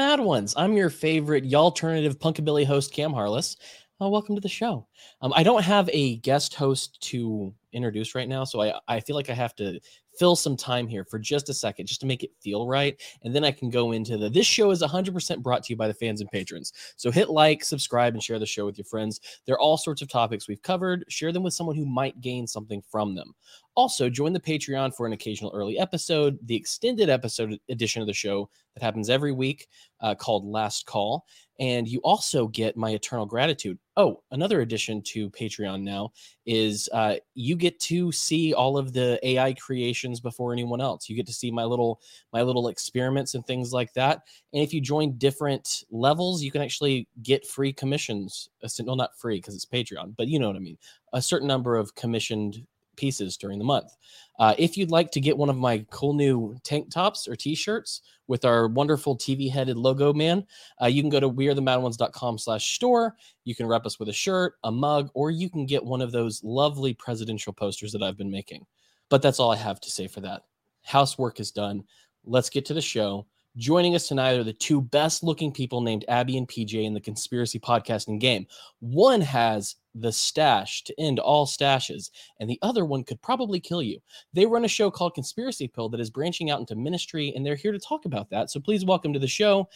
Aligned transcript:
Mad 0.00 0.18
Ones. 0.18 0.54
I'm 0.56 0.78
your 0.78 0.88
favorite 0.88 1.44
y'alternative 1.44 2.14
punkabilly 2.14 2.64
host, 2.64 2.90
Cam 2.90 3.12
Harless. 3.12 3.58
Uh, 4.02 4.08
welcome 4.08 4.34
to 4.34 4.40
the 4.40 4.48
show. 4.48 4.86
Um, 5.20 5.30
I 5.36 5.42
don't 5.42 5.62
have 5.62 5.90
a 5.92 6.16
guest 6.18 6.54
host 6.54 6.98
to 7.02 7.52
introduce 7.74 8.14
right 8.14 8.28
now, 8.28 8.44
so 8.44 8.62
I, 8.62 8.80
I 8.88 8.98
feel 8.98 9.14
like 9.14 9.28
I 9.28 9.34
have 9.34 9.54
to 9.56 9.78
fill 10.18 10.36
some 10.36 10.56
time 10.56 10.88
here 10.88 11.04
for 11.04 11.18
just 11.18 11.50
a 11.50 11.54
second, 11.54 11.84
just 11.84 12.00
to 12.00 12.06
make 12.06 12.22
it 12.22 12.30
feel 12.40 12.66
right, 12.66 12.98
and 13.24 13.34
then 13.34 13.44
I 13.44 13.50
can 13.50 13.68
go 13.68 13.92
into 13.92 14.16
the. 14.16 14.30
This 14.30 14.46
show 14.46 14.70
is 14.70 14.82
100% 14.82 15.42
brought 15.42 15.64
to 15.64 15.72
you 15.72 15.76
by 15.76 15.86
the 15.86 15.92
fans 15.92 16.22
and 16.22 16.30
patrons. 16.30 16.72
So 16.96 17.10
hit 17.10 17.28
like, 17.28 17.62
subscribe, 17.62 18.14
and 18.14 18.22
share 18.22 18.38
the 18.38 18.46
show 18.46 18.64
with 18.64 18.78
your 18.78 18.86
friends. 18.86 19.20
There 19.44 19.54
are 19.54 19.60
all 19.60 19.76
sorts 19.76 20.00
of 20.00 20.08
topics 20.08 20.48
we've 20.48 20.62
covered. 20.62 21.04
Share 21.08 21.30
them 21.30 21.42
with 21.42 21.52
someone 21.52 21.76
who 21.76 21.84
might 21.84 22.22
gain 22.22 22.46
something 22.46 22.82
from 22.90 23.14
them. 23.14 23.34
Also, 23.74 24.08
join 24.08 24.32
the 24.32 24.40
Patreon 24.40 24.94
for 24.94 25.06
an 25.06 25.12
occasional 25.12 25.52
early 25.54 25.78
episode, 25.78 26.38
the 26.46 26.56
extended 26.56 27.10
episode 27.10 27.58
edition 27.68 28.00
of 28.00 28.08
the 28.08 28.14
show 28.14 28.48
that 28.74 28.82
happens 28.82 29.10
every 29.10 29.32
week 29.32 29.68
uh, 30.00 30.14
called 30.14 30.46
Last 30.46 30.86
Call. 30.86 31.24
And 31.60 31.86
you 31.86 32.00
also 32.00 32.48
get 32.48 32.76
my 32.76 32.90
eternal 32.90 33.26
gratitude. 33.26 33.78
Oh, 33.98 34.22
another 34.30 34.62
addition 34.62 35.02
to 35.02 35.28
Patreon 35.28 35.82
now 35.82 36.10
is 36.46 36.88
uh, 36.92 37.16
you 37.34 37.54
get 37.54 37.78
to 37.80 38.10
see 38.10 38.54
all 38.54 38.78
of 38.78 38.94
the 38.94 39.20
AI 39.22 39.52
creations 39.52 40.20
before 40.20 40.54
anyone 40.54 40.80
else. 40.80 41.08
You 41.08 41.16
get 41.16 41.26
to 41.26 41.34
see 41.34 41.50
my 41.50 41.64
little 41.64 42.00
my 42.32 42.40
little 42.40 42.68
experiments 42.68 43.34
and 43.34 43.46
things 43.46 43.74
like 43.74 43.92
that. 43.92 44.22
And 44.54 44.62
if 44.62 44.72
you 44.72 44.80
join 44.80 45.18
different 45.18 45.84
levels, 45.90 46.42
you 46.42 46.50
can 46.50 46.62
actually 46.62 47.06
get 47.22 47.46
free 47.46 47.74
commissions. 47.74 48.48
Well, 48.82 48.96
not 48.96 49.18
free 49.18 49.36
because 49.36 49.54
it's 49.54 49.66
Patreon, 49.66 50.16
but 50.16 50.28
you 50.28 50.38
know 50.38 50.46
what 50.46 50.56
I 50.56 50.60
mean. 50.60 50.78
A 51.12 51.20
certain 51.20 51.48
number 51.48 51.76
of 51.76 51.94
commissioned 51.94 52.66
pieces 53.00 53.36
during 53.38 53.58
the 53.58 53.64
month. 53.64 53.96
Uh, 54.38 54.54
if 54.58 54.76
you'd 54.76 54.90
like 54.90 55.10
to 55.10 55.20
get 55.20 55.36
one 55.36 55.48
of 55.48 55.56
my 55.56 55.84
cool 55.90 56.12
new 56.12 56.54
tank 56.62 56.90
tops 56.90 57.26
or 57.26 57.34
t-shirts 57.34 58.02
with 58.28 58.44
our 58.44 58.68
wonderful 58.68 59.16
TV 59.16 59.50
headed 59.50 59.76
logo 59.76 60.12
man, 60.12 60.46
uh, 60.82 60.86
you 60.86 61.02
can 61.02 61.10
go 61.10 61.18
to 61.18 61.30
wearethemadOnes.com 61.30 62.38
slash 62.38 62.74
store. 62.74 63.16
You 63.44 63.54
can 63.54 63.66
rep 63.66 63.86
us 63.86 63.98
with 63.98 64.08
a 64.08 64.12
shirt, 64.12 64.54
a 64.64 64.70
mug, 64.70 65.10
or 65.14 65.30
you 65.30 65.50
can 65.50 65.66
get 65.66 65.84
one 65.84 66.02
of 66.02 66.12
those 66.12 66.44
lovely 66.44 66.94
presidential 66.94 67.52
posters 67.52 67.92
that 67.92 68.02
I've 68.02 68.18
been 68.18 68.30
making. 68.30 68.66
But 69.08 69.22
that's 69.22 69.40
all 69.40 69.50
I 69.50 69.56
have 69.56 69.80
to 69.80 69.90
say 69.90 70.06
for 70.06 70.20
that. 70.20 70.42
Housework 70.82 71.40
is 71.40 71.50
done. 71.50 71.84
Let's 72.24 72.50
get 72.50 72.66
to 72.66 72.74
the 72.74 72.80
show. 72.80 73.26
Joining 73.56 73.96
us 73.96 74.06
tonight 74.06 74.38
are 74.38 74.44
the 74.44 74.52
two 74.52 74.80
best 74.80 75.24
looking 75.24 75.50
people 75.50 75.80
named 75.80 76.04
Abby 76.06 76.38
and 76.38 76.46
PJ 76.46 76.84
in 76.84 76.94
the 76.94 77.00
conspiracy 77.00 77.58
podcasting 77.58 78.20
game. 78.20 78.46
One 78.78 79.20
has 79.20 79.74
the 79.92 80.12
stash 80.12 80.84
to 80.84 80.94
end 81.00 81.18
all 81.18 81.46
stashes, 81.46 82.10
and 82.38 82.48
the 82.48 82.60
other 82.62 82.84
one 82.84 83.02
could 83.02 83.20
probably 83.22 83.58
kill 83.58 83.82
you. 83.82 83.98
They 84.32 84.46
run 84.46 84.64
a 84.64 84.68
show 84.68 84.88
called 84.88 85.14
Conspiracy 85.14 85.66
Pill 85.66 85.88
that 85.88 85.98
is 85.98 86.10
branching 86.10 86.48
out 86.48 86.60
into 86.60 86.76
ministry, 86.76 87.32
and 87.34 87.44
they're 87.44 87.56
here 87.56 87.72
to 87.72 87.80
talk 87.80 88.04
about 88.04 88.30
that. 88.30 88.50
So 88.50 88.60
please 88.60 88.84
welcome 88.84 89.12
to 89.14 89.18
the 89.18 89.26
show. 89.26 89.68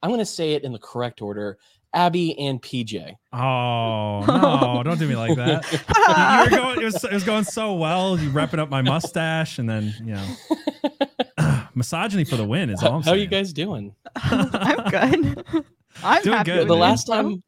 I'm 0.00 0.10
going 0.10 0.20
to 0.20 0.24
say 0.24 0.52
it 0.52 0.62
in 0.62 0.72
the 0.72 0.78
correct 0.78 1.20
order. 1.20 1.58
Abby 1.94 2.38
and 2.38 2.62
PJ. 2.62 3.14
Oh 3.32 4.24
no! 4.26 4.82
don't 4.84 4.98
do 4.98 5.08
me 5.08 5.16
like 5.16 5.36
that. 5.36 5.72
you, 5.72 6.56
going. 6.56 6.80
It 6.80 6.84
was, 6.84 7.02
it 7.02 7.12
was 7.12 7.24
going 7.24 7.44
so 7.44 7.74
well. 7.74 8.16
You 8.16 8.30
wrapping 8.30 8.60
up 8.60 8.68
my 8.68 8.82
mustache, 8.82 9.58
and 9.58 9.68
then 9.68 9.94
you 10.00 10.14
know, 10.14 10.36
misogyny 11.78 12.24
for 12.24 12.36
the 12.36 12.44
win 12.44 12.70
is 12.70 12.82
all. 12.82 12.96
I'm 12.96 13.02
How 13.02 13.12
are 13.12 13.16
you 13.16 13.26
guys 13.26 13.52
doing? 13.52 13.94
I'm 14.16 14.90
good. 14.90 15.44
I'm 16.04 16.22
Doing 16.22 16.36
happy 16.36 16.50
good, 16.52 16.68
the 16.68 16.74
man. 16.74 16.78
last 16.80 17.04
time 17.06 17.42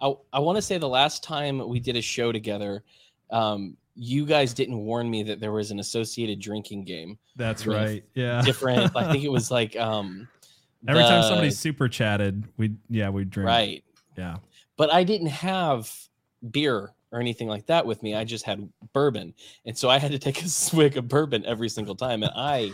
I, 0.00 0.12
I 0.32 0.38
want 0.40 0.56
to 0.56 0.62
say 0.62 0.78
the 0.78 0.88
last 0.88 1.24
time 1.24 1.66
we 1.68 1.80
did 1.80 1.96
a 1.96 2.02
show 2.02 2.32
together, 2.32 2.82
um, 3.30 3.76
you 3.94 4.26
guys 4.26 4.52
didn't 4.52 4.78
warn 4.78 5.08
me 5.10 5.22
that 5.24 5.40
there 5.40 5.52
was 5.52 5.70
an 5.70 5.78
associated 5.78 6.40
drinking 6.40 6.84
game. 6.84 7.18
That's 7.36 7.66
right. 7.66 8.04
Yeah. 8.14 8.42
Different, 8.42 8.94
I 8.96 9.10
think 9.12 9.24
it 9.24 9.30
was 9.30 9.50
like 9.58 9.76
um 9.76 10.28
Every 10.88 11.02
time 11.04 11.22
somebody 11.22 11.50
super 11.50 11.88
chatted, 11.88 12.44
we 12.56 12.72
yeah 12.90 13.08
we 13.08 13.24
drink. 13.24 13.46
right. 13.46 13.84
Yeah. 14.18 14.38
But 14.76 14.92
I 14.92 15.04
didn't 15.04 15.28
have 15.28 15.92
beer 16.50 16.92
or 17.12 17.20
anything 17.20 17.46
like 17.46 17.66
that 17.66 17.86
with 17.86 18.02
me. 18.02 18.14
I 18.16 18.24
just 18.24 18.44
had 18.44 18.68
bourbon. 18.92 19.34
And 19.66 19.76
so 19.78 19.88
I 19.88 19.98
had 19.98 20.10
to 20.12 20.18
take 20.18 20.42
a 20.42 20.48
swig 20.48 20.96
of 20.96 21.08
bourbon 21.08 21.44
every 21.46 21.68
single 21.68 21.94
time. 21.94 22.22
And 22.22 22.32
I 22.34 22.72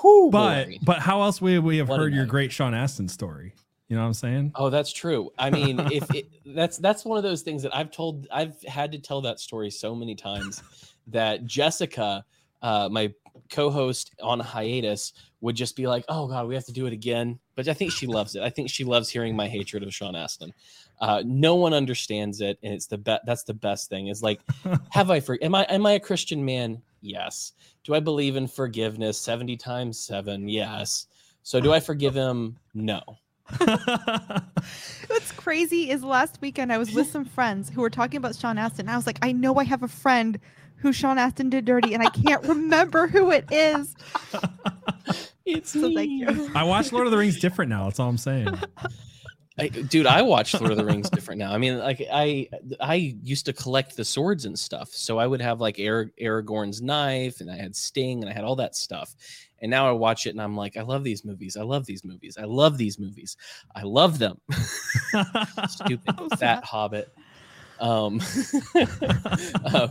whew, 0.00 0.30
But 0.30 0.66
boy. 0.66 0.78
but 0.82 0.98
how 0.98 1.22
else 1.22 1.40
would 1.40 1.60
we 1.64 1.78
have 1.78 1.88
What 1.88 1.98
heard 2.00 2.14
your 2.14 2.26
great 2.26 2.52
Sean 2.52 2.74
Astin 2.74 3.08
story? 3.08 3.54
You 3.88 3.96
know 3.96 4.02
what 4.02 4.08
I'm 4.08 4.14
saying? 4.14 4.52
Oh, 4.54 4.70
that's 4.70 4.92
true. 4.92 5.32
I 5.36 5.50
mean, 5.50 5.80
if 5.92 6.08
it, 6.14 6.28
that's 6.46 6.78
that's 6.78 7.04
one 7.04 7.18
of 7.18 7.24
those 7.24 7.42
things 7.42 7.62
that 7.64 7.74
I've 7.74 7.90
told, 7.90 8.28
I've 8.30 8.60
had 8.62 8.92
to 8.92 8.98
tell 8.98 9.20
that 9.22 9.40
story 9.40 9.68
so 9.70 9.94
many 9.96 10.14
times 10.14 10.62
that 11.08 11.44
Jessica, 11.44 12.24
uh, 12.62 12.88
my 12.90 13.12
co-host 13.50 14.14
on 14.22 14.38
hiatus, 14.38 15.12
would 15.40 15.56
just 15.56 15.74
be 15.74 15.88
like, 15.88 16.04
"Oh 16.08 16.28
God, 16.28 16.46
we 16.46 16.54
have 16.54 16.66
to 16.66 16.72
do 16.72 16.86
it 16.86 16.92
again." 16.92 17.40
But 17.56 17.66
I 17.66 17.74
think 17.74 17.90
she 17.90 18.06
loves 18.06 18.36
it. 18.36 18.42
I 18.42 18.50
think 18.50 18.70
she 18.70 18.84
loves 18.84 19.08
hearing 19.08 19.34
my 19.34 19.48
hatred 19.48 19.82
of 19.82 19.92
Sean 19.92 20.14
Astin. 20.14 20.52
Uh, 21.00 21.22
no 21.24 21.54
one 21.54 21.72
understands 21.72 22.40
it, 22.40 22.58
and 22.62 22.74
it's 22.74 22.86
the 22.86 22.98
best. 22.98 23.22
That's 23.26 23.42
the 23.44 23.54
best 23.54 23.88
thing. 23.88 24.08
Is 24.08 24.22
like, 24.22 24.40
have 24.90 25.10
I 25.10 25.20
for? 25.20 25.38
Am 25.42 25.54
I 25.54 25.62
am 25.64 25.86
I 25.86 25.92
a 25.92 26.00
Christian 26.00 26.44
man? 26.44 26.82
Yes. 27.00 27.52
Do 27.84 27.94
I 27.94 28.00
believe 28.00 28.36
in 28.36 28.46
forgiveness 28.46 29.18
seventy 29.18 29.56
times 29.56 29.98
seven? 29.98 30.48
Yes. 30.48 31.06
So 31.42 31.58
do 31.60 31.72
I 31.72 31.80
forgive 31.80 32.14
him? 32.14 32.58
No. 32.74 33.00
What's 35.06 35.32
crazy 35.36 35.90
is 35.90 36.04
last 36.04 36.38
weekend 36.40 36.72
I 36.72 36.78
was 36.78 36.92
with 36.92 37.10
some 37.10 37.24
friends 37.24 37.70
who 37.70 37.80
were 37.80 37.90
talking 37.90 38.18
about 38.18 38.36
Sean 38.36 38.58
Astin. 38.58 38.88
I 38.88 38.96
was 38.96 39.06
like, 39.06 39.18
I 39.22 39.32
know 39.32 39.56
I 39.56 39.64
have 39.64 39.82
a 39.82 39.88
friend 39.88 40.38
who 40.76 40.92
Sean 40.92 41.18
Astin 41.18 41.50
did 41.50 41.64
dirty, 41.64 41.94
and 41.94 42.02
I 42.02 42.10
can't 42.10 42.42
remember 42.46 43.06
who 43.06 43.30
it 43.30 43.46
is. 43.50 43.94
It's 45.46 45.72
So 45.72 45.88
me. 45.88 45.94
thank 45.96 46.10
you. 46.38 46.50
I 46.54 46.62
watch 46.62 46.92
Lord 46.92 47.06
of 47.06 47.10
the 47.10 47.16
Rings 47.18 47.40
different 47.40 47.70
now. 47.70 47.84
That's 47.84 47.98
all 47.98 48.08
I'm 48.08 48.18
saying. 48.18 48.56
I, 49.60 49.68
dude, 49.68 50.06
I 50.06 50.22
watch 50.22 50.54
Lord 50.54 50.72
of 50.72 50.78
the 50.78 50.84
Rings 50.84 51.10
different 51.10 51.38
now. 51.38 51.52
I 51.52 51.58
mean, 51.58 51.78
like 51.78 52.02
I 52.10 52.48
I 52.80 52.94
used 52.94 53.46
to 53.46 53.52
collect 53.52 53.96
the 53.96 54.04
swords 54.04 54.44
and 54.44 54.58
stuff, 54.58 54.88
so 54.90 55.18
I 55.18 55.26
would 55.26 55.40
have 55.40 55.60
like 55.60 55.76
Arag- 55.76 56.12
Aragorn's 56.20 56.80
knife, 56.80 57.40
and 57.40 57.50
I 57.50 57.56
had 57.56 57.76
Sting, 57.76 58.22
and 58.22 58.30
I 58.30 58.34
had 58.34 58.44
all 58.44 58.56
that 58.56 58.74
stuff. 58.74 59.14
And 59.62 59.70
now 59.70 59.88
I 59.88 59.92
watch 59.92 60.26
it, 60.26 60.30
and 60.30 60.40
I'm 60.40 60.56
like, 60.56 60.76
I 60.76 60.82
love 60.82 61.04
these 61.04 61.24
movies. 61.24 61.56
I 61.56 61.62
love 61.62 61.84
these 61.84 62.04
movies. 62.04 62.38
I 62.38 62.44
love 62.44 62.78
these 62.78 62.98
movies. 62.98 63.36
I 63.74 63.82
love 63.82 64.18
them. 64.18 64.40
Stupid 65.68 66.14
fat 66.38 66.64
hobbit. 66.64 67.12
Um, 67.80 68.20
uh, 69.64 69.88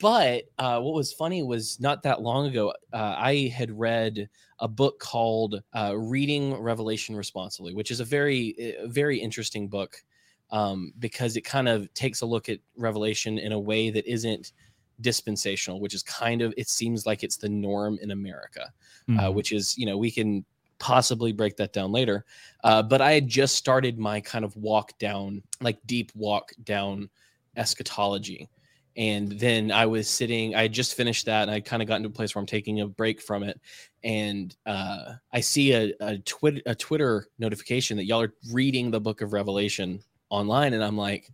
but 0.00 0.44
uh, 0.58 0.80
what 0.80 0.94
was 0.94 1.12
funny 1.12 1.42
was 1.42 1.80
not 1.80 2.02
that 2.04 2.22
long 2.22 2.46
ago, 2.46 2.70
uh, 2.92 3.14
I 3.18 3.48
had 3.48 3.70
read 3.70 4.28
a 4.60 4.68
book 4.68 5.00
called 5.00 5.62
uh, 5.74 5.96
"Reading 5.96 6.54
Revelation 6.54 7.16
Responsibly," 7.16 7.74
which 7.74 7.90
is 7.90 8.00
a 8.00 8.04
very, 8.04 8.76
uh, 8.78 8.88
very 8.88 9.18
interesting 9.20 9.68
book 9.68 10.02
um, 10.50 10.92
because 10.98 11.36
it 11.36 11.42
kind 11.42 11.68
of 11.68 11.92
takes 11.94 12.20
a 12.20 12.26
look 12.26 12.48
at 12.48 12.60
Revelation 12.76 13.38
in 13.38 13.52
a 13.52 13.60
way 13.60 13.90
that 13.90 14.06
isn't 14.10 14.52
dispensational, 15.00 15.80
which 15.80 15.94
is 15.94 16.02
kind 16.02 16.42
of 16.42 16.54
it 16.56 16.68
seems 16.68 17.06
like 17.06 17.22
it's 17.22 17.36
the 17.38 17.48
norm 17.48 17.98
in 18.02 18.10
America, 18.10 18.72
uh, 19.16 19.30
Mhm. 19.30 19.32
which 19.32 19.52
is 19.52 19.76
you 19.78 19.86
know 19.86 19.96
we 19.98 20.10
can 20.10 20.44
possibly 20.78 21.32
break 21.32 21.56
that 21.56 21.72
down 21.72 21.92
later. 21.92 22.24
Uh, 22.64 22.82
but 22.82 23.00
I 23.00 23.12
had 23.12 23.28
just 23.28 23.56
started 23.56 23.98
my 23.98 24.20
kind 24.20 24.44
of 24.44 24.56
walk 24.56 24.98
down, 24.98 25.42
like 25.60 25.78
deep 25.86 26.12
walk 26.14 26.52
down 26.64 27.08
eschatology. 27.56 28.48
And 28.96 29.32
then 29.38 29.70
I 29.70 29.86
was 29.86 30.08
sitting, 30.08 30.56
I 30.56 30.62
had 30.62 30.72
just 30.72 30.94
finished 30.94 31.26
that 31.26 31.42
and 31.42 31.50
I 31.52 31.60
kind 31.60 31.82
of 31.82 31.88
got 31.88 31.96
into 31.96 32.08
a 32.08 32.12
place 32.12 32.34
where 32.34 32.40
I'm 32.40 32.46
taking 32.46 32.80
a 32.80 32.86
break 32.86 33.20
from 33.20 33.44
it. 33.44 33.60
And 34.02 34.56
uh, 34.66 35.14
I 35.32 35.40
see 35.40 35.72
a, 35.72 35.92
a, 36.00 36.18
Twitter, 36.18 36.62
a 36.66 36.74
Twitter 36.74 37.28
notification 37.38 37.96
that 37.96 38.06
y'all 38.06 38.22
are 38.22 38.34
reading 38.52 38.90
the 38.90 39.00
book 39.00 39.20
of 39.20 39.32
Revelation 39.32 40.00
online. 40.30 40.72
And 40.72 40.82
I'm 40.82 40.96
like, 40.96 41.30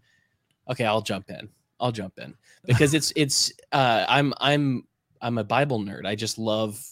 okay, 0.70 0.84
I'll 0.84 1.00
jump 1.00 1.30
in. 1.30 1.48
I'll 1.80 1.92
jump 1.92 2.18
in 2.18 2.34
because 2.66 2.92
it's, 2.92 3.12
it's, 3.16 3.52
uh, 3.72 4.04
I'm, 4.08 4.34
I'm, 4.40 4.86
I'm 5.22 5.38
a 5.38 5.44
Bible 5.44 5.80
nerd. 5.80 6.04
I 6.04 6.14
just 6.14 6.38
love 6.38 6.82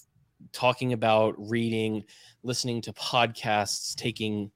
talking 0.52 0.94
about 0.94 1.34
reading, 1.38 2.04
listening 2.42 2.80
to 2.82 2.92
podcasts, 2.92 3.94
taking 3.94 4.50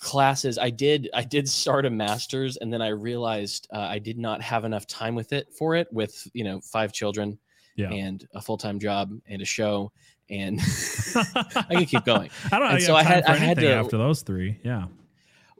classes. 0.00 0.58
I 0.58 0.70
did 0.70 1.10
I 1.12 1.24
did 1.24 1.48
start 1.48 1.84
a 1.86 1.90
master's 1.90 2.56
and 2.56 2.72
then 2.72 2.80
I 2.80 2.88
realized 2.88 3.66
uh, 3.72 3.78
I 3.80 3.98
did 3.98 4.16
not 4.18 4.40
have 4.42 4.64
enough 4.64 4.86
time 4.86 5.14
with 5.14 5.32
it 5.32 5.52
for 5.52 5.74
it 5.74 5.88
with, 5.92 6.26
you 6.34 6.44
know, 6.44 6.60
five 6.60 6.92
children 6.92 7.38
Yeah. 7.76 7.90
and 7.90 8.26
a 8.34 8.40
full-time 8.40 8.78
job 8.78 9.10
and 9.26 9.42
a 9.42 9.44
show 9.44 9.90
and 10.30 10.60
I 11.56 11.66
can 11.74 11.86
keep 11.86 12.04
going. 12.04 12.30
I 12.52 12.58
don't 12.58 12.72
know. 12.72 12.78
So 12.78 12.94
I 12.94 13.02
had- 13.02 13.24
I 13.24 13.34
had 13.36 13.58
to- 13.58 13.72
after 13.74 13.98
those 13.98 14.22
three. 14.22 14.60
Yeah. 14.62 14.86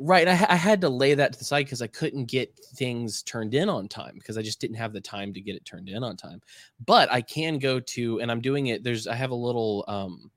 Right. 0.01 0.29
I, 0.29 0.47
I 0.51 0.55
had 0.55 0.81
to 0.83 0.89
lay 0.89 1.15
that 1.15 1.33
to 1.33 1.39
the 1.41 1.45
side 1.45 1.65
because 1.65 1.83
I 1.83 1.89
couldn't 1.89 2.27
get 2.27 2.57
things 2.77 3.25
turned 3.25 3.55
in 3.55 3.69
on 3.69 3.89
time 3.89 4.15
because 4.15 4.39
I 4.39 4.43
just 4.43 4.61
didn't 4.61 4.77
have 4.77 4.93
the 4.93 5.01
time 5.01 5.33
to 5.35 5.41
get 5.41 5.57
it 5.57 5.65
turned 5.65 5.89
in 5.89 6.05
on 6.05 6.17
time. 6.17 6.41
But 6.87 7.11
I 7.11 7.21
can 7.23 7.59
go 7.59 7.81
to, 7.81 8.21
and 8.21 8.31
I'm 8.31 8.41
doing 8.41 8.69
it. 8.69 8.85
There's, 8.85 9.09
I 9.09 9.17
have 9.17 9.33
a 9.33 9.35
little, 9.35 9.85
um, 9.89 10.31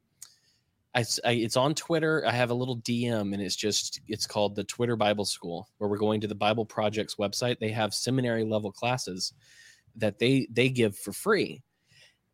I, 0.94 1.06
I- 1.26 1.32
it's 1.34 1.58
on 1.58 1.74
Twitter. 1.76 2.24
I 2.28 2.32
have 2.32 2.50
a 2.52 2.54
little 2.54 2.78
DM 2.80 3.34
and 3.34 3.42
it's 3.42 3.56
just, 3.56 4.02
it's 4.08 4.28
called 4.28 4.56
the 4.56 4.64
Twitter 4.64 4.96
Bible 4.96 5.26
School 5.26 5.70
where 5.78 5.90
we're 5.90 5.98
going 5.98 6.22
to 6.22 6.28
the 6.28 6.36
Bible 6.36 6.66
Project's 6.66 7.16
website. 7.16 7.60
They 7.60 7.70
have 7.70 7.94
seminary 7.94 8.44
level 8.44 8.72
classes 8.72 9.34
that 9.96 10.20
they, 10.20 10.48
they 10.52 10.70
give 10.70 10.98
for 10.98 11.14
free. 11.14 11.62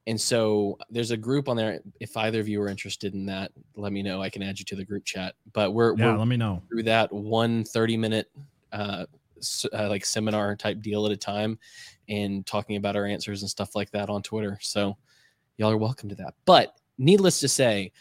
And 0.08 0.20
so 0.20 0.78
there's 0.90 1.12
a 1.12 1.18
group 1.18 1.50
on 1.50 1.58
there. 1.58 1.82
If 2.00 2.16
either 2.16 2.40
of 2.40 2.48
you 2.48 2.62
are 2.62 2.70
interested 2.70 3.14
in 3.14 3.26
that, 3.26 3.52
let 3.76 3.92
me 3.92 4.02
know. 4.02 4.22
I 4.22 4.30
can 4.30 4.42
add 4.42 4.58
you 4.58 4.64
to 4.66 4.76
the 4.76 4.86
group 4.86 5.04
chat. 5.04 5.36
But 5.52 5.74
we're, 5.74 5.96
Yeah, 5.98 6.14
we're 6.14 6.18
let 6.20 6.28
me 6.30 6.38
know. 6.38 6.64
through 6.70 6.84
that 6.84 7.12
one 7.12 7.64
30 7.66 7.98
minute 7.98 8.32
uh, 8.72 9.06
uh, 9.74 9.90
like 9.90 10.06
seminar 10.06 10.56
type 10.56 10.82
deal 10.82 11.06
at 11.06 11.12
a 11.12 11.18
time 11.18 11.60
and 12.10 12.46
talking 12.46 12.78
about 12.78 12.96
our 12.96 13.06
answers 13.06 13.42
and 13.44 13.50
stuff 13.52 13.76
like 13.76 13.92
that 13.92 14.10
on 14.10 14.24
Twitter. 14.24 14.58
So 14.62 14.98
y'all 15.58 15.72
are 15.72 15.78
welcome 15.78 16.08
to 16.10 16.16
that. 16.16 16.36
But 16.46 16.74
needless 16.98 17.40
to 17.42 17.48
say, 17.50 17.92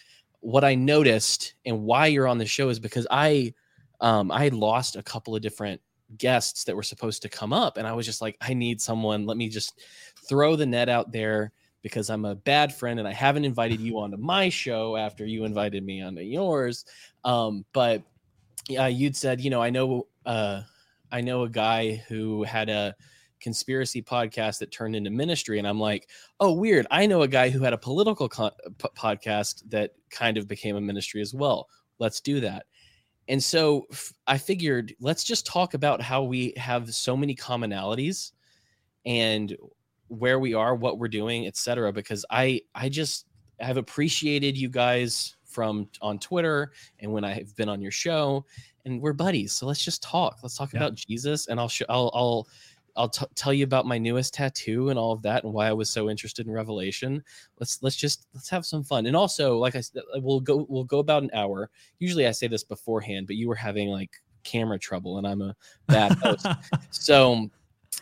what 0.46 0.62
I 0.62 0.76
noticed 0.76 1.54
and 1.64 1.82
why 1.82 2.06
you're 2.06 2.28
on 2.28 2.38
the 2.38 2.46
show 2.46 2.68
is 2.68 2.78
because 2.78 3.04
I 3.10 3.52
um 4.00 4.30
I 4.30 4.46
lost 4.46 4.94
a 4.94 5.02
couple 5.02 5.34
of 5.34 5.42
different 5.42 5.80
guests 6.18 6.62
that 6.64 6.76
were 6.76 6.84
supposed 6.84 7.22
to 7.22 7.28
come 7.28 7.52
up 7.52 7.78
and 7.78 7.84
I 7.84 7.92
was 7.92 8.06
just 8.06 8.22
like 8.22 8.36
I 8.40 8.54
need 8.54 8.80
someone. 8.80 9.26
Let 9.26 9.36
me 9.36 9.48
just 9.48 9.82
throw 10.28 10.54
the 10.54 10.64
net 10.64 10.88
out 10.88 11.10
there 11.10 11.50
because 11.82 12.10
I'm 12.10 12.24
a 12.24 12.36
bad 12.36 12.72
friend 12.72 13.00
and 13.00 13.08
I 13.08 13.12
haven't 13.12 13.44
invited 13.44 13.80
you 13.80 13.98
onto 13.98 14.18
my 14.18 14.48
show 14.48 14.96
after 14.96 15.26
you 15.26 15.44
invited 15.44 15.84
me 15.84 16.00
onto 16.00 16.20
yours. 16.20 16.84
Um 17.24 17.64
but 17.72 18.04
yeah 18.68 18.86
you'd 18.86 19.16
said 19.16 19.40
you 19.40 19.50
know 19.50 19.60
I 19.60 19.70
know 19.70 20.06
uh 20.26 20.62
I 21.10 21.22
know 21.22 21.42
a 21.42 21.48
guy 21.48 22.04
who 22.06 22.44
had 22.44 22.68
a 22.68 22.94
conspiracy 23.46 24.02
podcast 24.02 24.58
that 24.58 24.72
turned 24.72 24.96
into 24.96 25.10
ministry 25.10 25.58
and 25.60 25.68
I'm 25.68 25.78
like 25.78 26.08
oh 26.40 26.52
weird 26.52 26.84
i 26.90 27.06
know 27.06 27.22
a 27.22 27.28
guy 27.28 27.48
who 27.48 27.60
had 27.62 27.72
a 27.72 27.78
political 27.78 28.28
con- 28.28 28.50
p- 28.78 28.88
podcast 28.98 29.62
that 29.70 29.92
kind 30.10 30.36
of 30.36 30.48
became 30.48 30.74
a 30.76 30.80
ministry 30.80 31.20
as 31.20 31.32
well. 31.32 31.68
Let's 32.00 32.20
do 32.20 32.40
that. 32.40 32.66
And 33.28 33.40
so 33.42 33.86
f- 33.92 34.12
i 34.26 34.36
figured 34.38 34.94
let's 35.00 35.22
just 35.24 35.46
talk 35.46 35.74
about 35.74 36.00
how 36.02 36.24
we 36.24 36.52
have 36.56 36.92
so 36.92 37.16
many 37.16 37.34
commonalities 37.36 38.32
and 39.04 39.56
where 40.08 40.38
we 40.40 40.54
are 40.54 40.74
what 40.74 40.98
we're 40.98 41.08
doing 41.20 41.46
etc 41.46 41.92
because 41.92 42.24
i 42.30 42.60
i 42.74 42.88
just 42.88 43.26
have 43.60 43.76
appreciated 43.76 44.56
you 44.56 44.68
guys 44.68 45.36
from 45.44 45.88
on 46.02 46.18
twitter 46.18 46.72
and 47.00 47.10
when 47.12 47.24
i've 47.24 47.54
been 47.56 47.68
on 47.68 47.80
your 47.80 47.90
show 47.90 48.44
and 48.84 49.00
we're 49.00 49.12
buddies 49.12 49.52
so 49.52 49.66
let's 49.66 49.84
just 49.84 50.02
talk. 50.02 50.38
Let's 50.42 50.56
talk 50.56 50.72
Yeah. 50.72 50.78
about 50.80 50.94
jesus 50.94 51.48
and 51.48 51.58
i'll 51.58 51.68
show 51.68 51.86
i'll 51.88 52.10
i'll 52.14 52.46
I'll 52.96 53.08
t- 53.08 53.26
tell 53.34 53.52
you 53.52 53.64
about 53.64 53.86
my 53.86 53.98
newest 53.98 54.34
tattoo 54.34 54.88
and 54.88 54.98
all 54.98 55.12
of 55.12 55.22
that 55.22 55.44
and 55.44 55.52
why 55.52 55.68
I 55.68 55.72
was 55.72 55.90
so 55.90 56.08
interested 56.08 56.46
in 56.46 56.52
Revelation. 56.52 57.22
Let's 57.58 57.82
let's 57.82 57.96
just 57.96 58.26
let's 58.34 58.48
have 58.48 58.64
some 58.64 58.82
fun. 58.82 59.06
And 59.06 59.16
also, 59.16 59.58
like 59.58 59.76
I 59.76 59.80
said, 59.80 60.02
uh, 60.14 60.20
we'll 60.20 60.40
go 60.40 60.66
we'll 60.68 60.84
go 60.84 60.98
about 60.98 61.22
an 61.22 61.30
hour. 61.34 61.70
Usually 61.98 62.26
I 62.26 62.32
say 62.32 62.48
this 62.48 62.64
beforehand, 62.64 63.26
but 63.26 63.36
you 63.36 63.48
were 63.48 63.54
having 63.54 63.88
like 63.88 64.22
camera 64.44 64.78
trouble 64.78 65.18
and 65.18 65.26
I'm 65.26 65.42
a 65.42 65.56
bad 65.86 66.12
host. 66.12 66.46
so 66.90 67.50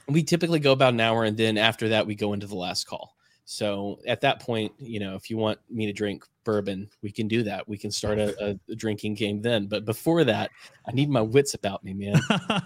we 0.09 0.23
typically 0.23 0.61
go 0.61 0.73
about 0.73 0.95
an 0.95 1.01
hour 1.01 1.25
and 1.25 1.37
then 1.37 1.57
after 1.57 1.89
that 1.89 2.07
we 2.07 2.15
go 2.15 2.33
into 2.33 2.47
the 2.47 2.57
last 2.57 2.87
call. 2.87 3.15
So 3.47 4.01
at 4.07 4.21
that 4.23 4.41
point, 4.41 4.73
you 4.79 5.01
know, 5.01 5.17
if 5.17 5.29
you 5.29 5.37
want 5.37 5.59
me 5.71 5.87
to 5.87 5.93
drink 5.93 6.25
bourbon, 6.45 6.89
we 7.03 7.11
can 7.11 7.29
do 7.29 7.43
that. 7.43 7.69
We 7.69 7.77
can 7.77 7.91
start 7.91 8.19
a, 8.19 8.35
a, 8.43 8.59
a 8.71 8.75
drinking 8.75 9.15
game 9.15 9.43
then. 9.43 9.67
But 9.67 9.85
before 9.85 10.25
that, 10.25 10.51
I 10.89 10.93
need 10.93 11.11
my 11.11 11.21
wits 11.21 11.55
about 11.55 11.85
me, 11.85 11.93
man. 11.93 12.21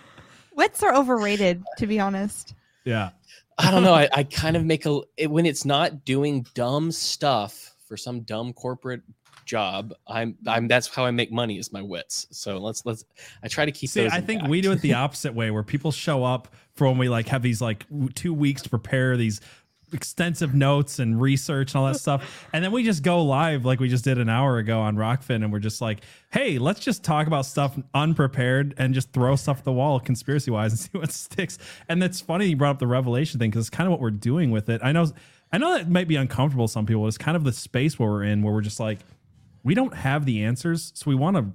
Wits 0.57 0.83
are 0.83 0.95
overrated, 0.95 1.63
to 1.79 1.87
be 1.87 2.01
honest. 2.01 2.55
yeah. 2.85 3.11
I 3.59 3.71
don't 3.71 3.83
know. 3.83 3.95
I, 3.95 4.07
I 4.13 4.23
kind 4.25 4.55
of 4.55 4.67
make 4.67 4.85
a 4.85 5.01
it, 5.17 5.31
when 5.31 5.47
it's 5.47 5.65
not 5.65 6.05
doing 6.05 6.45
dumb 6.53 6.93
stuff 6.93 7.75
for 7.87 7.97
some 7.97 8.21
dumb 8.21 8.53
corporate 8.53 9.01
job. 9.47 9.95
I'm 10.07 10.37
I'm 10.47 10.69
that's 10.69 10.89
how 10.89 11.07
I 11.07 11.11
make 11.11 11.33
money 11.33 11.59
is 11.59 11.73
my 11.73 11.81
wits. 11.81 12.27
So 12.33 12.59
let's 12.59 12.85
let's 12.85 13.07
I 13.43 13.49
try 13.49 13.65
to 13.65 13.73
keep. 13.73 13.89
See, 13.89 14.03
those 14.03 14.13
I 14.13 14.21
think 14.21 14.41
intact. 14.41 14.51
we 14.51 14.61
do 14.61 14.73
it 14.73 14.83
the 14.83 14.93
opposite 15.05 15.33
way, 15.33 15.51
where 15.51 15.63
people 15.63 15.91
show 15.91 16.23
up 16.23 16.49
for 16.75 16.87
when 16.87 16.99
we 16.99 17.09
like 17.09 17.29
have 17.29 17.41
these 17.41 17.63
like 17.63 17.87
two 18.15 18.35
weeks 18.35 18.61
to 18.63 18.69
prepare 18.69 19.17
these 19.17 19.41
extensive 19.93 20.55
notes 20.55 20.99
and 20.99 21.21
research 21.21 21.73
and 21.75 21.81
all 21.81 21.87
that 21.87 21.99
stuff, 21.99 22.47
and 22.53 22.65
then 22.65 22.73
we 22.73 22.83
just 22.83 23.03
go 23.03 23.23
live 23.23 23.65
like 23.65 23.81
we 23.81 23.89
just 23.89 24.05
did 24.05 24.19
an 24.19 24.29
hour 24.29 24.59
ago 24.59 24.81
on 24.81 24.97
Rokfin, 24.97 25.37
and 25.37 25.53
we're 25.53 25.59
just 25.59 25.81
like, 25.81 26.01
hey, 26.31 26.59
let's 26.59 26.81
just 26.81 27.05
talk 27.05 27.27
about 27.27 27.47
stuff 27.47 27.79
unprepared 27.95 28.75
and 28.79 28.95
just 28.95 29.13
throw 29.13 29.37
stuff 29.37 29.59
at 29.59 29.65
the 29.65 29.73
wall 29.73 30.01
conspiracy 30.01 30.51
wise 30.51 30.73
and 30.73 30.79
see 30.93 30.99
what 30.99 31.13
sticks. 31.13 31.59
And 31.89 32.01
that's 32.01 32.21
funny 32.21 32.47
you 32.47 32.57
brought 32.57 32.71
up 32.71 32.79
the 32.79 32.87
revelation 32.87 33.39
thing 33.39 33.51
because 33.51 33.67
it's 33.67 33.77
kind 33.77 33.87
of 33.87 33.91
what 33.93 34.01
we're 34.01 34.11
doing 34.11 34.51
with 34.51 34.69
it. 34.69 34.81
I 34.85 34.93
know, 34.93 35.07
I 35.53 35.59
know 35.59 35.75
that 35.75 35.89
might 35.89 36.09
be 36.09 36.17
uncomfortable 36.17 36.67
to 36.67 36.73
some 36.73 36.87
people. 36.87 37.07
It's 37.07 37.19
kind 37.19 37.37
of 37.37 37.45
the 37.45 37.53
space 37.53 37.99
where 37.99 38.09
we're 38.09 38.25
in 38.25 38.43
where 38.43 38.53
we're 38.53 38.61
just 38.61 38.81
like, 38.81 38.99
we 39.63 39.75
don't 39.75 39.95
have 39.95 40.27
the 40.27 40.45
answers, 40.45 40.93
so 40.95 41.11
we 41.11 41.17
want 41.17 41.37
to 41.37 41.47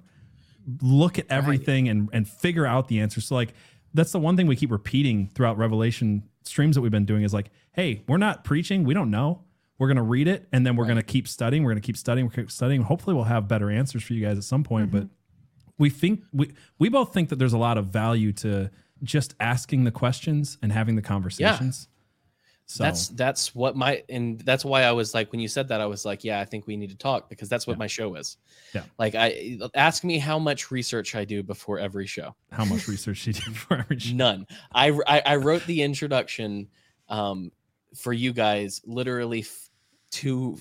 look 0.81 1.17
at 1.17 1.25
everything 1.29 1.89
and 1.89 2.09
and 2.13 2.27
figure 2.27 2.65
out 2.65 2.87
the 2.87 2.99
answers. 2.99 3.25
So 3.25 3.35
like 3.35 3.53
that's 3.93 4.11
the 4.11 4.19
one 4.19 4.38
thing 4.38 4.47
we 4.47 4.55
keep 4.55 4.71
repeating 4.71 5.29
throughout 5.33 5.57
Revelation 5.57 6.23
streams 6.43 6.75
that 6.75 6.81
we've 6.81 6.91
been 6.91 7.05
doing 7.05 7.23
is 7.23 7.33
like, 7.33 7.51
hey, 7.73 8.03
we're 8.07 8.17
not 8.17 8.43
preaching, 8.43 8.83
we 8.83 8.93
don't 8.93 9.11
know. 9.11 9.43
We're 9.77 9.88
gonna 9.88 10.03
read 10.03 10.27
it 10.27 10.47
and 10.51 10.65
then 10.65 10.75
we're 10.75 10.85
gonna 10.85 11.01
keep 11.01 11.27
studying. 11.27 11.63
We're 11.63 11.71
gonna 11.71 11.81
keep 11.81 11.97
studying. 11.97 12.27
We're 12.27 12.33
keep 12.33 12.51
studying. 12.51 12.83
Hopefully, 12.83 13.15
we'll 13.15 13.25
have 13.25 13.47
better 13.47 13.71
answers 13.71 14.03
for 14.03 14.13
you 14.13 14.23
guys 14.23 14.38
at 14.38 14.43
some 14.43 14.63
point. 14.63 14.91
But 14.91 15.05
mm-hmm. 15.05 15.71
we 15.79 15.89
think 15.89 16.21
we 16.31 16.51
we 16.77 16.88
both 16.88 17.13
think 17.13 17.29
that 17.29 17.38
there's 17.38 17.53
a 17.53 17.57
lot 17.57 17.79
of 17.79 17.88
value 17.88 18.31
to 18.33 18.69
just 19.01 19.33
asking 19.39 19.83
the 19.85 19.91
questions 19.91 20.59
and 20.61 20.71
having 20.71 20.95
the 20.95 21.01
conversations. 21.01 21.88
So 22.71 22.83
that's 22.85 23.09
that's 23.09 23.53
what 23.53 23.75
my 23.75 24.01
and 24.07 24.39
that's 24.39 24.63
why 24.63 24.83
I 24.83 24.94
was 24.94 25.13
like 25.13 25.29
when 25.33 25.41
you 25.41 25.50
said 25.50 25.68
that 25.68 25.81
I 25.81 25.85
was 25.88 26.06
like 26.06 26.23
yeah 26.23 26.39
I 26.39 26.45
think 26.45 26.68
we 26.68 26.77
need 26.77 26.89
to 26.91 26.95
talk 26.97 27.29
because 27.29 27.50
that's 27.50 27.68
what 27.68 27.73
Yeah. 27.73 27.79
my 27.79 27.88
show 27.88 28.15
is. 28.15 28.38
Yeah. 28.73 28.83
Like 28.97 29.13
I 29.13 29.57
ask 29.75 30.06
me 30.06 30.18
how 30.19 30.39
much 30.39 30.71
research 30.71 31.13
I 31.15 31.25
do 31.25 31.44
before 31.44 31.79
every 31.79 32.07
show. 32.07 32.33
how 32.51 32.63
much 32.63 32.88
research 32.88 33.27
you 33.27 33.33
do 33.33 33.51
for 33.53 33.77
every 33.79 34.00
show. 34.00 34.15
None. 34.15 34.47
I, 34.73 34.97
I 35.06 35.21
I 35.25 35.35
wrote 35.35 35.65
the 35.65 35.81
introduction 35.81 36.69
um 37.09 37.51
for 37.95 38.13
you 38.13 38.31
guys 38.31 38.81
literally 38.85 39.41
f- 39.41 39.69
two 40.12 40.57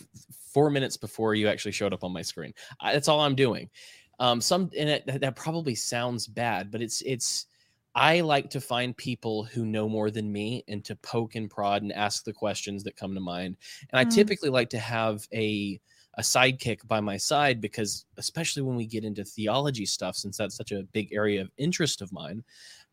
four 0.52 0.68
minutes 0.68 0.96
before 0.96 1.36
you 1.36 1.46
actually 1.46 1.70
showed 1.72 1.92
up 1.92 2.02
on 2.02 2.12
my 2.12 2.22
screen. 2.22 2.52
I, 2.80 2.92
that's 2.92 3.06
all 3.06 3.20
I'm 3.20 3.36
doing. 3.36 3.70
Um, 4.18 4.40
some 4.40 4.68
and 4.76 4.88
it, 4.88 5.20
that 5.20 5.36
probably 5.36 5.76
sounds 5.76 6.26
bad, 6.26 6.72
but 6.72 6.82
it's 6.82 7.02
it's. 7.02 7.46
I 7.94 8.20
like 8.20 8.50
to 8.50 8.60
find 8.60 8.96
people 8.96 9.44
who 9.44 9.64
know 9.66 9.88
more 9.88 10.10
than 10.10 10.32
me 10.32 10.64
and 10.68 10.84
to 10.84 10.94
poke 10.96 11.34
and 11.34 11.50
prod 11.50 11.82
and 11.82 11.92
ask 11.92 12.24
the 12.24 12.32
questions 12.32 12.84
that 12.84 12.96
come 12.96 13.14
to 13.14 13.20
mind. 13.20 13.56
And 13.90 13.98
I 13.98 14.04
Mm. 14.04 14.10
typically 14.14 14.50
like 14.50 14.70
to 14.70 14.78
have 14.78 15.26
a 15.32 15.80
a 16.14 16.22
sidekick 16.22 16.86
by 16.88 16.98
my 17.00 17.16
side 17.16 17.60
because 17.60 18.04
especially 18.16 18.62
when 18.62 18.74
we 18.74 18.84
get 18.84 19.04
into 19.04 19.24
theology 19.24 19.86
stuff 19.86 20.16
since 20.16 20.36
that's 20.36 20.56
such 20.56 20.72
a 20.72 20.82
big 20.82 21.12
area 21.12 21.40
of 21.40 21.52
interest 21.56 22.02
of 22.02 22.12
mine 22.12 22.42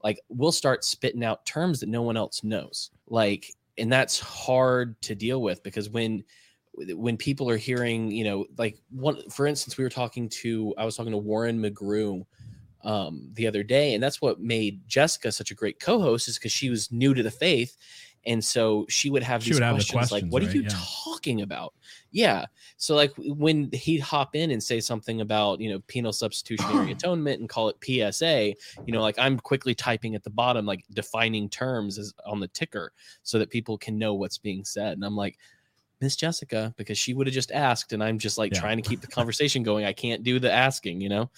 like 0.04 0.20
we'll 0.30 0.52
start 0.52 0.84
spitting 0.84 1.24
out 1.24 1.44
terms 1.44 1.80
that 1.80 1.90
no 1.90 2.04
one 2.04 2.16
else 2.16 2.44
knows 2.44 2.92
like 3.08 3.56
and 3.78 3.92
that's 3.92 4.20
hard 4.20 5.02
to 5.02 5.16
deal 5.16 5.42
with 5.42 5.64
because 5.64 5.90
when 5.90 6.24
when 6.74 7.18
people 7.18 7.50
are 7.50 7.58
hearing 7.58 8.12
you 8.12 8.24
know 8.24 8.46
like 8.58 8.78
one 8.90 9.28
for 9.32 9.48
instance 9.48 9.78
we 9.78 9.84
were 9.84 9.90
talking 9.90 10.30
to 10.30 10.74
i 10.78 10.86
was 10.86 10.96
talking 10.96 11.12
to 11.12 11.18
warren 11.18 11.60
mcgrew 11.60 12.24
um 12.84 13.30
the 13.34 13.48
other 13.48 13.64
day 13.64 13.94
and 13.94 14.04
that's 14.04 14.22
what 14.22 14.40
made 14.40 14.82
jessica 14.88 15.32
such 15.32 15.52
a 15.52 15.56
great 15.56 15.80
co-host 15.80 16.28
is 16.28 16.38
because 16.38 16.52
she 16.52 16.70
was 16.70 16.92
new 16.92 17.14
to 17.14 17.24
the 17.24 17.32
faith 17.32 17.76
and 18.26 18.44
so 18.44 18.86
she 18.90 19.10
would 19.10 19.24
have 19.24 19.42
She 19.42 19.50
these 19.50 19.56
would 19.56 19.64
have 19.64 19.76
the 19.76 19.76
questions, 19.76 20.12
like 20.12 20.22
questions, 20.24 20.34
what 20.34 20.44
are 20.44 20.46
you 20.58 20.64
Yeah. 20.64 20.70
talking 20.74 21.42
about? 21.42 21.74
Yeah. 22.12 22.46
So 22.76 22.94
like 22.94 23.14
when 23.18 23.70
he'd 23.72 24.02
hop 24.02 24.36
in 24.36 24.52
and 24.52 24.62
say 24.62 24.82
something 24.82 25.22
about 25.22 25.62
you 25.62 25.70
know 25.70 25.80
penal 25.88 26.12
substitutionary 26.12 26.92
atonement 26.98 27.40
and 27.40 27.48
call 27.50 27.70
it 27.70 27.78
psa 28.14 28.54
you 28.86 28.94
know 28.94 29.02
like 29.02 29.18
i'm 29.18 29.40
quickly 29.40 29.74
typing 29.74 30.14
at 30.16 30.24
the 30.24 30.30
bottom 30.30 30.66
like 30.66 30.84
defining 30.94 31.50
terms 31.50 31.98
as 31.98 32.14
on 32.26 32.40
the 32.40 32.48
ticker 32.50 32.92
so 33.24 33.40
that 33.40 33.50
people 33.50 33.78
can 33.78 33.98
know 33.98 34.14
what's 34.14 34.38
being 34.38 34.66
said 34.66 34.94
and 34.94 35.06
i'm 35.06 35.16
like 35.16 35.38
miss 36.02 36.16
jessica 36.16 36.74
because 36.78 36.98
she 36.98 37.14
would 37.14 37.28
have 37.28 37.34
just 37.34 37.52
asked 37.52 37.92
and 37.94 38.04
i'm 38.04 38.20
just 38.20 38.38
like 38.38 38.54
Yeah. 38.54 38.60
trying 38.62 38.78
to 38.78 38.88
keep 38.88 39.02
the 39.02 39.08
conversation 39.08 39.64
going. 39.64 39.86
I 39.86 39.94
can't 39.94 40.24
do 40.24 40.40
the 40.40 40.52
asking 40.52 41.02
you 41.02 41.10
know? 41.10 41.30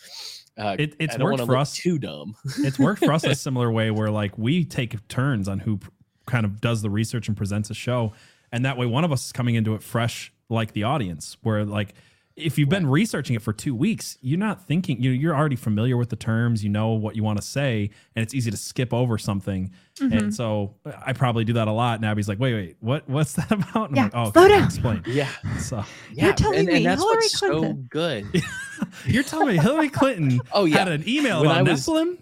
Uh, 0.57 0.75
It, 0.77 0.95
it's 0.99 1.17
worked 1.17 1.41
for 1.45 1.55
us 1.57 1.75
too 1.75 1.97
dumb. 1.99 2.35
it's 2.57 2.77
worked 2.77 2.99
for 3.03 3.13
us 3.13 3.23
a 3.23 3.33
similar 3.47 3.71
way 3.71 3.91
where 3.91 4.09
like 4.11 4.37
we 4.37 4.65
take 4.65 5.07
turns 5.07 5.47
on 5.47 5.59
who 5.59 5.79
kind 6.25 6.45
of 6.45 6.59
does 6.59 6.81
the 6.81 6.89
research 6.89 7.27
and 7.29 7.37
presents 7.37 7.69
a 7.69 7.73
show 7.73 8.11
and 8.51 8.65
that 8.65 8.77
way 8.77 8.85
one 8.85 9.03
of 9.05 9.11
us 9.11 9.25
is 9.27 9.31
coming 9.31 9.55
into 9.55 9.73
it 9.75 9.81
fresh 9.81 10.31
like 10.49 10.73
the 10.73 10.83
audience 10.83 11.37
where 11.41 11.63
like 11.63 11.93
if 12.39 12.57
you've 12.57 12.69
been 12.69 12.87
researching 12.87 13.35
it 13.35 13.41
for 13.41 13.53
two 13.53 13.75
weeks 13.75 14.17
you're 14.21 14.39
not 14.39 14.65
thinking 14.65 15.01
you 15.01 15.11
know, 15.11 15.15
you're 15.19 15.35
already 15.35 15.55
familiar 15.55 15.97
with 15.97 16.09
the 16.09 16.15
terms 16.15 16.63
you 16.63 16.69
know 16.69 16.89
what 16.89 17.15
you 17.15 17.23
want 17.23 17.39
to 17.39 17.45
say 17.45 17.89
and 18.15 18.23
it's 18.23 18.33
easy 18.33 18.49
to 18.51 18.57
skip 18.57 18.93
over 18.93 19.17
something. 19.17 19.71
Mm-hmm. 19.99 20.17
and 20.17 20.33
so 20.33 20.75
i 21.05 21.11
probably 21.13 21.43
do 21.43 21.53
that 21.53 21.67
a 21.67 21.71
lot. 21.71 21.95
And 21.99 22.05
abby's 22.05 22.29
like 22.29 22.39
wait 22.39 22.53
wait 22.53 22.77
what 22.79 23.07
what's 23.09 23.33
that 23.39 23.51
about? 23.51 23.89
And 23.89 23.97
Yeah, 23.97 24.09
i'm 24.13 24.23
like 24.25 24.27
oh 24.27 24.31
slow 24.31 24.43
okay, 24.45 24.55
down." 24.55 24.63
explain. 24.65 25.03
Yeah. 25.05 25.29
So 25.59 25.83
yeah 26.13 26.31
telling 26.33 26.59
and, 26.59 26.67
me 26.67 26.75
and 26.77 26.85
that's 26.85 27.01
Hillary 27.01 27.15
what's 27.17 27.39
so 27.39 27.47
Clinton. 27.59 27.87
good. 27.89 28.43
You're 29.05 29.23
telling 29.23 29.47
me 29.49 29.57
hillary 29.57 29.89
clinton 29.89 30.39
Oh, 30.53 30.65
yeah. 30.65 30.79
had 30.79 30.87
an 30.87 31.03
email 31.07 31.41
When 31.41 31.49
about 31.51 31.67
I 31.67 31.71
was- 31.71 31.85
nephilim? 31.87 32.17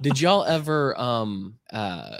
Did 0.00 0.20
y'all 0.20 0.44
ever 0.44 0.98
um 1.00 1.54
uh 1.72 2.18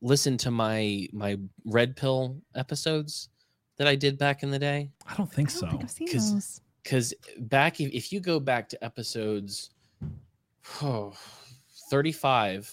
listen 0.00 0.36
to 0.38 0.50
my 0.50 1.08
my 1.12 1.38
red 1.64 1.96
pill 1.96 2.40
episodes 2.54 3.28
that 3.78 3.86
I 3.88 3.94
did 3.96 4.18
back 4.18 4.42
in 4.42 4.50
the 4.50 4.58
day? 4.58 4.90
i 5.06 5.14
don't 5.16 5.32
think 5.32 5.48
I 5.48 5.52
so 5.52 5.60
don't 5.62 5.70
think 5.70 5.84
I've 5.84 5.90
seen 5.90 6.08
'cause- 6.08 6.32
those. 6.34 6.60
Cuz 6.84 7.14
back 7.38 7.80
if, 7.80 7.90
if 7.92 8.12
you 8.12 8.20
go 8.20 8.38
back 8.40 8.68
to 8.70 8.82
episodes 8.84 9.70
oh, 10.82 11.12
35 11.90 12.72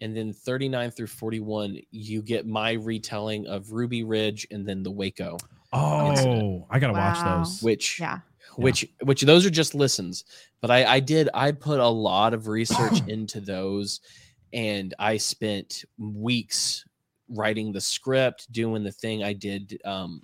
and 0.00 0.16
then 0.16 0.32
39 0.32 0.90
through 0.90 1.06
41 1.06 1.78
you 1.90 2.20
get 2.22 2.46
my 2.46 2.72
retelling 2.72 3.46
of 3.46 3.72
Ruby 3.72 4.02
Ridge 4.02 4.46
and 4.50 4.66
then 4.66 4.82
the 4.82 4.90
Waco, 4.90 5.38
Oh, 5.72 6.66
I 6.70 6.78
gotta 6.78 6.92
watch 6.92 7.16
Wow. 7.18 7.38
those. 7.38 7.62
which 7.62 8.00
Yeah. 8.00 8.20
which 8.56 8.86
which 9.02 9.22
those 9.22 9.44
are 9.46 9.50
just 9.50 9.74
listens 9.74 10.24
but 10.60 10.70
i 10.70 10.84
i 10.84 11.00
did 11.00 11.28
i 11.34 11.50
put 11.50 11.80
a 11.80 11.88
lot 11.88 12.32
of 12.34 12.46
research 12.46 13.00
into 13.08 13.40
those 13.40 14.00
and 14.52 14.94
i 15.00 15.16
spent 15.16 15.84
weeks 15.98 16.84
writing 17.28 17.72
the 17.72 17.80
script 17.80 18.50
doing 18.52 18.84
the 18.84 18.92
thing 18.92 19.24
i 19.24 19.32
did 19.32 19.80
um 19.84 20.20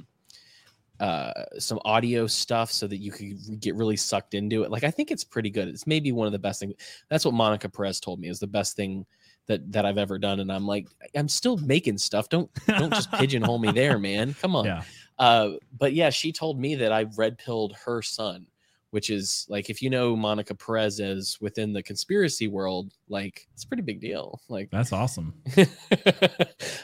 uh 1.00 1.32
some 1.58 1.80
audio 1.84 2.26
stuff 2.26 2.70
so 2.70 2.86
that 2.86 2.98
you 2.98 3.10
could 3.10 3.60
get 3.60 3.74
really 3.74 3.96
sucked 3.96 4.34
into 4.34 4.62
it. 4.62 4.70
Like 4.70 4.84
i 4.84 4.90
think 4.90 5.10
it's 5.10 5.24
pretty 5.24 5.50
good. 5.50 5.66
It's 5.68 5.86
maybe 5.86 6.12
one 6.12 6.26
of 6.26 6.32
the 6.32 6.38
best 6.38 6.60
things 6.60 6.74
that's 7.08 7.24
what 7.24 7.34
monica 7.34 7.68
perez 7.68 8.00
told 8.00 8.20
me 8.20 8.28
is 8.28 8.38
the 8.38 8.46
best 8.46 8.76
thing 8.76 9.06
that 9.46 9.72
that 9.72 9.84
i've 9.86 9.98
ever 9.98 10.18
done. 10.18 10.40
And 10.40 10.52
i'm 10.52 10.66
like 10.66 10.86
i'm 11.16 11.28
still 11.28 11.56
making 11.56 11.98
stuff. 11.98 12.28
Don't 12.28 12.50
don't 12.66 12.92
just 12.92 13.10
pigeonhole 13.12 13.58
me 13.58 13.72
there 13.72 13.98
man. 14.10 14.34
Come 14.34 14.54
on. 14.54 14.66
Yeah. 14.66 14.82
uh, 15.18 15.52
but 15.76 15.92
yeah, 15.94 16.10
she 16.10 16.32
told 16.32 16.60
me 16.60 16.76
that 16.76 16.92
I 16.92 17.06
red 17.16 17.38
pilled 17.38 17.74
her 17.84 18.02
son, 18.02 18.46
which 18.90 19.08
is 19.08 19.46
like 19.48 19.70
if 19.70 19.80
you 19.82 19.90
know 19.90 20.16
Monica 20.16 20.54
Perez 20.54 21.00
is 21.00 21.38
within 21.40 21.72
the 21.72 21.82
conspiracy 21.82 22.48
world, 22.48 22.92
like 23.08 23.48
it's 23.54 23.64
a 23.64 23.68
pretty 23.68 23.82
big 23.82 24.00
deal. 24.00 24.40
Like, 24.48 24.70
That's 24.70 24.92
awesome. 24.92 25.34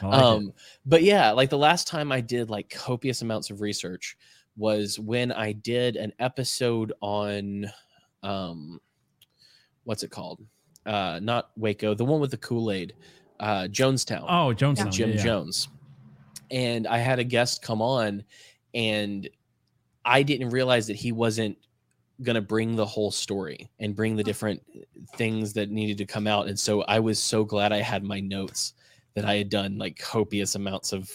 Like 0.03 0.13
um, 0.13 0.53
but 0.85 1.01
yeah, 1.01 1.31
like 1.31 1.49
the 1.49 1.57
last 1.57 1.87
time 1.87 2.11
I 2.11 2.21
did 2.21 2.51
like 2.51 2.69
copious 2.69 3.23
amounts 3.23 3.49
of 3.49 3.61
research 3.61 4.15
was 4.55 4.99
when 4.99 5.31
I 5.31 5.53
did 5.53 5.95
an 5.95 6.13
episode 6.19 6.93
on, 7.01 7.65
um, 8.21 8.79
what's 9.85 10.03
it 10.03 10.11
called? 10.11 10.45
Uh, 10.85 11.19
not 11.21 11.49
Waco, 11.57 11.95
the 11.95 12.05
one 12.05 12.19
with 12.19 12.31
the 12.31 12.37
Kool 12.37 12.71
Aid, 12.71 12.93
uh, 13.39 13.63
Jonestown. 13.63 14.25
Oh, 14.27 14.53
Jonestown. 14.53 14.91
Jim 14.91 15.11
yeah. 15.11 15.23
Jones. 15.23 15.67
And 16.51 16.87
I 16.87 16.99
had 16.99 17.19
a 17.19 17.23
guest 17.23 17.61
come 17.61 17.81
on, 17.81 18.23
and 18.73 19.27
I 20.05 20.23
didn't 20.23 20.49
realize 20.49 20.87
that 20.87 20.95
he 20.95 21.11
wasn't 21.11 21.57
going 22.23 22.35
to 22.35 22.41
bring 22.41 22.75
the 22.75 22.85
whole 22.85 23.11
story 23.11 23.69
and 23.79 23.95
bring 23.95 24.15
the 24.15 24.23
different 24.23 24.61
things 25.15 25.53
that 25.53 25.69
needed 25.69 25.97
to 25.99 26.05
come 26.05 26.25
out. 26.27 26.47
And 26.47 26.59
so 26.59 26.81
I 26.83 26.99
was 26.99 27.19
so 27.19 27.43
glad 27.43 27.71
I 27.71 27.81
had 27.81 28.03
my 28.03 28.19
notes 28.19 28.73
that 29.13 29.25
I 29.25 29.35
had 29.35 29.49
done 29.49 29.77
like 29.77 29.97
copious 29.99 30.55
amounts 30.55 30.93
of 30.93 31.11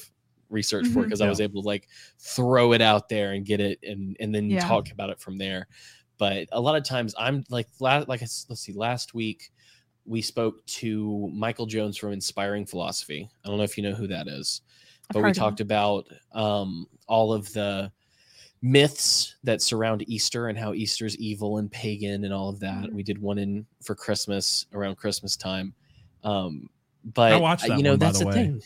research 0.48 0.86
for 0.88 1.00
Mhm. 1.00 1.04
because 1.04 1.20
I 1.20 1.28
was 1.28 1.40
able 1.40 1.62
to 1.62 1.66
like 1.66 1.88
throw 2.18 2.72
it 2.72 2.80
out 2.82 3.08
there 3.08 3.32
and 3.32 3.44
get 3.44 3.58
it 3.60 3.78
and 3.82 4.16
and 4.20 4.34
then 4.34 4.50
Yeah. 4.50 4.66
talk 4.66 4.90
about 4.90 5.10
it 5.10 5.18
from 5.20 5.38
there. 5.38 5.66
But 6.18 6.46
a 6.52 6.60
lot 6.60 6.76
of 6.76 6.84
times 6.84 7.14
I'm 7.18 7.42
like 7.48 7.68
la- 7.80 8.04
like 8.06 8.20
I 8.22 8.24
s- 8.24 8.46
let's 8.48 8.60
see 8.60 8.72
last 8.72 9.14
week 9.14 9.50
we 10.04 10.20
spoke 10.20 10.64
to 10.66 11.30
Michael 11.32 11.66
Jones 11.66 11.96
from 11.96 12.12
Inspiring 12.12 12.66
Philosophy. 12.66 13.28
I 13.44 13.48
don't 13.48 13.56
know 13.56 13.64
if 13.64 13.76
you 13.76 13.82
know 13.82 13.94
who 13.94 14.06
that 14.08 14.28
is, 14.28 14.60
but 15.08 15.16
we 15.18 15.22
heard 15.22 15.30
of 15.30 15.36
talked 15.36 15.60
about 15.60 16.06
um, 16.32 16.86
all 17.08 17.32
of 17.32 17.52
the 17.52 17.90
myths 18.62 19.34
that 19.42 19.60
surround 19.60 20.08
Easter 20.08 20.48
and 20.48 20.56
how 20.56 20.72
Easter's 20.72 21.16
evil 21.18 21.58
and 21.58 21.70
pagan 21.70 22.24
and 22.24 22.32
all 22.32 22.48
of 22.48 22.60
that. 22.60 22.84
Mhm. 22.84 22.92
We 22.92 23.02
did 23.02 23.20
one 23.20 23.38
in 23.38 23.66
for 23.82 23.94
Christmas 23.94 24.66
around 24.72 24.96
Christmas 24.96 25.36
time. 25.36 25.74
Um, 26.22 26.70
but 27.04 27.32
I 27.32 27.36
watched 27.36 27.64
uh, 27.64 27.68
that 27.68 27.76
you 27.78 27.82
know 27.82 27.90
one, 27.90 27.98
by 27.98 28.06
that's 28.06 28.18
the 28.20 28.24
the, 28.24 28.28
way. 28.28 28.34
thing. 28.34 28.62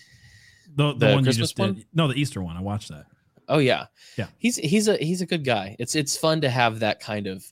The, 0.76 0.92
the, 0.92 0.98
The 0.98 1.06
one 1.14 1.24
Christmas 1.24 1.36
you 1.36 1.42
just 1.42 1.58
one? 1.58 1.74
did. 1.74 1.86
No, 1.94 2.08
the 2.08 2.14
Easter 2.20 2.42
one. 2.42 2.56
I 2.56 2.60
watched 2.60 2.90
that. 2.90 3.06
Oh 3.48 3.58
yeah, 3.58 3.86
Yeah. 4.18 4.26
He's 4.38 4.56
he's 4.56 4.88
a 4.88 4.96
he's 4.96 5.20
a 5.22 5.26
good 5.26 5.44
guy. 5.44 5.76
It's 5.78 5.94
it's 5.94 6.16
fun 6.16 6.40
to 6.42 6.50
have 6.50 6.80
that 6.80 7.00
kind 7.00 7.26
of 7.28 7.44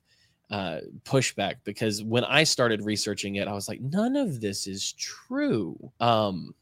uh, 0.50 0.80
pushback 1.04 1.54
because 1.64 2.02
when 2.02 2.24
I 2.24 2.44
started 2.44 2.82
researching 2.82 3.36
it, 3.36 3.48
I 3.48 3.52
was 3.52 3.68
like, 3.68 3.80
none 3.80 4.16
of 4.16 4.40
this 4.40 4.66
is 4.66 4.92
true. 4.92 5.78
Um, 6.00 6.54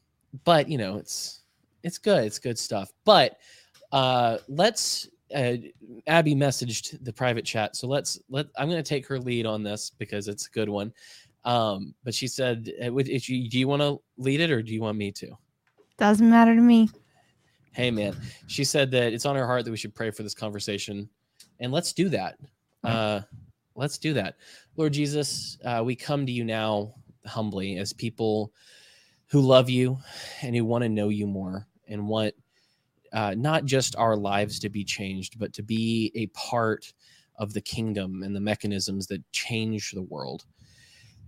but 0.45 0.69
you 0.69 0.77
know, 0.77 0.97
it's 0.97 1.41
it's 1.81 1.97
good. 1.97 2.23
It's 2.25 2.39
good 2.39 2.57
stuff. 2.57 2.91
But 3.03 3.37
uh, 3.91 4.37
let's. 4.47 5.09
Uh, 5.33 5.57
Abby 6.07 6.35
messaged 6.35 7.03
the 7.03 7.13
private 7.13 7.45
chat, 7.45 7.75
so 7.75 7.87
let's 7.87 8.19
let. 8.29 8.47
I'm 8.57 8.69
going 8.69 8.81
to 8.81 8.87
take 8.87 9.07
her 9.07 9.19
lead 9.19 9.45
on 9.45 9.63
this 9.63 9.91
because 9.97 10.27
it's 10.27 10.47
a 10.47 10.51
good 10.51 10.69
one. 10.69 10.93
Um, 11.45 11.93
but 12.03 12.13
she 12.13 12.27
said, 12.27 12.71
uh, 12.85 12.91
would- 12.93 13.07
you, 13.07 13.49
"Do 13.49 13.59
you 13.59 13.67
want 13.67 13.81
to 13.81 14.01
lead 14.17 14.39
it 14.39 14.51
or 14.51 14.61
do 14.61 14.73
you 14.73 14.81
want 14.81 14.97
me 14.97 15.11
to?" 15.13 15.37
Doesn't 15.97 16.29
matter 16.29 16.55
to 16.55 16.61
me. 16.61 16.89
Hey, 17.73 17.89
man. 17.91 18.15
She 18.47 18.63
said 18.63 18.91
that 18.91 19.13
it's 19.13 19.25
on 19.25 19.35
her 19.35 19.45
heart 19.47 19.65
that 19.65 19.71
we 19.71 19.77
should 19.77 19.95
pray 19.95 20.11
for 20.11 20.23
this 20.23 20.35
conversation. 20.35 21.09
And 21.59 21.71
let's 21.71 21.91
do 21.93 22.07
that. 22.09 22.37
Uh, 22.83 23.21
let's 23.75 23.97
do 23.97 24.13
that. 24.13 24.35
Lord 24.77 24.93
Jesus, 24.93 25.57
uh, 25.65 25.81
we 25.83 25.95
come 25.95 26.25
to 26.25 26.31
you 26.31 26.43
now 26.43 26.93
humbly 27.25 27.77
as 27.77 27.93
people 27.93 28.51
who 29.27 29.41
love 29.41 29.69
you 29.69 29.97
and 30.41 30.55
who 30.55 30.65
want 30.65 30.83
to 30.83 30.89
know 30.89 31.09
you 31.09 31.25
more 31.25 31.67
and 31.87 32.07
want 32.07 32.35
uh, 33.13 33.35
not 33.37 33.65
just 33.65 33.95
our 33.95 34.15
lives 34.15 34.59
to 34.59 34.69
be 34.69 34.83
changed, 34.83 35.37
but 35.39 35.53
to 35.53 35.63
be 35.63 36.11
a 36.15 36.27
part 36.27 36.91
of 37.37 37.53
the 37.53 37.61
kingdom 37.61 38.23
and 38.23 38.35
the 38.35 38.39
mechanisms 38.39 39.07
that 39.07 39.31
change 39.31 39.91
the 39.91 40.01
world. 40.01 40.45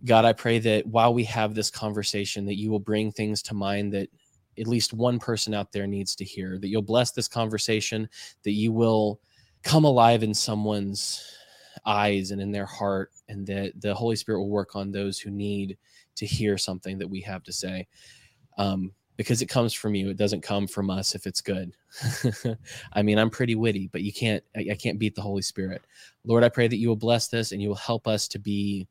God, 0.04 0.26
I 0.26 0.34
pray 0.34 0.60
that 0.60 0.86
while 0.86 1.14
we 1.14 1.24
have 1.26 1.54
this 1.54 1.72
conversation, 1.72 2.46
that 2.46 2.58
you 2.58 2.70
will 2.70 2.80
bring 2.80 3.12
things 3.12 3.42
to 3.44 3.54
mind 3.54 3.94
that 3.94 4.10
at 4.58 4.68
least 4.68 4.94
one 4.94 5.20
person 5.20 5.54
out 5.54 5.72
there 5.72 5.88
needs 5.88 6.16
to 6.16 6.26
hear, 6.26 6.58
that 6.60 6.68
you'll 6.68 6.82
bless 6.82 7.12
this 7.12 7.28
conversation, 7.28 8.08
that 8.44 8.52
you 8.52 8.72
will 8.72 9.20
come 9.64 9.84
alive 9.84 10.24
in 10.24 10.34
someone's 10.34 11.24
eyes 11.86 12.32
and 12.32 12.42
in 12.42 12.52
their 12.52 12.66
heart, 12.66 13.12
and 13.30 13.46
that 13.48 13.74
the 13.82 13.94
Holy 13.94 14.16
Spirit 14.16 14.40
will 14.40 14.50
work 14.50 14.76
on 14.76 14.92
those 14.92 15.20
who 15.20 15.30
need 15.30 15.78
to 16.16 16.26
hear 16.26 16.58
something 16.58 16.98
that 16.98 17.10
we 17.10 17.22
have 17.22 17.44
to 17.44 17.52
say. 17.52 17.88
Um, 18.58 18.94
because 19.18 19.42
it 19.42 19.48
comes 19.48 19.74
from 19.74 19.96
you. 19.96 20.10
It 20.10 20.18
doesn't 20.18 20.42
come 20.42 20.68
from 20.68 20.90
us 20.90 21.16
if 21.16 21.26
it's 21.26 21.42
good. 21.42 21.74
I 22.94 23.02
mean, 23.02 23.18
I'm 23.18 23.30
pretty 23.30 23.56
witty, 23.56 23.90
but 23.92 24.02
you 24.02 24.12
can't 24.12 24.44
I, 24.56 24.68
I 24.72 24.76
can't 24.76 25.00
beat 25.00 25.16
the 25.16 25.22
Holy 25.22 25.42
Spirit. 25.42 25.82
Lord, 26.26 26.44
I 26.44 26.50
pray 26.50 26.68
that 26.68 26.78
you 26.78 26.90
will 26.90 26.96
bless 26.96 27.28
this 27.28 27.52
and 27.52 27.62
you 27.62 27.70
will 27.70 27.76
help 27.76 28.08
us 28.08 28.28
to 28.30 28.40
be 28.40 28.88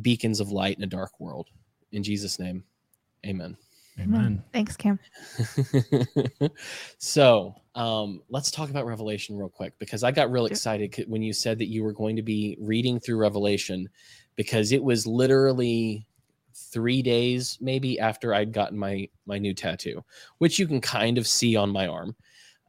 beacons 0.00 0.40
of 0.40 0.50
light 0.50 0.76
in 0.76 0.84
a 0.84 0.88
dark 0.88 1.18
world. 1.20 1.48
In 1.92 2.02
Jesus' 2.02 2.38
name. 2.38 2.64
Amen. 3.26 3.56
Amen. 4.00 4.42
Thanks, 4.52 4.76
Cam. 4.76 4.98
so 6.98 7.54
um, 7.76 8.22
let's 8.28 8.50
talk 8.50 8.70
about 8.70 8.86
Revelation 8.86 9.36
real 9.36 9.48
quick 9.48 9.78
because 9.78 10.02
I 10.02 10.10
got 10.10 10.32
real 10.32 10.46
excited 10.46 11.04
when 11.06 11.22
you 11.22 11.32
said 11.32 11.58
that 11.60 11.68
you 11.68 11.84
were 11.84 11.92
going 11.92 12.16
to 12.16 12.22
be 12.22 12.56
reading 12.60 12.98
through 12.98 13.18
Revelation 13.18 13.88
because 14.34 14.72
it 14.72 14.82
was 14.82 15.06
literally 15.06 16.06
three 16.54 17.02
days 17.02 17.58
maybe 17.60 17.98
after 17.98 18.34
I'd 18.34 18.52
gotten 18.52 18.78
my 18.78 19.08
my 19.26 19.38
new 19.38 19.54
tattoo, 19.54 20.04
which 20.38 20.58
you 20.58 20.66
can 20.66 20.80
kind 20.80 21.18
of 21.18 21.26
see 21.26 21.56
on 21.56 21.70
my 21.70 21.86
arm. 21.86 22.14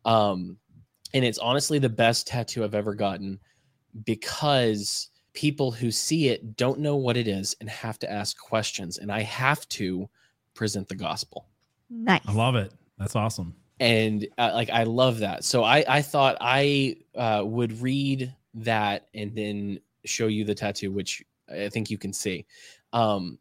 Um, 0.05 0.57
and 1.13 1.23
it's 1.23 1.39
honestly 1.39 1.79
the 1.79 1.89
best 1.89 2.27
tattoo 2.27 2.63
I've 2.63 2.75
ever 2.75 2.93
gotten 2.93 3.39
because 4.05 5.09
people 5.33 5.71
who 5.71 5.91
see 5.91 6.29
it 6.29 6.55
don't 6.57 6.79
know 6.79 6.95
what 6.95 7.17
it 7.17 7.27
is 7.27 7.55
and 7.59 7.69
have 7.69 7.99
to 7.99 8.11
ask 8.11 8.37
questions, 8.37 8.97
and 8.97 9.11
I 9.11 9.21
have 9.21 9.67
to 9.69 10.09
present 10.53 10.87
the 10.87 10.95
gospel 10.95 11.47
Nice. 11.89 12.21
I 12.27 12.33
love 12.33 12.55
it. 12.55 12.73
That's 12.97 13.15
awesome. 13.15 13.55
and 13.79 14.27
uh, 14.37 14.51
like 14.53 14.69
I 14.69 14.83
love 14.83 15.19
that. 15.19 15.43
So 15.43 15.63
I 15.63 15.83
I 15.87 16.01
thought 16.01 16.37
I 16.41 16.97
uh, 17.15 17.43
would 17.45 17.81
read 17.81 18.33
that 18.55 19.07
and 19.13 19.35
then 19.35 19.79
show 20.05 20.27
you 20.27 20.45
the 20.45 20.55
tattoo, 20.55 20.91
which 20.91 21.23
I 21.49 21.69
think 21.69 21.89
you 21.89 21.97
can 21.97 22.13
see. 22.13 22.45
Um, 22.93 23.37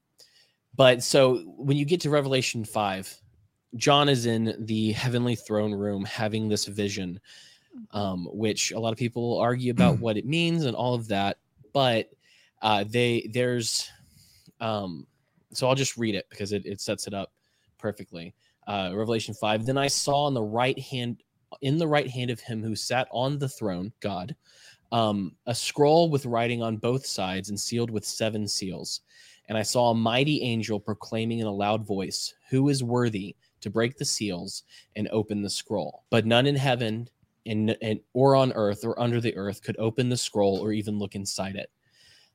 but 0.76 1.02
so 1.02 1.38
when 1.56 1.76
you 1.76 1.84
get 1.84 2.00
to 2.02 2.10
Revelation 2.10 2.64
five, 2.64 3.14
John 3.76 4.08
is 4.08 4.26
in 4.26 4.54
the 4.66 4.92
heavenly 4.92 5.36
throne 5.36 5.72
room 5.72 6.04
having 6.04 6.48
this 6.48 6.66
vision, 6.66 7.20
um, 7.92 8.28
which 8.32 8.72
a 8.72 8.78
lot 8.78 8.92
of 8.92 8.98
people 8.98 9.38
argue 9.38 9.70
about 9.70 9.98
what 9.98 10.16
it 10.16 10.26
means 10.26 10.64
and 10.64 10.76
all 10.76 10.94
of 10.94 11.08
that. 11.08 11.38
But 11.72 12.10
uh, 12.62 12.84
they 12.88 13.28
there's 13.32 13.90
um, 14.60 15.06
so 15.52 15.68
I'll 15.68 15.74
just 15.74 15.96
read 15.96 16.14
it 16.14 16.26
because 16.30 16.52
it, 16.52 16.66
it 16.66 16.80
sets 16.80 17.06
it 17.06 17.14
up 17.14 17.32
perfectly 17.78 18.34
uh, 18.66 18.90
Revelation 18.94 19.34
5. 19.34 19.66
Then 19.66 19.78
I 19.78 19.88
saw 19.88 20.24
on 20.24 20.34
the 20.34 20.42
right 20.42 20.78
hand, 20.78 21.22
in 21.60 21.78
the 21.78 21.88
right 21.88 22.08
hand 22.08 22.30
of 22.30 22.40
him 22.40 22.62
who 22.62 22.74
sat 22.74 23.08
on 23.10 23.38
the 23.38 23.48
throne, 23.48 23.92
God, 24.00 24.34
um, 24.92 25.32
a 25.46 25.54
scroll 25.54 26.10
with 26.10 26.26
writing 26.26 26.62
on 26.62 26.76
both 26.76 27.06
sides 27.06 27.48
and 27.48 27.58
sealed 27.58 27.90
with 27.90 28.04
seven 28.04 28.46
seals. 28.46 29.00
And 29.48 29.58
I 29.58 29.62
saw 29.62 29.90
a 29.90 29.94
mighty 29.94 30.42
angel 30.42 30.80
proclaiming 30.80 31.40
in 31.40 31.46
a 31.46 31.52
loud 31.52 31.86
voice, 31.86 32.34
Who 32.50 32.68
is 32.68 32.82
worthy 32.82 33.36
to 33.60 33.70
break 33.70 33.96
the 33.96 34.04
seals 34.04 34.62
and 34.96 35.08
open 35.08 35.42
the 35.42 35.50
scroll? 35.50 36.04
But 36.10 36.26
none 36.26 36.46
in 36.46 36.56
heaven 36.56 37.08
and, 37.46 37.76
or 38.12 38.36
on 38.36 38.52
earth 38.54 38.84
or 38.84 38.98
under 38.98 39.20
the 39.20 39.36
earth 39.36 39.62
could 39.62 39.76
open 39.78 40.08
the 40.08 40.16
scroll 40.16 40.58
or 40.58 40.72
even 40.72 40.98
look 40.98 41.14
inside 41.14 41.56
it. 41.56 41.70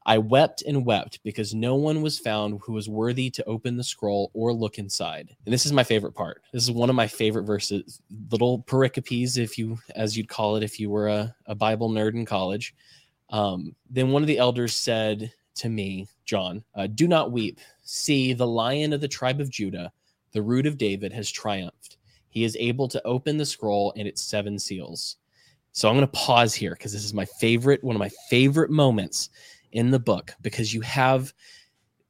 I 0.05 0.17
wept 0.17 0.63
and 0.65 0.85
wept 0.85 1.19
because 1.23 1.53
no 1.53 1.75
one 1.75 2.01
was 2.01 2.17
found 2.17 2.61
who 2.63 2.73
was 2.73 2.89
worthy 2.89 3.29
to 3.31 3.45
open 3.45 3.75
the 3.75 3.83
scroll 3.83 4.31
or 4.33 4.53
look 4.53 4.77
inside. 4.77 5.35
And 5.45 5.53
this 5.53 5.65
is 5.65 5.73
my 5.73 5.83
favorite 5.83 6.13
part. 6.13 6.41
This 6.53 6.63
is 6.63 6.71
one 6.71 6.89
of 6.89 6.95
my 6.95 7.07
favorite 7.07 7.43
verses, 7.43 8.01
little 8.31 8.63
pericopes, 8.63 9.37
if 9.37 9.57
you, 9.57 9.77
as 9.95 10.17
you'd 10.17 10.29
call 10.29 10.55
it, 10.55 10.63
if 10.63 10.79
you 10.79 10.89
were 10.89 11.09
a, 11.09 11.35
a 11.47 11.55
Bible 11.55 11.89
nerd 11.89 12.15
in 12.15 12.25
college. 12.25 12.73
Um, 13.29 13.75
then 13.89 14.09
one 14.09 14.23
of 14.23 14.27
the 14.27 14.39
elders 14.39 14.73
said 14.73 15.31
to 15.55 15.69
me, 15.69 16.07
John, 16.29 16.63
uh, 16.75 16.85
do 16.85 17.07
not 17.07 17.31
weep. 17.31 17.59
See, 17.81 18.33
the 18.33 18.45
lion 18.45 18.93
of 18.93 19.01
the 19.01 19.07
tribe 19.07 19.41
of 19.41 19.49
Judah, 19.49 19.91
the 20.31 20.43
root 20.43 20.67
of 20.67 20.77
David, 20.77 21.11
has 21.11 21.31
triumphed. 21.31 21.97
He 22.29 22.43
is 22.43 22.55
able 22.59 22.87
to 22.89 23.01
open 23.03 23.37
the 23.37 23.47
scroll 23.47 23.93
and 23.97 24.07
its 24.07 24.21
seven 24.21 24.59
seals. 24.59 25.17
So 25.71 25.89
I'm 25.89 25.95
going 25.95 26.05
to 26.05 26.13
pause 26.13 26.53
here 26.53 26.73
because 26.73 26.93
this 26.93 27.03
is 27.03 27.15
my 27.15 27.25
favorite, 27.25 27.83
one 27.83 27.95
of 27.95 27.99
my 27.99 28.11
favorite 28.29 28.69
moments 28.69 29.31
in 29.71 29.89
the 29.89 29.97
book 29.97 30.31
because 30.43 30.71
you 30.71 30.81
have 30.81 31.33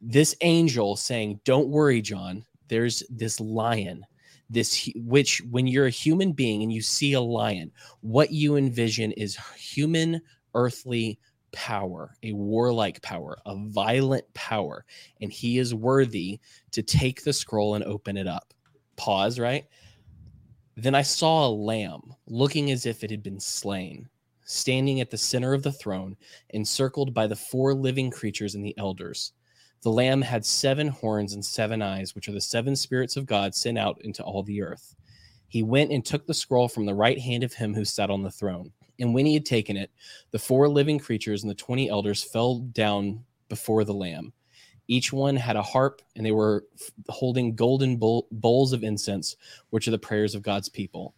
this 0.01 0.35
angel 0.41 0.97
saying, 0.97 1.39
Don't 1.45 1.69
worry, 1.69 2.01
John. 2.01 2.45
There's 2.67 3.03
this 3.09 3.39
lion, 3.39 4.05
this 4.49 4.89
which 4.97 5.41
when 5.49 5.65
you're 5.65 5.85
a 5.85 5.91
human 5.91 6.33
being 6.33 6.61
and 6.61 6.73
you 6.73 6.81
see 6.81 7.13
a 7.13 7.21
lion, 7.21 7.71
what 8.01 8.33
you 8.33 8.57
envision 8.57 9.13
is 9.13 9.39
human 9.55 10.21
earthly 10.55 11.19
power, 11.51 12.15
a 12.24 12.34
warlike 12.34 13.01
power, 13.01 13.38
a 13.46 13.56
violent 13.56 14.25
power, 14.34 14.86
and 15.22 15.32
he 15.32 15.58
is 15.58 15.74
worthy 15.74 16.39
to 16.72 16.82
take 16.82 17.24
the 17.24 17.34
scroll 17.34 17.75
and 17.75 17.84
open 17.84 18.18
it 18.18 18.27
up. 18.27 18.53
Pause, 18.96 19.39
right? 19.39 19.65
Then 20.75 20.96
I 20.96 21.01
saw 21.01 21.48
a 21.48 21.50
lamb 21.50 22.13
looking 22.27 22.72
as 22.72 22.86
if 22.86 23.03
it 23.03 23.12
had 23.12 23.24
been 23.24 23.39
slain, 23.39 24.08
standing 24.46 25.01
at 25.01 25.10
the 25.10 25.18
center 25.18 25.53
of 25.53 25.63
the 25.63 25.72
throne, 25.72 26.15
encircled 26.51 27.13
by 27.13 27.27
the 27.27 27.36
four 27.36 27.74
living 27.74 28.10
creatures 28.10 28.56
and 28.56 28.63
the 28.63 28.77
elders. 28.77 29.34
The 29.82 29.91
lamb 29.91 30.22
had 30.22 30.46
seven 30.46 30.88
horns 30.89 31.34
and 31.34 31.44
seven 31.44 31.82
eyes, 31.82 32.15
which 32.15 32.27
are 32.27 32.34
the 32.34 32.41
seven 32.41 32.75
spirits 32.75 33.15
of 33.15 33.25
God 33.25 33.56
sent 33.56 33.77
out 33.77 34.01
into 34.01 34.24
all 34.24 34.44
the 34.44 34.62
earth. 34.62 34.96
He 35.48 35.63
went 35.63 35.91
and 35.91 36.06
took 36.06 36.27
the 36.27 36.34
scroll 36.34 36.68
from 36.68 36.86
the 36.86 36.96
right 36.96 37.20
hand 37.20 37.44
of 37.44 37.53
him 37.53 37.74
who 37.74 37.86
sat 37.86 38.10
on 38.10 38.22
the 38.22 38.32
throne. 38.32 38.72
And 39.00 39.13
when 39.13 39.25
he 39.25 39.34
had 39.34 39.46
taken 39.46 39.77
it, 39.77 39.91
the 40.32 40.39
four 40.39 40.68
living 40.68 41.00
creatures 41.00 41.44
and 41.44 41.50
the 41.50 41.56
20 41.56 41.89
elders 41.89 42.24
fell 42.24 42.60
down 42.60 43.24
before 43.48 43.84
the 43.84 43.94
Lamb. 43.94 44.34
Each 44.88 45.13
one 45.13 45.36
had 45.36 45.56
a 45.56 45.62
harp, 45.62 46.01
and 46.15 46.25
they 46.25 46.32
were 46.32 46.65
holding 47.10 47.56
golden 47.56 47.98
bowl, 47.98 48.27
bowls 48.32 48.74
of 48.74 48.84
incense, 48.84 49.36
which 49.70 49.88
are 49.88 49.91
the 49.91 50.00
prayers 50.00 50.34
of 50.34 50.41
God's 50.41 50.68
people. 50.68 51.13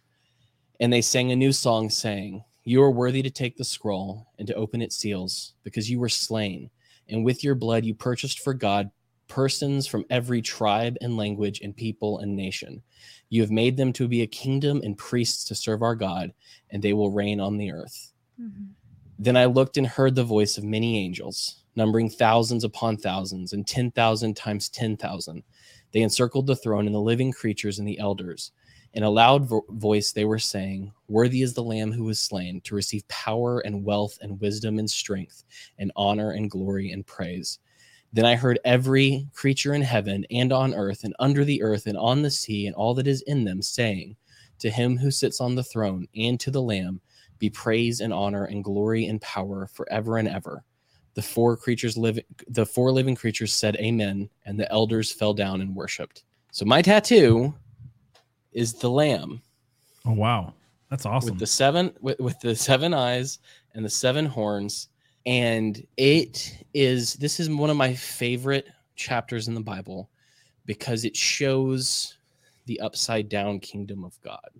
And 0.78 0.92
they 0.92 1.00
sang 1.00 1.32
a 1.32 1.36
new 1.36 1.52
song, 1.52 1.88
saying, 1.88 2.44
You 2.64 2.82
are 2.82 2.90
worthy 2.90 3.22
to 3.22 3.30
take 3.30 3.56
the 3.56 3.64
scroll 3.64 4.28
and 4.38 4.46
to 4.46 4.54
open 4.54 4.82
its 4.82 4.96
seals, 4.96 5.54
because 5.64 5.90
you 5.90 5.98
were 5.98 6.10
slain, 6.10 6.68
and 7.08 7.24
with 7.24 7.42
your 7.42 7.54
blood 7.54 7.84
you 7.84 7.94
purchased 7.94 8.40
for 8.40 8.52
God 8.52 8.90
persons 9.32 9.86
from 9.86 10.04
every 10.10 10.42
tribe 10.42 10.98
and 11.00 11.16
language 11.16 11.62
and 11.62 11.74
people 11.74 12.18
and 12.18 12.36
nation. 12.36 12.82
You 13.30 13.40
have 13.40 13.50
made 13.50 13.78
them 13.78 13.90
to 13.94 14.06
be 14.06 14.20
a 14.20 14.26
kingdom 14.26 14.82
and 14.84 14.98
priests 14.98 15.44
to 15.44 15.54
serve 15.54 15.80
our 15.80 15.94
God, 15.94 16.34
and 16.68 16.82
they 16.82 16.92
will 16.92 17.10
reign 17.10 17.40
on 17.40 17.56
the 17.56 17.72
earth. 17.72 18.12
Mm-hmm. 18.38 18.64
Then 19.18 19.38
I 19.38 19.46
looked 19.46 19.78
and 19.78 19.86
heard 19.86 20.14
the 20.14 20.22
voice 20.22 20.58
of 20.58 20.64
many 20.64 20.98
angels, 20.98 21.64
numbering 21.76 22.10
thousands 22.10 22.62
upon 22.62 22.98
thousands 22.98 23.54
and 23.54 23.66
10,000 23.66 24.36
times 24.36 24.68
10,000. 24.68 25.42
They 25.92 26.02
encircled 26.02 26.46
the 26.46 26.56
throne 26.56 26.84
and 26.84 26.94
the 26.94 27.00
living 27.00 27.32
creatures 27.32 27.78
and 27.78 27.88
the 27.88 27.98
elders. 27.98 28.52
In 28.92 29.02
a 29.02 29.08
loud 29.08 29.48
vo- 29.48 29.64
voice, 29.70 30.12
they 30.12 30.26
were 30.26 30.38
saying, 30.38 30.92
Worthy 31.08 31.40
is 31.40 31.54
the 31.54 31.62
Lamb 31.62 31.90
who 31.90 32.04
was 32.04 32.20
slain 32.20 32.60
to 32.64 32.74
receive 32.74 33.08
power 33.08 33.60
and 33.60 33.82
wealth 33.82 34.18
and 34.20 34.38
wisdom 34.42 34.78
and 34.78 34.90
strength 34.90 35.44
and 35.78 35.90
honor 35.96 36.32
and 36.32 36.50
glory 36.50 36.90
and 36.92 37.06
praise. 37.06 37.60
Then 38.12 38.26
I 38.26 38.36
heard 38.36 38.58
every 38.64 39.26
creature 39.32 39.72
in 39.74 39.82
heaven 39.82 40.26
and 40.30 40.52
on 40.52 40.74
earth 40.74 41.04
and 41.04 41.14
under 41.18 41.44
the 41.44 41.62
earth 41.62 41.86
and 41.86 41.96
on 41.96 42.22
the 42.22 42.30
sea 42.30 42.66
and 42.66 42.76
all 42.76 42.92
that 42.94 43.06
is 43.06 43.22
in 43.22 43.44
them 43.44 43.62
saying, 43.62 44.16
To 44.58 44.70
him 44.70 44.98
who 44.98 45.10
sits 45.10 45.40
on 45.40 45.54
the 45.54 45.64
throne 45.64 46.06
and 46.14 46.38
to 46.40 46.50
the 46.50 46.60
Lamb 46.60 47.00
be 47.38 47.48
praise 47.48 48.00
and 48.00 48.12
honor 48.12 48.44
and 48.44 48.62
glory 48.62 49.06
and 49.06 49.20
power 49.20 49.66
forever 49.66 50.18
and 50.18 50.28
ever. 50.28 50.62
The 51.14 51.22
four 51.22 51.56
creatures 51.56 51.96
live 51.96 52.18
the 52.48 52.64
four 52.64 52.92
living 52.92 53.14
creatures 53.14 53.52
said 53.52 53.76
amen 53.76 54.30
and 54.46 54.58
the 54.58 54.70
elders 54.70 55.10
fell 55.10 55.34
down 55.34 55.60
and 55.60 55.74
worshiped. 55.74 56.24
So 56.52 56.64
my 56.64 56.82
tattoo 56.82 57.54
is 58.52 58.74
the 58.74 58.88
lamb. 58.88 59.42
Oh 60.06 60.12
wow. 60.12 60.54
That's 60.90 61.06
awesome. 61.06 61.30
With 61.30 61.40
the 61.40 61.46
seven 61.46 61.92
with, 62.00 62.20
with 62.20 62.38
the 62.40 62.54
seven 62.54 62.92
eyes 62.92 63.38
and 63.74 63.84
the 63.84 63.90
seven 63.90 64.26
horns 64.26 64.88
and 65.26 65.86
it 65.96 66.64
is 66.74 67.14
this 67.14 67.38
is 67.40 67.48
one 67.48 67.70
of 67.70 67.76
my 67.76 67.94
favorite 67.94 68.68
chapters 68.96 69.48
in 69.48 69.54
the 69.54 69.60
bible 69.60 70.08
because 70.66 71.04
it 71.04 71.16
shows 71.16 72.16
the 72.66 72.80
upside 72.80 73.28
down 73.28 73.58
kingdom 73.60 74.04
of 74.04 74.20
god. 74.22 74.50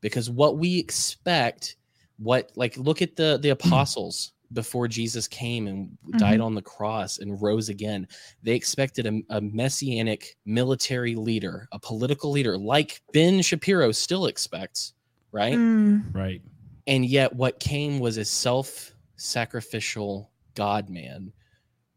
Because 0.00 0.30
what 0.30 0.58
we 0.58 0.78
expect 0.78 1.76
what 2.18 2.50
like 2.54 2.76
look 2.76 3.02
at 3.02 3.16
the 3.16 3.38
the 3.42 3.50
apostles 3.50 4.32
before 4.52 4.88
jesus 4.88 5.28
came 5.28 5.68
and 5.68 5.96
died 6.18 6.34
mm-hmm. 6.34 6.42
on 6.42 6.54
the 6.54 6.62
cross 6.62 7.18
and 7.18 7.40
rose 7.40 7.68
again. 7.68 8.06
They 8.42 8.54
expected 8.54 9.06
a, 9.06 9.36
a 9.36 9.40
messianic 9.40 10.36
military 10.44 11.14
leader 11.14 11.68
a 11.72 11.78
political 11.78 12.30
leader 12.30 12.56
like 12.56 13.00
ben 13.12 13.42
shapiro 13.42 13.92
still 13.92 14.26
expects 14.26 14.94
right? 15.32 15.54
Mm. 15.54 16.14
right. 16.14 16.42
And 16.86 17.04
yet 17.04 17.34
what 17.34 17.60
came 17.60 18.00
was 18.00 18.16
a 18.16 18.24
self 18.24 18.92
sacrificial 19.20 20.30
God 20.54 20.88
man 20.88 21.32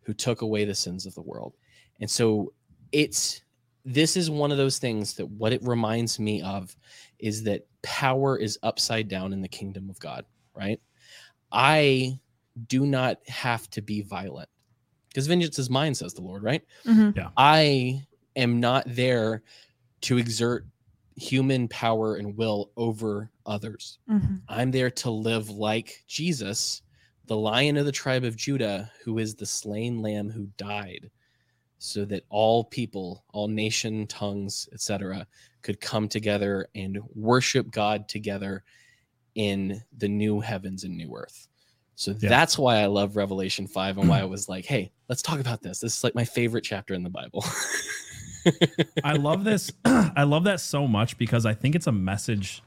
who 0.02 0.14
took 0.14 0.42
away 0.42 0.66
the 0.66 0.76
sins 0.76 1.06
of 1.06 1.16
the 1.16 1.22
world. 1.22 1.54
And 2.00 2.10
so 2.10 2.54
it's 2.92 3.42
this 3.86 4.16
is 4.16 4.30
one 4.30 4.52
of 4.52 4.58
those 4.58 4.78
things 4.78 5.14
that 5.16 5.26
what 5.26 5.54
it 5.54 5.62
reminds 5.64 6.20
me 6.20 6.42
of 6.42 6.76
is 7.20 7.44
that 7.44 7.66
power 7.82 8.38
is 8.38 8.58
upside 8.64 9.08
down 9.08 9.34
in 9.34 9.42
the 9.42 9.48
kingdom 9.48 9.90
of 9.90 10.00
God, 10.00 10.26
right? 10.56 10.80
I 11.52 12.20
do 12.68 12.86
not 12.86 13.18
have 13.28 13.70
to 13.72 13.82
be 13.82 14.02
violent 14.02 14.50
because 15.10 15.28
vengeance 15.28 15.60
is 15.60 15.70
mine, 15.70 15.96
says 15.96 16.14
the 16.14 16.22
Lord, 16.22 16.44
right? 16.44 16.64
Mm-hmm. 16.86 17.18
Yeah. 17.18 17.30
I 17.36 18.06
am 18.36 18.60
not 18.60 18.84
there 18.88 19.44
to 20.02 20.18
exert 20.18 20.66
human 21.16 21.68
power 21.68 22.16
and 22.16 22.38
will 22.38 22.72
over 22.78 23.32
others. 23.46 24.00
Mm-hmm. 24.10 24.36
I'm 24.48 24.72
there 24.72 24.92
to 24.92 25.12
live 25.12 25.50
like 25.50 26.04
Jesus 26.08 26.83
the 27.26 27.38
lion 27.38 27.78
of 27.78 27.86
the 27.86 27.92
tribe 27.92 28.24
of 28.24 28.36
Judah, 28.36 28.92
who 29.04 29.18
is 29.18 29.36
the 29.36 29.46
slain 29.46 30.02
lamb 30.02 30.30
who 30.30 30.48
died, 30.58 31.10
so 31.78 32.06
that 32.06 32.24
all 32.30 32.66
people, 32.66 33.24
all 33.34 33.48
nation, 33.48 34.08
tongues, 34.08 34.68
etc., 34.74 35.28
could 35.62 35.80
come 35.80 36.08
together 36.08 36.68
and 36.76 37.00
worship 37.16 37.72
God 37.72 38.08
together 38.08 38.64
in 39.36 39.82
the 39.98 40.08
new 40.08 40.40
heavens 40.40 40.84
and 40.84 40.96
new 40.96 41.16
earth. 41.16 41.48
So 41.96 42.12
yeah. 42.20 42.30
that's 42.30 42.58
why 42.58 42.78
I 42.78 42.88
love 42.88 43.16
Revelation 43.16 43.68
5 43.68 43.98
and 43.98 44.10
why 44.10 44.20
I 44.22 44.26
was 44.26 44.50
like, 44.50 44.66
hey, 44.66 44.92
let's 45.10 45.22
talk 45.22 45.40
about 45.40 45.62
this. 45.62 45.80
This 45.80 45.98
is 45.98 46.04
like 46.04 46.16
my 46.16 46.26
favorite 46.26 46.64
chapter 46.64 46.94
in 46.94 47.04
the 47.04 47.10
Bible. 47.10 47.46
I 49.04 49.14
love 49.14 49.44
this. 49.44 49.72
I 49.86 50.24
love 50.24 50.44
that 50.46 50.60
so 50.60 50.88
much 50.88 51.18
because 51.18 51.46
I 51.46 51.54
think 51.54 51.76
it's 51.76 51.88
a 51.88 51.92
message 51.92 52.62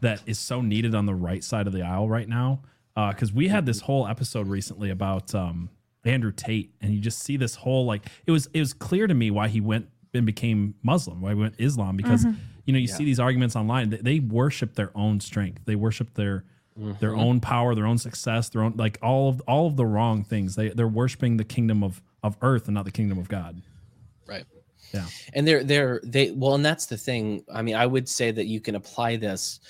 that 0.00 0.20
is 0.26 0.38
so 0.38 0.60
needed 0.60 0.94
on 0.94 1.06
the 1.06 1.14
right 1.14 1.44
side 1.44 1.66
of 1.66 1.72
the 1.72 1.82
aisle 1.82 2.08
right 2.08 2.28
now 2.28 2.62
because 2.94 3.30
uh, 3.30 3.34
we 3.34 3.48
had 3.48 3.66
this 3.66 3.80
whole 3.80 4.06
episode 4.06 4.46
recently 4.46 4.90
about 4.90 5.34
um, 5.34 5.70
Andrew 6.04 6.32
Tate, 6.32 6.74
and 6.80 6.92
you 6.92 7.00
just 7.00 7.20
see 7.20 7.36
this 7.36 7.54
whole 7.54 7.86
like 7.86 8.06
it 8.26 8.30
was 8.30 8.48
it 8.52 8.60
was 8.60 8.72
clear 8.72 9.06
to 9.06 9.14
me 9.14 9.30
why 9.30 9.48
he 9.48 9.60
went 9.60 9.88
and 10.14 10.26
became 10.26 10.74
Muslim, 10.82 11.20
why 11.20 11.30
he 11.30 11.34
went 11.34 11.54
Islam, 11.58 11.96
because 11.96 12.24
mm-hmm. 12.24 12.38
you 12.66 12.72
know 12.72 12.78
you 12.78 12.88
yeah. 12.88 12.94
see 12.94 13.04
these 13.04 13.20
arguments 13.20 13.56
online. 13.56 13.90
They, 13.90 13.96
they, 13.98 14.20
worship 14.20 14.74
their 14.74 14.90
own 14.94 15.20
strength, 15.20 15.62
they 15.64 15.76
worship 15.76 16.14
their 16.14 16.44
mm-hmm. 16.78 16.92
their 17.00 17.14
own 17.16 17.40
power, 17.40 17.74
their 17.74 17.86
own 17.86 17.98
success, 17.98 18.48
their 18.48 18.62
own 18.62 18.74
like 18.76 18.98
all 19.02 19.28
of 19.28 19.40
all 19.42 19.66
of 19.66 19.76
the 19.76 19.86
wrong 19.86 20.24
things. 20.24 20.56
They 20.56 20.68
they're 20.70 20.88
worshiping 20.88 21.36
the 21.36 21.44
kingdom 21.44 21.82
of 21.82 22.02
of 22.22 22.36
earth 22.42 22.66
and 22.66 22.74
not 22.74 22.84
the 22.84 22.92
kingdom 22.92 23.18
of 23.18 23.28
God. 23.28 23.62
Right. 24.26 24.44
Yeah. 24.92 25.06
And 25.32 25.46
they're 25.46 25.64
they're 25.64 26.00
they 26.04 26.32
well, 26.32 26.54
and 26.54 26.64
that's 26.64 26.86
the 26.86 26.98
thing. 26.98 27.44
I 27.52 27.62
mean, 27.62 27.76
I 27.76 27.86
would 27.86 28.08
say 28.08 28.30
that 28.30 28.46
you 28.46 28.60
can 28.60 28.74
apply 28.74 29.16
this 29.16 29.60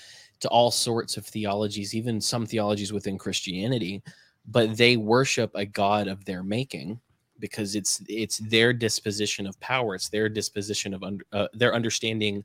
to 0.42 0.48
all 0.48 0.70
sorts 0.70 1.16
of 1.16 1.24
theologies, 1.24 1.94
even 1.94 2.20
some 2.20 2.44
theologies 2.44 2.92
within 2.92 3.16
Christianity, 3.16 4.02
but 4.46 4.76
they 4.76 4.96
worship 4.96 5.52
a 5.54 5.64
God 5.64 6.08
of 6.08 6.24
their 6.24 6.42
making 6.42 7.00
because 7.38 7.74
it's 7.74 8.02
it's 8.08 8.38
their 8.38 8.72
disposition 8.72 9.46
of 9.46 9.58
power, 9.60 9.94
it's 9.94 10.08
their 10.08 10.28
disposition 10.28 10.94
of 10.94 11.02
under, 11.02 11.24
uh, 11.32 11.48
their 11.54 11.74
understanding 11.74 12.44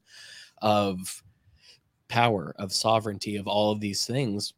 of 0.61 1.23
power, 2.07 2.53
of 2.57 2.71
sovereignty, 2.71 3.35
of 3.35 3.47
all 3.47 3.71
of 3.71 3.79
these 3.79 4.05
things 4.05 4.53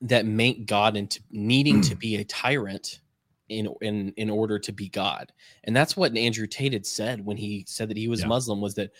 that 0.00 0.26
make 0.26 0.66
God 0.66 0.96
into 0.96 1.20
needing 1.30 1.80
to 1.82 1.94
be 1.96 2.16
a 2.16 2.24
tyrant 2.24 3.00
in 3.48 3.68
in 3.82 4.12
in 4.16 4.30
order 4.30 4.60
to 4.60 4.72
be 4.72 4.88
God. 4.88 5.32
And 5.64 5.74
that's 5.74 5.96
what 5.96 6.16
Andrew 6.16 6.46
Tate 6.46 6.72
had 6.72 6.86
said 6.86 7.24
when 7.24 7.36
he 7.36 7.64
said 7.66 7.88
that 7.88 7.96
he 7.96 8.06
was 8.06 8.20
yeah. 8.20 8.28
Muslim 8.28 8.60
was 8.60 8.74
that 8.76 8.92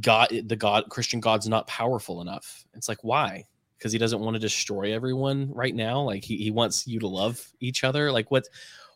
God, 0.00 0.28
the 0.44 0.56
God, 0.56 0.84
Christian 0.88 1.20
God's 1.20 1.48
not 1.48 1.66
powerful 1.66 2.20
enough. 2.20 2.64
It's 2.74 2.88
like, 2.88 3.02
why? 3.02 3.44
Because 3.78 3.92
he 3.92 3.98
doesn't 3.98 4.20
want 4.20 4.34
to 4.34 4.40
destroy 4.40 4.94
everyone 4.94 5.52
right 5.52 5.74
now. 5.74 6.00
Like 6.00 6.24
he, 6.24 6.36
he 6.36 6.50
wants 6.50 6.86
you 6.86 6.98
to 7.00 7.08
love 7.08 7.46
each 7.60 7.84
other. 7.84 8.10
Like 8.12 8.30
what, 8.30 8.48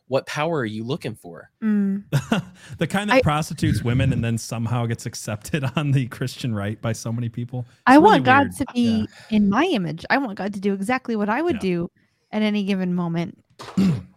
what 0.09 0.27
power 0.27 0.59
are 0.59 0.67
you 0.67 0.85
looking 0.85 1.15
for? 1.15 1.51
Mm. 1.63 2.05
the 2.79 2.87
kind 2.87 3.11
that 3.11 3.17
I, 3.17 3.23
prostitutes 3.23 3.83
women 3.83 4.13
and 4.13 4.25
then 4.25 4.39
somehow 4.39 4.87
gets 4.87 5.07
accepted 5.07 5.65
on 5.77 5.93
the 5.93 6.07
Christian 6.09 6.55
right 6.55 6.81
by 6.81 6.93
so 6.93 7.13
many 7.13 7.29
people. 7.29 7.61
It's 7.69 7.79
I 7.87 7.95
really 7.95 8.05
want 8.05 8.25
God 8.25 8.43
weird. 8.43 8.57
to 8.57 8.67
be 8.75 9.07
yeah. 9.31 9.37
in 9.37 9.49
my 9.49 9.65
image. 9.65 10.05
I 10.11 10.19
want 10.19 10.37
God 10.37 10.55
to 10.55 10.61
do 10.61 10.75
exactly 10.75 11.17
what 11.17 11.29
I 11.29 11.43
would 11.43 11.57
yeah. 11.57 11.61
do 11.61 11.91
at 12.33 12.43
any 12.43 12.65
given 12.65 12.95
moment. 12.95 13.43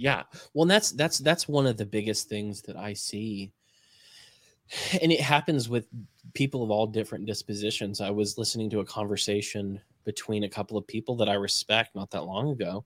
Yeah. 0.00 0.22
Well, 0.54 0.64
that's 0.64 0.92
that's 0.92 1.18
that's 1.18 1.46
one 1.46 1.66
of 1.66 1.76
the 1.76 1.84
biggest 1.84 2.30
things 2.30 2.62
that 2.62 2.74
I 2.74 2.94
see. 2.94 3.52
And 5.02 5.10
it 5.12 5.20
happens 5.20 5.68
with 5.68 5.86
people 6.34 6.62
of 6.62 6.70
all 6.70 6.86
different 6.86 7.26
dispositions. 7.26 8.00
I 8.00 8.10
was 8.10 8.38
listening 8.38 8.70
to 8.70 8.80
a 8.80 8.84
conversation 8.84 9.80
between 10.04 10.44
a 10.44 10.48
couple 10.48 10.76
of 10.76 10.86
people 10.86 11.16
that 11.16 11.28
I 11.28 11.34
respect 11.34 11.94
not 11.94 12.10
that 12.10 12.24
long 12.24 12.50
ago. 12.50 12.84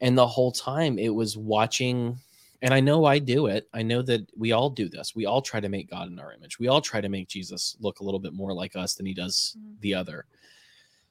And 0.00 0.16
the 0.16 0.26
whole 0.26 0.52
time 0.52 0.98
it 0.98 1.14
was 1.14 1.36
watching 1.36 2.18
and 2.60 2.74
I 2.74 2.80
know 2.80 3.04
I 3.04 3.20
do 3.20 3.46
it. 3.46 3.68
I 3.72 3.82
know 3.82 4.02
that 4.02 4.28
we 4.36 4.50
all 4.50 4.68
do 4.68 4.88
this. 4.88 5.14
We 5.14 5.26
all 5.26 5.40
try 5.40 5.60
to 5.60 5.68
make 5.68 5.88
God 5.90 6.08
in 6.08 6.18
our 6.18 6.32
image. 6.32 6.58
We 6.58 6.66
all 6.66 6.80
try 6.80 7.00
to 7.00 7.08
make 7.08 7.28
Jesus 7.28 7.76
look 7.78 8.00
a 8.00 8.04
little 8.04 8.18
bit 8.18 8.32
more 8.32 8.52
like 8.52 8.74
us 8.74 8.94
than 8.94 9.06
he 9.06 9.14
does 9.14 9.56
Mhm. 9.56 9.80
the 9.80 9.94
other. 9.94 10.26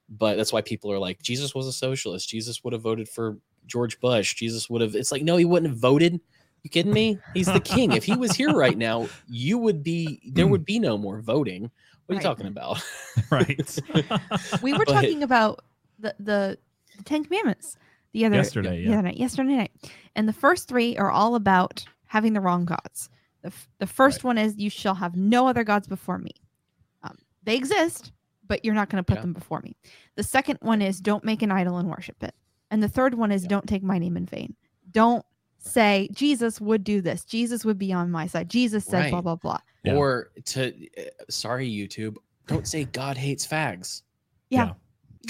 But 0.09 0.35
that's 0.35 0.51
why 0.51 0.61
people 0.61 0.91
are 0.91 0.99
like, 0.99 1.21
Jesus 1.21 1.55
was 1.55 1.67
a 1.67 1.73
socialist. 1.73 2.27
Jesus 2.27 2.63
would 2.63 2.73
have 2.73 2.81
voted 2.81 3.07
for 3.07 3.37
George 3.65 3.99
Bush. 3.99 4.35
Jesus 4.35 4.69
would 4.69 4.81
have. 4.81 4.95
It's 4.95 5.11
like, 5.11 5.23
no, 5.23 5.37
he 5.37 5.45
wouldn't 5.45 5.71
have 5.71 5.79
voted. 5.79 6.19
You 6.67 6.69
kidding 6.69 6.91
me? 6.91 7.17
He's 7.33 7.45
the 7.45 7.61
king. 7.61 7.93
if 7.93 8.03
he 8.03 8.17
was 8.17 8.33
here 8.33 8.49
right 8.51 8.77
now, 8.77 9.07
you 9.29 9.57
would 9.57 9.83
be. 9.83 10.19
There 10.33 10.47
would 10.47 10.65
be 10.65 10.79
no 10.79 10.97
more 10.97 11.21
voting. 11.21 11.71
What 12.07 12.13
are 12.13 12.15
you 12.17 12.21
talking 12.21 12.47
about? 12.47 12.83
right. 13.31 13.79
We 14.61 14.73
were 14.73 14.79
But- 14.83 14.89
talking 14.91 15.23
about 15.23 15.63
the, 15.97 16.13
the 16.19 16.57
the 16.97 17.03
Ten 17.05 17.23
Commandments 17.23 17.77
the 18.11 18.25
other 18.25 18.35
Yesterday, 18.35 18.83
the 18.83 18.89
yeah. 18.89 18.93
other 18.97 19.03
night, 19.03 19.15
yesterday 19.17 19.55
night, 19.55 19.71
and 20.17 20.27
the 20.27 20.33
first 20.33 20.67
three 20.67 20.97
are 20.97 21.09
all 21.09 21.35
about 21.35 21.85
having 22.07 22.33
the 22.33 22.41
wrong 22.41 22.65
gods. 22.65 23.09
The 23.43 23.47
f- 23.47 23.69
the 23.79 23.87
first 23.87 24.25
one 24.25 24.37
is 24.37 24.57
you 24.57 24.69
shall 24.69 24.95
have 24.95 25.15
no 25.15 25.47
other 25.47 25.63
gods 25.63 25.87
before 25.87 26.17
me. 26.17 26.31
Um, 27.03 27.15
they 27.43 27.55
exist, 27.55 28.11
but 28.45 28.65
you're 28.65 28.73
not 28.75 28.89
going 28.89 29.01
to 29.01 29.07
put 29.07 29.19
Yeah. 29.19 29.21
them 29.21 29.31
before 29.33 29.61
me. 29.61 29.77
The 30.15 30.23
second 30.23 30.59
one 30.61 30.81
is 30.81 30.99
don't 30.99 31.23
make 31.23 31.41
an 31.43 31.51
idol 31.51 31.77
and 31.77 31.87
worship 31.89 32.21
it, 32.23 32.35
and 32.71 32.83
the 32.83 32.89
third 32.89 33.13
one 33.13 33.31
is 33.31 33.43
Yeah. 33.43 33.49
don't 33.49 33.67
take 33.69 33.83
my 33.83 33.99
name 33.99 34.17
in 34.17 34.25
vain. 34.25 34.53
Don't 34.91 35.25
say 35.67 36.09
Jesus 36.13 36.59
would 36.61 36.83
do 36.83 37.01
this. 37.01 37.23
Jesus 37.25 37.63
would 37.65 37.77
be 37.77 37.91
on 37.93 38.09
my 38.11 38.27
side. 38.27 38.49
Jesus 38.49 38.85
said 38.85 39.09
blah 39.09 39.17
Right. 39.17 39.23
blah 39.23 39.35
blah. 39.35 39.59
Yeah. 39.83 39.95
Or 39.95 40.31
to, 40.45 40.73
uh, 40.97 41.01
sorry, 41.29 41.69
YouTube, 41.69 42.15
don't 42.47 42.67
say 42.67 42.85
God 42.85 43.17
hates 43.17 43.45
fags. 43.47 44.01
Yeah, 44.49 44.65
Yeah. 44.65 44.73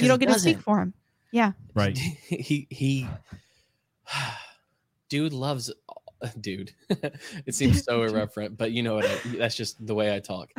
You 0.02 0.08
don't 0.08 0.20
he 0.20 0.26
get 0.28 0.34
to 0.34 0.40
speak 0.40 0.60
for 0.60 0.80
him. 0.82 0.94
Yeah. 1.32 1.52
Right. 1.74 1.98
he 2.30 2.68
he 2.70 3.08
dude 5.10 5.34
loves 5.34 5.72
dude 6.42 6.72
it 7.46 7.54
seems 7.54 7.84
so 7.84 8.04
irreverent 8.08 8.58
but 8.58 8.72
you 8.72 8.82
know 8.84 8.96
what 8.96 9.06
I, 9.06 9.38
that's 9.38 9.56
just 9.56 9.86
the 9.86 9.94
way 9.94 10.14
i 10.16 10.20
talk 10.20 10.50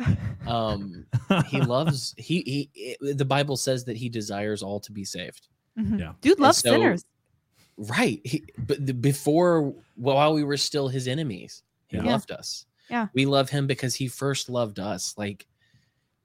um 0.47 1.05
he 1.47 1.59
loves 1.61 2.13
he 2.17 2.69
he 2.71 2.95
the 3.13 3.25
bible 3.25 3.57
says 3.57 3.83
that 3.85 3.97
he 3.97 4.07
desires 4.09 4.63
all 4.63 4.79
to 4.81 4.91
be 4.91 5.03
saved 5.03 5.47
Mhm. 5.77 5.99
Yeah. 5.99 6.13
dude 6.21 6.39
loves 6.39 6.57
so- 6.59 6.71
sinners. 6.71 7.05
Right 7.87 8.19
he, 8.25 8.43
but 8.57 8.85
the, 8.85 8.93
before 8.93 9.73
while 9.95 10.33
we 10.33 10.43
were 10.43 10.57
still 10.57 10.87
his 10.89 11.07
enemies 11.07 11.63
he 11.87 11.95
Yeah. 11.97 12.03
Yeah. 12.03 12.11
loved 12.11 12.31
us 12.31 12.65
Yeah. 12.89 13.07
we 13.13 13.25
love 13.25 13.49
him 13.49 13.67
because 13.67 13.95
he 13.95 14.07
first 14.09 14.49
loved 14.49 14.79
us 14.79 15.13
like 15.17 15.47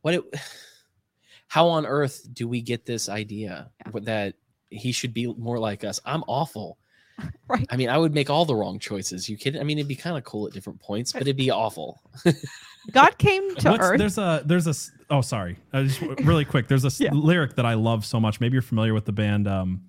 what 0.03 0.15
it 0.15 0.23
how 1.49 1.69
on 1.69 1.87
earth 1.87 2.27
do 2.33 2.49
we 2.49 2.61
get 2.61 2.85
this 2.87 3.09
idea 3.09 3.71
Yeah. 3.87 4.01
that 4.03 4.35
he 4.71 4.91
should 4.93 5.15
be 5.15 5.27
more 5.35 5.59
like 5.59 5.85
us 5.85 6.01
i'm 6.05 6.25
awful 6.27 6.79
Right. 7.47 7.65
I 7.71 7.77
mean, 7.77 7.89
I 7.91 7.97
would 7.97 8.13
make 8.13 8.29
all 8.29 8.45
the 8.45 8.57
wrong 8.57 8.81
choices. 8.81 9.29
You 9.29 9.37
kidding? 9.37 9.61
I 9.61 9.65
mean, 9.65 9.79
it'd 9.79 9.87
be 9.87 9.95
kind 9.95 10.17
of 10.19 10.25
cool 10.25 10.49
at 10.49 10.53
different 10.53 10.81
points, 10.81 11.13
but 11.13 11.23
it'd 11.23 11.37
be 11.37 11.49
awful. 11.51 12.01
God 12.93 13.17
came 13.19 13.55
to 13.57 13.71
What's, 13.71 13.85
earth. 13.85 13.99
there's 13.99 14.19
a 14.19 14.43
there's 14.45 14.67
a 14.67 14.75
oh 15.11 15.21
sorry 15.21 15.57
uh, 15.73 15.85
just 15.85 16.01
really 16.01 16.45
quick 16.45 16.67
there's 16.67 16.85
a 16.85 16.91
Yeah. 17.05 17.13
lyric 17.13 17.55
that 17.55 17.65
I 17.67 17.75
love 17.75 18.05
so 18.05 18.19
much 18.19 18.41
maybe 18.41 18.55
you're 18.55 18.63
familiar 18.63 18.95
with 18.95 19.05
the 19.05 19.13
band 19.13 19.47
um 19.47 19.83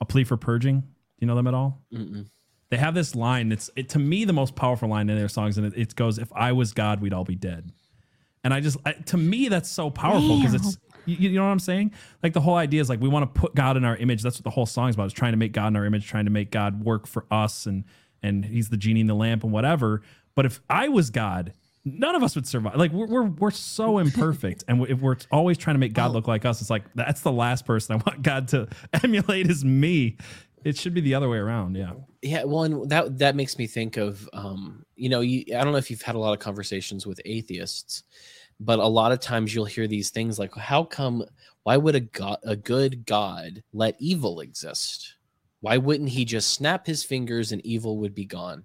a 0.00 0.04
plea 0.04 0.24
for 0.24 0.36
purging 0.36 0.80
do 0.80 0.86
you 1.22 1.26
know 1.26 1.34
them 1.34 1.46
at 1.46 1.54
all? 1.54 1.80
Mm-mm. 1.94 2.26
they 2.70 2.76
have 2.76 2.94
this 2.94 3.14
line 3.14 3.52
it's 3.52 3.70
it, 3.76 3.88
to 3.90 3.98
me 3.98 4.24
the 4.24 4.32
most 4.32 4.54
powerful 4.56 4.88
line 4.88 5.08
in 5.08 5.16
their 5.16 5.28
songs 5.28 5.56
and 5.56 5.66
it, 5.66 5.74
it 5.76 5.94
goes 5.94 6.18
if 6.18 6.30
I 6.34 6.52
was 6.52 6.72
God 6.72 7.00
we'd 7.00 7.12
all 7.14 7.24
be 7.24 7.34
dead. 7.36 7.70
And 8.44 8.52
I 8.52 8.58
just 8.60 8.76
I, 8.84 8.92
to 8.92 9.16
me 9.16 9.48
that's 9.48 9.70
so 9.70 9.88
powerful 9.88 10.38
because 10.38 10.54
it's 10.54 10.78
you, 11.06 11.30
you 11.30 11.38
know 11.38 11.44
what 11.44 11.52
I'm 11.52 11.58
saying? 11.60 11.92
Like 12.22 12.32
the 12.32 12.40
whole 12.40 12.56
idea 12.56 12.80
is 12.80 12.88
like 12.88 13.00
we 13.00 13.08
want 13.08 13.32
to 13.34 13.40
put 13.40 13.54
God 13.54 13.76
in 13.76 13.84
our 13.84 13.96
image. 13.96 14.22
That's 14.22 14.36
what 14.36 14.44
the 14.44 14.50
whole 14.50 14.66
song 14.66 14.88
is 14.88 14.96
about 14.96 15.06
is 15.06 15.12
trying 15.12 15.32
to 15.32 15.38
make 15.38 15.52
God 15.52 15.68
in 15.68 15.76
our 15.76 15.84
image 15.84 16.08
trying 16.08 16.24
to 16.24 16.30
make 16.32 16.50
God 16.50 16.82
work 16.84 17.06
for 17.06 17.24
us 17.30 17.66
and 17.66 17.84
and 18.22 18.44
he's 18.44 18.68
the 18.68 18.76
genie 18.76 19.00
in 19.00 19.06
the 19.06 19.14
lamp 19.14 19.44
and 19.44 19.52
whatever. 19.52 20.02
But 20.34 20.44
if 20.46 20.60
I 20.68 20.88
was 20.88 21.10
God 21.10 21.52
none 21.84 22.14
of 22.14 22.22
us 22.22 22.36
would 22.36 22.46
survive. 22.46 22.76
Like 22.76 22.92
we're 22.92 23.06
we're, 23.06 23.24
we're 23.24 23.50
so 23.50 23.98
imperfect 24.04 24.64
and 24.66 24.86
if 24.88 25.00
we're 25.00 25.16
always 25.30 25.58
trying 25.58 25.74
to 25.74 25.80
make 25.80 25.92
God 25.92 26.06
Well- 26.06 26.14
look 26.14 26.28
like 26.28 26.44
us 26.44 26.60
it's 26.60 26.70
like 26.70 26.84
that's 26.94 27.20
the 27.20 27.32
last 27.32 27.64
person 27.66 27.94
I 27.94 28.02
want 28.10 28.22
God 28.22 28.48
to 28.48 28.68
emulate 29.04 29.48
is 29.50 29.64
me 29.64 30.16
it 30.64 30.76
should 30.76 30.94
be 30.94 31.00
the 31.00 31.14
other 31.14 31.28
way 31.28 31.38
around 31.38 31.76
yeah 31.76 31.92
Yeah, 32.22 32.44
well, 32.44 32.62
and 32.64 32.88
that 32.90 33.18
that 33.18 33.34
makes 33.36 33.58
me 33.58 33.66
think 33.66 33.96
of, 33.96 34.28
um, 34.32 34.84
you 34.96 35.08
know, 35.08 35.20
you, 35.20 35.44
I 35.56 35.62
don't 35.64 35.72
know 35.72 35.78
if 35.78 35.90
you've 35.90 36.02
had 36.02 36.14
a 36.14 36.18
lot 36.18 36.32
of 36.32 36.38
conversations 36.38 37.06
with 37.06 37.20
atheists, 37.24 38.04
but 38.60 38.78
a 38.78 38.86
lot 38.86 39.10
of 39.12 39.18
times 39.20 39.52
you'll 39.54 39.64
hear 39.64 39.88
these 39.88 40.10
things 40.10 40.38
like, 40.38 40.54
"How 40.54 40.84
come? 40.84 41.24
Why 41.64 41.76
would 41.76 41.94
a 41.96 42.00
god, 42.00 42.38
a 42.44 42.54
good 42.56 43.04
God, 43.06 43.62
let 43.72 43.96
evil 43.98 44.40
exist? 44.40 45.16
Why 45.60 45.78
wouldn't 45.78 46.10
he 46.10 46.24
just 46.24 46.52
snap 46.52 46.86
his 46.86 47.02
fingers 47.04 47.50
and 47.52 47.64
evil 47.66 47.98
would 47.98 48.14
be 48.14 48.24
gone?" 48.24 48.64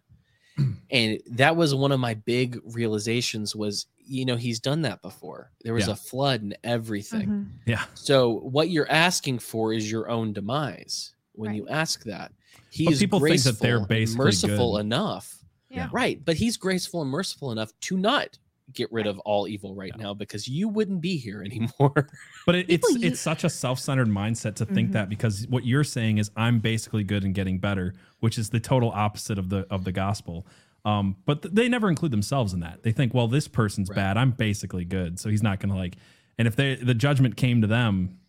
and 0.92 1.20
that 1.32 1.56
was 1.56 1.74
one 1.74 1.92
of 1.92 2.00
my 2.00 2.14
big 2.14 2.60
realizations. 2.64 3.56
Was 3.56 3.88
you 3.98 4.24
know 4.26 4.36
he's 4.36 4.60
done 4.60 4.84
that 4.84 5.02
before. 5.02 5.52
There 5.64 5.74
was 5.74 5.88
Yeah. 5.88 5.94
a 5.94 5.98
flood 5.98 6.42
and 6.44 6.58
everything. 6.64 7.28
Mhm. 7.30 7.48
yeah 7.66 7.86
So 7.96 8.40
what 8.40 8.70
you're 8.70 8.90
asking 8.92 9.40
for 9.40 9.74
is 9.74 9.92
your 9.92 10.10
own 10.10 10.32
demise 10.34 11.14
when 11.38 11.54
you 11.54 11.68
ask 11.70 12.04
that. 12.04 12.32
He 12.70 12.86
But 12.86 12.94
is 12.94 13.00
people 13.00 13.20
think 13.20 13.42
that 13.44 13.60
they're 13.60 13.86
basically 13.86 14.26
merciful 14.26 14.74
good. 14.76 14.82
enough. 14.82 15.34
Yeah. 15.70 15.90
Right. 15.92 16.24
But 16.24 16.36
he's 16.38 16.58
graceful 16.58 17.02
and 17.02 17.10
merciful 17.12 17.52
enough 17.52 17.72
to 17.82 17.98
not 17.98 18.38
get 18.74 18.92
rid 18.92 19.08
of 19.08 19.18
all 19.20 19.48
evil 19.48 19.74
right 19.74 19.96
now 19.98 20.14
because 20.14 20.48
you 20.48 20.68
wouldn't 20.68 21.00
be 21.02 21.18
here 21.18 21.42
anymore. 21.46 22.10
But 22.46 22.56
it, 22.56 22.66
it's 22.70 22.88
People 22.88 23.06
it's 23.08 23.20
such 23.22 23.44
a 23.44 23.50
self-centered 23.50 24.08
mindset 24.10 24.56
to 24.56 24.66
think 24.66 24.90
Mhm. 24.90 24.94
that 24.94 25.10
because 25.10 25.48
what 25.48 25.66
you're 25.66 25.84
saying 25.86 26.18
is 26.18 26.30
I'm 26.36 26.60
basically 26.60 27.04
good 27.04 27.24
and 27.24 27.34
getting 27.34 27.60
better, 27.60 27.94
which 28.20 28.38
is 28.38 28.50
the 28.50 28.60
total 28.60 28.92
opposite 28.92 29.38
of 29.40 29.50
the 29.50 29.66
of 29.70 29.84
the 29.86 29.92
gospel. 29.94 30.46
Um, 30.86 31.16
but 31.26 31.42
th- 31.42 31.54
they 31.54 31.68
never 31.70 31.90
include 31.90 32.12
themselves 32.12 32.54
in 32.54 32.62
that. 32.62 32.84
They 32.84 32.92
think, 32.94 33.14
well, 33.14 33.28
this 33.28 33.48
person's 33.48 33.90
Right. 33.90 33.96
bad. 33.98 34.18
I'm 34.18 34.32
basically 34.32 34.86
good, 34.86 35.20
so 35.20 35.30
he's 35.30 35.44
not 35.44 35.60
going 35.60 35.70
to 35.72 35.76
like. 35.78 35.96
And 36.38 36.48
if 36.48 36.56
they 36.56 36.76
the 36.76 36.94
judgment 36.94 37.36
came 37.38 37.62
to 37.62 37.68
them, 37.68 38.20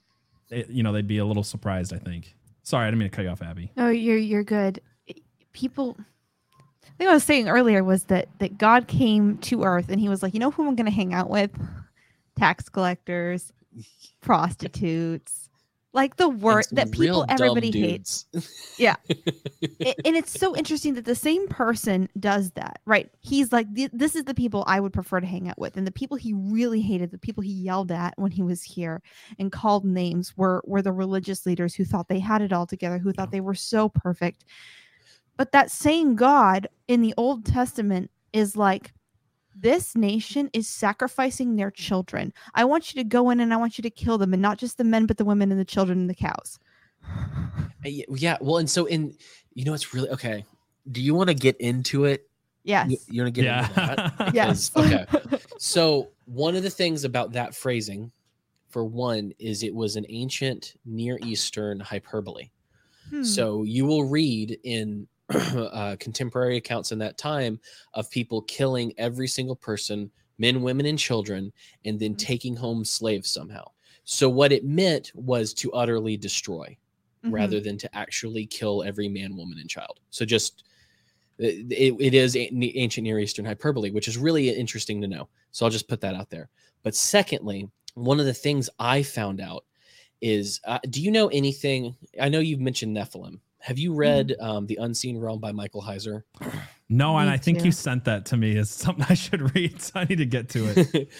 it, 0.50 0.68
you 0.70 0.82
know, 0.82 0.92
they'd 0.92 1.06
be 1.06 1.18
a 1.18 1.24
little 1.24 1.44
surprised. 1.44 1.92
I 1.92 1.98
think. 1.98 2.34
Sorry, 2.68 2.86
I 2.86 2.88
didn't 2.88 2.98
mean 2.98 3.08
to 3.08 3.16
cut 3.16 3.22
you 3.22 3.30
off, 3.30 3.40
Abby. 3.40 3.72
No, 3.78 3.88
you're 3.88 4.18
you're 4.18 4.44
good. 4.44 4.82
People, 5.54 5.96
I 6.84 6.90
think 6.98 7.08
I 7.08 7.14
was 7.14 7.24
saying 7.24 7.48
earlier 7.48 7.82
was 7.82 8.04
that 8.04 8.28
that 8.40 8.58
God 8.58 8.86
came 8.88 9.38
to 9.38 9.64
Earth 9.64 9.86
and 9.88 9.98
He 9.98 10.10
was 10.10 10.22
like, 10.22 10.34
you 10.34 10.40
know 10.40 10.50
who 10.50 10.68
I'm 10.68 10.76
going 10.76 10.84
to 10.84 10.92
hang 10.92 11.14
out 11.14 11.30
with? 11.30 11.50
Tax 12.38 12.68
collectors, 12.68 13.54
prostitutes, 14.20 15.47
like 15.92 16.16
the 16.16 16.28
word 16.28 16.66
that 16.72 16.92
people 16.92 17.24
everybody 17.28 17.70
hates. 17.72 18.26
Yeah. 18.78 18.94
A- 19.80 20.06
and 20.06 20.16
it's 20.16 20.38
so 20.38 20.54
interesting 20.54 20.94
that 20.94 21.04
the 21.04 21.16
same 21.16 21.48
person 21.48 22.08
does 22.20 22.52
that, 22.52 22.80
right? 22.86 23.10
He's 23.20 23.52
like, 23.52 23.66
this 23.74 24.14
is 24.14 24.22
the 24.24 24.34
people 24.34 24.62
I 24.68 24.78
would 24.78 24.92
prefer 24.92 25.18
to 25.18 25.26
hang 25.26 25.48
out 25.48 25.58
with, 25.58 25.76
and 25.76 25.84
the 25.84 25.90
people 25.90 26.16
he 26.16 26.32
really 26.32 26.80
hated, 26.80 27.10
the 27.10 27.18
people 27.18 27.42
he 27.42 27.52
yelled 27.52 27.90
at 27.90 28.14
when 28.16 28.30
he 28.30 28.42
was 28.42 28.62
here 28.62 29.02
and 29.38 29.50
called 29.50 29.84
names, 29.84 30.36
were 30.36 30.62
were 30.64 30.82
the 30.82 30.92
religious 30.92 31.44
leaders 31.44 31.74
who 31.74 31.84
thought 31.84 32.06
they 32.08 32.20
had 32.20 32.40
it 32.42 32.52
all 32.52 32.66
together, 32.66 32.98
who 32.98 33.12
thought 33.12 33.32
they 33.32 33.40
were 33.40 33.54
so 33.54 33.88
perfect. 33.88 34.44
But 35.36 35.52
that 35.52 35.70
same 35.70 36.14
God 36.14 36.68
in 36.86 37.00
the 37.00 37.14
Old 37.16 37.44
Testament 37.44 38.10
is 38.32 38.56
like, 38.56 38.92
this 39.60 39.96
nation 39.96 40.50
is 40.52 40.68
sacrificing 40.68 41.56
their 41.56 41.70
children. 41.70 42.32
I 42.54 42.64
want 42.64 42.94
you 42.94 43.02
to 43.02 43.08
go 43.08 43.30
in 43.30 43.40
and 43.40 43.52
I 43.52 43.56
want 43.56 43.78
you 43.78 43.82
to 43.82 43.90
kill 43.90 44.18
them, 44.18 44.32
and 44.32 44.42
not 44.42 44.58
just 44.58 44.78
the 44.78 44.84
men, 44.84 45.06
but 45.06 45.16
the 45.16 45.24
women 45.24 45.50
and 45.50 45.60
the 45.60 45.64
children 45.64 45.98
and 45.98 46.10
the 46.10 46.14
cows. 46.14 46.58
Uh, 47.86 47.88
yeah, 47.90 48.04
yeah. 48.16 48.36
Well, 48.40 48.58
and 48.58 48.68
so 48.68 48.86
in 48.86 49.14
you 49.54 49.64
know 49.64 49.72
it's 49.72 49.94
really 49.94 50.08
okay. 50.08 50.44
Do 50.90 51.00
you 51.00 51.14
want 51.14 51.28
to 51.28 51.34
get 51.34 51.56
into 51.58 52.06
it? 52.06 52.28
Yes. 52.64 52.90
You, 52.90 52.96
you 53.08 53.22
want 53.22 53.34
to 53.34 53.40
get 53.40 53.56
into 53.56 53.74
that? 53.74 54.14
yeah. 54.18 54.30
yes. 54.48 54.72
okay. 54.76 55.06
So 55.58 56.08
one 56.24 56.56
of 56.56 56.64
the 56.64 56.70
things 56.70 57.04
about 57.04 57.30
that 57.34 57.54
phrasing, 57.54 58.10
for 58.68 58.84
one, 58.84 59.32
is 59.38 59.62
it 59.62 59.72
was 59.72 59.94
an 59.94 60.06
ancient 60.08 60.74
Near 60.84 61.20
Eastern 61.22 61.78
hyperbole. 61.78 62.50
Hmm. 63.10 63.22
So 63.22 63.62
you 63.62 63.86
will 63.86 64.04
read 64.04 64.58
in 64.64 65.06
uh, 65.34 65.96
contemporary 66.00 66.56
accounts 66.56 66.92
in 66.92 66.98
that 66.98 67.18
time 67.18 67.60
of 67.94 68.10
people 68.10 68.42
killing 68.42 68.92
every 68.98 69.28
single 69.28 69.56
person, 69.56 70.10
men, 70.38 70.62
women, 70.62 70.86
and 70.86 70.98
children, 70.98 71.52
and 71.84 71.98
then 71.98 72.14
Mhm. 72.14 72.18
taking 72.18 72.56
home 72.56 72.84
slaves 72.84 73.30
somehow. 73.30 73.64
So 74.04 74.28
what 74.28 74.52
it 74.52 74.64
meant 74.64 75.12
was 75.14 75.52
to 75.54 75.72
utterly 75.72 76.16
destroy 76.16 76.76
Mhm. 77.24 77.32
rather 77.32 77.60
than 77.60 77.76
to 77.78 77.94
actually 77.96 78.46
kill 78.46 78.82
every 78.82 79.08
man, 79.08 79.36
woman, 79.36 79.58
and 79.58 79.68
child. 79.68 80.00
So 80.10 80.24
just 80.24 80.64
it, 81.38 81.70
it- 81.70 82.00
it 82.00 82.14
is 82.14 82.36
ancient 82.36 83.04
Near 83.04 83.20
Eastern 83.20 83.44
hyperbole, 83.44 83.90
which 83.90 84.08
is 84.08 84.18
really 84.18 84.48
interesting 84.50 85.00
to 85.02 85.06
know. 85.06 85.28
So 85.52 85.64
I'll 85.64 85.70
just 85.70 85.88
put 85.88 86.00
that 86.00 86.14
out 86.16 86.30
there. 86.30 86.48
But 86.82 86.94
secondly, 86.96 87.68
one 87.94 88.18
of 88.18 88.26
the 88.26 88.34
things 88.34 88.68
I 88.78 89.02
found 89.04 89.40
out 89.40 89.64
is 90.20 90.60
uh, 90.64 90.78
do 90.90 91.00
you 91.02 91.10
know 91.12 91.28
anything? 91.28 91.94
I 92.20 92.28
know 92.28 92.40
you've 92.40 92.60
mentioned 92.60 92.96
Nephilim, 92.96 93.38
Have 93.60 93.78
you 93.78 93.92
read 93.94 94.36
um, 94.40 94.66
The 94.66 94.76
Unseen 94.76 95.18
Realm 95.18 95.40
by 95.40 95.52
Michael 95.52 95.82
Heiser? 95.82 96.22
No, 96.88 97.18
and 97.18 97.28
Me 97.28 97.34
I 97.34 97.36
think 97.36 97.58
too. 97.58 97.66
you 97.66 97.72
sent 97.72 98.04
that 98.04 98.24
to 98.26 98.36
me 98.36 98.56
as 98.56 98.70
something 98.70 99.04
I 99.08 99.14
should 99.14 99.54
read. 99.54 99.82
So 99.82 100.00
I 100.00 100.04
need 100.04 100.18
to 100.18 100.26
get 100.26 100.48
to 100.50 100.72
it. 100.74 101.10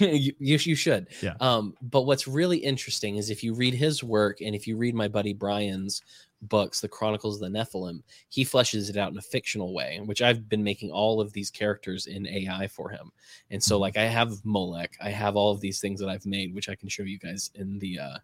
you, 0.00 0.32
you 0.38 0.58
you 0.58 0.74
should. 0.74 1.08
Yeah. 1.22 1.34
Um, 1.40 1.74
but 1.80 2.02
what's 2.02 2.26
really 2.26 2.58
interesting 2.58 3.16
is 3.16 3.30
if 3.30 3.44
you 3.44 3.54
read 3.54 3.74
his 3.74 4.02
work 4.02 4.40
and 4.40 4.54
if 4.54 4.66
you 4.66 4.76
read 4.76 4.94
my 4.94 5.06
buddy 5.06 5.32
Brian's 5.32 6.02
books, 6.42 6.80
The 6.80 6.88
Chronicles 6.88 7.40
of 7.40 7.52
the 7.52 7.58
Nephilim, 7.58 8.02
he 8.28 8.44
fleshes 8.44 8.90
it 8.90 8.96
out 8.96 9.12
in 9.12 9.18
a 9.18 9.22
fictional 9.22 9.72
way, 9.72 10.00
which 10.04 10.22
I've 10.22 10.48
been 10.48 10.64
making 10.64 10.90
all 10.90 11.20
of 11.20 11.32
these 11.32 11.50
characters 11.50 12.06
in 12.06 12.26
AI 12.26 12.66
for 12.68 12.90
him. 12.90 13.12
And 13.50 13.62
so, 13.62 13.78
like, 13.78 13.96
I 13.96 14.04
have 14.04 14.44
Molech, 14.44 14.96
I 15.00 15.10
have 15.10 15.36
all 15.36 15.52
of 15.52 15.60
these 15.60 15.80
things 15.80 16.00
that 16.00 16.08
I've 16.08 16.26
made, 16.26 16.54
which 16.54 16.68
I 16.68 16.74
can 16.74 16.88
show 16.88 17.04
you 17.04 17.18
guys 17.18 17.50
in 17.54 17.78
the 17.78 17.98
uh, 17.98 18.18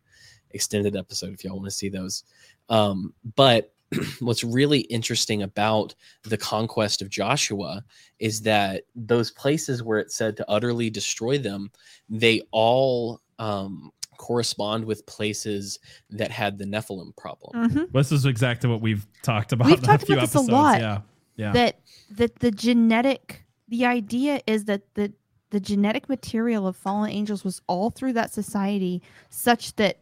extended 0.55 0.97
episode 0.97 1.33
if 1.33 1.45
y'all 1.45 1.55
want 1.57 1.67
to 1.67 1.71
see 1.71 1.89
those. 1.89 2.25
Um, 2.69 3.13
but 3.37 3.73
what's 4.21 4.43
really 4.45 4.81
interesting 4.83 5.43
about 5.43 5.95
the 6.23 6.37
conquest 6.37 7.03
of 7.03 7.11
Joshua 7.11 7.85
is 8.19 8.41
that 8.43 8.85
those 8.95 9.31
places 9.31 9.83
where 9.83 9.99
it 9.99 10.11
said 10.11 10.37
to 10.39 10.51
utterly 10.51 10.89
destroy 10.91 11.39
them, 11.39 11.71
they 12.09 12.43
all 12.53 13.21
um, 13.39 13.93
correspond 14.17 14.85
with 14.85 15.05
places 15.07 15.79
that 16.11 16.31
had 16.31 16.57
the 16.59 16.65
Nephilim 16.65 17.15
problem. 17.17 17.69
Mhm. 17.71 17.93
this 17.93 18.13
is 18.13 18.25
exactly 18.25 18.71
what 18.71 18.81
we've 18.81 19.07
talked 19.23 19.53
about. 19.53 19.67
We've 19.67 19.79
in 19.79 19.83
talked 19.83 20.05
a 20.05 20.07
few 20.07 20.15
about 20.15 20.23
this 20.27 20.35
a 20.35 20.39
episodes. 20.39 20.53
lot. 20.53 20.81
Yeah, 20.81 21.01
yeah. 21.37 21.53
That 21.53 21.81
that 22.13 22.39
the 22.39 22.51
genetic 22.51 23.45
the 23.69 23.85
idea 23.85 24.41
is 24.47 24.65
that 24.67 24.83
the 24.95 25.13
the 25.51 25.61
genetic 25.61 26.09
material 26.09 26.67
of 26.67 26.77
fallen 26.77 27.11
angels 27.11 27.45
was 27.45 27.61
all 27.67 27.91
through 27.91 28.13
that 28.15 28.33
society 28.33 29.03
such 29.29 29.75
that 29.77 29.99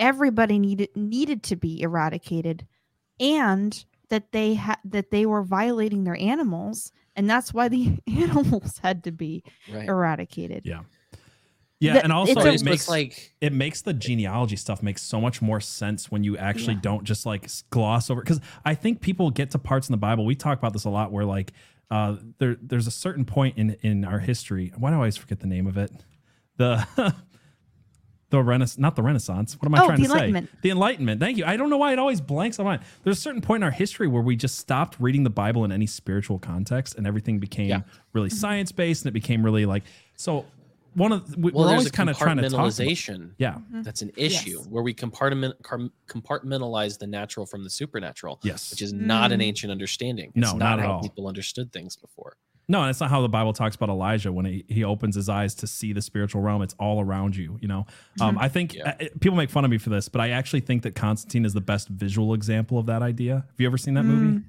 everybody 0.00 0.58
needed 0.58 0.88
needed 0.96 1.44
to 1.44 1.54
be 1.54 1.80
eradicated 1.80 2.66
and 3.20 3.84
that 4.08 4.32
they 4.32 4.54
had 4.54 4.78
that 4.84 5.10
they 5.12 5.24
were 5.26 5.42
violating 5.44 6.02
their 6.04 6.16
animals 6.18 6.90
and 7.14 7.30
that's 7.30 7.54
why 7.54 7.68
the 7.68 7.96
animals 8.08 8.78
had 8.78 9.04
to 9.04 9.12
be 9.12 9.44
Right. 9.72 9.88
eradicated 9.88 10.62
Yeah. 10.66 10.80
yeah, 11.78 11.92
the- 11.94 12.04
and 12.04 12.12
also 12.12 12.32
it's 12.32 12.44
a- 12.44 12.54
it 12.54 12.62
makes 12.64 12.88
like 12.88 13.34
it 13.40 13.52
makes 13.52 13.82
the 13.82 13.92
genealogy 13.92 14.56
stuff 14.56 14.82
make 14.82 14.98
so 14.98 15.20
much 15.20 15.40
more 15.40 15.60
sense 15.60 16.10
when 16.10 16.24
you 16.24 16.36
actually 16.36 16.74
Yeah. 16.74 16.80
don't 16.82 17.04
just 17.04 17.24
like 17.26 17.48
gloss 17.70 18.10
over 18.10 18.20
because 18.22 18.40
i 18.64 18.74
think 18.74 19.00
people 19.00 19.30
get 19.30 19.50
to 19.52 19.58
parts 19.58 19.88
in 19.88 19.92
the 19.92 19.98
bible 19.98 20.24
we 20.24 20.34
talk 20.34 20.58
about 20.58 20.72
this 20.72 20.84
a 20.84 20.90
lot 20.90 21.12
where 21.12 21.24
like 21.24 21.52
uh 21.90 22.16
there 22.38 22.56
there's 22.60 22.86
a 22.86 22.90
certain 22.92 23.24
point 23.24 23.58
in 23.58 23.76
in 23.82 24.04
our 24.04 24.18
history 24.18 24.72
why 24.78 24.90
do 24.90 24.94
i 24.94 24.96
always 24.96 25.16
forget 25.16 25.40
the 25.40 25.46
name 25.46 25.66
of 25.66 25.76
it 25.76 25.92
the 26.56 26.86
the 28.30 28.42
renaissance 28.42 28.78
not 28.78 28.96
the 28.96 29.02
renaissance 29.02 29.56
what 29.60 29.66
am 29.66 29.74
i 29.74 29.82
Oh, 29.82 29.86
trying 29.86 29.98
the 30.00 30.04
to 30.04 30.08
say 30.10 30.14
Enlightenment. 30.16 30.50
the 30.62 30.70
enlightenment 30.70 31.20
thank 31.20 31.36
you 31.36 31.44
i 31.44 31.56
don't 31.56 31.68
know 31.70 31.76
why 31.76 31.92
it 31.92 31.98
always 31.98 32.20
blanks 32.20 32.58
on 32.58 32.64
mine 32.64 32.80
there's 33.04 33.18
a 33.18 33.20
certain 33.20 33.40
point 33.42 33.58
in 33.60 33.64
our 33.64 33.70
history 33.70 34.06
where 34.08 34.22
we 34.22 34.36
just 34.36 34.58
stopped 34.58 34.96
reading 35.00 35.24
the 35.24 35.30
bible 35.30 35.64
in 35.64 35.72
any 35.72 35.86
spiritual 35.86 36.38
context 36.38 36.94
and 36.96 37.06
everything 37.06 37.38
became 37.38 37.68
Yeah. 37.68 37.80
really 38.12 38.28
Mm-hmm. 38.30 38.36
science-based 38.38 39.04
and 39.04 39.08
it 39.10 39.12
became 39.12 39.44
really 39.44 39.66
like 39.66 39.82
so 40.16 40.46
one 40.94 41.12
of 41.12 41.36
we, 41.36 41.52
well, 41.52 41.64
we're 41.64 41.70
there's 41.70 41.78
always 41.82 41.90
kind 41.92 42.10
of 42.10 42.18
trying 42.18 42.36
to 42.38 42.42
talk 42.42 42.52
about, 42.52 42.66
compartmentalization. 42.72 43.30
yeah 43.38 43.58
That's 43.70 44.02
an 44.02 44.10
issue 44.16 44.58
Yes. 44.58 44.66
where 44.66 44.82
we 44.82 44.92
compartment 44.92 45.54
compartmentalize 46.08 46.98
the 46.98 47.06
natural 47.06 47.46
from 47.46 47.64
the 47.64 47.70
supernatural, 47.70 48.40
yes 48.42 48.70
which 48.70 48.82
is 48.82 48.92
not 48.92 49.30
an 49.32 49.40
Mm. 49.40 49.44
ancient 49.44 49.70
understanding. 49.70 50.32
No, 50.34 50.50
It's 50.50 50.58
not 50.58 50.78
at 50.80 50.84
how 50.86 50.92
all. 50.94 51.02
people 51.02 51.28
understood 51.28 51.72
things 51.72 51.96
before. 51.96 52.36
No, 52.70 52.82
and 52.82 52.90
it's 52.90 53.00
not 53.00 53.10
how 53.10 53.20
the 53.20 53.28
Bible 53.28 53.52
talks 53.52 53.74
about 53.74 53.88
Elijah 53.88 54.30
when 54.32 54.44
he, 54.46 54.64
he 54.68 54.84
opens 54.84 55.16
his 55.16 55.28
eyes 55.28 55.56
to 55.56 55.66
see 55.66 55.92
the 55.92 56.00
spiritual 56.00 56.40
realm. 56.40 56.62
It's 56.62 56.74
all 56.78 57.00
around 57.02 57.34
you, 57.34 57.58
you 57.60 57.66
know. 57.66 57.84
Um, 58.20 58.38
I 58.38 58.48
think 58.48 58.74
Yeah. 58.74 58.94
uh, 59.00 59.06
people 59.20 59.36
make 59.36 59.50
fun 59.50 59.64
of 59.64 59.70
me 59.72 59.78
for 59.78 59.90
this, 59.90 60.08
but 60.08 60.20
I 60.20 60.30
actually 60.30 60.60
think 60.60 60.82
that 60.84 60.94
Constantine 60.94 61.44
is 61.44 61.52
the 61.52 61.60
best 61.60 61.88
visual 61.88 62.32
example 62.32 62.78
of 62.78 62.86
that 62.86 63.02
idea. 63.02 63.34
Have 63.34 63.54
you 63.58 63.66
ever 63.66 63.76
seen 63.76 63.94
that 63.94 64.04
movie? 64.04 64.40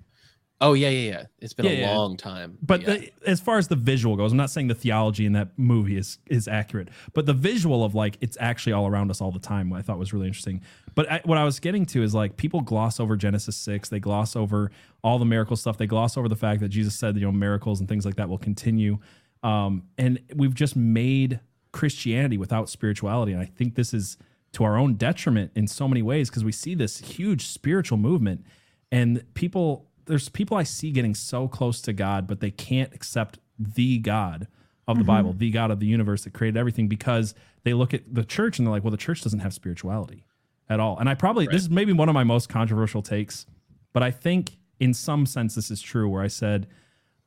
Oh 0.62 0.74
yeah, 0.74 0.90
yeah, 0.90 1.12
yeah. 1.12 1.24
It's 1.40 1.54
been 1.54 1.66
Yeah, 1.66 1.72
a 1.72 1.76
yeah. 1.76 1.98
long 1.98 2.16
time. 2.18 2.58
But 2.62 2.82
yeah. 2.82 2.88
the, 2.94 3.12
as 3.26 3.42
far 3.42 3.58
as 3.58 3.68
the 3.68 3.76
visual 3.76 4.16
goes, 4.16 4.32
I'm 4.32 4.38
not 4.38 4.52
saying 4.52 4.68
the 4.68 4.76
theology 4.76 5.26
in 5.26 5.34
that 5.34 5.58
movie 5.58 5.98
is 5.98 6.20
is 6.28 6.48
accurate, 6.48 6.90
but 7.14 7.26
the 7.26 7.34
visual 7.34 7.84
of 7.84 7.96
like 7.96 8.18
it's 8.22 8.38
actually 8.40 8.74
all 8.74 8.88
around 8.88 9.10
us 9.10 9.22
all 9.22 9.32
the 9.32 9.40
time. 9.40 9.74
I 9.74 9.82
thought 9.82 9.98
was 9.98 10.14
really 10.14 10.28
interesting. 10.28 10.62
But 10.94 11.12
I, 11.12 11.22
what 11.26 11.38
I 11.38 11.44
was 11.46 11.60
getting 11.60 11.86
to 11.88 12.04
is 12.04 12.14
like 12.14 12.38
people 12.38 12.62
gloss 12.62 13.00
over 13.00 13.18
Genesis 13.18 13.56
six, 13.56 13.90
they 13.90 14.00
gloss 14.00 14.36
over 14.36 14.72
all 15.04 15.18
the 15.18 15.26
miracle 15.26 15.56
stuff, 15.56 15.78
they 15.78 15.88
gloss 15.88 16.16
over 16.16 16.30
the 16.30 16.36
fact 16.36 16.62
that 16.62 16.70
Jesus 16.70 16.96
said 16.96 17.16
you 17.16 17.22
know 17.22 17.32
miracles 17.32 17.80
and 17.80 17.90
things 17.90 18.06
like 18.06 18.16
that 18.18 18.30
will 18.30 18.38
continue, 18.38 19.00
um, 19.44 19.84
and 19.98 20.20
we've 20.36 20.54
just 20.54 20.76
made 20.76 21.40
Christianity 21.72 22.38
without 22.38 22.70
spirituality, 22.70 23.32
and 23.32 23.42
I 23.42 23.46
think 23.46 23.76
this 23.76 23.94
is 23.94 24.18
to 24.54 24.64
our 24.64 24.78
own 24.78 24.96
detriment 24.96 25.52
in 25.56 25.66
so 25.66 25.88
many 25.88 26.02
ways 26.02 26.30
because 26.30 26.44
we 26.44 26.52
see 26.52 26.76
this 26.76 27.00
huge 27.00 27.48
spiritual 27.48 27.98
movement 27.98 28.46
and 28.92 29.24
people 29.34 29.88
there's 30.06 30.30
people 30.30 30.58
I 30.58 30.64
see 30.64 30.92
getting 30.92 31.16
so 31.16 31.48
close 31.48 31.82
to 31.82 31.94
God, 31.94 32.28
but 32.28 32.40
they 32.40 32.52
can't 32.52 32.94
accept 32.94 33.40
the 33.58 34.00
God 34.00 34.48
of 34.88 34.98
the 34.98 35.04
mm-hmm. 35.04 35.08
Bible, 35.08 35.34
the 35.34 35.52
God 35.52 35.72
of 35.72 35.80
the 35.80 35.86
universe 35.86 36.24
that 36.24 36.34
created 36.34 36.58
everything 36.58 36.88
because 36.88 37.34
they 37.64 37.74
look 37.74 37.94
at 37.94 38.14
the 38.14 38.24
church 38.24 38.58
and 38.58 38.68
they're 38.68 38.72
like, 38.72 38.84
well, 38.84 38.92
the 38.92 38.98
church 38.98 39.22
doesn't 39.22 39.40
have 39.40 39.54
spirituality 39.54 40.26
at 40.70 40.80
all. 40.80 40.98
And 40.98 41.10
I 41.10 41.16
probably 41.16 41.48
this 41.48 41.64
is 41.64 41.70
maybe 41.70 41.94
one 41.94 42.10
of 42.10 42.14
my 42.14 42.24
most 42.24 42.50
controversial 42.50 43.02
takes, 43.02 43.46
but 43.94 44.04
I 44.04 44.12
think 44.12 44.58
in 44.80 44.94
some 44.94 45.26
sense 45.26 45.56
this 45.56 45.70
is 45.70 45.82
true 45.82 46.10
where 46.10 46.24
I 46.24 46.28
said 46.28 46.68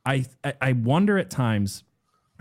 I 0.05 0.25
I, 0.61 0.73
wonder 0.73 1.17
at 1.17 1.29
times 1.29 1.83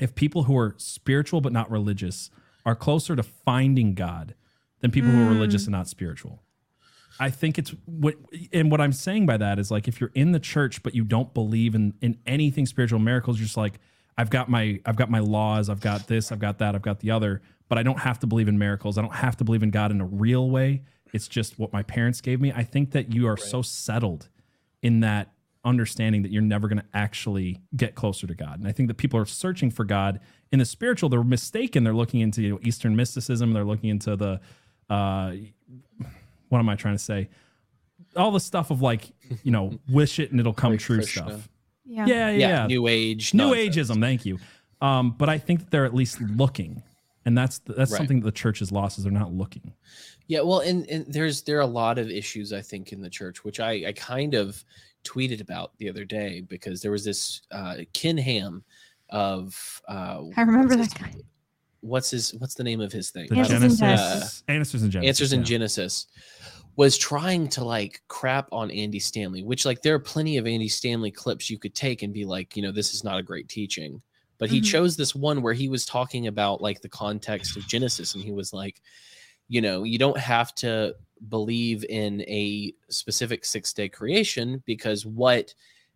if 0.00 0.14
people 0.14 0.44
who 0.44 0.56
are 0.58 0.74
spiritual 0.76 1.40
but 1.40 1.52
not 1.52 1.70
religious 1.70 2.30
are 2.66 2.74
closer 2.74 3.14
to 3.16 3.22
finding 3.22 3.94
God 3.94 4.34
than 4.80 4.90
people 4.90 5.10
who 5.10 5.26
are 5.26 5.30
religious 5.30 5.62
mm. 5.62 5.66
and 5.68 5.72
not 5.72 5.88
spiritual. 5.88 6.42
I 7.20 7.30
think 7.30 7.58
it's 7.58 7.70
what, 7.84 8.16
and 8.52 8.70
what 8.70 8.80
I'm 8.80 8.92
saying 8.92 9.26
by 9.26 9.36
that 9.36 9.58
is 9.58 9.70
like 9.70 9.86
if 9.86 10.00
you're 10.00 10.10
in 10.14 10.32
the 10.32 10.40
church 10.40 10.82
but 10.82 10.94
you 10.94 11.04
don't 11.04 11.32
believe 11.32 11.74
in 11.74 11.94
in 12.00 12.18
anything 12.26 12.66
spiritual 12.66 12.98
miracles, 12.98 13.38
you're 13.38 13.46
just 13.46 13.56
like 13.56 13.74
I've 14.18 14.30
got 14.30 14.48
my 14.48 14.80
I've 14.84 14.96
got 14.96 15.10
my 15.10 15.20
laws, 15.20 15.68
I've 15.68 15.80
got 15.80 16.08
this, 16.08 16.32
I've 16.32 16.38
got 16.38 16.58
that, 16.58 16.74
I've 16.74 16.82
got 16.82 17.00
the 17.00 17.10
other, 17.10 17.42
but 17.68 17.78
I 17.78 17.82
don't 17.82 18.00
have 18.00 18.18
to 18.20 18.26
believe 18.26 18.48
in 18.48 18.58
miracles. 18.58 18.98
I 18.98 19.02
don't 19.02 19.14
have 19.14 19.36
to 19.38 19.44
believe 19.44 19.62
in 19.62 19.70
God 19.70 19.90
in 19.90 20.00
a 20.00 20.06
real 20.06 20.50
way. 20.50 20.82
It's 21.12 21.28
just 21.28 21.58
what 21.58 21.72
my 21.72 21.82
parents 21.82 22.20
gave 22.20 22.40
me. 22.40 22.52
I 22.54 22.64
think 22.64 22.90
that 22.90 23.14
you 23.14 23.28
are 23.28 23.36
so 23.36 23.62
settled 23.62 24.28
in 24.82 25.00
that 25.00 25.32
understanding 25.64 26.22
that 26.22 26.30
you're 26.30 26.42
never 26.42 26.68
going 26.68 26.78
to 26.78 26.86
actually 26.92 27.60
get 27.74 27.94
closer 27.94 28.26
to 28.26 28.34
God. 28.34 28.58
And 28.58 28.68
I 28.68 28.72
think 28.72 28.88
that 28.88 28.96
people 28.96 29.18
are 29.18 29.24
searching 29.24 29.70
for 29.70 29.84
God 29.84 30.20
in 30.52 30.58
the 30.58 30.64
spiritual. 30.64 31.08
They're 31.08 31.24
mistaken. 31.24 31.84
They're 31.84 31.94
looking 31.94 32.20
into 32.20 32.42
you 32.42 32.50
know, 32.50 32.58
Eastern 32.62 32.96
mysticism. 32.96 33.52
They're 33.52 33.64
looking 33.64 33.90
into 33.90 34.16
the 34.16 34.40
uh, 34.90 35.32
what 36.54 36.60
am 36.60 36.68
I 36.68 36.76
trying 36.76 36.94
to 36.94 37.02
say? 37.02 37.28
All 38.14 38.30
the 38.30 38.38
stuff 38.38 38.70
of 38.70 38.80
like 38.80 39.10
you 39.42 39.50
know, 39.50 39.76
wish 39.90 40.20
it 40.20 40.30
and 40.30 40.38
it'll 40.38 40.54
come 40.54 40.70
Hare 40.70 40.78
true 40.78 40.96
Krishna. 40.98 41.22
stuff. 41.24 41.48
yeah 41.84 42.06
Yeah, 42.06 42.14
yeah, 42.14 42.30
yeah, 42.30 42.48
yeah. 42.48 42.66
New 42.68 42.86
Age, 42.86 43.34
New 43.34 43.48
nonsense. 43.48 43.76
ageism. 43.90 44.00
Thank 44.00 44.24
you. 44.24 44.38
Um, 44.80 45.10
but 45.18 45.28
I 45.28 45.38
think 45.38 45.58
that 45.60 45.70
they're 45.72 45.84
at 45.84 45.94
least 45.94 46.20
looking, 46.20 46.80
and 47.24 47.36
that's 47.36 47.58
that's 47.58 47.90
Right. 47.90 47.98
something 47.98 48.20
that 48.20 48.26
the 48.26 48.30
church 48.32 48.60
has 48.60 48.70
lost 48.70 48.98
is 48.98 49.04
they're 49.04 49.12
not 49.12 49.32
looking. 49.32 49.72
Yeah, 50.28 50.42
well, 50.42 50.60
and, 50.60 50.86
and 50.88 51.04
there's 51.12 51.42
there 51.42 51.56
are 51.58 51.62
a 51.62 51.66
lot 51.66 51.98
of 51.98 52.08
issues 52.08 52.52
I 52.52 52.60
think 52.60 52.92
in 52.92 53.00
the 53.02 53.10
church, 53.10 53.42
which 53.44 53.58
I 53.58 53.86
I 53.88 53.92
kind 53.92 54.34
of 54.34 54.64
tweeted 55.02 55.40
about 55.40 55.72
the 55.78 55.88
other 55.90 56.04
day 56.04 56.40
because 56.42 56.80
there 56.82 56.92
was 56.92 57.04
this 57.04 57.42
uh, 57.50 57.78
Ken 57.92 58.16
Ham 58.16 58.62
of 59.10 59.82
uh, 59.88 60.20
I 60.36 60.42
remember 60.42 60.76
that 60.76 60.94
guy. 60.98 61.12
What's 61.84 62.10
his 62.10 62.34
what's 62.34 62.54
the 62.54 62.64
name 62.64 62.80
of 62.80 62.92
his 62.92 63.10
thing? 63.10 63.26
The 63.28 63.36
Answers 63.36 63.62
in 63.62 63.76
Genesis, 63.76 64.42
answers 64.48 64.82
in 64.82 64.90
Genesis, 64.90 65.08
Answers 65.08 65.32
in 65.32 65.40
yeah. 65.40 65.44
Genesis 65.46 66.06
was 66.76 66.98
trying 66.98 67.48
to 67.48 67.64
like 67.64 68.00
crap 68.08 68.48
on 68.50 68.70
Andy 68.70 68.98
Stanley, 68.98 69.42
which 69.42 69.64
like 69.64 69.82
there 69.82 69.94
are 69.94 70.00
plenty 70.00 70.38
of 70.38 70.46
Andy 70.46 70.68
Stanley 70.68 71.10
clips 71.10 71.48
you 71.48 71.58
could 71.58 71.74
take 71.74 72.02
and 72.02 72.12
be 72.12 72.24
like, 72.24 72.56
you 72.56 72.62
know, 72.62 72.72
this 72.72 72.94
is 72.94 73.04
not 73.04 73.18
a 73.18 73.22
great 73.22 73.48
teaching. 73.48 74.02
But 74.38 74.50
he 74.50 74.60
Mhm. 74.60 74.64
chose 74.64 74.96
this 74.96 75.14
one 75.14 75.42
where 75.42 75.52
he 75.54 75.68
was 75.68 75.86
talking 75.86 76.26
about 76.26 76.60
like 76.60 76.80
the 76.80 76.88
context 76.88 77.56
of 77.56 77.68
Genesis 77.68 78.14
and 78.14 78.24
he 78.24 78.32
was 78.32 78.52
like, 78.52 78.82
you 79.48 79.60
know, 79.60 79.84
you 79.84 79.98
don't 79.98 80.18
have 80.18 80.54
to 80.56 80.96
believe 81.28 81.84
in 81.88 82.22
a 82.22 82.74
specific 82.88 83.44
six 83.44 83.72
day 83.72 83.88
creation 83.88 84.62
because 84.66 85.06
what 85.06 85.54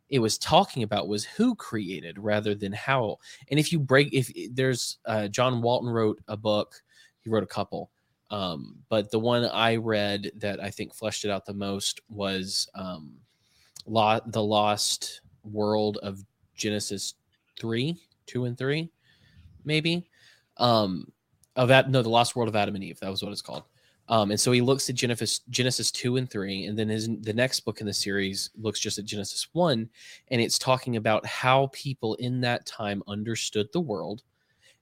it 0.09 0.19
was 0.21 0.39
talking 0.39 0.83
about 0.83 1.09
was 1.09 1.25
who 1.25 1.55
created 1.55 2.19
rather 2.19 2.55
than 2.55 2.73
how. 2.73 3.19
And 3.51 3.61
if 3.61 3.73
you 3.73 3.79
break, 3.79 4.13
if 4.13 4.31
there's 4.53 4.99
uh, 5.05 5.29
John 5.29 5.61
Walton 5.63 5.91
wrote 5.91 6.19
a 6.29 6.37
book, 6.37 6.75
he 7.21 7.31
wrote 7.31 7.43
a 7.43 7.47
couple, 7.47 7.91
um, 8.31 8.77
but 8.89 9.11
the 9.11 9.19
one 9.19 9.45
I 9.45 9.77
read 9.77 10.31
that 10.37 10.63
I 10.63 10.71
think 10.71 10.95
fleshed 10.95 11.25
it 11.25 11.31
out 11.31 11.47
the 11.47 11.55
most 11.55 12.01
was 12.09 12.69
um, 12.75 13.17
Lo- 13.87 14.21
the 14.27 14.43
Lost 14.43 15.23
World 15.45 15.99
of 16.03 16.25
Genesis 16.55 17.15
three, 17.59 17.97
two 18.27 18.45
and 18.45 18.57
three, 18.57 18.91
maybe. 19.65 20.09
Um, 20.59 21.13
of 21.57 21.69
that, 21.69 21.91
no, 21.91 22.03
the 22.03 22.09
Lost 22.09 22.37
World 22.37 22.49
of 22.49 22.57
Adam 22.57 22.75
and 22.75 22.85
Eve. 22.85 23.01
That 23.01 23.11
was 23.11 23.23
what 23.23 23.33
it's 23.33 23.43
called. 23.43 23.65
Um, 24.09 24.31
and 24.31 24.41
so 24.41 24.53
he 24.53 24.61
looks 24.61 24.89
at 24.89 24.97
Genesis 24.97 25.41
Genesis 25.51 25.91
two 25.91 26.17
and 26.17 26.31
three, 26.31 26.65
and 26.65 26.79
then 26.79 26.89
his 26.89 27.09
the 27.21 27.33
next 27.33 27.61
book 27.61 27.81
in 27.81 27.87
the 27.87 27.93
series 27.93 28.51
looks 28.57 28.81
just 28.81 28.99
at 28.99 29.05
Genesis 29.05 29.49
one, 29.53 29.89
and 30.29 30.41
it's 30.41 30.59
talking 30.59 30.97
about 30.97 31.27
how 31.27 31.69
people 31.73 32.15
in 32.15 32.41
that 32.41 32.65
time 32.65 33.03
understood 33.07 33.69
the 33.73 33.81
world, 33.81 34.23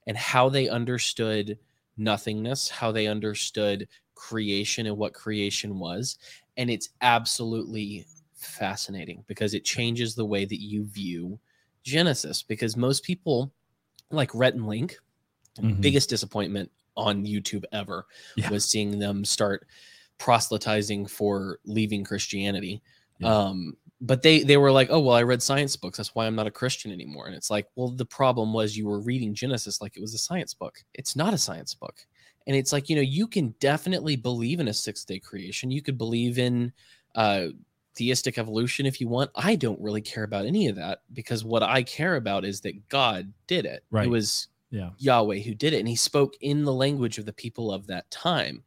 and 0.07 0.17
how 0.17 0.49
they 0.49 0.69
understood 0.69 1.59
nothingness, 1.97 2.69
how 2.69 2.93
they 2.93 3.07
understood 3.07 3.89
creation 4.15 4.87
and 4.87 4.97
what 4.97 5.13
creation 5.13 5.79
was. 5.79 6.19
And 6.57 6.71
it's 6.71 6.91
absolutely 7.01 8.07
fascinating 8.35 9.25
because 9.27 9.55
it 9.55 9.65
changes 9.65 10.15
the 10.15 10.25
way 10.25 10.45
that 10.45 10.61
you 10.61 10.85
view 10.85 11.39
Genesis. 11.83 12.43
Because 12.43 12.77
most 12.77 13.03
people, 13.03 13.53
like 14.11 14.31
Rhett 14.35 14.55
and 14.55 14.67
Link, 14.69 14.99
Mhm. 15.59 15.81
biggest 15.81 16.11
disappointment 16.11 16.71
on 16.97 17.25
YouTube 17.25 17.65
ever 17.73 18.07
Yeah. 18.37 18.51
was 18.51 18.65
seeing 18.65 18.99
them 18.99 19.25
start 19.25 19.67
proselytizing 20.19 21.07
for 21.07 21.59
leaving 21.65 22.05
Christianity. 22.05 22.83
Yeah. 23.19 23.35
Um, 23.35 23.77
but 24.01 24.23
they 24.23 24.43
they 24.43 24.57
were 24.59 24.73
like, 24.73 24.89
oh 24.91 25.01
well, 25.01 25.17
I 25.17 25.23
read 25.23 25.43
science 25.43 25.75
books. 25.77 25.97
That's 25.97 26.15
why 26.15 26.27
I'm 26.27 26.35
not 26.35 26.47
a 26.47 26.51
Christian 26.51 26.93
anymore. 26.93 27.27
And 27.27 27.35
it's 27.35 27.51
like, 27.51 27.67
well, 27.77 27.89
the 27.89 28.05
problem 28.05 28.53
was 28.53 28.77
you 28.77 28.87
were 28.87 29.01
reading 29.01 29.35
Genesis 29.35 29.81
like 29.81 29.97
it 29.97 30.01
was 30.01 30.15
a 30.15 30.19
science 30.19 30.53
book. 30.53 30.83
It's 30.95 31.17
not 31.17 31.33
a 31.33 31.39
science 31.39 31.75
book. 31.75 32.07
And 32.47 32.55
it's 32.55 32.73
like, 32.73 32.89
you 32.89 32.97
know, 32.97 33.03
you 33.03 33.27
can 33.27 33.55
definitely 33.59 34.15
believe 34.17 34.61
in 34.61 34.69
a 34.69 34.75
six 34.75 35.05
day 35.05 35.19
creation. 35.19 35.71
You 35.71 35.83
could 35.83 35.97
believe 35.99 36.39
in 36.39 36.73
uh, 37.15 37.49
theistic 37.97 38.37
evolution 38.39 38.85
if 38.87 39.01
you 39.01 39.09
want. 39.09 39.31
I 39.35 39.57
don't 39.57 39.81
really 39.81 40.03
care 40.03 40.25
about 40.25 40.45
any 40.45 40.69
of 40.69 40.77
that 40.77 41.01
because 41.15 41.43
what 41.45 41.63
I 41.63 41.83
care 41.83 42.17
about 42.17 42.45
is 42.45 42.61
that 42.61 42.89
God 42.89 43.33
did 43.47 43.65
it. 43.65 43.83
Right. 43.91 44.07
It 44.07 44.11
was 44.11 44.49
Yeah. 44.71 44.91
Yahweh 44.99 45.39
who 45.41 45.55
did 45.55 45.73
it, 45.73 45.79
and 45.79 45.89
he 45.89 45.97
spoke 45.97 46.35
in 46.41 46.65
the 46.65 46.73
language 46.73 47.19
of 47.19 47.27
the 47.27 47.33
people 47.33 47.73
of 47.73 47.87
that 47.87 48.11
time. 48.11 48.63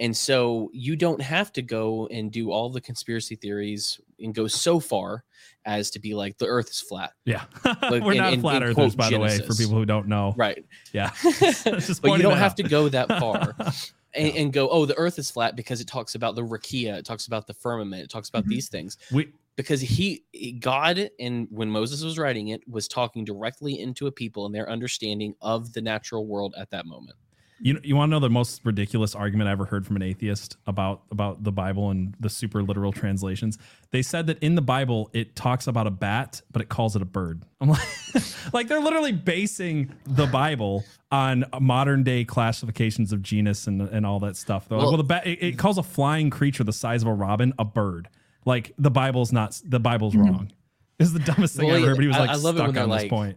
And 0.00 0.16
so 0.16 0.70
you 0.72 0.94
don't 0.94 1.20
have 1.20 1.52
to 1.54 1.62
go 1.62 2.06
and 2.08 2.30
do 2.30 2.52
all 2.52 2.70
the 2.70 2.80
conspiracy 2.80 3.34
theories 3.34 4.00
and 4.20 4.32
go 4.32 4.46
so 4.46 4.78
far 4.78 5.24
as 5.64 5.90
to 5.90 5.98
be 5.98 6.14
like 6.14 6.38
the 6.38 6.46
earth 6.46 6.70
is 6.70 6.80
flat. 6.80 7.12
Yeah. 7.24 7.44
Like, 7.64 8.02
We're 8.04 8.12
in- 8.12 8.18
not 8.18 8.32
in- 8.32 8.40
flat 8.40 8.62
in 8.62 8.68
earthers, 8.68 8.94
by 8.94 9.10
the 9.10 9.18
way, 9.18 9.38
for 9.38 9.54
people 9.54 9.74
who 9.76 9.84
don't 9.84 10.06
know. 10.06 10.34
Right. 10.36 10.64
Yeah. 10.92 11.10
But 11.64 12.12
you 12.12 12.18
don't 12.18 12.36
have 12.36 12.52
out. 12.52 12.56
to 12.58 12.62
go 12.62 12.88
that 12.90 13.08
far 13.08 13.54
and, 13.58 13.74
Yeah. 14.14 14.40
and 14.40 14.52
go, 14.52 14.68
oh, 14.68 14.86
the 14.86 14.96
earth 14.96 15.18
is 15.18 15.30
flat 15.30 15.56
because 15.56 15.80
it 15.80 15.88
talks 15.88 16.14
about 16.14 16.34
the 16.36 16.42
rakia, 16.42 16.96
it 16.98 17.04
talks 17.04 17.26
about 17.26 17.46
the 17.48 17.54
firmament, 17.54 18.02
it 18.04 18.10
talks 18.10 18.28
about 18.28 18.44
Mhm. 18.44 18.48
these 18.50 18.68
things. 18.68 18.96
we 19.12 19.32
Because 19.58 19.80
he, 19.80 20.22
eh, 20.34 20.52
God, 20.58 21.10
and 21.18 21.48
when 21.50 21.68
Moses 21.68 22.04
was 22.04 22.16
writing 22.16 22.48
it, 22.48 22.62
was 22.68 22.86
talking 22.86 23.24
directly 23.24 23.78
into 23.80 24.06
a 24.06 24.12
people 24.12 24.46
and 24.46 24.54
their 24.54 24.70
understanding 24.70 25.34
of 25.42 25.72
the 25.72 25.82
natural 25.82 26.26
world 26.26 26.54
at 26.56 26.70
that 26.70 26.86
moment. 26.86 27.16
You 27.60 27.80
you 27.82 27.96
want 27.96 28.08
to 28.08 28.12
know 28.12 28.20
the 28.20 28.30
most 28.30 28.64
ridiculous 28.64 29.16
argument 29.16 29.48
I 29.48 29.50
ever 29.50 29.64
heard 29.64 29.84
from 29.84 29.96
an 29.96 30.02
atheist 30.02 30.56
about 30.68 31.02
about 31.10 31.42
the 31.42 31.50
Bible 31.50 31.90
and 31.90 32.14
the 32.20 32.30
super 32.30 32.62
literal 32.62 32.92
translations? 32.92 33.58
They 33.90 34.00
said 34.00 34.28
that 34.28 34.38
in 34.38 34.54
the 34.54 34.62
Bible 34.62 35.10
it 35.12 35.34
talks 35.34 35.66
about 35.66 35.88
a 35.88 35.90
bat, 35.90 36.40
but 36.52 36.62
it 36.62 36.68
calls 36.68 36.94
it 36.94 37.02
a 37.02 37.04
bird. 37.04 37.42
I'm 37.60 37.70
like, 37.70 37.88
like 38.52 38.68
they're 38.68 38.78
literally 38.78 39.10
basing 39.10 39.92
the 40.04 40.26
Bible 40.26 40.84
on 41.10 41.46
modern 41.60 42.04
day 42.04 42.24
classifications 42.24 43.12
of 43.12 43.22
genus 43.22 43.66
and 43.66 43.82
and 43.82 44.06
all 44.06 44.20
that 44.20 44.36
stuff. 44.36 44.68
They're 44.68 44.78
like, 44.78 44.84
Well- 44.84 44.92
well, 44.92 44.98
the 44.98 45.02
bat 45.04 45.26
it, 45.26 45.42
it 45.42 45.58
calls 45.58 45.78
a 45.78 45.82
flying 45.82 46.30
creature 46.30 46.62
the 46.62 46.72
size 46.72 47.02
of 47.02 47.08
a 47.08 47.12
robin 47.14 47.52
a 47.58 47.64
bird. 47.64 48.08
Like 48.48 48.72
the 48.78 48.90
Bible's 48.90 49.30
not 49.32 49.60
the 49.64 49.78
Bible's 49.80 50.14
Mhm. 50.14 50.24
wrong. 50.24 50.52
This 50.98 51.06
is 51.08 51.14
the 51.14 51.20
dumbest 51.20 51.54
thing 51.56 51.68
Well, 51.68 51.76
I 51.76 51.82
ever. 51.82 51.94
But 51.94 52.00
he 52.02 52.08
was 52.08 52.18
like 52.18 52.30
I 52.30 52.34
love 52.34 52.56
it 52.56 52.62
when 52.62 52.72
stuck 52.72 52.74
they're 52.74 52.82
on 52.82 52.90
this 52.90 53.02
like- 53.02 53.10
point. 53.10 53.36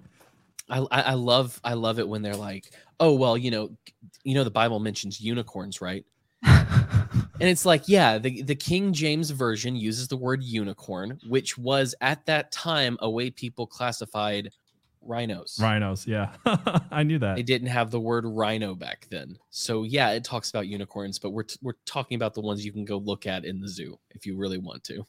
I, 0.67 0.79
I 0.79 1.01
I 1.01 1.13
love 1.13 1.59
I 1.63 1.73
love 1.75 1.99
it 1.99 2.07
when 2.07 2.21
they're 2.23 2.35
like, 2.35 2.71
oh 2.99 3.13
well, 3.13 3.37
you 3.37 3.51
know, 3.51 3.69
you 4.23 4.33
know 4.33 4.43
the 4.43 4.49
Bible 4.61 4.79
mentions 4.79 5.21
unicorns, 5.21 5.79
right? 5.81 6.03
And 7.41 7.49
it's 7.49 7.65
like, 7.65 7.87
yeah, 7.87 8.19
the 8.19 8.43
the 8.43 8.55
King 8.55 8.93
James 8.93 9.31
version 9.31 9.75
uses 9.75 10.07
the 10.07 10.15
word 10.17 10.43
unicorn, 10.43 11.19
which 11.27 11.57
was 11.57 11.93
at 11.99 12.25
that 12.27 12.51
time 12.51 12.97
a 13.01 13.09
way 13.09 13.31
people 13.31 13.65
classified 13.67 14.51
rhinos. 15.01 15.59
Rhinos, 15.59 16.05
yeah, 16.07 16.33
I 16.91 17.03
knew 17.03 17.19
that. 17.19 17.35
They 17.35 17.43
didn't 17.43 17.67
have 17.69 17.91
the 17.91 17.99
word 17.99 18.25
rhino 18.25 18.75
back 18.75 19.07
then. 19.09 19.37
So 19.49 19.83
yeah, 19.83 20.11
it 20.11 20.23
talks 20.23 20.49
about 20.49 20.67
unicorns, 20.67 21.19
but 21.19 21.31
we're 21.31 21.43
t- 21.43 21.59
we're 21.61 21.73
talking 21.85 22.15
about 22.15 22.33
the 22.33 22.41
ones 22.41 22.65
you 22.65 22.71
can 22.71 22.85
go 22.85 22.97
look 22.97 23.25
at 23.27 23.45
in 23.45 23.59
the 23.59 23.67
zoo 23.67 23.99
if 24.11 24.25
you 24.25 24.37
really 24.37 24.57
want 24.57 24.83
to. 24.85 25.05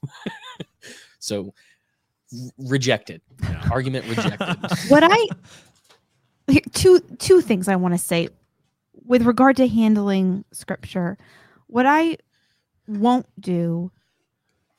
so 1.18 1.54
r- 2.32 2.50
rejected. 2.58 3.20
Yeah. 3.42 3.68
Argument 3.70 4.06
rejected. 4.06 4.56
what 4.88 5.02
I 5.04 5.26
two 6.72 7.00
two 7.18 7.40
things 7.40 7.68
I 7.68 7.76
want 7.76 7.94
to 7.94 7.98
say 7.98 8.28
with 9.04 9.22
regard 9.22 9.56
to 9.56 9.68
handling 9.68 10.44
scripture. 10.52 11.18
What 11.66 11.86
I 11.86 12.16
won't 12.86 13.26
do 13.40 13.90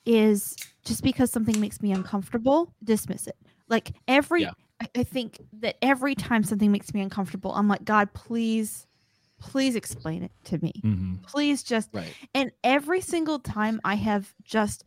is 0.05 0.55
just 0.85 1.03
because 1.03 1.31
something 1.31 1.59
makes 1.59 1.81
me 1.81 1.91
uncomfortable, 1.91 2.73
dismiss 2.83 3.27
it. 3.27 3.37
Like 3.69 3.93
every 4.07 4.43
Yeah. 4.43 4.51
I, 4.83 4.99
I 4.99 5.03
think 5.03 5.39
that 5.59 5.77
every 5.81 6.15
time 6.15 6.43
something 6.43 6.71
makes 6.71 6.93
me 6.93 7.01
uncomfortable, 7.01 7.53
I'm 7.53 7.67
like, 7.67 7.85
God, 7.85 8.13
please, 8.13 8.87
please 9.39 9.75
explain 9.75 10.23
it 10.23 10.31
to 10.45 10.57
me. 10.59 10.73
Mhm. 10.83 11.23
Please 11.23 11.63
just 11.63 11.89
right. 11.93 12.13
and 12.33 12.51
every 12.63 13.01
single 13.01 13.39
time 13.39 13.79
I 13.83 13.95
have 13.95 14.33
just, 14.43 14.83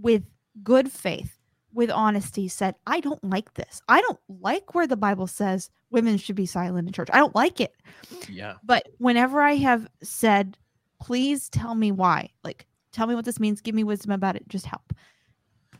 with 0.00 0.24
good 0.62 0.90
faith, 0.90 1.38
with 1.72 1.90
honesty, 1.90 2.48
said, 2.48 2.74
I 2.86 3.00
don't 3.00 3.22
like 3.22 3.54
this. 3.54 3.80
I 3.88 4.00
don't 4.00 4.18
like 4.28 4.74
where 4.74 4.86
the 4.86 4.96
Bible 4.96 5.26
says 5.26 5.70
women 5.90 6.16
should 6.16 6.36
be 6.36 6.46
silent 6.46 6.88
in 6.88 6.92
church. 6.92 7.08
I 7.12 7.18
don't 7.18 7.34
like 7.34 7.60
it. 7.60 7.74
Yeah. 8.28 8.54
But 8.62 8.88
whenever 8.98 9.40
I 9.40 9.56
have 9.56 9.86
said, 10.02 10.56
please 11.00 11.48
tell 11.48 11.74
me 11.74 11.92
why, 11.92 12.30
like, 12.42 12.66
tell 12.92 13.06
me 13.06 13.14
what 13.14 13.24
this 13.24 13.40
means, 13.40 13.60
give 13.60 13.74
me 13.74 13.84
wisdom 13.84 14.12
about 14.12 14.36
it, 14.36 14.48
just 14.48 14.66
help. 14.66 14.92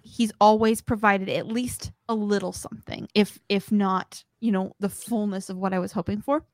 He's 0.07 0.33
always 0.40 0.81
provided 0.81 1.29
at 1.29 1.49
least 1.49 1.90
a 2.09 2.14
little 2.14 2.53
something, 2.53 3.09
if 3.14 3.38
if 3.49 3.73
not, 3.73 4.23
you 4.40 4.53
know, 4.53 4.75
the 4.79 4.88
fullness 4.88 5.51
of 5.51 5.57
what 5.57 5.75
I 5.75 5.79
was 5.79 5.92
hoping 5.92 6.21
for. 6.21 6.45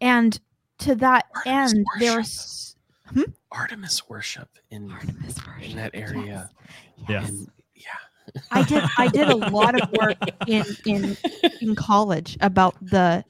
And 0.00 0.38
to 0.78 0.94
that 0.96 1.26
Artemis 1.34 1.72
end, 1.72 1.86
worship. 1.86 2.00
there's 2.00 2.76
hmm? 3.06 3.22
Artemis 3.50 4.08
worship 4.08 4.48
in 4.70 4.90
Artemis 4.90 5.36
worship. 5.46 5.74
that 5.74 5.90
area. 5.94 6.50
Yes. 6.98 7.08
Yes. 7.08 7.28
and 7.28 7.50
yeah. 7.74 8.42
I 8.50 8.62
did 8.62 8.84
I 8.98 9.08
did 9.08 9.28
a 9.28 9.36
lot 9.36 9.80
of 9.80 9.90
work 9.92 10.18
in 10.46 10.64
in 10.84 11.16
in 11.60 11.74
college 11.74 12.36
about 12.40 12.76
the 12.80 13.24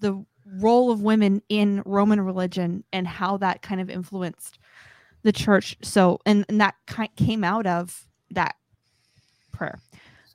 the 0.00 0.24
role 0.58 0.90
of 0.90 1.02
women 1.02 1.42
in 1.48 1.82
Roman 1.84 2.20
religion 2.20 2.84
and 2.92 3.06
how 3.06 3.36
that 3.38 3.62
kind 3.62 3.80
of 3.80 3.90
influenced 3.90 4.58
the 5.22 5.32
church. 5.32 5.76
So 5.82 6.20
and, 6.24 6.44
and 6.48 6.60
that 6.60 6.74
kind 6.86 7.14
came 7.16 7.44
out 7.44 7.66
of 7.66 8.07
that 8.30 8.56
prayer. 9.52 9.78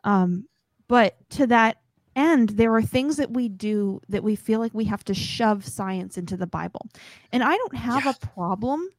Um 0.04 0.46
but 0.88 1.18
to 1.32 1.48
that 1.48 1.78
end 2.16 2.50
there 2.50 2.74
are 2.76 2.82
things 2.82 3.18
that 3.18 3.32
we 3.32 3.50
do 3.50 4.00
that 4.10 4.24
we 4.24 4.36
feel 4.36 4.60
like 4.60 4.74
we 4.74 4.86
have 4.86 5.04
to 5.06 5.14
shove 5.14 5.66
science 5.66 6.18
into 6.18 6.38
the 6.38 6.48
Bible. 6.48 6.88
And 7.32 7.44
I 7.44 7.56
don't 7.56 7.76
have 7.76 8.06
a 8.06 8.28
problem 8.28 8.90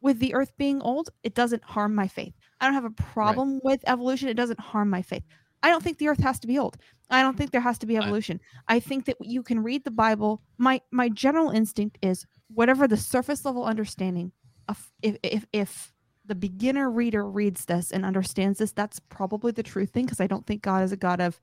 with 0.00 0.18
the 0.18 0.34
earth 0.34 0.52
being 0.56 0.80
old. 0.82 1.10
It 1.22 1.34
doesn't 1.34 1.64
harm 1.64 1.94
my 1.94 2.08
faith. 2.08 2.34
I 2.60 2.66
don't 2.66 2.74
have 2.74 2.84
a 2.84 2.90
problem 2.90 3.60
with 3.62 3.80
evolution. 3.86 4.28
It 4.28 4.36
doesn't 4.36 4.60
harm 4.60 4.90
my 4.90 5.02
faith. 5.02 5.24
I 5.62 5.68
don't 5.68 5.82
think 5.82 5.98
the 5.98 6.08
earth 6.08 6.22
has 6.22 6.38
to 6.40 6.46
be 6.46 6.58
old. 6.58 6.78
I 7.10 7.22
don't 7.22 7.36
think 7.36 7.50
there 7.50 7.60
has 7.60 7.78
to 7.78 7.86
be 7.86 7.98
I- 7.98 8.02
evolution. 8.02 8.40
I, 8.68 8.80
think 8.80 9.04
that 9.06 9.16
you 9.20 9.42
can 9.42 9.62
read 9.62 9.84
the 9.84 9.90
Bible. 9.90 10.42
My 10.58 10.80
my 10.90 11.08
general 11.08 11.50
instinct 11.50 11.98
is 12.02 12.24
whatever 12.48 12.86
the 12.86 12.96
surface 12.96 13.44
level 13.44 13.64
understanding 13.64 14.32
of 14.68 14.90
if 15.02 15.16
if 15.22 15.46
if 15.52 15.92
the 16.24 16.34
beginner 16.34 16.90
reader 16.90 17.28
reads 17.28 17.64
this 17.64 17.90
and 17.90 18.04
understands 18.04 18.58
this, 18.58 18.72
that's 18.72 19.00
probably 19.00 19.52
the 19.52 19.62
true 19.62 19.86
thing 19.86 20.04
because 20.04 20.20
I 20.20 20.26
don't 20.26 20.46
think 20.46 20.62
God 20.62 20.82
is 20.84 20.92
a 20.92 20.96
God 20.96 21.20
of 21.20 21.40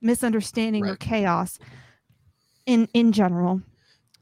misunderstanding 0.00 0.86
or 0.86 0.96
chaos 0.96 1.58
in 2.66 2.88
in 2.94 3.12
general. 3.12 3.62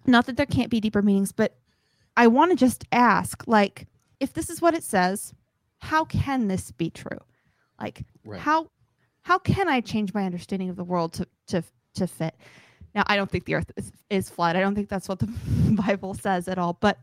Not 0.06 0.26
that 0.26 0.36
there 0.36 0.46
can't 0.46 0.70
be 0.70 0.80
deeper 0.80 1.02
meanings, 1.02 1.32
but 1.32 1.56
I 2.16 2.26
want 2.28 2.50
to 2.50 2.56
just 2.56 2.84
ask 2.92 3.42
like 3.46 3.86
if 4.20 4.32
this 4.32 4.50
is 4.50 4.62
what 4.62 4.74
it 4.74 4.84
says, 4.84 5.34
how 5.78 6.04
can 6.04 6.48
this 6.48 6.70
be 6.72 6.90
true? 6.90 7.18
Like 7.80 8.04
Right. 8.24 8.40
how 8.40 8.70
how 9.22 9.38
can 9.38 9.68
I 9.68 9.80
change 9.80 10.14
my 10.14 10.24
understanding 10.24 10.68
of 10.70 10.76
the 10.76 10.84
world 10.84 11.12
to 11.14 11.26
to 11.48 11.62
to 11.94 12.06
fit? 12.06 12.34
Now, 12.94 13.04
I 13.08 13.16
don't 13.16 13.30
think 13.30 13.44
the 13.44 13.54
earth 13.54 13.70
is, 13.76 13.92
is 14.08 14.30
flat. 14.30 14.56
I 14.56 14.60
don't 14.60 14.74
think 14.74 14.88
that's 14.88 15.06
what 15.06 15.18
the 15.18 15.26
Bible 15.86 16.14
says 16.14 16.48
at 16.48 16.56
all. 16.56 16.72
But 16.80 16.98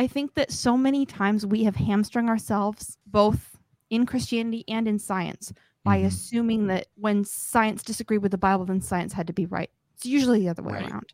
I 0.00 0.06
think 0.06 0.32
that 0.34 0.50
so 0.50 0.78
many 0.78 1.04
times 1.04 1.44
we 1.44 1.64
have 1.64 1.76
hamstrung 1.76 2.30
ourselves 2.30 2.96
both 3.06 3.58
in 3.90 4.06
Christianity 4.06 4.64
and 4.66 4.88
in 4.88 4.98
science 4.98 5.52
by 5.84 5.98
Mhm. 6.00 6.06
assuming 6.06 6.66
that 6.68 6.86
when 6.94 7.22
science 7.22 7.82
disagreed 7.82 8.22
with 8.22 8.30
the 8.32 8.38
Bible, 8.38 8.64
then 8.64 8.80
science 8.80 9.12
had 9.12 9.26
to 9.26 9.34
be 9.34 9.44
right. 9.44 9.68
It's 9.96 10.06
usually 10.06 10.40
the 10.40 10.48
other 10.48 10.62
way 10.62 10.72
Right. 10.72 10.90
around. 10.90 11.12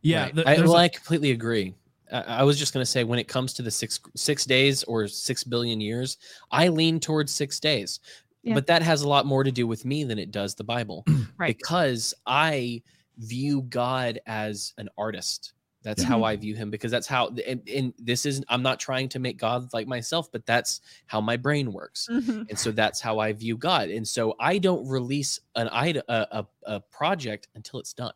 Yeah, 0.00 0.22
Right. 0.24 0.34
th- 0.34 0.46
I, 0.46 0.60
well, 0.62 0.76
a- 0.76 0.78
I 0.78 0.88
completely 0.88 1.32
agree. 1.32 1.74
I, 2.10 2.20
I 2.22 2.42
was 2.44 2.58
just 2.58 2.72
going 2.72 2.80
to 2.82 2.90
say 2.90 3.04
when 3.04 3.18
it 3.18 3.28
comes 3.28 3.52
to 3.54 3.62
the 3.62 3.70
six 3.70 4.00
six 4.16 4.46
days 4.46 4.82
or 4.84 5.06
six 5.06 5.44
billion 5.44 5.78
years, 5.78 6.16
I 6.50 6.68
lean 6.68 7.00
towards 7.00 7.30
six 7.32 7.60
days, 7.60 8.00
Yeah. 8.42 8.54
but 8.54 8.66
that 8.68 8.80
has 8.80 9.02
a 9.02 9.08
lot 9.08 9.26
more 9.26 9.44
to 9.44 9.52
do 9.52 9.66
with 9.66 9.84
me 9.84 10.04
than 10.04 10.18
it 10.18 10.30
does 10.30 10.54
the 10.54 10.64
Bible, 10.64 11.04
Right. 11.36 11.54
because 11.54 12.14
I 12.26 12.82
view 13.18 13.60
God 13.68 14.20
as 14.24 14.72
an 14.78 14.88
artist. 14.96 15.52
That's 15.82 16.02
Yeah. 16.02 16.08
how 16.08 16.24
I 16.24 16.36
view 16.36 16.54
him 16.54 16.70
because 16.70 16.90
that's 16.90 17.06
how 17.06 17.28
and, 17.46 17.66
and 17.68 17.94
this 17.98 18.26
is 18.26 18.42
I'm 18.48 18.62
not 18.62 18.78
trying 18.78 19.08
to 19.10 19.18
make 19.18 19.38
God 19.38 19.72
like 19.72 19.86
myself, 19.86 20.30
but 20.30 20.44
that's 20.44 20.80
how 21.06 21.20
my 21.20 21.36
brain 21.36 21.72
works. 21.72 22.06
Mm-hmm. 22.10 22.42
and 22.50 22.58
so 22.58 22.70
that's 22.70 23.00
how 23.00 23.18
I 23.18 23.32
view 23.32 23.56
God. 23.56 23.88
And 23.88 24.06
so 24.06 24.34
I 24.38 24.58
don't 24.58 24.86
release 24.86 25.40
an 25.56 25.68
a, 25.72 26.02
a, 26.08 26.46
a 26.64 26.80
project 26.80 27.48
until 27.54 27.80
it's 27.80 27.94
done. 27.94 28.12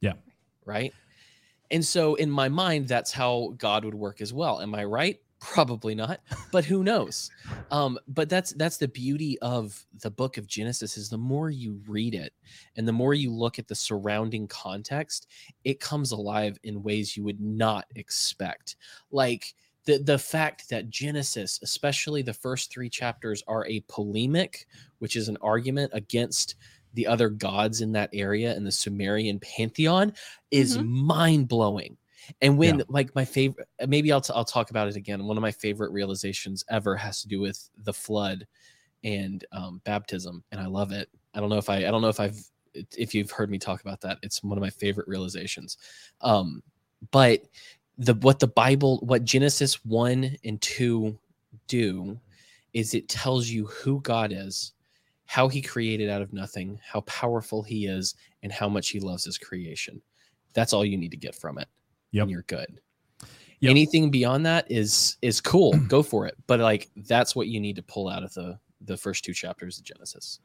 Yeah. 0.00 0.14
Right. 0.64 0.92
And 1.70 1.84
so 1.84 2.14
in 2.16 2.30
my 2.30 2.48
mind, 2.48 2.86
that's 2.86 3.12
how 3.12 3.54
God 3.56 3.84
would 3.84 3.94
work 3.94 4.20
as 4.20 4.32
well. 4.32 4.60
Am 4.60 4.74
I 4.74 4.84
right? 4.84 5.20
Probably 5.40 5.94
not, 5.94 6.20
but 6.50 6.64
who 6.64 6.82
knows? 6.82 7.30
Um, 7.70 7.98
but 8.08 8.30
that's 8.30 8.52
that's 8.54 8.78
the 8.78 8.88
beauty 8.88 9.38
of 9.40 9.86
the 9.92 10.10
book 10.10 10.38
of 10.38 10.46
Genesis 10.46 10.96
is 10.96 11.10
the 11.10 11.18
more 11.18 11.50
you 11.50 11.82
read 11.86 12.14
it 12.14 12.32
and 12.74 12.88
the 12.88 12.92
more 12.92 13.12
you 13.12 13.30
look 13.30 13.58
at 13.58 13.68
the 13.68 13.74
surrounding 13.74 14.48
context, 14.48 15.26
it 15.62 15.78
comes 15.78 16.10
alive 16.10 16.58
in 16.62 16.82
ways 16.82 17.16
you 17.18 17.24
would 17.24 17.40
not 17.40 17.86
expect. 17.94 18.76
Like 19.10 19.54
the 19.84 19.98
the 19.98 20.18
fact 20.18 20.70
that 20.70 20.88
Genesis, 20.88 21.60
especially 21.62 22.22
the 22.22 22.32
first 22.32 22.72
three 22.72 22.88
chapters, 22.88 23.42
are 23.46 23.66
a 23.66 23.80
polemic, 23.88 24.66
which 25.00 25.16
is 25.16 25.28
an 25.28 25.36
argument 25.42 25.90
against 25.94 26.54
the 26.94 27.06
other 27.06 27.28
gods 27.28 27.82
in 27.82 27.92
that 27.92 28.08
area 28.14 28.56
in 28.56 28.64
the 28.64 28.72
Sumerian 28.72 29.38
pantheon, 29.40 30.14
is 30.50 30.78
Mhm. 30.78 30.86
mind 30.88 31.46
blowing. 31.46 31.98
And 32.40 32.58
when 32.58 32.78
Yeah. 32.78 32.84
like 32.88 33.14
my 33.14 33.24
favorite, 33.24 33.68
maybe 33.86 34.12
I'll 34.12 34.20
t- 34.20 34.32
I'll 34.34 34.44
talk 34.44 34.70
about 34.70 34.88
it 34.88 34.96
again. 34.96 35.24
One 35.24 35.36
of 35.36 35.42
my 35.42 35.52
favorite 35.52 35.92
realizations 35.92 36.64
ever 36.68 36.96
has 36.96 37.22
to 37.22 37.28
do 37.28 37.40
with 37.40 37.68
the 37.84 37.92
flood 37.92 38.46
and 39.04 39.44
um, 39.52 39.80
baptism, 39.84 40.42
and 40.52 40.60
I 40.60 40.66
love 40.66 40.92
it. 40.92 41.08
I 41.34 41.40
don't 41.40 41.50
know 41.50 41.58
if 41.58 41.68
I 41.70 41.78
I 41.78 41.90
don't 41.90 42.02
know 42.02 42.08
if 42.08 42.20
I've 42.20 42.38
if 42.96 43.14
you've 43.14 43.30
heard 43.30 43.50
me 43.50 43.58
talk 43.58 43.80
about 43.80 44.00
that. 44.02 44.18
It's 44.22 44.42
one 44.42 44.58
of 44.58 44.62
my 44.62 44.70
favorite 44.70 45.08
realizations. 45.08 45.78
Um, 46.20 46.62
but 47.10 47.42
the 47.98 48.14
what 48.14 48.38
the 48.38 48.48
Bible, 48.48 48.98
what 48.98 49.24
Genesis 49.24 49.84
one 49.84 50.36
and 50.44 50.60
two 50.60 51.18
do, 51.68 52.18
is 52.72 52.94
it 52.94 53.08
tells 53.08 53.48
you 53.48 53.66
who 53.66 54.00
God 54.02 54.32
is, 54.32 54.72
how 55.24 55.48
He 55.48 55.62
created 55.62 56.10
out 56.10 56.22
of 56.22 56.32
nothing, 56.32 56.78
how 56.84 57.00
powerful 57.02 57.62
He 57.62 57.86
is, 57.86 58.14
and 58.42 58.52
how 58.52 58.68
much 58.68 58.88
He 58.90 59.00
loves 59.00 59.24
His 59.24 59.38
creation. 59.38 60.02
That's 60.52 60.72
all 60.72 60.84
you 60.84 60.96
need 60.96 61.10
to 61.10 61.16
get 61.16 61.34
from 61.34 61.58
it. 61.58 61.68
Yep. 62.12 62.22
and 62.22 62.30
you're 62.30 62.42
good. 62.42 62.80
Yep. 63.60 63.70
Anything 63.70 64.10
beyond 64.10 64.44
that 64.46 64.70
is 64.70 65.16
is 65.22 65.40
cool. 65.40 65.72
Go 65.88 66.02
for 66.02 66.26
it. 66.26 66.34
But 66.46 66.60
like 66.60 66.90
that's 66.96 67.34
what 67.34 67.48
you 67.48 67.60
need 67.60 67.76
to 67.76 67.82
pull 67.82 68.08
out 68.08 68.22
of 68.22 68.32
the 68.34 68.58
the 68.82 68.96
first 68.96 69.24
two 69.24 69.32
chapters 69.32 69.78
of 69.78 69.84
Genesis. 69.84 70.40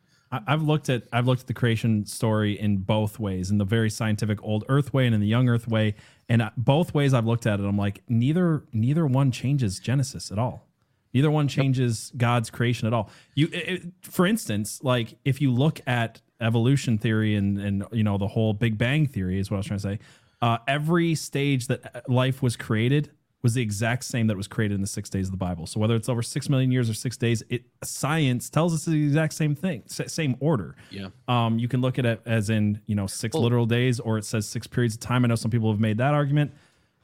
I've 0.48 0.62
looked 0.62 0.88
at 0.88 1.04
I've 1.12 1.28
looked 1.28 1.42
at 1.42 1.48
the 1.48 1.54
creation 1.54 2.06
story 2.06 2.58
in 2.58 2.78
both 2.78 3.20
ways, 3.20 3.52
in 3.52 3.58
the 3.58 3.66
very 3.66 3.90
scientific 3.90 4.42
old 4.44 4.64
Earth 4.70 4.94
way 4.94 5.06
and 5.06 5.14
in 5.14 5.20
the 5.20 5.28
young 5.28 5.50
Earth 5.50 5.68
way, 5.68 5.96
and 6.30 6.50
both 6.56 6.94
ways 6.94 7.14
I've 7.14 7.26
looked 7.26 7.46
at 7.46 7.60
it, 7.60 7.66
I'm 7.66 7.78
like 7.78 8.02
neither 8.08 8.64
neither 8.72 9.06
one 9.06 9.32
changes 9.32 9.78
Genesis 9.80 10.32
at 10.32 10.40
all. 10.40 10.70
Neither 11.14 11.30
one 11.30 11.50
changes 11.50 12.14
God's 12.16 12.50
creation 12.50 12.88
at 12.88 12.94
all. 12.94 13.10
You, 13.36 13.50
it- 13.52 13.84
for 14.04 14.26
instance, 14.26 14.80
like 14.82 15.16
if 15.26 15.42
you 15.42 15.52
look 15.52 15.82
at 15.86 16.22
evolution 16.40 16.98
theory 16.98 17.36
and 17.36 17.60
and 17.60 17.84
you 17.92 18.04
know 18.04 18.18
the 18.18 18.28
whole 18.30 18.54
Big 18.54 18.78
Bang 18.78 19.08
theory 19.08 19.38
is 19.38 19.52
what 19.52 19.58
I 19.58 19.60
was 19.60 19.66
trying 19.68 19.80
to 19.80 19.84
say. 19.84 20.00
Uh, 20.42 20.58
every 20.68 21.16
stage 21.16 21.68
that 21.68 21.96
uh, 21.96 22.02
life 22.08 22.42
was 22.42 22.56
created 22.56 23.12
was 23.44 23.54
the 23.56 23.62
exact 23.62 24.04
same 24.04 24.28
that 24.28 24.38
was 24.38 24.48
created 24.48 24.76
in 24.76 24.82
the 24.82 24.88
six 24.88 25.10
days 25.10 25.28
of 25.28 25.32
the 25.32 25.38
Bible. 25.38 25.66
So 25.66 25.80
whether 25.80 25.96
it's 25.96 26.10
over 26.10 26.22
six 26.22 26.50
million 26.50 26.72
years 26.72 26.90
or 26.90 26.94
six 26.94 27.18
days, 27.18 27.44
it 27.50 27.64
science 27.84 28.50
tells 28.50 28.74
us 28.74 28.86
the 28.86 29.04
exact 29.04 29.34
same 29.34 29.56
thing, 29.56 29.84
same 29.88 30.36
order. 30.40 30.76
Yeah. 30.90 31.08
Um, 31.28 31.58
you 31.58 31.68
can 31.68 31.82
look 31.82 31.98
at 31.98 32.06
it 32.06 32.22
as 32.26 32.50
in 32.50 32.82
you 32.86 32.96
know 32.96 33.08
six 33.08 33.34
Well- 33.34 33.44
literal 33.44 33.66
days, 33.66 34.00
or 34.00 34.18
it 34.18 34.26
says 34.26 34.48
six 34.48 34.68
periods 34.68 34.96
of 34.96 35.02
time. 35.02 35.26
I 35.26 35.28
know 35.28 35.36
some 35.36 35.52
people 35.52 35.72
have 35.72 35.80
made 35.80 35.98
that 35.98 36.14
argument, 36.14 36.54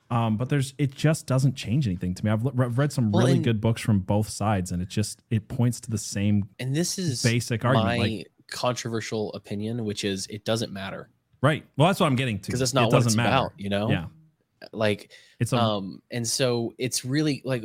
um, 0.10 0.38
but 0.38 0.50
there's 0.50 0.74
it 0.78 0.94
just 0.94 1.26
doesn't 1.26 1.56
change 1.56 1.88
anything 1.88 2.14
to 2.16 2.26
me. 2.26 2.32
I've, 2.32 2.44
read 2.44 2.92
some 2.92 3.12
Well, 3.12 3.26
really 3.26 3.40
good 3.40 3.60
books 3.60 3.82
from 3.82 4.00
both 4.00 4.30
sides, 4.30 4.72
and 4.72 4.82
it 4.82 4.90
just 4.90 5.22
it 5.30 5.48
points 5.48 5.80
to 5.82 5.92
the 5.92 5.98
same 5.98 6.50
And 6.60 6.76
this 6.76 6.98
is 6.98 7.24
basic 7.24 7.64
my. 7.64 7.98
Like, 7.98 8.32
controversial 8.50 9.34
opinion, 9.34 9.84
which 9.84 10.06
is 10.06 10.26
it 10.28 10.46
doesn't 10.46 10.72
matter 10.72 11.10
right? 11.42 11.66
Well, 11.78 11.88
that's 11.88 12.00
what 12.00 12.08
I'm 12.08 12.16
getting 12.16 12.40
to 12.40 12.46
because 12.48 12.62
it's 12.62 12.74
not 12.74 12.84
it 12.84 12.86
what 12.88 12.92
doesn't 12.94 13.10
it's 13.10 13.16
matter. 13.16 13.30
about. 13.30 13.54
You 13.58 13.70
know, 13.70 13.90
Yeah, 13.90 14.06
like 14.72 15.12
it's 15.40 15.54
a 15.54 15.58
um 15.58 16.02
and 16.12 16.28
so 16.28 16.74
it's 16.78 17.06
really 17.06 17.42
like 17.46 17.64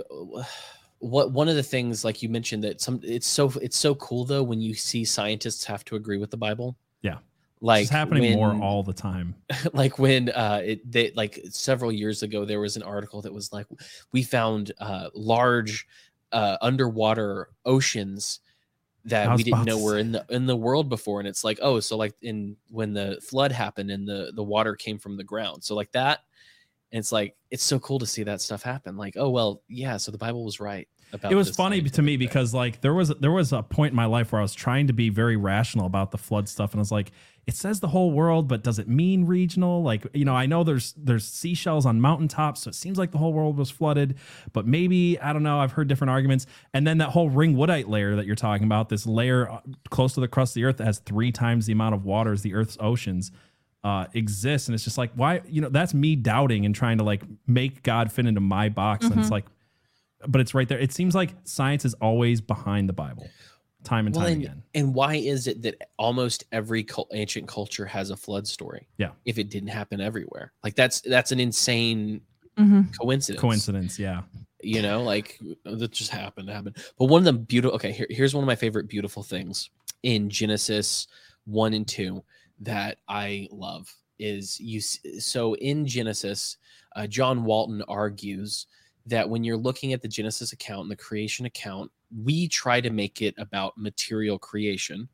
what 0.99 1.33
one 1.33 1.49
of 1.49 1.57
the 1.57 1.63
things 1.63 2.05
like 2.05 2.23
you 2.23 2.29
mentioned 2.29 2.63
that 2.65 2.81
some 2.81 3.01
it's 3.03 3.27
so 3.27 3.51
it's 3.61 3.77
so 3.79 3.95
cool 3.97 4.25
though 4.25 4.43
when 4.43 4.61
you 4.61 4.75
see 4.75 5.05
scientists 5.05 5.65
have 5.65 5.85
to 5.87 5.97
agree 5.97 6.19
with 6.19 6.31
the 6.31 6.37
bible 6.37 6.77
Yeah. 7.03 7.19
like 7.61 7.83
it's 7.83 7.91
happening 7.91 8.35
more 8.35 8.55
all 8.55 8.83
the 8.85 8.93
time. 8.93 9.35
like 9.73 9.99
when 9.99 10.29
uh 10.31 10.61
it 10.65 10.89
they 10.93 11.11
like 11.17 11.41
several 11.51 11.91
years 11.91 12.23
ago 12.23 12.45
there 12.45 12.61
was 12.61 12.77
an 12.77 12.83
article 12.85 13.21
that 13.23 13.33
was 13.33 13.53
like 13.53 13.67
we 14.13 14.23
found 14.23 14.71
uh 14.79 15.09
large 15.15 15.89
uh 16.31 16.57
underwater 16.61 17.49
oceans 17.65 18.39
that 19.05 19.37
we 19.37 19.43
didn't 19.43 19.65
know 19.65 19.79
were 19.79 19.99
in 19.99 20.13
the 20.13 20.25
in 20.29 20.47
the 20.47 20.57
world 20.57 20.89
before. 20.89 21.21
And 21.21 21.29
it's 21.29 21.45
like 21.45 21.59
oh 21.63 21.81
so 21.81 21.97
like 21.97 22.15
in 22.23 22.57
when 22.71 22.93
the 22.93 23.21
flood 23.23 23.53
happened 23.53 23.91
and 23.91 24.07
the 24.07 24.33
the 24.35 24.43
water 24.43 24.75
came 24.75 24.99
from 24.99 25.17
the 25.17 25.25
ground. 25.25 25.65
So 25.65 25.75
like 25.75 25.93
that 25.93 26.21
and 26.93 26.99
it's 26.99 27.13
like 27.13 27.37
it's 27.51 27.65
so 27.65 27.79
cool 27.79 27.99
to 27.99 28.07
see 28.07 28.23
that 28.25 28.41
stuff 28.41 28.63
happen. 28.63 28.97
Like 28.97 29.17
oh 29.17 29.31
well 29.31 29.63
yeah 29.69 29.97
so 29.97 30.11
the 30.11 30.19
bible 30.19 30.45
was 30.45 30.61
right 30.61 30.89
about 31.13 31.33
it 31.33 31.35
was 31.35 31.55
funny 31.55 31.83
to 31.83 32.03
me 32.03 32.17
because 32.17 32.55
like 32.55 32.81
there 32.81 32.95
was 32.95 33.09
there 33.21 33.33
was 33.33 33.53
a 33.53 33.63
point 33.63 33.93
in 33.93 33.97
my 33.97 34.07
life 34.07 34.33
where 34.33 34.41
I 34.41 34.43
was 34.43 34.55
trying 34.55 34.87
to 34.87 34.93
be 34.93 35.11
very 35.11 35.37
rational 35.37 35.87
about 35.87 36.11
the 36.11 36.19
flood 36.19 36.49
stuff. 36.49 36.73
And 36.73 36.81
I 36.81 36.83
was 36.83 36.93
like 36.93 37.13
it 37.47 37.57
says 37.57 37.81
the 37.81 37.89
whole 37.89 38.13
world 38.13 38.47
but 38.47 38.63
does 38.63 38.79
it 38.79 38.87
mean 38.89 39.25
regional? 39.25 39.83
Like 39.83 40.07
you 40.15 40.25
know 40.25 40.35
I 40.37 40.47
know 40.47 40.63
there's 40.65 40.93
there's 40.97 41.27
seashells 41.27 41.85
on 41.87 42.01
mountaintops 42.01 42.63
so 42.63 42.69
it 42.69 42.75
seems 42.75 42.99
like 42.99 43.11
the 43.11 43.19
whole 43.19 43.33
world 43.33 43.57
was 43.59 43.69
flooded 43.71 44.17
but 44.53 44.67
maybe 44.67 45.19
I 45.19 45.33
don't 45.33 45.43
know 45.43 45.59
I've 45.59 45.73
heard 45.73 45.89
different 45.89 46.11
arguments. 46.13 46.47
And 46.73 46.87
then 46.87 46.99
that 46.99 47.09
whole 47.11 47.31
ringwoodite 47.31 47.89
layer 47.89 48.15
that 48.17 48.27
you're 48.27 48.37
talking 48.37 48.65
about 48.67 48.89
this 48.91 49.07
layer 49.07 49.51
uh, 49.51 49.61
close 49.91 50.15
to 50.15 50.21
the 50.21 50.29
crust 50.29 50.53
of 50.53 50.55
the 50.61 50.65
earth 50.65 50.77
that 50.77 50.85
has 50.85 51.01
3 51.01 51.33
times 51.33 51.67
the 51.67 51.73
amount 51.73 51.95
of 51.97 52.05
water 52.05 52.33
as 52.33 52.43
the 52.43 52.55
earth's 52.55 52.77
oceans 52.81 53.33
uh, 53.85 54.07
exists. 54.15 54.69
And 54.69 54.75
it's 54.77 54.85
just 54.85 54.97
like 54.99 55.11
why 55.15 55.41
you 55.49 55.61
know 55.61 55.69
that's 55.69 55.93
me 55.95 56.15
doubting 56.15 56.65
and 56.65 56.73
trying 56.75 56.99
to 56.99 57.05
like 57.05 57.23
make 57.49 57.83
god 57.83 58.13
fit 58.13 58.27
into 58.27 58.41
my 58.41 58.69
box. 58.69 59.07
And 59.07 59.19
it's 59.19 59.29
Mhm. 59.29 59.33
like 59.33 59.47
but 60.29 60.41
it's 60.41 60.55
right 60.55 60.69
there. 60.69 60.79
It 60.79 60.93
seems 60.93 61.17
like 61.17 61.35
science 61.43 61.85
is 61.85 61.95
always 61.95 62.41
behind 62.41 62.89
the 62.89 62.93
bible 62.93 63.29
time 63.85 64.07
and 64.07 64.15
Well, 64.15 64.25
time 64.25 64.33
and, 64.35 64.43
again. 64.43 64.63
and 64.75 64.95
why 64.95 65.15
is 65.17 65.47
it 65.47 65.63
that 65.63 65.91
almost 65.99 66.45
every 66.53 66.85
cul- 66.85 67.09
ancient 67.13 67.49
culture 67.49 67.85
has 67.87 68.11
a 68.11 68.17
flood 68.17 68.47
story 68.47 68.89
Yeah. 68.99 69.11
if 69.25 69.39
it 69.39 69.51
didn't 69.51 69.69
happen 69.71 70.01
everywhere? 70.01 70.53
Like 70.63 70.75
that's 70.75 71.01
that's 71.01 71.33
an 71.33 71.41
insane 71.41 72.21
Mhm. 72.59 72.97
coincidence. 72.99 73.41
Coincidence 73.41 73.99
yeah. 73.99 74.23
You 74.63 74.83
know 74.83 75.03
like 75.03 75.41
that 75.65 75.91
just 75.91 76.11
happened 76.11 76.47
to 76.49 76.55
happen 76.55 76.75
but 76.99 77.07
one 77.07 77.21
of 77.21 77.25
the 77.25 77.33
beautiful 77.33 77.75
okay 77.75 77.91
here, 77.91 78.07
here's 78.11 78.33
one 78.35 78.45
of 78.45 78.47
my 78.47 78.55
favorite 78.55 78.87
beautiful 78.87 79.23
things 79.25 79.71
in 80.05 80.31
genesis 80.31 81.09
1 81.47 81.75
and 81.75 81.89
2 81.89 82.23
that 82.61 82.99
i 83.09 83.49
love 83.51 83.93
is 84.21 84.61
you 84.61 84.81
so 84.81 85.55
in 85.57 85.85
genesis 85.85 86.59
uh, 86.95 87.09
john 87.09 87.43
walton 87.43 87.83
argues 87.89 88.67
that 89.07 89.29
when 89.29 89.43
you're 89.43 89.57
looking 89.57 89.93
at 89.95 90.01
the 90.01 90.07
genesis 90.07 90.53
account 90.53 90.83
and 90.83 90.91
the 90.93 90.97
creation 90.97 91.45
account 91.47 91.91
we 92.25 92.49
try 92.49 92.81
to 92.81 92.91
make 92.91 93.23
it 93.23 93.35
about 93.39 93.77
material 93.77 94.39
creation 94.39 95.09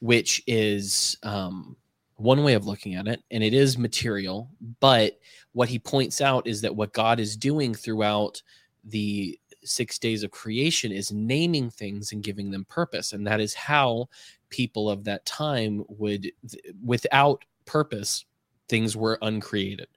which 0.00 0.42
is 0.46 1.18
um, 1.24 1.76
one 2.16 2.42
way 2.42 2.54
of 2.54 2.66
looking 2.66 2.94
at 2.94 3.06
it 3.06 3.22
and 3.30 3.42
it 3.42 3.52
is 3.54 3.76
material 3.76 4.48
but 4.80 5.18
what 5.52 5.68
he 5.68 5.78
points 5.78 6.20
out 6.20 6.46
is 6.46 6.60
that 6.60 6.74
what 6.74 6.92
God 6.92 7.20
is 7.20 7.36
doing 7.36 7.74
throughout 7.74 8.42
the 8.84 9.38
six 9.64 9.98
days 9.98 10.22
of 10.22 10.30
creation 10.30 10.92
is 10.92 11.12
naming 11.12 11.70
things 11.70 12.12
and 12.12 12.22
giving 12.22 12.50
them 12.50 12.64
purpose. 12.66 13.12
And 13.12 13.26
that 13.26 13.40
is 13.40 13.54
how 13.54 14.08
people 14.48 14.88
of 14.90 15.04
that 15.04 15.24
time 15.26 15.84
would, 15.88 16.30
without 16.84 17.44
purpose, 17.66 18.24
things 18.68 18.96
were 18.96 19.18
uncreated. 19.22 19.88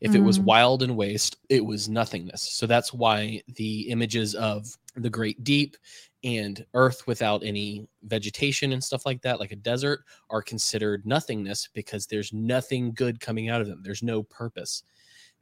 If 0.00 0.14
it 0.14 0.20
was 0.20 0.38
Mm. 0.38 0.44
wild 0.44 0.82
and 0.82 0.96
waste, 0.96 1.36
it 1.48 1.64
was 1.64 1.88
nothingness. 1.88 2.42
So 2.42 2.66
that's 2.66 2.92
why 2.92 3.42
the 3.54 3.88
images 3.88 4.34
of 4.34 4.76
the 4.96 5.10
great 5.10 5.42
deep 5.44 5.76
and 6.24 6.64
earth 6.74 7.06
without 7.06 7.44
any 7.44 7.86
vegetation 8.04 8.72
and 8.72 8.82
stuff 8.82 9.06
like 9.06 9.22
that, 9.22 9.38
like 9.38 9.52
a 9.52 9.56
desert, 9.56 10.00
are 10.30 10.42
considered 10.42 11.06
nothingness 11.06 11.68
because 11.74 12.06
there's 12.06 12.32
nothing 12.32 12.92
good 12.94 13.20
coming 13.20 13.48
out 13.48 13.60
of 13.60 13.68
them. 13.68 13.82
There's 13.82 14.02
no 14.02 14.22
purpose. 14.22 14.82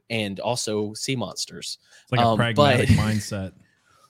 And 0.09 0.39
also 0.39 0.93
sea 0.93 1.15
monsters. 1.15 1.79
it's 2.03 2.11
like 2.11 2.21
a 2.21 2.25
Um, 2.25 2.37
pragmatic 2.37 2.89
but- 2.89 2.97
mindset 2.97 3.53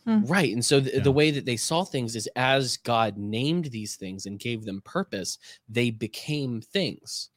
Right. 0.08 0.54
And 0.54 0.64
so 0.64 0.80
the, 0.80 0.92
Yeah. 0.98 1.00
the 1.00 1.12
way 1.12 1.32
that 1.32 1.46
they 1.46 1.58
saw 1.58 1.84
things 1.84 2.16
is 2.16 2.30
as 2.36 2.78
God 2.78 3.18
named 3.18 3.66
these 3.66 3.96
things 3.96 4.28
and 4.28 4.38
gave 4.38 4.64
them 4.64 4.82
purpose, 4.86 5.40
they 5.68 5.90
became 5.90 6.62
things. 6.62 7.30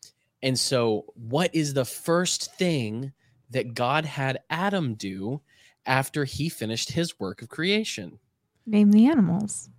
And 0.43 0.59
so, 0.59 1.07
what 1.15 1.55
is 1.55 1.73
the 1.73 1.87
first 1.87 2.55
thing 2.57 3.13
that 3.51 3.73
God 3.73 4.05
had 4.05 4.41
Adam 4.51 4.95
do 4.97 5.41
after 5.89 6.25
he 6.25 6.49
finished 6.49 6.93
his 6.93 7.19
work 7.19 7.43
of 7.43 7.49
creation? 7.49 8.19
Name 8.67 8.93
the 8.93 9.07
animals. 9.09 9.71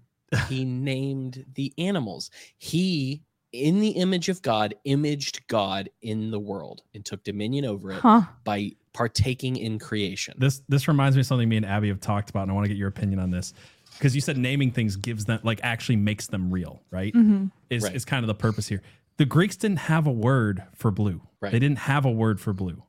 He 0.49 0.65
named 0.93 1.45
the 1.55 1.73
animals. 1.77 2.29
He, 2.57 3.21
in 3.53 3.79
the 3.79 3.89
image 3.91 4.27
of 4.29 4.41
God, 4.41 4.75
imaged 4.83 5.47
God 5.47 5.89
in 6.01 6.31
the 6.31 6.39
world 6.39 6.81
and 6.93 7.05
took 7.05 7.23
dominion 7.23 7.63
over 7.65 7.91
it 7.93 7.99
Huh. 8.01 8.23
by 8.43 8.71
partaking 8.93 9.55
in 9.55 9.77
creation. 9.79 10.33
this 10.39 10.61
this 10.67 10.87
reminds 10.87 11.15
me 11.15 11.19
of 11.21 11.25
something 11.27 11.47
me 11.47 11.55
and 11.57 11.65
abby 11.65 11.87
have 11.89 12.01
talked 12.01 12.29
about 12.31 12.41
and 12.43 12.51
i 12.51 12.53
want 12.55 12.65
to 12.65 12.67
get 12.67 12.75
your 12.77 12.87
opinion 12.89 13.19
on 13.19 13.29
this 13.29 13.53
because 13.97 14.15
you 14.15 14.19
said 14.19 14.35
naming 14.35 14.71
things 14.71 14.95
gives 14.95 15.25
them 15.25 15.39
like 15.43 15.59
actually 15.63 15.95
makes 15.95 16.25
them 16.27 16.49
real 16.51 16.81
right 16.89 17.13
hmm 17.13 17.45
is, 17.69 17.83
Right. 17.83 17.95
is 17.95 18.03
kind 18.03 18.23
of 18.23 18.27
the 18.27 18.33
purpose 18.33 18.67
here 18.67 18.81
the 19.17 19.25
greeks 19.25 19.55
didn't 19.55 19.77
have 19.79 20.07
a 20.07 20.11
word 20.11 20.63
for 20.73 20.89
blue 20.89 21.21
Right. 21.39 21.51
they 21.51 21.59
didn't 21.59 21.77
have 21.77 22.03
a 22.03 22.11
word 22.11 22.41
for 22.41 22.51
blue 22.51 22.81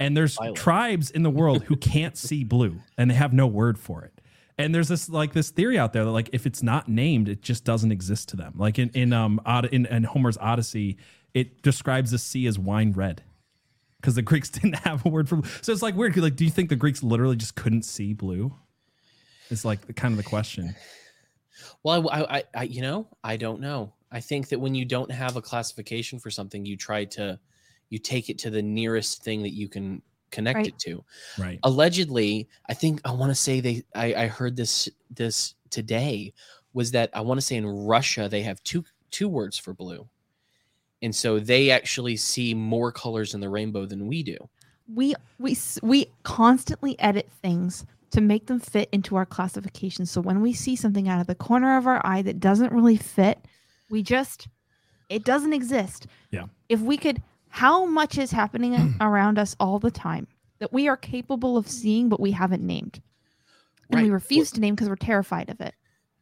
And 0.00 0.16
there's 0.16 0.36
tribes 0.54 1.10
in 1.10 1.22
the 1.22 1.30
world 1.30 1.64
who 1.64 1.76
can't 1.76 2.16
see 2.16 2.42
blue 2.42 2.80
and 2.98 3.10
they 3.10 3.14
have 3.14 3.32
no 3.32 3.46
word 3.46 3.78
for 3.78 4.02
it. 4.02 4.20
And 4.58 4.74
there's 4.74 4.88
this 4.88 5.08
like 5.08 5.32
this 5.32 5.50
theory 5.50 5.78
out 5.78 5.92
there 5.92 6.04
that 6.04 6.10
like 6.10 6.30
if 6.32 6.46
it's 6.46 6.62
not 6.62 6.88
named, 6.88 7.28
it 7.28 7.42
just 7.42 7.64
doesn't 7.64 7.92
exist 7.92 8.30
to 8.30 8.36
them. 8.36 8.54
Like 8.56 8.78
in 8.78 8.90
in 8.90 9.12
um 9.12 9.40
Od- 9.46 9.66
in, 9.66 9.86
in 9.86 10.04
Homer's 10.04 10.38
Odyssey, 10.38 10.98
it 11.34 11.62
describes 11.62 12.10
the 12.10 12.18
sea 12.18 12.46
as 12.46 12.58
wine 12.58 12.92
red 12.92 13.22
because 14.00 14.14
the 14.14 14.22
Greeks 14.22 14.48
didn't 14.50 14.78
have 14.80 15.04
a 15.04 15.08
word 15.08 15.28
for 15.28 15.36
blue. 15.36 15.50
So 15.62 15.72
it's 15.72 15.82
like 15.82 15.94
weird. 15.94 16.16
Like, 16.16 16.36
do 16.36 16.44
you 16.44 16.50
think 16.50 16.68
the 16.68 16.76
Greeks 16.76 17.02
literally 17.02 17.36
just 17.36 17.54
couldn't 17.54 17.82
see 17.82 18.14
blue? 18.14 18.54
It's 19.50 19.64
like 19.64 19.86
the, 19.86 19.92
kind 19.92 20.12
of 20.12 20.18
the 20.18 20.28
question. 20.28 20.74
Well, 21.82 22.08
I, 22.10 22.22
I, 22.22 22.44
I, 22.54 22.62
you 22.64 22.82
know, 22.82 23.08
I 23.22 23.36
don't 23.36 23.60
know. 23.60 23.92
I 24.12 24.20
think 24.20 24.48
that 24.48 24.60
when 24.60 24.74
you 24.74 24.84
don't 24.84 25.10
have 25.10 25.36
a 25.36 25.42
classification 25.42 26.18
for 26.18 26.30
something, 26.30 26.64
you 26.64 26.76
try 26.76 27.04
to, 27.06 27.38
you 27.90 27.98
take 27.98 28.30
it 28.30 28.38
to 28.38 28.50
the 28.50 28.62
nearest 28.62 29.22
thing 29.22 29.42
that 29.42 29.52
you 29.52 29.68
can 29.68 30.00
connect 30.30 30.56
Right. 30.56 30.66
it 30.68 30.78
to. 30.80 31.04
Right. 31.38 31.58
Allegedly, 31.64 32.48
I 32.68 32.74
think 32.74 33.00
I 33.04 33.12
want 33.12 33.30
to 33.30 33.34
say 33.34 33.60
they, 33.60 33.82
I, 33.94 34.14
I 34.14 34.26
heard 34.28 34.56
this, 34.56 34.88
this 35.10 35.54
today 35.70 36.32
was 36.72 36.92
that 36.92 37.10
I 37.12 37.20
want 37.20 37.38
to 37.38 37.46
say 37.46 37.56
in 37.56 37.66
Russia 37.66 38.28
they 38.28 38.42
have 38.42 38.62
two, 38.62 38.84
two 39.10 39.28
words 39.28 39.58
for 39.58 39.74
blue, 39.74 40.08
and 41.02 41.14
so 41.14 41.40
they 41.40 41.70
actually 41.70 42.16
see 42.16 42.54
more 42.54 42.92
colors 42.92 43.34
in 43.34 43.40
the 43.40 43.48
rainbow 43.48 43.86
than 43.86 44.06
we 44.06 44.22
do. 44.22 44.36
we 44.94 45.14
we 45.38 45.56
we 45.82 46.06
constantly 46.22 46.98
edit 47.00 47.28
things 47.42 47.84
to 48.12 48.20
make 48.20 48.46
them 48.46 48.58
fit 48.60 48.88
into 48.92 49.14
our 49.16 49.26
classification 49.26 50.04
so 50.06 50.20
when 50.20 50.40
we 50.40 50.52
see 50.52 50.74
something 50.76 51.08
out 51.08 51.20
of 51.20 51.26
the 51.28 51.34
corner 51.34 51.76
of 51.76 51.86
our 51.86 52.00
eye 52.04 52.22
that 52.22 52.40
doesn't 52.40 52.72
really 52.72 52.96
fit 52.96 53.38
we 53.88 54.02
just 54.02 54.48
it 55.08 55.24
doesn't 55.24 55.52
exist 55.52 56.06
Yeah. 56.32 56.46
if 56.68 56.80
we 56.80 56.96
could 56.96 57.22
how 57.50 57.84
much 57.84 58.16
is 58.18 58.30
happening 58.32 58.96
around 59.00 59.38
us 59.38 59.54
all 59.60 59.78
the 59.78 59.90
time 59.90 60.26
that 60.60 60.72
we 60.72 60.88
are 60.88 60.96
capable 60.96 61.56
of 61.56 61.68
seeing 61.68 62.08
but 62.08 62.20
we 62.20 62.30
haven't 62.30 62.62
named 62.62 63.00
and 63.90 64.00
we 64.00 64.08
Right. 64.08 64.14
refuse 64.14 64.50
to 64.52 64.60
name 64.60 64.74
because 64.74 64.88
we're 64.88 64.96
terrified 64.96 65.50
of 65.50 65.60
it 65.60 65.74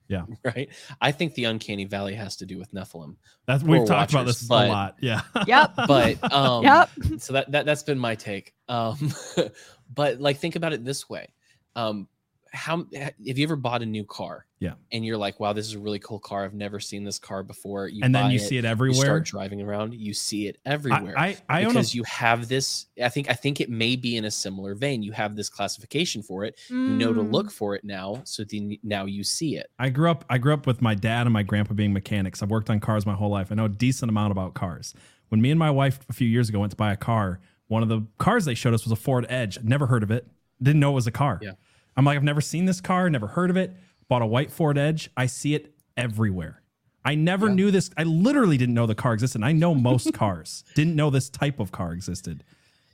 Yeah. 0.08 0.24
Right? 0.44 0.70
I 1.00 1.12
think 1.12 1.34
the 1.34 1.44
uncanny 1.44 1.84
valley 1.84 2.14
has 2.14 2.36
to 2.36 2.46
do 2.46 2.58
with 2.58 2.72
Nephilim, 2.72 3.16
That's 3.46 3.62
we've 3.62 3.78
Poor 3.80 3.86
talked 3.86 4.12
about 4.12 4.26
this 4.26 4.42
but- 4.42 4.66
a 4.66 4.70
lot. 4.70 4.96
Yeah. 5.00 5.20
yep 5.46 5.72
but 5.76 6.32
um, 6.32 6.64
yep 6.64 6.88
so 7.18 7.34
that, 7.34 7.50
that 7.52 7.66
that's 7.66 7.82
been 7.82 7.98
my 7.98 8.14
take 8.14 8.54
um 8.68 9.12
but 9.94 10.20
like 10.20 10.38
think 10.38 10.56
about 10.56 10.72
it 10.72 10.84
this 10.84 11.08
way 11.08 11.28
um 11.76 12.08
how 12.52 12.86
have 12.94 13.12
you 13.38 13.44
ever 13.44 13.56
bought 13.56 13.82
a 13.82 13.86
new 13.86 14.04
car 14.04 14.46
Yeah. 14.60 14.74
and 14.92 15.04
you're 15.04 15.16
like 15.16 15.38
wow 15.40 15.52
this 15.52 15.66
is 15.66 15.74
a 15.74 15.78
really 15.78 15.98
cool 15.98 16.18
car 16.18 16.44
i've 16.44 16.54
never 16.54 16.80
seen 16.80 17.04
this 17.04 17.18
car 17.18 17.42
before 17.42 17.88
you 17.88 18.00
and 18.02 18.14
then 18.14 18.24
buy 18.24 18.30
you 18.32 18.38
see 18.38 18.56
it 18.58 18.64
everywhere. 18.64 18.94
you 18.96 19.00
everywhere. 19.02 19.24
start 19.24 19.24
driving 19.26 19.62
around 19.62 19.94
you 19.94 20.14
see 20.14 20.46
it 20.48 20.56
everywhere 20.64 21.14
I 21.18 21.36
I, 21.48 21.60
I 21.60 21.64
own 21.64 21.66
a 21.66 21.74
because 21.74 21.94
you 21.94 22.02
have 22.04 22.48
this 22.48 22.86
i 23.02 23.08
think 23.08 23.28
i 23.30 23.34
think 23.34 23.60
it 23.60 23.68
may 23.70 23.96
be 23.96 24.16
in 24.16 24.24
a 24.24 24.30
similar 24.30 24.74
vein 24.74 25.02
you 25.02 25.12
have 25.12 25.36
this 25.36 25.48
classification 25.48 26.22
for 26.22 26.44
it 26.44 26.58
you 26.70 26.76
know 26.76 27.12
to 27.12 27.20
Mm. 27.22 27.32
look 27.32 27.50
for 27.50 27.74
it 27.74 27.84
now 27.84 28.20
so 28.24 28.44
then 28.44 28.76
now 28.82 29.04
you 29.04 29.24
see 29.24 29.56
it 29.56 29.70
I 29.78 29.88
grew 29.90 30.10
up 30.10 30.24
I 30.30 30.38
grew 30.38 30.54
up 30.54 30.66
with 30.66 30.80
my 30.80 30.94
dad 30.94 31.26
and 31.26 31.32
my 31.32 31.42
grandpa 31.42 31.74
being 31.74 31.92
mechanics. 31.92 32.42
I've 32.42 32.50
worked 32.50 32.70
on 32.70 32.80
cars 32.80 33.04
my 33.06 33.14
whole 33.14 33.30
life. 33.30 33.52
I 33.52 33.54
know 33.54 33.64
a 33.66 33.68
decent 33.68 34.08
amount 34.10 34.32
about 34.32 34.54
cars. 34.54 34.94
When 35.28 35.40
me 35.40 35.50
and 35.50 35.58
my 35.58 35.70
wife 35.70 36.00
a 36.08 36.12
few 36.12 36.26
years 36.28 36.48
ago 36.48 36.58
went 36.60 36.70
to 36.70 36.76
buy 36.76 36.92
a 36.92 36.96
car, 36.96 37.40
one 37.68 37.82
of 37.82 37.88
the 37.88 38.06
cars 38.18 38.44
they 38.46 38.54
showed 38.54 38.72
us 38.74 38.84
was 38.84 38.92
a 38.92 38.96
Ford 38.96 39.26
Edge. 39.28 39.60
Never 39.62 39.86
heard 39.86 40.02
of 40.02 40.10
it. 40.10 40.26
Didn't 40.62 40.80
know 40.80 40.90
it 40.92 40.94
was 40.94 41.06
a 41.06 41.10
car. 41.12 41.38
Yeah. 41.42 41.52
I'm 41.98 42.04
like, 42.04 42.16
I've 42.16 42.22
never 42.24 42.40
seen 42.40 42.64
this 42.64 42.80
car, 42.80 43.10
never 43.10 43.26
heard 43.26 43.50
of 43.50 43.56
it. 43.56 43.74
Bought 44.08 44.22
a 44.22 44.26
white 44.26 44.50
Ford 44.52 44.78
Edge. 44.78 45.10
I 45.16 45.26
see 45.26 45.54
it 45.54 45.74
everywhere. 45.96 46.62
I 47.04 47.16
never 47.16 47.48
Yeah. 47.48 47.54
knew 47.54 47.70
this. 47.72 47.90
I 47.96 48.04
literally 48.04 48.56
didn't 48.56 48.74
know 48.74 48.86
the 48.86 48.94
car 48.94 49.14
existed. 49.14 49.42
I 49.42 49.52
know 49.52 49.74
most 49.74 50.12
cars. 50.14 50.62
Didn't 50.74 50.94
know 50.94 51.10
this 51.10 51.28
type 51.28 51.58
of 51.58 51.72
car 51.72 51.92
existed. 51.92 52.44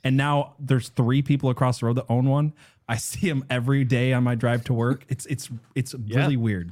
And 0.03 0.17
now 0.17 0.55
there's 0.59 0.89
three 0.89 1.21
people 1.21 1.49
across 1.51 1.79
the 1.79 1.85
road 1.85 1.97
that 1.97 2.05
own 2.09 2.25
one. 2.25 2.53
I 2.89 2.97
see 2.97 3.27
them 3.29 3.45
every 3.49 3.83
day 3.83 4.11
on 4.13 4.23
my 4.23 4.35
drive 4.35 4.63
to 4.65 4.73
work. 4.73 5.05
It's 5.07 5.25
it's 5.27 5.49
it's 5.75 5.93
Yeah. 6.05 6.19
really 6.19 6.37
weird. 6.37 6.71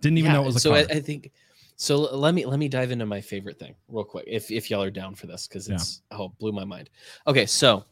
Didn't 0.00 0.18
even 0.18 0.32
know 0.32 0.42
it 0.42 0.46
was 0.46 0.56
a 0.56 0.60
so 0.60 0.70
car. 0.70 0.78
I, 0.78 0.96
I 0.96 1.00
think 1.00 1.30
so 1.76 1.98
let 2.16 2.34
me 2.34 2.46
let 2.46 2.58
me 2.58 2.68
dive 2.68 2.90
into 2.90 3.06
my 3.06 3.20
favorite 3.20 3.58
thing 3.58 3.74
real 3.88 4.04
quick 4.04 4.24
if 4.26 4.50
if 4.50 4.70
y'all 4.70 4.82
are 4.82 4.90
down 4.90 5.14
for 5.14 5.26
this 5.28 5.46
because 5.46 5.68
Yeah. 5.68 5.76
it's 5.76 6.02
oh 6.10 6.32
blew 6.40 6.50
my 6.52 6.64
mind 6.64 6.90
okay 7.26 7.46
so 7.46 7.84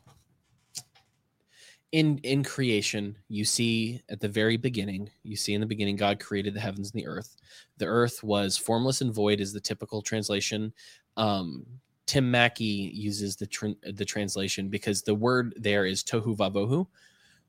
in 1.97 2.18
in 2.18 2.44
creation 2.44 3.16
you 3.28 3.44
see 3.44 4.01
at 4.11 4.20
the 4.20 4.28
very 4.28 4.57
beginning 4.57 5.09
you 5.22 5.36
see 5.36 5.55
in 5.55 5.61
the 5.61 5.66
beginning 5.66 5.97
god 5.97 6.20
created 6.20 6.53
the 6.53 6.61
heavens 6.61 6.92
and 6.92 7.01
the 7.01 7.07
earth 7.07 7.36
the 7.78 7.86
earth 7.86 8.22
was 8.22 8.57
formless 8.57 9.01
and 9.01 9.14
void 9.14 9.40
is 9.40 9.53
the 9.53 9.61
typical 9.61 10.03
translation 10.03 10.72
um 11.16 11.64
Tim 12.07 12.30
Mackie 12.30 12.92
uses 12.94 13.34
the 13.34 13.49
tr- 13.49 13.80
the 13.82 14.05
translation 14.05 14.68
because 14.68 15.03
the 15.03 15.14
word 15.14 15.55
there 15.57 15.86
is 15.86 16.05
tohu 16.05 16.36
vavohu 16.36 16.86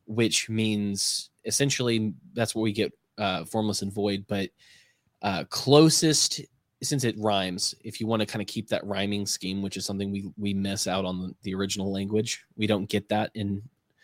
which 0.06 0.50
means 0.50 1.30
essentially 1.46 2.14
that's 2.34 2.56
what 2.56 2.62
we 2.62 2.72
get 2.72 2.92
uh, 3.18 3.46
formless 3.46 3.82
and 3.82 3.92
void, 3.92 4.26
but 4.28 4.50
uh, 5.22 5.44
closest 5.50 6.42
since 6.84 7.04
it 7.04 7.16
rhymes. 7.18 7.76
If 7.84 8.00
you 8.00 8.08
want 8.08 8.22
to 8.22 8.26
kind 8.26 8.42
of 8.42 8.48
keep 8.48 8.70
that 8.70 8.86
rhyming 8.86 9.26
scheme, 9.26 9.62
which 9.62 9.78
is 9.78 9.86
something 9.86 10.12
we 10.12 10.30
we 10.38 10.54
miss 10.54 10.88
out 10.88 11.06
on 11.06 11.22
the, 11.22 11.36
the 11.44 11.56
original 11.56 11.92
language, 11.92 12.46
we 12.56 12.68
don't 12.68 12.90
get 12.90 13.10
that 13.10 13.32
in. 13.34 13.62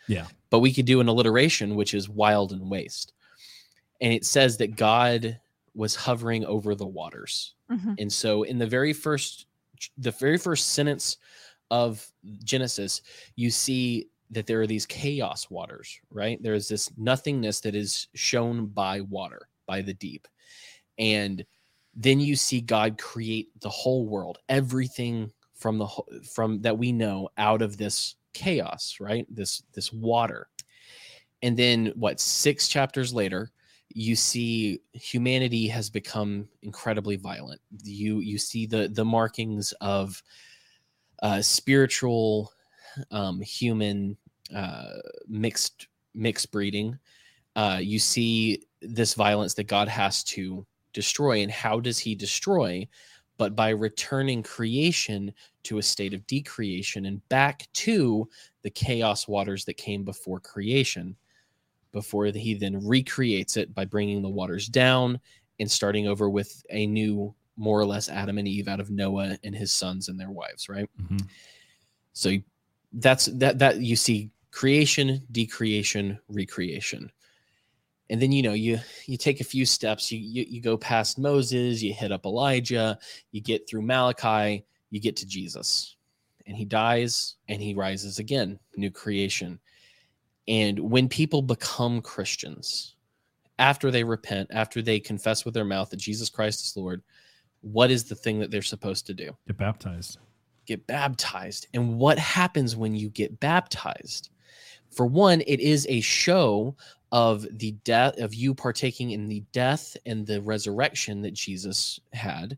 Yeah. 0.07 0.27
But 0.49 0.59
we 0.59 0.73
could 0.73 0.85
do 0.85 0.99
an 0.99 1.07
alliteration, 1.07 1.75
which 1.75 1.93
is 1.93 2.09
wild 2.09 2.51
and 2.51 2.69
waste, 2.69 3.13
and 4.01 4.13
it 4.13 4.25
says 4.25 4.57
that 4.57 4.75
God 4.75 5.39
was 5.75 5.95
hovering 5.95 6.45
over 6.45 6.75
the 6.75 6.85
waters. 6.85 7.55
Mhm. 7.71 7.95
And 7.99 8.11
so 8.11 8.43
in 8.43 8.57
the 8.57 8.67
very 8.67 8.93
first 8.93 9.47
the 9.97 10.11
very 10.11 10.37
first 10.37 10.69
sentence 10.69 11.17
of 11.71 12.07
Genesis, 12.43 13.01
you 13.35 13.49
see 13.49 14.07
that 14.29 14.47
there 14.47 14.61
are 14.61 14.67
these 14.67 14.85
chaos 14.85 15.49
waters, 15.49 15.99
right? 16.09 16.41
There 16.41 16.53
is 16.53 16.67
this 16.67 16.89
nothingness 16.97 17.59
that 17.61 17.75
is 17.75 18.07
shown 18.13 18.67
by 18.67 19.01
water, 19.01 19.49
by 19.65 19.81
the 19.81 19.93
deep. 19.93 20.27
And 20.97 21.45
then 21.95 22.19
you 22.19 22.35
see 22.35 22.61
God 22.61 22.97
create 22.97 23.49
the 23.59 23.69
whole 23.69 24.07
world, 24.07 24.39
everything 24.49 25.31
from 25.53 25.77
the 25.77 25.87
from 26.23 26.61
that 26.61 26.77
we 26.77 26.91
know 26.91 27.29
out 27.37 27.61
of 27.61 27.77
this 27.77 28.15
chaos, 28.33 28.97
right? 28.99 29.25
This 29.29 29.63
this 29.73 29.91
water. 29.91 30.47
And 31.41 31.57
then 31.57 31.91
what 31.95 32.21
6 32.21 32.69
chapters 32.69 33.13
later, 33.13 33.51
you 33.89 34.15
see 34.15 34.79
humanity 34.93 35.67
has 35.67 35.89
become 35.89 36.47
incredibly 36.61 37.15
violent. 37.15 37.61
You 37.83 38.19
you 38.19 38.37
see 38.37 38.65
the 38.65 38.87
the 38.87 39.05
markings 39.05 39.73
of 39.81 40.21
uh, 41.21 41.41
spiritual 41.41 42.51
um, 43.11 43.39
human 43.41 44.17
uh, 44.53 44.97
mixed 45.27 45.87
mixed 46.13 46.51
breeding. 46.51 46.97
Uh, 47.55 47.79
you 47.81 47.99
see 47.99 48.63
this 48.81 49.13
violence 49.13 49.53
that 49.53 49.67
God 49.67 49.87
has 49.87 50.23
to 50.25 50.65
destroy, 50.91 51.41
and 51.41 51.51
how 51.51 51.79
does 51.79 51.99
He 51.99 52.15
destroy? 52.15 52.87
But 53.37 53.55
by 53.55 53.69
returning 53.69 54.43
creation 54.43 55.33
to 55.63 55.77
a 55.79 55.83
state 55.83 56.13
of 56.13 56.25
decreation 56.27 57.05
and 57.05 57.27
back 57.29 57.67
to 57.73 58.29
the 58.61 58.69
chaos 58.69 59.27
waters 59.27 59.65
that 59.65 59.75
came 59.75 60.03
before 60.03 60.39
creation, 60.39 61.15
before 61.91 62.25
He 62.27 62.53
then 62.55 62.85
recreates 62.85 63.57
it 63.57 63.73
by 63.73 63.85
bringing 63.85 64.21
the 64.21 64.29
waters 64.29 64.67
down 64.67 65.19
and 65.59 65.69
starting 65.69 66.07
over 66.07 66.29
with 66.29 66.63
a 66.69 66.85
new, 66.87 67.33
more 67.57 67.79
or 67.79 67.85
less 67.85 68.09
Adam 68.09 68.37
and 68.37 68.47
Eve 68.47 68.67
out 68.67 68.79
of 68.79 68.89
Noah 68.89 69.37
and 69.43 69.55
his 69.55 69.71
sons 69.71 70.09
and 70.09 70.19
their 70.19 70.31
wives, 70.31 70.69
right? 70.69 70.89
Mhm. 71.01 71.27
So 72.13 72.37
that's 72.93 73.25
that 73.27 73.59
that 73.59 73.81
you 73.81 73.95
see 73.95 74.31
creation, 74.51 75.25
decreation, 75.31 76.19
recreation. 76.27 77.11
And 78.09 78.21
then 78.21 78.31
you 78.31 78.43
know 78.43 78.53
you 78.53 78.79
you 79.05 79.17
take 79.17 79.39
a 79.41 79.45
few 79.45 79.65
steps, 79.65 80.11
you, 80.11 80.19
you 80.19 80.45
you 80.47 80.61
go 80.61 80.77
past 80.77 81.17
Moses, 81.17 81.81
you 81.81 81.93
hit 81.93 82.11
up 82.11 82.25
Elijah, 82.25 82.97
you 83.31 83.41
get 83.41 83.67
through 83.67 83.81
Malachi, 83.83 84.65
you 84.89 84.99
get 84.99 85.15
to 85.17 85.25
Jesus. 85.25 85.95
And 86.45 86.57
he 86.57 86.65
dies 86.65 87.35
and 87.47 87.61
he 87.61 87.73
rises 87.73 88.19
again, 88.19 88.59
new 88.75 88.91
creation. 88.91 89.59
And 90.47 90.77
when 90.79 91.07
people 91.07 91.41
become 91.41 92.01
Christians, 92.01 92.95
after 93.57 93.89
they 93.89 94.03
repent, 94.03 94.49
after 94.51 94.81
they 94.81 94.99
confess 94.99 95.45
with 95.45 95.53
their 95.53 95.63
mouth 95.63 95.89
that 95.91 95.97
Jesus 95.97 96.29
Christ 96.29 96.61
is 96.61 96.75
Lord, 96.75 97.01
what 97.61 97.89
is 97.91 98.03
the 98.03 98.15
thing 98.15 98.39
that 98.39 98.51
they're 98.51 98.61
supposed 98.61 99.05
to 99.07 99.13
do? 99.13 99.31
Get 99.47 99.57
baptized. 99.57 100.17
get 100.65 100.85
baptized. 100.87 101.67
And 101.73 101.97
what 101.97 102.19
happens 102.19 102.75
when 102.75 102.93
you 102.95 103.09
get 103.09 103.39
baptized? 103.39 104.29
For 104.95 105.05
one, 105.05 105.41
it 105.47 105.59
is 105.59 105.85
a 105.89 106.01
show 106.01 106.75
of 107.11 107.45
the 107.59 107.71
death 107.83 108.17
of 108.19 108.33
you 108.33 108.53
partaking 108.55 109.11
in 109.11 109.27
the 109.27 109.43
death 109.51 109.95
and 110.05 110.25
the 110.25 110.41
resurrection 110.41 111.21
that 111.21 111.33
Jesus 111.33 111.99
had, 112.11 112.57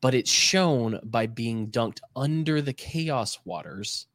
but 0.00 0.14
it's 0.14 0.30
shown 0.30 1.00
by 1.04 1.26
being 1.26 1.68
dunked 1.68 1.98
under 2.16 2.60
the 2.62 2.72
chaos 2.72 3.38
waters 3.44 4.06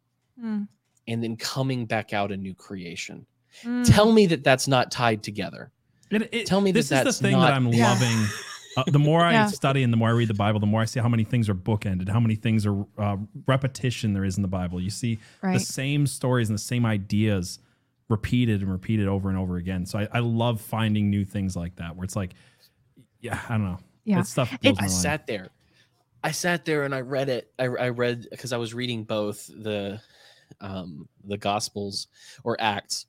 Mm. 0.42 0.68
and 1.08 1.24
then 1.24 1.36
coming 1.36 1.86
back 1.88 2.14
out 2.14 2.32
a 2.32 2.38
new 2.38 2.54
creation. 2.54 3.26
Mm. 3.64 3.84
Tell 3.92 4.12
me 4.12 4.28
that 4.28 4.44
that's 4.44 4.68
not 4.68 4.92
tied 4.92 5.24
together. 5.24 5.72
It, 6.12 6.30
it- 6.32 6.46
Tell 6.46 6.62
me 6.62 6.72
that 6.72 6.78
this 6.78 6.86
is 6.86 6.90
that's 6.90 7.18
the 7.18 7.24
thing 7.24 7.32
not- 7.34 7.48
that 7.48 7.54
I'm 7.54 7.68
Yeah. 7.70 7.90
loving 7.92 8.26
Uh, 8.78 8.84
the 8.88 9.00
more 9.00 9.22
I 9.22 9.32
Yeah. 9.34 9.48
study 9.48 9.84
and 9.84 9.92
the 9.92 9.98
more 9.98 10.10
I 10.10 10.12
read 10.14 10.28
the 10.30 10.34
Bible, 10.36 10.60
the 10.60 10.66
more 10.68 10.82
I 10.82 10.86
see 10.86 11.00
how 11.00 11.10
many 11.10 11.24
things 11.24 11.50
are 11.50 11.56
bookended, 11.56 12.08
how 12.10 12.20
many 12.20 12.36
things 12.36 12.66
are 12.66 12.86
uh, 12.98 13.18
repetition 13.48 14.14
there 14.14 14.24
is 14.24 14.38
in 14.38 14.44
the 14.44 14.48
Bible. 14.48 14.80
You 14.80 14.90
see 14.92 15.20
Right. 15.42 15.54
the 15.54 15.60
same 15.60 16.06
stories 16.08 16.48
and 16.50 16.58
the 16.58 16.62
same 16.64 16.86
ideas 16.86 17.60
repeated 18.08 18.62
and 18.62 18.72
repeated 18.72 19.08
over 19.08 19.28
and 19.30 19.38
over 19.38 19.58
again. 19.58 19.86
So 19.86 20.00
I, 20.00 20.08
I 20.14 20.20
love 20.20 20.62
finding 20.62 21.10
new 21.10 21.26
things 21.26 21.56
like 21.58 21.76
that 21.78 21.96
where 21.96 22.06
it's 22.06 22.16
like, 22.16 22.36
yeah, 23.20 23.40
I 23.50 23.54
don't 23.54 23.66
know. 23.66 23.80
Yeah. 24.06 24.18
That 24.18 24.28
stuff 24.28 24.54
It- 24.54 24.62
blows 24.62 24.78
I 24.78 24.82
mind. 24.84 24.92
sat 24.94 25.28
there. 25.28 25.50
I 26.24 26.32
sat 26.32 26.64
there 26.66 26.84
and 26.84 26.94
I 26.96 27.02
read 27.02 27.30
it. 27.30 27.52
I, 27.60 27.64
I 27.66 27.90
read 27.90 28.28
because 28.32 28.54
I 28.54 28.58
was 28.58 28.74
reading 28.74 29.04
both 29.04 29.48
the 29.48 30.00
um 30.62 31.08
the 31.26 31.38
Gospels 31.38 32.08
or 32.44 32.56
Acts, 32.60 33.06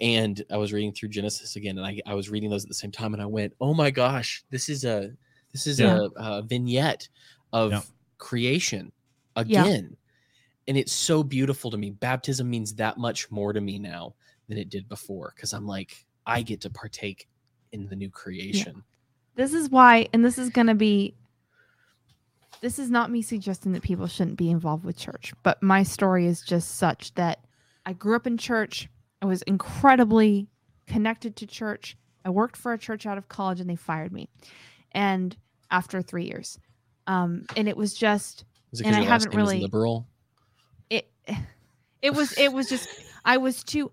and 0.00 0.42
I 0.50 0.56
was 0.56 0.72
reading 0.72 0.92
through 0.92 1.10
Genesis 1.10 1.56
again, 1.56 1.78
and 1.78 1.86
I 1.86 2.00
I 2.06 2.14
was 2.14 2.30
reading 2.30 2.50
those 2.50 2.64
at 2.64 2.68
the 2.68 2.74
same 2.74 2.92
time, 2.92 3.12
and 3.14 3.22
I 3.22 3.26
went, 3.26 3.52
"Oh 3.60 3.74
my 3.74 3.90
gosh, 3.90 4.44
this 4.50 4.68
is 4.68 4.84
a 4.84 5.12
this 5.52 5.66
is 5.66 5.80
Yeah. 5.80 6.06
a, 6.16 6.38
a 6.38 6.42
vignette 6.42 7.08
of 7.52 7.72
Yeah. 7.72 7.80
creation 8.18 8.92
Yeah. 9.36 9.42
again." 9.64 9.96
And 10.68 10.76
it's 10.76 10.92
so 10.92 11.22
beautiful 11.22 11.70
to 11.70 11.78
me. 11.78 11.90
Baptism 11.90 12.50
means 12.50 12.74
that 12.74 12.98
much 12.98 13.30
more 13.30 13.52
to 13.52 13.60
me 13.60 13.78
now 13.78 14.14
than 14.48 14.58
it 14.58 14.68
did 14.68 14.88
before 14.88 15.32
because 15.36 15.52
I'm 15.52 15.66
like, 15.66 16.04
I 16.26 16.42
get 16.42 16.60
to 16.62 16.70
partake 16.70 17.28
in 17.72 17.86
the 17.86 17.96
new 17.96 18.10
creation. 18.10 18.82
this 19.36 19.52
is 19.52 19.68
why 19.70 20.08
and 20.12 20.24
this 20.24 20.38
is 20.38 20.50
going 20.50 20.66
to 20.66 20.74
be 20.74 21.14
this 22.62 22.78
is 22.78 22.90
not 22.90 23.10
me 23.10 23.20
suggesting 23.22 23.72
that 23.72 23.82
people 23.82 24.06
shouldn't 24.06 24.38
be 24.38 24.50
involved 24.50 24.84
with 24.84 24.96
church 24.96 25.34
but 25.42 25.62
my 25.62 25.82
story 25.82 26.26
is 26.26 26.40
just 26.40 26.76
such 26.76 27.14
that 27.16 27.44
i 27.84 27.92
grew 27.92 28.16
up 28.16 28.26
in 28.26 28.38
church 28.38 28.88
i 29.22 29.26
was 29.26 29.42
incredibly 29.42 30.48
connected 30.86 31.34
to 31.36 31.46
church. 31.46 31.96
I 32.24 32.30
worked 32.30 32.56
for 32.56 32.72
a 32.72 32.78
church 32.78 33.06
out 33.06 33.18
of 33.18 33.28
college 33.28 33.60
and 33.60 33.68
they 33.68 33.76
fired 33.76 34.12
me. 34.12 34.28
And 34.92 35.36
after 35.70 36.00
three 36.02 36.24
years. 36.26 36.58
Um 37.06 37.46
and 37.56 37.68
it 37.68 37.76
was 37.76 37.94
just 37.94 38.44
it 38.72 38.86
And 38.86 38.94
I 38.96 39.02
haven't 39.02 39.34
really- 39.34 39.60
liberal? 39.60 40.06
it 40.90 41.10
it 42.02 42.14
was 42.14 42.32
it 42.38 42.52
was 42.52 42.68
just 42.68 42.88
i 43.24 43.36
was 43.36 43.64
too 43.64 43.90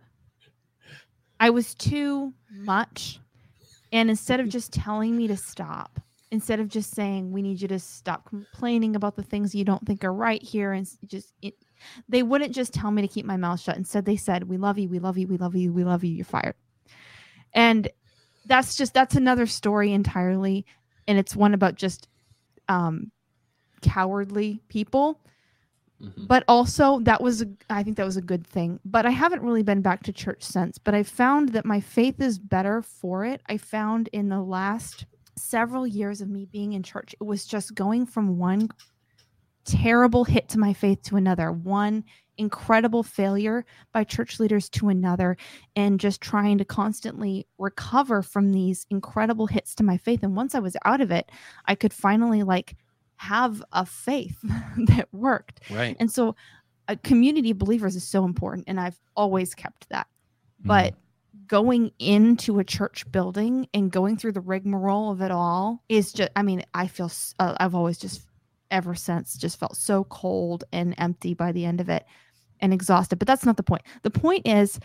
i 1.39 1.49
was 1.49 1.73
too 1.75 2.33
much. 2.51 3.19
And 3.91 4.09
instead 4.09 4.39
of 4.39 4.49
just 4.49 4.71
telling 4.73 5.15
me 5.15 5.27
to 5.27 5.37
stop 5.37 5.99
instead 6.31 6.59
of 6.59 6.67
just 6.67 6.95
saying 6.95 7.31
we 7.31 7.41
need 7.43 7.61
you 7.61 7.67
to 7.67 7.77
stop 7.79 8.27
complaining 8.27 8.95
about 8.95 9.15
the 9.15 9.21
things 9.23 9.53
you 9.53 9.63
don't 9.63 9.85
think 9.85 10.03
are 10.03 10.13
right 10.13 10.41
here 10.41 10.71
and 10.73 10.87
just 11.05 11.31
it, 11.43 11.53
they 12.09 12.23
wouldn't 12.23 12.53
just 12.53 12.73
tell 12.73 12.91
me 12.91 13.01
to 13.01 13.07
keep 13.07 13.25
my 13.25 13.37
mouth 13.37 13.59
shut. 13.59 13.77
Instead 13.77 14.05
they 14.05 14.15
said 14.15 14.47
we 14.49 14.57
love 14.57 14.77
you 14.77 14.89
we 14.89 14.99
love 14.99 15.17
you 15.17 15.27
we 15.27 15.37
love 15.37 15.55
you 15.55 15.71
we 15.73 15.83
love 15.83 16.03
you 16.03 16.13
you're 16.15 16.25
fired. 16.25 16.55
And 17.53 17.87
that's 18.45 18.75
just 18.75 18.93
that's 18.93 19.15
another 19.15 19.45
story 19.45 19.93
entirely. 19.93 20.65
And 21.07 21.17
it's 21.17 21.35
one 21.35 21.53
about 21.53 21.75
just 21.75 22.07
um 22.69 23.11
cowardly 23.81 24.61
people. 24.69 25.19
Mhm. 26.01 26.27
but 26.27 26.43
also 26.49 26.99
that 27.01 27.21
was 27.21 27.43
a, 27.43 27.47
i 27.69 27.81
think 27.83 27.95
that 27.97 28.05
was 28.05 28.17
a 28.17 28.21
good 28.21 28.45
thing. 28.45 28.79
But 28.83 29.05
i 29.05 29.09
haven't 29.11 29.41
really 29.43 29.63
been 29.63 29.81
back 29.81 30.03
to 30.03 30.11
church 30.13 30.43
since. 30.43 30.77
But 30.77 30.95
i 30.95 31.03
found 31.03 31.49
that 31.49 31.65
my 31.65 31.79
faith 31.79 32.19
is 32.21 32.39
better 32.39 32.81
for 32.81 33.23
it. 33.25 33.41
I 33.47 33.57
found 33.57 34.09
in 34.11 34.27
the 34.29 34.41
last 34.41 35.05
several 35.37 35.87
years 35.87 36.21
of 36.21 36.29
me 36.29 36.45
being 36.45 36.73
in 36.73 36.83
church 36.83 37.13
it 37.19 37.23
was 37.23 37.45
just 37.45 37.73
going 37.75 38.05
from 38.05 38.37
one 38.37 38.69
terrible 39.65 40.23
hit 40.23 40.49
to 40.49 40.59
my 40.59 40.73
faith 40.73 41.01
to 41.03 41.15
another 41.15 41.51
one 41.51 42.03
incredible 42.37 43.03
failure 43.03 43.63
by 43.91 44.03
church 44.03 44.39
leaders 44.39 44.67
to 44.67 44.89
another 44.89 45.37
and 45.75 45.99
just 45.99 46.19
trying 46.19 46.57
to 46.57 46.65
constantly 46.65 47.45
recover 47.59 48.23
from 48.23 48.51
these 48.51 48.87
incredible 48.89 49.45
hits 49.45 49.75
to 49.75 49.83
my 49.83 49.97
faith 49.97 50.23
and 50.23 50.35
once 50.35 50.55
i 50.55 50.59
was 50.59 50.75
out 50.83 50.99
of 50.99 51.11
it 51.11 51.31
i 51.67 51.75
could 51.75 51.93
finally 51.93 52.41
like 52.41 52.75
have 53.17 53.63
a 53.71 53.85
faith 53.85 54.39
that 54.87 55.07
worked 55.11 55.59
Right. 55.69 55.95
and 55.99 56.11
so 56.11 56.35
a 56.87 56.97
community 56.97 57.51
of 57.51 57.57
believers 57.57 57.95
is 57.95 58.03
so 58.03 58.25
important 58.25 58.65
and 58.67 58.79
I've 58.79 58.99
always 59.15 59.55
kept 59.55 59.89
that. 59.89 60.07
Mm-hmm. 60.59 60.67
But 60.67 60.95
going 61.47 61.91
into 61.99 62.59
a 62.59 62.63
church 62.63 63.09
building 63.11 63.67
and 63.73 63.91
going 63.91 64.17
through 64.17 64.33
the 64.33 64.41
rigmarole 64.41 65.11
of 65.11 65.21
it 65.21 65.31
all 65.31 65.83
is 65.89 66.11
just 66.11 66.29
I 66.35 66.43
mean, 66.43 66.63
I 66.73 66.87
feel 66.87 67.11
uh, 67.39 67.55
I've 67.59 67.75
always 67.75 67.97
just 67.97 68.21
ever 68.73 68.95
since 68.95 69.37
just 69.37 69.59
felt 69.59 69.77
so 69.77 70.03
cold 70.05 70.65
and 70.73 70.95
empty 70.97 71.33
by 71.33 71.53
the 71.53 71.63
end 71.63 71.79
of 71.79 71.87
it 71.87 72.05
and 72.59 72.73
exhausted. 72.73 73.19
But 73.19 73.27
that's 73.27 73.45
not 73.45 73.55
the 73.55 73.63
point. 73.63 73.83
The 74.01 74.09
point 74.09 74.47
is 74.47 74.79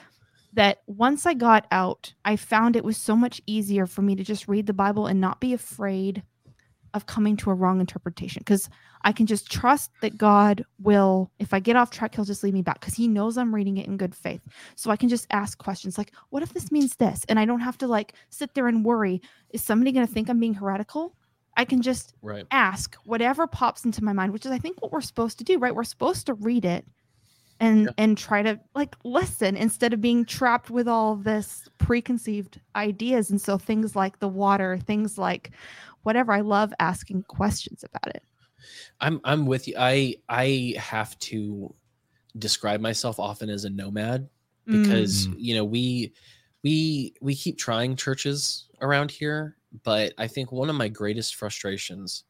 that 0.53 0.83
once 0.87 1.27
I 1.27 1.35
got 1.35 1.67
out, 1.73 2.13
I 2.25 2.37
found 2.37 2.77
it 2.77 2.85
was 2.85 2.97
so 2.97 3.17
much 3.17 3.41
easier 3.47 3.87
for 3.87 4.03
me 4.03 4.15
to 4.15 4.23
just 4.23 4.47
read 4.47 4.67
the 4.67 4.73
Bible 4.73 5.07
and 5.07 5.21
not 5.21 5.41
be 5.41 5.53
afraid 5.53 6.23
of 6.95 7.07
coming 7.07 7.37
to 7.37 7.51
a 7.51 7.55
wrong 7.55 7.81
interpretation 7.81 8.41
because 8.41 8.69
I 9.03 9.13
can 9.13 9.27
just 9.27 9.51
trust 9.51 9.91
that 10.01 10.17
God 10.17 10.65
will, 10.81 11.31
if 11.39 11.53
I 11.53 11.61
get 11.61 11.77
off 11.77 11.91
track, 11.91 12.15
He'll 12.15 12.25
just 12.25 12.43
lead 12.43 12.55
me 12.55 12.63
back 12.63 12.81
because 12.81 12.95
He 12.95 13.09
knows 13.09 13.37
I'm 13.37 13.55
reading 13.55 13.77
it 13.77 13.87
in 13.87 13.97
good 13.97 14.15
faith. 14.15 14.41
So 14.75 14.91
I 14.91 14.97
can 14.97 15.09
just 15.09 15.27
ask 15.31 15.59
questions 15.59 15.99
like, 15.99 16.13
what 16.31 16.43
if 16.43 16.53
this 16.55 16.73
means 16.73 16.97
this? 16.97 17.25
And 17.29 17.39
I 17.39 17.45
don't 17.45 17.61
have 17.61 17.79
to 17.79 17.87
like 17.87 18.15
sit 18.31 18.55
there 18.55 18.69
and 18.69 18.85
worry, 18.85 19.21
is 19.51 19.63
somebody 19.63 19.93
going 19.93 20.07
to 20.07 20.13
think 20.13 20.29
I'm 20.29 20.41
being 20.41 20.55
heretical? 20.55 21.15
I 21.59 21.65
can 21.67 21.83
just 21.83 22.15
Right. 22.23 22.47
ask 22.51 22.95
whatever 23.05 23.47
pops 23.47 23.85
into 23.85 24.03
my 24.03 24.13
mind, 24.15 24.33
which 24.33 24.47
is 24.47 24.53
I 24.53 24.59
think 24.59 24.81
what 24.81 24.93
we're 24.93 25.01
supposed 25.03 25.39
to 25.39 25.45
do, 25.45 25.59
right? 25.59 25.75
We're 25.75 25.85
supposed 25.85 26.25
to 26.27 26.35
read 26.35 26.65
it 26.65 26.87
and 27.61 27.87
Yeah. 27.87 27.91
and 27.99 28.17
try 28.17 28.43
to 28.43 28.61
like 28.75 28.95
listen 29.05 29.57
instead 29.57 29.93
of 29.93 30.01
being 30.01 30.25
trapped 30.25 30.71
with 30.71 30.87
all 30.89 31.17
this 31.17 31.69
preconceived 31.79 32.61
ideas. 32.77 33.31
And 33.31 33.41
so 33.41 33.59
things 33.59 33.97
like 33.97 34.21
the 34.21 34.29
water, 34.29 34.79
things 34.79 35.19
like 35.19 35.51
whatever, 36.05 36.33
I 36.33 36.41
love 36.43 36.73
asking 36.79 37.25
questions 37.25 37.83
about 37.85 38.15
it. 38.15 38.23
I'm 39.01 39.21
I'm 39.25 39.45
with 39.47 39.67
you. 39.69 39.75
I 39.77 40.15
I 40.29 40.75
have 40.79 41.19
to 41.21 41.75
describe 42.39 42.81
myself 42.81 43.19
often 43.19 43.51
as 43.51 43.65
a 43.65 43.71
nomad 43.71 44.29
Mm. 44.69 44.73
because 44.83 45.27
you 45.37 45.55
know 45.57 45.65
we 45.65 46.13
we 46.63 47.15
we 47.21 47.35
keep 47.35 47.59
trying 47.59 47.97
churches 47.97 48.69
around 48.81 49.11
here, 49.11 49.57
but 49.85 50.13
I 50.19 50.27
think 50.27 50.51
one 50.53 50.71
of 50.71 50.77
my 50.77 50.89
greatest 50.89 51.35
frustrations 51.37 52.25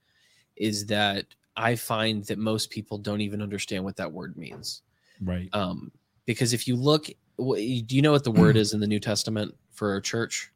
is 0.57 0.87
that 0.87 1.27
I 1.57 1.75
find 1.77 2.25
that 2.25 2.39
most 2.39 2.71
people 2.71 2.99
don't 2.99 3.21
even 3.21 3.43
understand 3.43 3.85
what 3.85 3.97
that 3.97 4.13
word 4.13 4.37
means. 4.37 4.83
Right. 5.21 5.49
Um, 5.53 5.91
because 6.27 6.53
if 6.53 6.69
you 6.69 6.77
look, 6.77 7.07
wh- 7.39 7.57
do 7.87 7.97
you 7.97 8.03
know 8.03 8.13
what 8.13 8.25
the 8.25 8.31
word 8.31 8.57
is 8.63 8.73
in 8.75 8.81
the 8.81 8.87
New 8.87 9.01
Testament 9.01 9.55
for 9.73 9.97
a 9.97 10.03
church? 10.03 10.53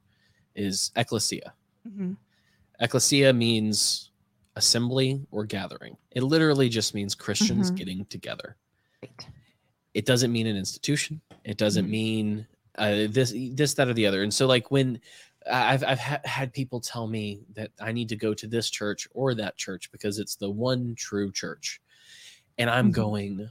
Is 0.54 0.90
ecclesia. 0.96 1.54
Mhm. 1.88 2.16
Ecclesia 2.80 3.32
means 3.32 4.10
assembly 4.56 5.24
or 5.30 5.44
gathering. 5.46 5.96
It 6.10 6.22
literally 6.22 6.68
just 6.68 6.94
means 6.94 7.14
Christians 7.14 7.70
Mhm. 7.70 7.76
getting 7.76 8.04
together. 8.06 8.56
Right. 9.02 9.26
It 9.94 10.04
doesn't 10.04 10.30
mean 10.32 10.46
an 10.46 10.56
institution. 10.56 11.20
It 11.44 11.56
doesn't 11.56 11.86
Mhm. 11.86 11.90
mean 11.90 12.46
uh, 12.78 13.06
this, 13.10 13.34
this, 13.52 13.74
that, 13.74 13.88
or 13.88 13.92
the 13.92 14.06
other. 14.06 14.22
And 14.22 14.32
so, 14.32 14.46
like 14.46 14.70
when 14.70 14.98
I've 15.50 15.84
I've 15.84 15.98
ha- 15.98 16.20
had 16.24 16.52
people 16.52 16.80
tell 16.80 17.06
me 17.06 17.42
that 17.54 17.70
I 17.80 17.92
need 17.92 18.08
to 18.10 18.16
go 18.16 18.34
to 18.34 18.46
this 18.46 18.70
church 18.70 19.08
or 19.12 19.34
that 19.34 19.56
church 19.56 19.90
because 19.92 20.18
it's 20.18 20.36
the 20.36 20.50
one 20.50 20.94
true 20.96 21.32
church, 21.32 21.80
and 22.58 22.68
I'm 22.70 22.90
Mhm. 22.90 22.94
going, 22.94 23.50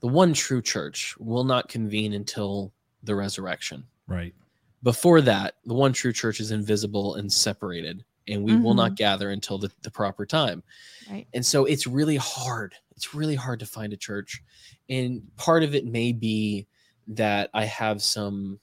the 0.00 0.08
one 0.08 0.32
true 0.34 0.62
church 0.62 1.16
will 1.18 1.44
not 1.44 1.68
convene 1.68 2.12
until 2.12 2.72
the 3.02 3.14
resurrection 3.14 3.84
Right. 4.06 4.34
before 4.82 5.20
that, 5.22 5.56
the 5.64 5.74
one 5.74 5.92
true 5.92 6.12
church 6.12 6.40
is 6.40 6.50
invisible 6.50 7.14
and 7.16 7.32
separated, 7.32 8.04
and 8.28 8.42
we 8.42 8.56
will 8.56 8.74
not 8.74 8.96
gather 8.96 9.30
until 9.30 9.58
the, 9.58 9.70
the 9.82 9.90
proper 9.90 10.26
time. 10.26 10.62
Right. 11.08 11.26
And 11.34 11.44
so 11.46 11.64
it's 11.64 11.86
really 11.86 12.16
hard. 12.16 12.74
It's 12.96 13.14
really 13.14 13.34
hard 13.36 13.60
to 13.60 13.66
find 13.66 13.92
a 13.92 13.96
church. 13.96 14.42
And 14.88 15.22
part 15.36 15.62
of 15.62 15.74
it 15.74 15.86
may 15.86 16.12
be 16.12 16.66
that 17.08 17.50
I 17.54 17.64
have 17.66 18.02
some, 18.02 18.58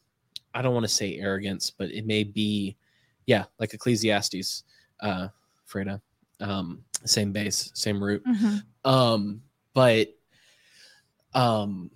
I 0.54 0.62
don't 0.62 0.74
want 0.74 0.84
to 0.86 0.92
say 0.92 1.18
arrogance, 1.20 1.70
but 1.72 1.90
it 1.92 2.06
may 2.06 2.24
be, 2.24 2.78
yeah, 3.26 3.46
like 3.60 3.74
Ecclesiastes, 3.74 4.64
uh, 5.02 5.28
Freda, 5.70 6.00
um, 6.40 6.84
same 7.06 7.32
base, 7.32 7.72
same 7.74 8.02
root 8.04 8.24
Mhm. 8.26 8.64
um 8.86 9.42
but 9.74 10.10
um 11.34 11.90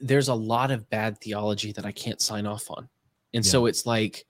there's 0.00 0.28
a 0.28 0.34
lot 0.34 0.70
of 0.70 0.88
bad 0.90 1.18
theology 1.20 1.72
that 1.72 1.84
i 1.86 1.92
can't 1.92 2.20
sign 2.20 2.46
off 2.46 2.70
on 2.70 2.88
and 3.34 3.44
so 3.44 3.66
it's 3.66 3.84
like 3.84 4.24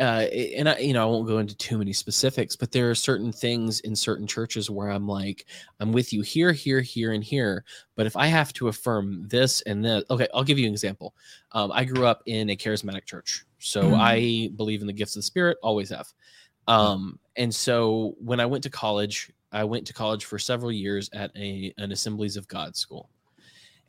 uh 0.00 0.26
and 0.56 0.68
i 0.68 0.78
you 0.78 0.92
know 0.92 1.02
i 1.02 1.06
won't 1.10 1.26
go 1.28 1.38
into 1.38 1.56
too 1.56 1.78
many 1.78 1.92
specifics 1.92 2.56
but 2.56 2.72
there 2.72 2.90
are 2.90 2.94
certain 2.94 3.30
things 3.32 3.80
in 3.80 3.94
certain 3.94 4.26
churches 4.26 4.68
where 4.70 4.90
i'm 4.90 5.06
like 5.06 5.46
i'm 5.80 5.92
with 5.92 6.12
you 6.12 6.22
here 6.22 6.52
here 6.52 6.80
here 6.80 7.12
and 7.12 7.22
here 7.22 7.64
but 7.94 8.06
if 8.06 8.16
i 8.16 8.26
have 8.26 8.52
to 8.52 8.68
affirm 8.68 9.26
this 9.28 9.60
and 9.62 9.84
this 9.84 10.02
okay 10.10 10.26
i'll 10.34 10.44
give 10.44 10.58
you 10.58 10.66
an 10.66 10.72
example. 10.72 11.14
Um, 11.52 11.70
i 11.72 11.84
grew 11.84 12.06
up 12.06 12.22
in 12.26 12.50
a 12.50 12.56
charismatic 12.56 13.04
church 13.04 13.44
so 13.58 13.82
Mhm. 13.90 13.98
i 14.00 14.50
believe 14.56 14.80
in 14.80 14.86
the 14.86 14.92
gifts 14.92 15.16
of 15.16 15.20
the 15.20 15.26
spirit 15.26 15.56
always 15.62 15.90
have. 15.90 16.08
Um 16.68 17.18
and 17.36 17.54
so 17.54 18.14
when 18.18 18.40
i 18.40 18.46
went 18.46 18.62
to 18.64 18.70
college 18.70 19.30
i 19.52 19.62
went 19.64 19.86
to 19.86 19.92
college 19.92 20.24
for 20.24 20.38
several 20.38 20.72
years 20.72 21.08
at 21.12 21.30
a 21.36 21.72
an 21.78 21.92
assemblies 21.92 22.36
of 22.36 22.48
god 22.48 22.74
school. 22.76 23.08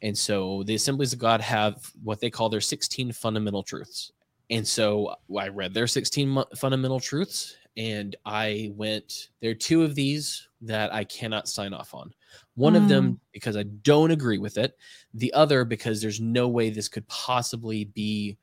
And 0.04 0.16
so 0.16 0.62
the 0.64 0.76
assemblies 0.76 1.12
of 1.14 1.20
god 1.20 1.42
have 1.42 1.92
what 2.04 2.20
they 2.20 2.30
call 2.30 2.50
their 2.50 2.62
16 2.62 3.12
fundamental 3.14 3.64
truths 3.64 4.12
and 4.50 4.68
so 4.68 5.16
I 5.38 5.50
read 5.50 5.74
their 5.74 5.88
16 5.88 6.44
fundamental 6.56 7.00
truths 7.00 7.56
and 7.76 8.16
I 8.26 8.72
went, 8.76 9.30
there 9.40 9.52
are 9.52 9.56
two 9.56 9.84
of 9.84 9.94
these 9.94 10.48
that 10.62 10.94
I 10.94 11.04
cannot 11.04 11.48
sign 11.48 11.74
off 11.74 11.94
on. 11.94 12.14
One 12.56 12.76
of 12.76 12.90
them 12.90 13.20
because 13.32 13.56
I 13.56 13.64
don't 13.64 14.10
agree 14.12 14.40
with 14.40 14.58
it, 14.58 14.76
the 15.14 15.32
other 15.34 15.64
because 15.64 16.02
there's 16.02 16.20
no 16.20 16.48
way 16.48 16.70
this 16.70 16.88
could 16.88 17.08
possibly 17.08 17.86
be 17.86 18.38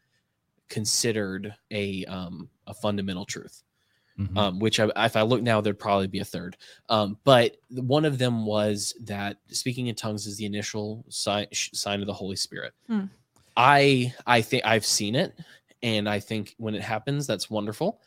considered 0.68 1.54
a 1.70 2.04
um, 2.06 2.48
a 2.66 2.74
fundamental 2.74 3.24
truth. 3.24 3.62
Mhm. 4.18 4.36
Um, 4.38 4.58
which 4.60 4.78
I, 4.78 4.88
if 4.96 5.16
I 5.16 5.22
look 5.22 5.42
now, 5.42 5.60
there'd 5.60 5.76
probably 5.76 6.06
be 6.06 6.20
a 6.20 6.24
third. 6.24 6.56
Um, 6.88 7.18
but 7.24 7.56
one 7.70 8.04
of 8.04 8.16
them 8.16 8.46
was 8.46 8.94
that 9.00 9.38
speaking 9.48 9.88
in 9.88 9.96
tongues 9.96 10.28
is 10.28 10.36
the 10.36 10.44
initial 10.44 11.04
sign 11.08 11.48
sh- 11.50 11.70
sign 11.72 12.00
of 12.00 12.06
the 12.06 12.12
Holy 12.12 12.36
Spirit. 12.36 12.74
Hmm. 12.86 13.06
I 13.56 14.14
I 14.24 14.40
think 14.40 14.64
I've 14.64 14.86
seen 14.86 15.16
it, 15.16 15.36
and 15.84 16.08
I 16.08 16.18
think 16.18 16.54
when 16.58 16.74
it 16.74 16.82
happens, 16.82 17.26
that's 17.28 17.48
wonderful. 17.48 18.00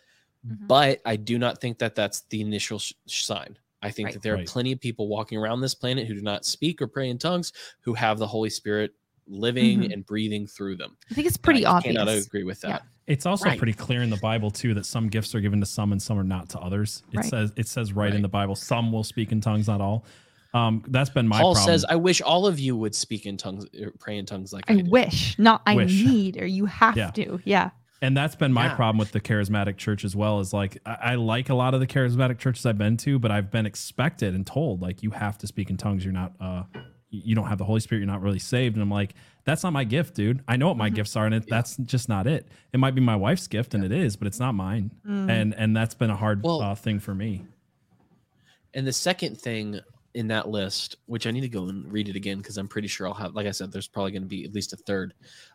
Mhm. 0.46 0.68
But 0.68 1.02
I 1.06 1.16
do 1.16 1.38
not 1.40 1.62
think 1.62 1.78
that 1.80 1.96
that's 1.96 2.22
the 2.30 2.42
initial 2.42 2.80
sh- 2.80 2.94
sign. 3.06 3.58
I 3.82 3.92
think 3.92 4.08
Right. 4.08 4.14
that 4.16 4.24
there 4.24 4.34
are 4.34 4.38
Right. 4.38 4.48
plenty 4.48 4.72
of 4.72 4.80
people 4.82 5.08
walking 5.08 5.38
around 5.38 5.62
this 5.62 5.76
planet 5.76 6.08
who 6.08 6.16
do 6.16 6.22
not 6.22 6.46
speak 6.46 6.82
or 6.82 6.88
pray 6.88 7.10
in 7.10 7.18
tongues 7.20 7.54
who 7.82 7.94
have 7.94 8.18
the 8.18 8.28
Holy 8.28 8.50
Spirit 8.50 8.92
living 9.28 9.82
Mhm. 9.82 9.94
and 9.94 10.06
breathing 10.06 10.48
through 10.48 10.78
them. 10.78 10.98
I 11.12 11.14
think 11.14 11.28
it's 11.28 11.38
pretty 11.38 11.66
I 11.66 11.74
obvious. 11.78 11.96
Cannot 11.96 12.08
agree 12.14 12.44
with 12.44 12.62
Yeah. 12.64 12.70
that. 12.72 12.84
It's 13.08 13.26
also 13.26 13.46
Right. 13.46 13.58
pretty 13.58 13.74
clear 13.74 14.02
in 14.02 14.10
the 14.10 14.18
Bible 14.18 14.50
too 14.52 14.74
that 14.74 14.86
some 14.86 15.08
gifts 15.10 15.36
are 15.36 15.42
given 15.42 15.60
to 15.60 15.66
some 15.66 15.92
and 15.92 16.02
some 16.02 16.18
are 16.18 16.24
not 16.24 16.50
to 16.50 16.60
others. 16.60 17.04
It 17.12 17.18
Right. 17.18 17.26
says 17.26 17.52
it 17.56 17.68
says 17.68 17.94
right, 17.94 18.14
in 18.14 18.22
the 18.22 18.28
Bible, 18.28 18.56
some 18.56 18.92
will 18.92 19.04
speak 19.04 19.32
in 19.32 19.40
tongues, 19.42 19.68
not 19.68 19.80
all. 19.82 20.04
Um, 20.54 20.84
that's 20.88 21.10
been 21.10 21.28
my 21.28 21.40
Paul 21.42 21.54
problem. 21.56 21.74
says, 21.74 21.86
"I 21.88 21.96
wish 21.98 22.22
all 22.22 22.48
of 22.48 22.60
you 22.60 22.76
would 22.78 22.96
speak 22.96 23.26
in 23.26 23.38
tongues, 23.38 23.66
or 23.82 23.92
pray 24.00 24.18
in 24.18 24.26
tongues 24.26 24.54
like 24.54 24.64
I, 24.70 24.74
I 24.74 24.78
do." 24.78 24.90
wish, 24.90 25.38
not 25.38 25.62
I 25.66 25.76
Wish. 25.76 26.04
need, 26.04 26.42
or 26.42 26.46
you 26.46 26.66
have 26.66 26.96
Yeah. 26.98 27.12
to. 27.12 27.40
Yeah. 27.44 27.70
and 28.02 28.16
that's 28.16 28.36
been 28.36 28.54
my 28.54 28.68
Yeah. 28.68 28.76
problem 28.76 29.00
with 29.00 29.12
the 29.12 29.20
charismatic 29.20 29.76
church 29.78 30.06
as 30.06 30.16
well. 30.16 30.40
Is 30.40 30.54
like 30.54 30.78
I, 30.86 30.98
I 31.02 31.16
like 31.16 31.50
a 31.50 31.56
lot 31.56 31.74
of 31.74 31.80
the 31.80 31.88
charismatic 31.88 32.38
churches 32.38 32.66
I've 32.66 32.78
been 32.78 32.96
to, 32.98 33.18
but 33.20 33.32
I've 33.32 33.50
been 33.52 33.66
expected 33.66 34.36
and 34.36 34.46
told 34.46 34.82
like 34.84 35.02
you 35.04 35.10
have 35.12 35.38
to 35.40 35.48
speak 35.48 35.70
in 35.72 35.78
tongues. 35.78 36.04
You're 36.06 36.14
not 36.14 36.34
uh 36.40 36.64
you 37.10 37.34
don't 37.36 37.48
have 37.48 37.58
the 37.58 37.64
Holy 37.66 37.80
Spirit. 37.80 38.00
You're 38.02 38.08
not 38.08 38.22
really 38.22 38.38
saved. 38.38 38.76
And 38.76 38.84
I'm 38.84 38.92
like, 38.92 39.16
that's 39.46 39.64
not 39.64 39.72
my 39.74 39.84
gift, 39.86 40.14
dude. 40.14 40.44
I 40.48 40.58
know 40.58 40.68
what 40.68 40.76
my 40.78 40.90
Mhm. 40.92 40.96
gifts 40.96 41.16
are, 41.16 41.26
and 41.26 41.34
it, 41.34 41.46
that's 41.50 41.78
just 41.78 42.08
not 42.10 42.28
it. 42.28 42.48
It 42.74 42.80
might 42.80 42.94
be 42.96 43.02
my 43.02 43.16
wife's 43.16 43.48
gift, 43.48 43.74
and 43.74 43.84
it 43.84 43.92
is, 43.94 44.16
but 44.18 44.28
it's 44.28 44.40
not 44.40 44.54
mine. 44.54 44.92
Mm. 45.08 45.30
And 45.32 45.56
and 45.56 45.76
that's 45.76 45.96
been 45.96 46.10
a 46.12 46.16
hard 46.18 46.44
Well- 46.44 46.62
uh, 46.62 46.76
thing 46.76 47.00
for 47.00 47.16
me. 47.16 47.46
And 48.74 48.86
the 48.86 48.94
second 48.94 49.40
thing 49.40 49.80
in 50.14 50.28
that 50.28 50.48
list, 50.50 50.96
which 51.06 51.28
I 51.28 51.32
need 51.32 51.42
to 51.42 51.50
go 51.50 51.68
and 51.68 51.92
read 51.92 52.10
it 52.10 52.16
again 52.16 52.38
because 52.38 52.58
I'm 52.58 52.68
pretty 52.68 52.88
sure 52.88 53.08
I'll 53.08 53.14
have, 53.14 53.36
like 53.36 53.46
I 53.48 53.52
said, 53.52 53.72
there's 53.72 53.88
probably 53.88 54.12
going 54.12 54.24
to 54.24 54.28
be 54.28 54.46
at 54.46 54.54
least 54.54 54.74
a 54.74 54.78
third. 54.78 55.14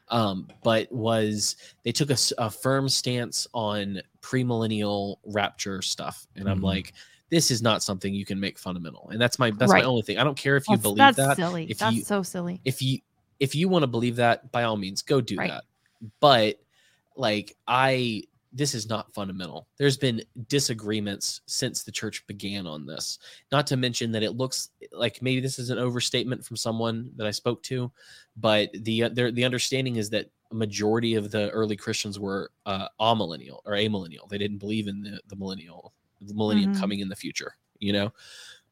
Um, 0.09 0.47
but 0.63 0.91
was 0.93 1.57
they 1.83 1.93
took 1.93 2.11
a 2.11 2.51
firm 2.51 2.89
stance 2.89 3.47
on 3.55 4.01
premillennial 4.21 5.17
rapture 5.27 5.83
stuff, 5.83 6.27
and 6.37 6.49
I'm 6.49 6.61
Mhm. 6.61 6.65
like, 6.65 6.93
this 7.31 7.51
is 7.51 7.63
not 7.63 7.83
something 7.83 8.15
you 8.15 8.25
can 8.27 8.39
make 8.39 8.59
fundamental, 8.59 9.09
and 9.11 9.21
that's 9.21 9.39
my 9.39 9.51
that's 9.53 9.73
Right. 9.73 9.83
my 9.83 9.89
only 9.89 10.03
thing. 10.03 10.19
I 10.19 10.25
don't 10.25 10.37
care 10.37 10.57
if 10.57 10.69
you 10.69 10.77
That's, 10.77 10.83
believe 10.83 10.99
that's 10.99 11.17
that. 11.17 11.37
silly. 11.37 11.65
If 11.71 11.79
that's 11.79 11.97
you- 11.97 12.05
so 12.05 12.23
silly. 12.23 12.61
if 12.65 12.83
you 12.83 12.99
if 13.41 13.55
you 13.57 13.69
want 13.69 13.83
to 13.83 13.87
believe 13.89 14.17
that 14.17 14.53
by 14.53 14.63
all 14.65 14.77
means 14.77 15.03
go 15.03 15.21
do 15.21 15.37
Right. 15.37 15.51
that 15.51 15.65
but 16.21 16.61
like 17.17 17.57
i 17.67 18.23
this 18.55 18.75
is 18.75 18.87
not 18.89 19.13
fundamental. 19.15 19.67
There's 19.79 19.97
been 19.97 20.23
disagreements 20.49 21.41
since 21.47 21.83
the 21.83 21.91
church 21.93 22.27
began 22.27 22.67
on 22.67 22.85
this. 22.85 23.19
Not 23.51 23.67
to 23.69 23.77
mention 23.79 24.13
that 24.13 24.23
it 24.23 24.33
looks 24.33 24.69
like 24.93 25.23
maybe 25.23 25.41
this 25.41 25.59
is 25.59 25.71
an 25.71 25.79
overstatement 25.79 26.45
from 26.45 26.57
someone 26.57 27.11
that 27.17 27.27
i 27.27 27.31
spoke 27.31 27.63
to 27.65 27.91
but 28.37 28.71
the 28.85 29.09
the, 29.09 29.33
the 29.33 29.45
understanding 29.45 29.97
is 29.97 30.11
that 30.11 30.31
a 30.51 30.55
majority 30.55 31.15
of 31.15 31.31
the 31.31 31.49
early 31.51 31.77
christians 31.77 32.19
were 32.21 32.51
uh 32.67 32.89
amillennial 33.01 33.61
or 33.65 33.73
amillennial. 33.73 34.29
They 34.29 34.39
didn't 34.39 34.59
believe 34.59 34.87
in 34.87 35.03
the, 35.03 35.21
the 35.29 35.37
millennial 35.37 35.95
the 36.21 36.35
millennium 36.35 36.73
Mhm. 36.73 36.79
coming 36.81 37.01
in 37.01 37.09
the 37.09 37.17
future 37.17 37.55
you 37.79 37.93
know? 37.93 38.13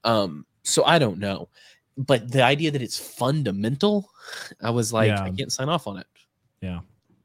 Um 0.05 0.45
so 0.63 0.85
i 0.85 0.99
don't 0.99 1.19
know. 1.19 1.49
But 1.97 2.31
the 2.31 2.43
idea 2.43 2.71
that 2.71 2.83
it's 2.83 2.99
fundamental 2.99 4.11
i 4.63 4.69
was 4.71 4.93
like 4.93 5.11
i 5.11 5.31
can't 5.31 5.53
sign 5.53 5.69
off 5.71 5.87
on 5.87 5.97
it. 5.99 6.07
Yeah. 6.61 6.81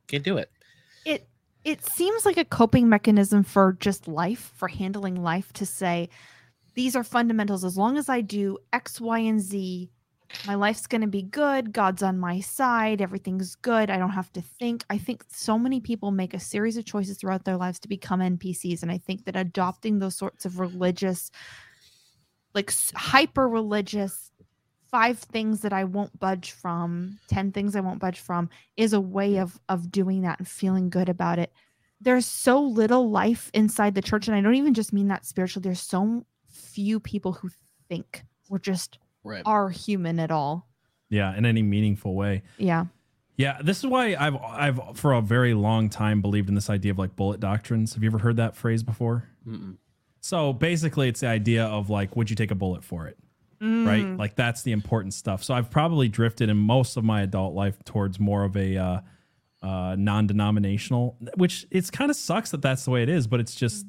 can't 0.07 0.23
do 0.23 0.37
it. 0.37 0.49
It 1.05 1.27
it 1.65 1.83
seems 1.83 2.25
like 2.25 2.37
a 2.37 2.45
coping 2.45 2.87
mechanism 2.87 3.43
for 3.43 3.75
just 3.79 4.07
life 4.07 4.53
for 4.55 4.67
handling 4.67 5.21
life 5.21 5.51
to 5.53 5.65
say 5.65 6.07
these 6.75 6.95
are 6.95 7.03
fundamentals. 7.03 7.65
As 7.65 7.77
long 7.77 7.97
as 7.97 8.07
i 8.07 8.21
do 8.21 8.57
x 8.71 9.01
y 9.01 9.19
and 9.19 9.41
z 9.41 9.89
my 10.47 10.55
life's 10.55 10.87
going 10.87 11.01
to 11.01 11.07
be 11.07 11.21
good. 11.21 11.71
God's 11.71 12.01
on 12.01 12.17
my 12.17 12.39
side. 12.39 12.99
Everything's 12.99 13.55
good. 13.55 13.91
I 13.91 13.97
don't 13.97 14.09
have 14.09 14.33
to 14.33 14.41
think. 14.41 14.83
I 14.89 14.97
think 14.97 15.23
so 15.29 15.57
many 15.57 15.79
people 15.79 16.09
make 16.09 16.33
a 16.33 16.39
series 16.39 16.77
of 16.77 16.85
choices 16.85 17.17
throughout 17.17 17.45
their 17.45 17.57
lives 17.57 17.79
to 17.79 17.87
become 17.87 18.19
npcs 18.19 18.81
and 18.81 18.91
i 18.91 18.97
think 18.97 19.25
that 19.25 19.35
adopting 19.35 19.99
those 19.99 20.15
sorts 20.15 20.45
of 20.45 20.59
religious 20.59 21.31
like 22.53 22.71
hyper 22.95 23.47
religious 23.47 24.31
five 24.95 25.19
things 25.19 25.61
that 25.61 25.73
i 25.73 25.83
won't 25.83 26.17
budge 26.19 26.51
from 26.51 27.17
10 27.27 27.51
things 27.51 27.75
i 27.75 27.79
won't 27.81 27.99
budge 27.99 28.19
from 28.19 28.49
is 28.77 28.93
a 28.93 29.01
way 29.17 29.37
of 29.37 29.59
of 29.67 29.91
doing 29.91 30.21
that 30.21 30.39
and 30.39 30.47
feeling 30.47 30.89
good 30.89 31.09
about 31.09 31.37
it 31.39 31.51
there's 32.01 32.25
so 32.25 32.61
little 32.61 33.09
life 33.09 33.49
inside 33.53 33.93
the 33.95 34.01
church 34.01 34.27
and 34.27 34.35
i 34.37 34.41
don't 34.41 34.55
even 34.55 34.73
just 34.73 34.93
mean 34.93 35.07
that 35.09 35.25
spiritual 35.25 35.61
there's 35.61 35.81
so 35.81 36.25
few 36.47 36.99
people 36.99 37.33
who 37.33 37.49
think 37.89 38.23
or 38.49 38.57
just 38.59 38.99
right 39.23 39.43
are 39.45 39.69
human 39.69 40.19
at 40.19 40.31
all 40.31 40.67
Yeah. 41.09 41.35
In 41.37 41.45
any 41.45 41.63
meaningful 41.63 42.13
way. 42.15 42.43
yeah 42.57 42.85
Yeah, 43.37 43.59
this 43.61 43.77
is 43.79 43.85
why 43.93 44.15
I've 44.15 44.37
I've 44.37 44.79
for 44.95 45.13
a 45.13 45.21
very 45.21 45.53
long 45.53 45.89
time 45.89 46.21
believed 46.21 46.47
in 46.49 46.55
this 46.55 46.69
idea 46.69 46.91
of 46.91 46.97
like 46.97 47.15
bullet 47.15 47.39
doctrines. 47.39 47.93
Have 47.93 48.03
you 48.03 48.09
ever 48.09 48.17
heard 48.25 48.37
that 48.37 48.55
phrase 48.55 48.81
before? 48.83 49.17
Mm-mm. 49.47 49.75
So 50.21 50.53
basically, 50.53 51.07
it's 51.09 51.19
the 51.19 51.27
idea 51.27 51.65
of 51.65 51.89
like, 51.89 52.15
would 52.15 52.29
you 52.29 52.35
take 52.35 52.51
a 52.51 52.55
bullet 52.55 52.83
for 52.83 53.07
it? 53.07 53.17
Right? 53.61 54.03
Mm. 54.05 54.19
Like 54.19 54.35
that's 54.35 54.61
the 54.63 54.71
important 54.73 55.13
stuff. 55.13 55.43
So 55.43 55.53
I've 55.53 55.69
probably 55.71 56.07
drifted 56.09 56.49
in 56.49 56.57
most 56.57 56.97
of 56.97 57.03
my 57.03 57.21
adult 57.21 57.53
life 57.53 57.77
towards 57.85 58.19
more 58.19 58.43
of 58.43 58.55
a 58.57 58.77
uh, 58.77 58.99
uh, 59.61 59.95
non-denominational, 59.97 61.17
which 61.35 61.65
it's 61.71 61.89
kind 61.89 62.11
of 62.11 62.17
sucks 62.17 62.51
that 62.51 62.61
that's 62.61 62.85
the 62.85 62.91
way 62.91 63.01
it 63.03 63.09
is. 63.09 63.27
But 63.27 63.39
it's 63.39 63.55
just 63.55 63.85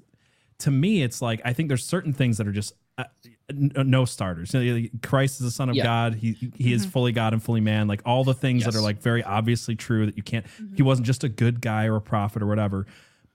to 0.60 0.70
me, 0.70 1.02
it's 1.02 1.20
like 1.20 1.40
I 1.44 1.52
think 1.52 1.68
there's 1.68 1.84
certain 1.84 2.12
things 2.12 2.38
that 2.38 2.46
are 2.46 2.52
just 2.52 2.72
uh, 2.98 3.04
no 3.50 4.04
starters. 4.06 4.54
Christ 5.02 5.40
is 5.40 5.44
the 5.44 5.50
Son 5.50 5.68
of 5.68 5.76
Yeah. 5.76 5.82
God. 5.84 6.14
He 6.14 6.32
he 6.56 6.72
is 6.72 6.86
Mhm. 6.86 6.90
fully 6.90 7.12
God 7.12 7.34
and 7.34 7.42
fully 7.42 7.60
man. 7.60 7.88
Like 7.88 8.00
all 8.06 8.24
the 8.24 8.32
things 8.34 8.64
that 8.64 8.74
are 8.74 8.80
like 8.80 9.02
very 9.02 9.22
obviously 9.22 9.76
true 9.76 10.06
that 10.06 10.16
you 10.16 10.22
can't. 10.22 10.46
Mm-hmm. 10.46 10.76
He 10.76 10.82
wasn't 10.82 11.06
just 11.06 11.22
a 11.24 11.28
good 11.28 11.60
guy 11.60 11.86
or 11.86 11.96
a 11.96 12.00
prophet 12.00 12.42
or 12.42 12.46
whatever. 12.46 12.86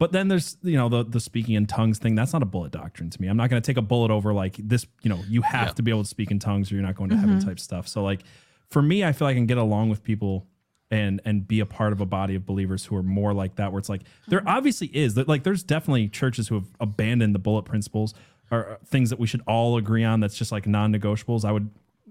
But 0.01 0.13
then 0.13 0.29
there's 0.29 0.57
you 0.63 0.77
know 0.77 0.89
the 0.89 1.03
the 1.05 1.19
speaking 1.19 1.53
in 1.53 1.67
tongues 1.67 1.99
thing. 1.99 2.15
That's 2.15 2.33
not 2.33 2.41
a 2.41 2.45
bullet 2.47 2.71
doctrine 2.71 3.11
to 3.11 3.21
me. 3.21 3.27
I'm 3.27 3.37
not 3.37 3.51
going 3.51 3.61
to 3.61 3.65
take 3.65 3.77
a 3.77 3.83
bullet 3.83 4.09
over 4.09 4.33
like 4.33 4.55
this. 4.57 4.87
You 5.03 5.09
know, 5.09 5.19
you 5.29 5.43
have 5.43 5.67
Yeah. 5.67 5.73
to 5.73 5.83
be 5.83 5.91
able 5.91 6.01
to 6.01 6.09
speak 6.09 6.31
in 6.31 6.39
tongues 6.39 6.71
or 6.71 6.75
you're 6.75 6.83
not 6.83 6.95
going 6.95 7.11
to 7.11 7.17
heaven 7.17 7.37
Mhm. 7.37 7.45
type 7.45 7.59
stuff. 7.59 7.87
So 7.87 8.01
like 8.03 8.23
for 8.67 8.81
me, 8.81 9.05
I 9.05 9.11
feel 9.11 9.27
like 9.27 9.33
I 9.35 9.37
can 9.37 9.45
get 9.45 9.59
along 9.59 9.89
with 9.89 10.03
people 10.03 10.47
and 10.89 11.21
and 11.23 11.47
be 11.47 11.59
a 11.59 11.67
part 11.67 11.93
of 11.93 12.01
a 12.01 12.07
body 12.07 12.33
of 12.33 12.47
believers 12.47 12.85
who 12.85 12.95
are 12.95 13.03
more 13.03 13.31
like 13.31 13.57
that. 13.57 13.71
Where 13.71 13.77
it's 13.77 13.89
like 13.89 14.01
there 14.27 14.41
obviously 14.47 14.87
is 14.87 15.13
that 15.13 15.27
like 15.27 15.43
there's 15.43 15.61
definitely 15.61 16.07
churches 16.07 16.47
who 16.47 16.55
have 16.55 16.65
abandoned 16.79 17.35
the 17.35 17.39
bullet 17.39 17.65
principles 17.65 18.15
or 18.49 18.71
uh, 18.71 18.75
things 18.83 19.11
that 19.11 19.19
we 19.19 19.27
should 19.27 19.41
all 19.45 19.77
agree 19.77 20.03
on. 20.03 20.19
That's 20.19 20.35
just 20.35 20.51
like 20.51 20.65
non-negotiables. 20.65 21.45
I 21.45 21.51
would. 21.51 21.69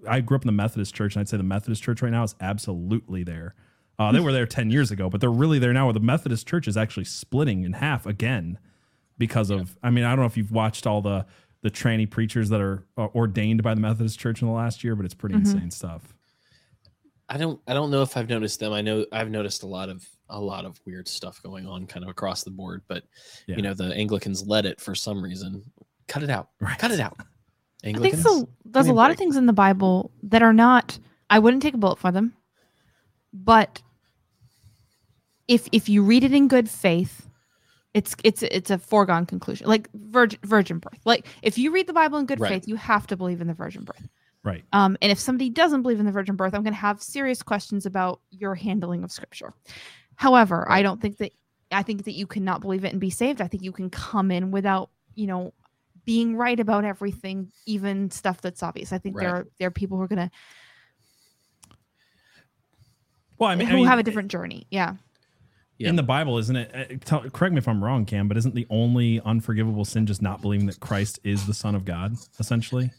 I 0.09 0.21
grew 0.21 0.37
up 0.37 0.45
in 0.45 0.47
the 0.47 0.53
Methodist 0.53 0.95
church, 0.95 1.17
and 1.17 1.21
I'd 1.23 1.29
say 1.29 1.37
the 1.39 1.43
Methodist 1.43 1.83
church 1.83 2.03
right 2.03 2.13
now 2.13 2.23
is 2.23 2.37
absolutely 2.41 3.25
there. 3.25 3.55
Uh, 4.01 4.11
they 4.13 4.19
were 4.21 4.33
there 4.33 4.47
10 4.47 4.71
years 4.71 4.91
ago, 4.91 5.11
but 5.11 5.21
they're 5.21 5.31
really 5.31 5.59
there 5.59 5.73
now 5.75 5.85
where 5.87 5.93
the 5.93 6.01
Methodist 6.01 6.49
church 6.49 6.67
is 6.67 6.77
actually 6.77 7.05
splitting 7.05 7.65
in 7.65 7.75
half 7.75 8.07
again 8.07 8.59
because 9.19 9.51
of, 9.51 9.77
I 9.83 9.91
mean, 9.91 10.05
I 10.05 10.11
don't 10.11 10.21
know 10.21 10.25
if 10.27 10.37
you've 10.39 10.53
watched 10.53 10.87
all 10.87 11.03
the, 11.03 11.27
the 11.61 11.71
tranny 11.71 12.09
preachers 12.09 12.49
that 12.49 12.61
are 12.63 12.87
uh, 12.97 13.09
ordained 13.15 13.63
by 13.63 13.75
the 13.75 13.81
Methodist 13.83 14.19
church 14.19 14.41
in 14.41 14.49
the 14.49 14.55
last 14.55 14.83
year, 14.83 14.97
but 14.97 15.05
it's 15.05 15.13
pretty 15.15 15.35
Mhm. 15.35 15.41
insane 15.41 15.71
stuff. 15.71 16.15
i 17.29 17.37
don't 17.37 17.61
i 17.69 17.75
don't 17.75 17.93
know 17.93 18.03
if 18.03 18.17
i've 18.17 18.29
noticed 18.29 18.59
them 18.59 18.73
i 18.73 18.81
know 18.81 19.07
i've 19.13 19.31
noticed 19.31 19.63
a 19.63 19.67
lot 19.67 19.89
of 19.89 20.05
a 20.31 20.41
lot 20.41 20.65
of 20.65 20.81
weird 20.85 21.07
stuff 21.07 21.41
going 21.45 21.65
on 21.65 21.87
kind 21.87 22.03
of 22.05 22.11
across 22.11 22.43
the 22.43 22.51
board 22.51 22.83
but 22.89 23.05
Yeah. 23.47 23.55
you 23.55 23.63
know 23.63 23.73
the 23.73 23.95
anglicans 23.95 24.45
let 24.45 24.67
it 24.67 24.81
for 24.81 24.97
some 24.97 25.23
reason 25.23 25.63
cut 26.09 26.25
it 26.25 26.31
out 26.31 26.49
Right. 26.61 26.77
cut 26.77 26.91
it 26.91 26.99
out 26.99 27.15
I 27.21 27.25
think 27.85 27.97
anglicans 27.99 28.23
so. 28.25 28.49
There's 28.65 28.87
me 28.87 28.91
a 28.91 28.95
a 28.95 28.97
lot 28.97 29.07
break. 29.09 29.15
of 29.15 29.19
things 29.21 29.37
in 29.37 29.47
the 29.47 29.53
Bible 29.53 30.11
that 30.25 30.43
are 30.43 30.53
not. 30.53 30.99
I 31.31 31.39
wouldn't 31.39 31.63
take 31.63 31.75
a 31.75 31.79
bullet 31.79 31.99
for 32.01 32.11
them, 32.11 32.33
but 33.33 33.81
if 35.51 35.69
if 35.73 35.89
you 35.89 36.03
read 36.05 36.23
it 36.23 36.33
in 36.33 36.47
good 36.47 36.71
faith, 36.71 37.29
it's 37.93 38.15
it's 38.23 38.43
it's 38.45 38.71
a 38.71 38.79
foregone 38.79 39.27
conclusion. 39.27 39.67
Like 39.67 39.91
virgin 39.93 40.39
virgin 40.45 40.79
birth. 40.79 41.01
Like 41.05 41.27
if 41.43 41.59
you 41.59 41.73
read 41.73 41.89
the 41.89 41.93
Bible 41.93 42.19
in 42.19 42.27
good 42.27 42.39
Right. 42.39 42.51
faith, 42.51 42.69
you 42.69 42.77
have 42.77 43.09
to 43.09 43.17
believe 43.17 43.41
in 43.41 43.49
the 43.49 43.55
virgin 43.55 43.83
birth. 43.83 44.09
Right. 44.45 44.63
Um, 44.73 44.97
and 45.03 45.11
if 45.11 45.19
somebody 45.19 45.51
doesn't 45.51 45.83
believe 45.83 45.99
in 45.99 46.07
the 46.07 46.13
virgin 46.13 46.37
birth, 46.37 46.55
I'm 46.55 46.63
going 46.63 46.73
to 46.73 46.81
have 46.81 47.03
serious 47.03 47.43
questions 47.43 47.85
about 47.85 48.21
your 48.31 48.55
handling 48.55 49.03
of 49.03 49.11
scripture. 49.11 49.53
However, 50.15 50.71
I 50.71 50.83
don't 50.83 51.03
think 51.03 51.19
that 51.19 51.33
I 51.73 51.83
think 51.83 52.05
that 52.05 52.13
you 52.13 52.29
cannot 52.29 52.61
believe 52.61 52.85
it 52.85 52.93
and 52.93 53.01
be 53.01 53.11
saved. 53.11 53.41
I 53.41 53.49
think 53.49 53.65
you 53.65 53.73
can 53.73 53.91
come 53.91 54.31
in 54.31 54.53
without, 54.53 54.91
you 55.17 55.27
know, 55.27 55.53
being 56.05 56.37
right 56.37 56.61
about 56.61 56.85
everything, 56.85 57.51
even 57.67 58.09
stuff 58.13 58.41
that's 58.41 58.63
obvious. 58.63 58.93
I 58.93 58.99
think 58.99 59.19
there 59.19 59.35
are 59.35 59.47
there 59.59 59.67
are 59.67 59.73
people 59.73 59.97
who 59.97 60.05
are 60.05 60.09
going 60.09 60.29
to 60.29 60.31
Well, 63.37 63.51
I 63.51 63.57
mean, 63.57 63.67
who 63.67 63.73
I 63.75 63.77
mean, 63.77 63.87
have 63.87 63.99
a 63.99 64.03
different 64.05 64.31
journey. 64.31 64.69
Yeah. 64.71 64.95
Yeah. 65.81 65.89
in 65.89 65.97
the 65.97 66.03
Bible, 66.03 66.39
isn't 66.39 66.55
it? 66.57 66.71
uh, 66.75 66.95
Tell, 67.05 67.29
correct 67.31 67.53
me 67.55 67.59
if 67.59 67.67
I'm 67.67 67.83
wrong, 67.83 68.05
Cam, 68.05 68.29
but 68.29 68.37
isn't 68.37 68.55
the 68.55 68.67
only 68.71 69.21
unforgivable 69.25 69.85
sin 69.85 70.07
just 70.07 70.21
not 70.23 70.43
believing 70.43 70.67
that 70.67 70.79
Christ 70.81 71.19
is 71.25 71.47
the 71.47 71.55
Son 71.55 71.75
of 71.75 71.85
God? 71.85 72.15
Essentially, 72.39 72.91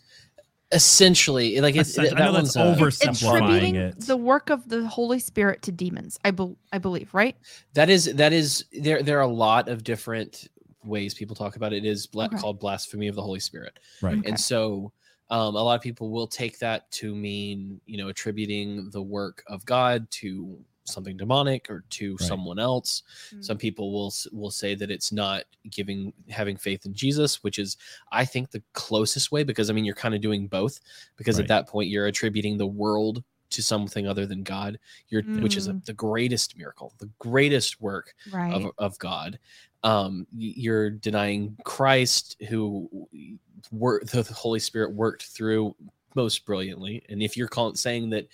Essentially, 0.74 1.60
like 1.60 1.76
it's 1.76 1.90
Essentially. 1.90 2.22
I 2.22 2.26
know 2.26 2.32
that's 2.32 2.56
one's, 2.56 2.80
uh, 2.80 2.86
Oversimplifying 2.86 3.36
attributing 3.44 3.76
it. 3.76 4.00
the 4.00 4.16
work 4.16 4.50
of 4.50 4.70
the 4.70 4.88
Holy 4.88 5.20
Spirit 5.20 5.62
to 5.64 5.72
demons. 5.72 6.18
I 6.24 6.32
bel 6.32 6.56
I 6.72 6.78
believe, 6.78 7.14
right? 7.14 7.36
That 7.74 7.90
is 7.90 8.06
that 8.16 8.32
is 8.32 8.64
there. 8.72 9.04
There 9.04 9.18
are 9.18 9.24
a 9.24 9.28
lot 9.28 9.68
of 9.68 9.84
different 9.84 10.48
ways 10.86 11.14
people 11.14 11.36
talk 11.36 11.58
about 11.58 11.74
it. 11.74 11.84
It 11.86 11.90
is 11.90 12.08
bla- 12.08 12.26
Okay. 12.28 12.38
called 12.38 12.60
blasphemy 12.62 13.08
of 13.10 13.16
the 13.16 13.22
Holy 13.22 13.42
Spirit, 13.42 13.80
right? 14.02 14.18
Okay. 14.18 14.30
and 14.30 14.40
so 14.40 14.94
um, 15.30 15.56
a 15.56 15.62
lot 15.62 15.76
of 15.76 15.82
people 15.82 16.10
will 16.10 16.26
take 16.28 16.58
that 16.60 16.90
to 16.92 17.14
mean 17.16 17.82
you 17.86 17.98
know 17.98 18.08
attributing 18.08 18.90
the 18.92 19.02
work 19.02 19.44
of 19.48 19.66
God 19.66 20.10
to 20.12 20.58
something 20.92 21.18
demonic 21.18 21.70
or 21.70 21.84
to 21.92 22.16
Right. 22.16 22.28
someone 22.28 22.60
else. 22.60 23.04
Mm. 23.34 23.44
Some 23.46 23.58
people 23.58 23.92
will 23.92 24.14
will 24.32 24.52
say 24.52 24.76
that 24.76 24.92
it's 24.92 25.12
not 25.12 25.44
giving 25.70 26.14
having 26.30 26.58
faith 26.58 26.86
in 26.86 26.94
Jesus, 26.94 27.44
which 27.44 27.60
is 27.60 27.78
I 28.12 28.26
think 28.26 28.52
the 28.52 28.64
closest 28.74 29.32
way 29.32 29.44
because 29.44 29.70
I 29.70 29.74
mean 29.74 29.86
you're 29.86 29.96
kind 29.96 30.16
of 30.16 30.22
doing 30.22 30.48
both 30.48 30.80
because 31.18 31.38
Right. 31.38 31.44
at 31.44 31.48
that 31.50 31.68
point 31.68 31.90
you're 31.90 32.08
attributing 32.08 32.58
the 32.58 32.68
world 32.68 33.24
to 33.52 33.62
something 33.62 34.08
other 34.08 34.26
than 34.26 34.44
God, 34.44 34.80
you're 35.10 35.24
which 35.24 35.58
is 35.58 35.68
a, 35.68 35.74
Mm. 35.74 35.84
the 35.86 35.94
greatest 35.94 36.58
miracle, 36.58 36.94
the 37.00 37.10
greatest 37.20 37.82
work 37.82 38.16
Right. 38.32 38.54
of, 38.54 38.72
of 38.78 38.98
God. 38.98 39.40
Um, 39.84 40.26
you're 40.38 40.90
denying 40.90 41.58
Christ, 41.66 42.38
who 42.48 42.90
wor- 43.72 44.02
the 44.06 44.22
the 44.24 44.34
Holy 44.34 44.60
Spirit 44.60 44.94
worked 44.94 45.24
through 45.24 45.76
most 46.16 46.46
brilliantly. 46.46 47.04
And 47.10 47.22
if 47.22 47.36
you're 47.36 47.48
calling 47.48 47.76
saying 47.76 48.10
that, 48.12 48.28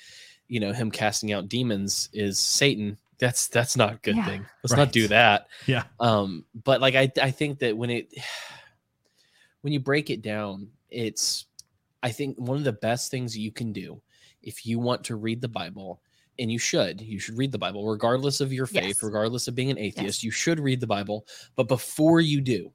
you 0.48 0.60
know, 0.60 0.72
him 0.74 0.90
casting 0.92 1.34
out 1.34 1.50
demons 1.50 2.10
is 2.14 2.40
Satan, 2.40 2.98
that's 3.20 3.48
that's 3.48 3.76
not 3.76 3.94
a 3.94 3.98
good 3.98 4.16
Yeah. 4.16 4.26
thing. 4.26 4.46
Let's 4.64 4.76
not 4.76 4.92
do 4.92 5.08
that. 5.08 5.48
Yeah. 5.66 5.84
Um, 6.00 6.46
but 6.64 6.82
like 6.82 6.96
I 6.96 7.12
I 7.22 7.32
think 7.32 7.60
that 7.60 7.76
when 7.76 7.90
it 7.90 8.14
when 9.62 9.74
you 9.74 9.80
break 9.80 10.10
it 10.10 10.22
down, 10.22 10.68
it's 10.90 11.46
I 12.04 12.12
think 12.12 12.38
one 12.38 12.58
of 12.58 12.64
the 12.64 12.72
best 12.74 13.12
things 13.12 13.38
you 13.38 13.52
can 13.52 13.74
do 13.74 14.02
if 14.44 14.66
you 14.66 14.80
want 14.80 15.04
to 15.06 15.16
read 15.16 15.42
the 15.42 15.48
Bible, 15.48 16.00
and 16.40 16.52
you 16.52 16.60
should, 16.60 17.02
you 17.02 17.20
should 17.20 17.38
read 17.38 17.52
the 17.52 17.58
Bible, 17.58 17.86
regardless 17.90 18.40
of 18.40 18.54
your 18.54 18.68
faith, 18.68 18.84
Yes. 18.98 19.04
regardless 19.04 19.48
of 19.48 19.56
being 19.56 19.72
an 19.72 19.80
atheist, 19.80 20.20
Yes. 20.20 20.24
you 20.24 20.32
should 20.32 20.60
read 20.60 20.80
the 20.80 20.88
Bible. 20.88 21.26
But 21.56 21.68
before 21.68 22.22
you 22.22 22.40
do, 22.40 22.72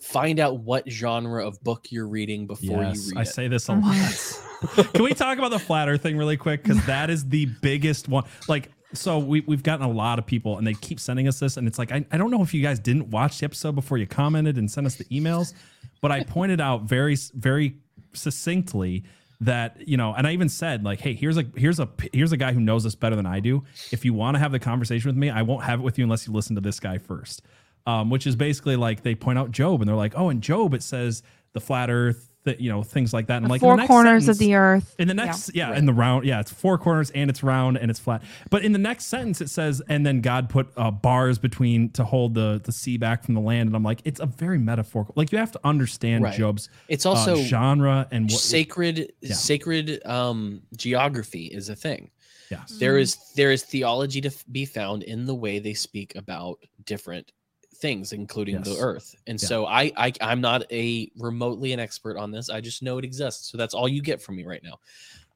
find 0.00 0.38
out 0.40 0.60
what 0.60 0.88
genre 0.90 1.46
of 1.46 1.60
book 1.62 1.86
you're 1.90 2.08
reading 2.08 2.46
before 2.46 2.82
Yes, 2.82 3.06
you 3.06 3.12
read 3.12 3.18
I 3.18 3.22
it. 3.22 3.26
say 3.26 3.48
this 3.48 3.68
a 3.68 3.72
lot. 3.74 4.92
Can 4.92 5.02
we 5.02 5.14
talk 5.14 5.38
about 5.38 5.50
the 5.50 5.58
flat 5.58 5.88
Earth 5.88 6.02
thing 6.02 6.16
really 6.16 6.36
quick? 6.36 6.62
Because 6.62 6.84
that 6.86 7.10
is 7.10 7.28
the 7.28 7.46
biggest 7.62 8.08
one. 8.08 8.24
Like, 8.48 8.70
so 8.92 9.18
we 9.18 9.40
we've 9.40 9.62
gotten 9.62 9.84
a 9.84 9.90
lot 9.90 10.18
of 10.18 10.26
people, 10.26 10.58
and 10.58 10.66
they 10.66 10.74
keep 10.74 11.00
sending 11.00 11.28
us 11.28 11.38
this, 11.40 11.56
and 11.56 11.66
it's 11.66 11.78
like 11.78 11.92
I, 11.92 12.04
I 12.12 12.16
don't 12.18 12.30
know 12.30 12.42
if 12.42 12.54
you 12.54 12.62
guys 12.62 12.78
didn't 12.78 13.10
watch 13.10 13.38
the 13.40 13.44
episode 13.44 13.74
before 13.74 13.98
you 13.98 14.06
commented 14.06 14.56
and 14.58 14.70
sent 14.70 14.86
us 14.86 14.94
the 14.96 15.04
emails, 15.06 15.54
but 16.00 16.10
I 16.12 16.22
pointed 16.24 16.60
out 16.60 16.82
very 16.82 17.16
very 17.34 17.76
succinctly 18.12 19.04
that 19.40 19.86
you 19.86 19.98
know 19.98 20.14
and 20.14 20.26
i 20.26 20.32
even 20.32 20.48
said 20.48 20.82
like 20.82 20.98
hey 20.98 21.12
here's 21.12 21.36
a 21.36 21.44
here's 21.56 21.78
a 21.78 21.86
here's 22.14 22.32
a 22.32 22.38
guy 22.38 22.54
who 22.54 22.60
knows 22.60 22.84
this 22.84 22.94
better 22.94 23.14
than 23.14 23.26
i 23.26 23.38
do 23.38 23.62
if 23.92 24.02
you 24.02 24.14
want 24.14 24.34
to 24.34 24.38
have 24.38 24.50
the 24.50 24.58
conversation 24.58 25.08
with 25.10 25.16
me 25.16 25.28
i 25.28 25.42
won't 25.42 25.62
have 25.62 25.80
it 25.80 25.82
with 25.82 25.98
you 25.98 26.04
unless 26.04 26.26
you 26.26 26.32
listen 26.32 26.54
to 26.54 26.60
this 26.62 26.80
guy 26.80 26.96
first 26.96 27.42
um, 27.86 28.10
which 28.10 28.26
is 28.26 28.36
basically 28.36 28.76
like 28.76 29.02
they 29.02 29.14
point 29.14 29.38
out 29.38 29.50
job 29.50 29.80
and 29.80 29.88
they're 29.88 29.96
like 29.96 30.14
oh 30.16 30.28
in 30.30 30.40
job 30.40 30.74
it 30.74 30.82
says 30.82 31.22
the 31.52 31.60
flat 31.60 31.88
earth 31.90 32.30
that 32.44 32.60
you 32.60 32.70
know 32.70 32.80
things 32.84 33.12
like 33.12 33.26
that 33.26 33.38
and 33.38 33.46
The 33.46 33.50
like 33.50 33.60
in 33.62 33.66
the 33.66 33.70
four 33.70 33.76
next 33.76 33.88
corners 33.88 34.24
sentence- 34.26 34.36
of 34.36 34.38
the 34.38 34.54
earth. 34.54 34.94
in 35.00 35.08
the 35.08 35.14
next, 35.14 35.52
yeah, 35.52 35.74
in 35.76 35.84
the 35.84 35.92
round, 35.92 36.24
yeah, 36.24 36.38
it's 36.38 36.52
four 36.52 36.78
corners 36.78 37.10
and 37.10 37.28
it's 37.28 37.42
round 37.42 37.76
and 37.76 37.90
it's 37.90 37.98
flat. 37.98 38.22
But 38.50 38.64
in 38.64 38.70
the 38.70 38.78
next 38.78 39.06
sentence, 39.06 39.40
it 39.40 39.50
says, 39.50 39.82
and 39.88 40.06
then 40.06 40.20
God 40.20 40.48
put 40.48 40.68
uh, 40.76 40.92
bars 40.92 41.40
between 41.40 41.90
to 41.94 42.04
hold 42.04 42.34
the 42.34 42.60
the 42.62 42.70
sea 42.70 42.98
back 42.98 43.24
from 43.24 43.34
the 43.34 43.40
land. 43.40 43.68
And 43.68 43.74
I'm 43.74 43.82
like, 43.82 44.00
it's 44.04 44.20
a 44.20 44.26
very 44.26 44.58
metaphorical. 44.58 45.12
Like 45.16 45.32
you 45.32 45.38
have 45.38 45.50
to 45.52 45.60
understand 45.64 46.22
Right. 46.22 46.38
Job's 46.38 46.68
It's 46.86 47.04
uh, 47.04 47.10
also 47.10 47.34
genre 47.34 48.06
and 48.12 48.30
what. 48.30 48.38
sacred 48.40 49.12
Yeah. 49.20 49.34
sacred 49.34 50.00
um 50.06 50.62
geography 50.76 51.46
is 51.46 51.68
a 51.68 51.74
thing. 51.74 52.10
yes, 52.48 52.76
there 52.78 52.96
is 52.96 53.16
there 53.34 53.50
is 53.50 53.64
theology 53.64 54.20
to 54.20 54.28
f- 54.28 54.44
be 54.52 54.64
found 54.66 55.02
in 55.02 55.26
the 55.26 55.34
way 55.34 55.58
they 55.58 55.74
speak 55.74 56.14
about 56.14 56.58
different 56.84 57.32
things 57.76 58.12
including 58.12 58.62
the 58.62 58.76
earth. 58.78 59.14
And 59.26 59.40
Yeah. 59.40 59.48
so 59.48 59.66
I, 59.66 59.92
I 59.96 60.12
i'm 60.20 60.40
not 60.40 60.70
a 60.72 61.10
remotely 61.18 61.72
an 61.72 61.80
expert 61.80 62.16
on 62.16 62.30
this. 62.30 62.50
I 62.50 62.60
just 62.60 62.82
know 62.82 62.98
it 62.98 63.04
exists. 63.04 63.50
So 63.50 63.58
that's 63.58 63.74
all 63.74 63.88
you 63.88 64.02
get 64.02 64.20
from 64.22 64.36
me 64.36 64.44
right 64.44 64.62
now. 64.62 64.78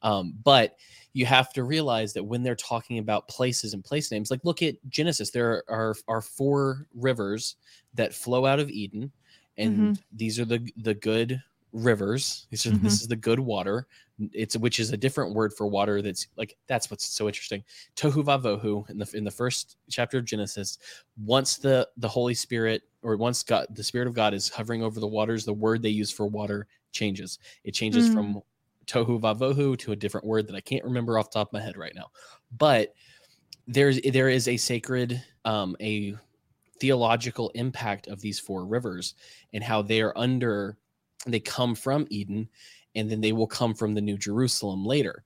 Um, 0.02 0.34
but 0.44 0.76
you 1.12 1.26
have 1.26 1.52
to 1.54 1.64
realize 1.64 2.12
that 2.14 2.24
when 2.24 2.42
they're 2.42 2.54
talking 2.54 2.98
about 2.98 3.28
places 3.28 3.74
and 3.74 3.84
place 3.84 4.10
names 4.10 4.30
like 4.30 4.44
look 4.44 4.62
at 4.62 4.76
genesis. 4.88 5.30
There 5.30 5.64
are 5.68 5.94
are 6.08 6.20
four 6.22 6.86
rivers 6.94 7.56
that 7.94 8.14
flow 8.14 8.46
out 8.46 8.60
of 8.60 8.70
eden 8.70 9.12
and 9.58 9.98
these 10.12 10.38
are 10.40 10.44
the 10.44 10.68
the 10.76 10.94
good 10.94 11.42
rivers. 11.72 12.46
These 12.50 12.66
are 12.66 12.70
this 12.70 13.00
is 13.00 13.08
the 13.08 13.16
good 13.16 13.38
water. 13.40 13.86
It's 14.32 14.56
which 14.56 14.80
is 14.80 14.92
a 14.92 14.96
different 14.96 15.34
word 15.34 15.52
for 15.54 15.66
water 15.66 16.02
that's 16.02 16.26
like 16.36 16.56
that's 16.66 16.90
what's 16.90 17.04
so 17.06 17.26
interesting. 17.26 17.64
Tohu 17.96 18.22
vavohu 18.24 18.88
in 18.90 18.98
the 18.98 19.10
in 19.14 19.24
the 19.24 19.30
first 19.30 19.76
chapter 19.88 20.18
of 20.18 20.24
genesis 20.24 20.78
once 21.24 21.56
the 21.56 21.88
the 21.96 22.08
holy 22.08 22.34
spirit 22.34 22.82
or 23.02 23.16
once 23.16 23.42
god 23.42 23.66
the 23.70 23.84
spirit 23.84 24.06
of 24.08 24.14
god 24.14 24.34
is 24.34 24.48
hovering 24.48 24.82
over 24.82 25.00
the 25.00 25.06
waters 25.06 25.44
the 25.44 25.52
word 25.54 25.80
they 25.82 25.88
use 25.90 26.10
for 26.10 26.26
water 26.26 26.66
changes. 26.92 27.38
It 27.64 27.72
changes 27.72 28.08
Mm. 28.08 28.12
from 28.12 28.42
tohu 28.86 29.20
vavohu 29.20 29.78
to 29.78 29.92
a 29.92 29.96
different 29.96 30.26
word 30.26 30.46
that 30.48 30.56
i 30.56 30.60
can't 30.60 30.84
remember 30.84 31.18
off 31.18 31.30
the 31.30 31.38
top 31.38 31.48
of 31.48 31.52
my 31.52 31.60
head 31.60 31.76
right 31.76 31.94
now. 31.94 32.10
But 32.58 32.94
there's 33.66 34.00
there 34.02 34.28
is 34.28 34.48
a 34.48 34.56
sacred 34.56 35.22
um 35.44 35.76
a 35.80 36.14
theological 36.80 37.50
impact 37.50 38.08
of 38.08 38.20
these 38.20 38.40
four 38.40 38.64
rivers 38.64 39.14
and 39.52 39.62
how 39.62 39.82
they 39.82 40.00
are 40.00 40.16
under 40.16 40.78
they 41.26 41.40
come 41.40 41.74
from 41.74 42.06
eden 42.10 42.48
and 42.94 43.10
then 43.10 43.20
they 43.20 43.32
will 43.32 43.46
come 43.46 43.74
from 43.74 43.94
the 43.94 44.00
new 44.00 44.16
jerusalem 44.18 44.84
later. 44.84 45.22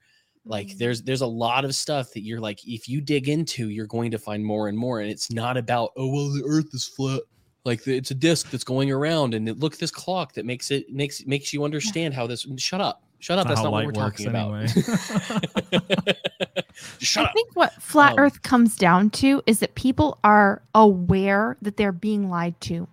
Like 0.47 0.69
Mm. 0.69 0.79
there's 0.79 1.03
there's 1.03 1.23
a 1.23 1.27
lot 1.27 1.65
of 1.65 1.75
stuff 1.75 2.13
that 2.13 2.23
you're 2.23 2.41
like 2.41 2.61
if 2.67 2.89
you 2.89 3.01
dig 3.01 3.29
into 3.29 3.71
you're 3.71 3.87
going 3.87 4.11
to 4.11 4.19
find 4.19 4.45
more 4.45 4.69
and 4.69 4.77
more 4.77 5.01
and 5.01 5.11
it's 5.11 5.31
not 5.33 5.57
about 5.57 5.91
oh 5.97 6.07
well 6.13 6.29
the 6.31 6.43
earth 6.47 6.75
is 6.75 6.85
flat. 6.87 7.23
Like 7.65 7.83
the- 7.85 7.97
it's 7.97 8.11
a 8.11 8.15
disc 8.15 8.51
that's 8.51 8.65
going 8.65 8.91
around 8.91 9.33
and 9.33 9.49
it, 9.49 9.59
look 9.59 9.73
at 9.73 9.79
this 9.81 9.91
clock 9.91 10.35
that 10.35 10.45
makes 10.45 10.71
it 10.71 10.91
makes 10.93 11.25
makes 11.27 11.53
you 11.55 11.65
understand 11.65 12.13
how 12.13 12.27
this 12.27 12.47
shut 12.59 12.81
up. 12.83 13.01
Shut 13.21 13.39
up 13.39 13.47
That's 13.49 13.63
that's, 13.63 13.65
not 13.65 13.71
not 13.71 13.87
what 13.87 13.87
we're 13.87 13.93
talking 13.93 14.31
works 14.31 14.77
about. 14.77 16.15
shut 16.99 17.25
I 17.25 17.29
up. 17.29 17.33
think 17.35 17.57
what 17.57 17.73
flat 17.83 18.13
Um, 18.13 18.19
Earth 18.19 18.43
comes 18.43 18.77
down 18.77 19.09
to 19.11 19.43
is 19.47 19.61
that 19.61 19.75
people 19.77 20.19
are 20.25 20.61
aware 20.75 21.57
that 21.63 21.79
they're 21.79 21.93
being 21.93 22.29
lied 22.29 22.61
to. 22.63 22.87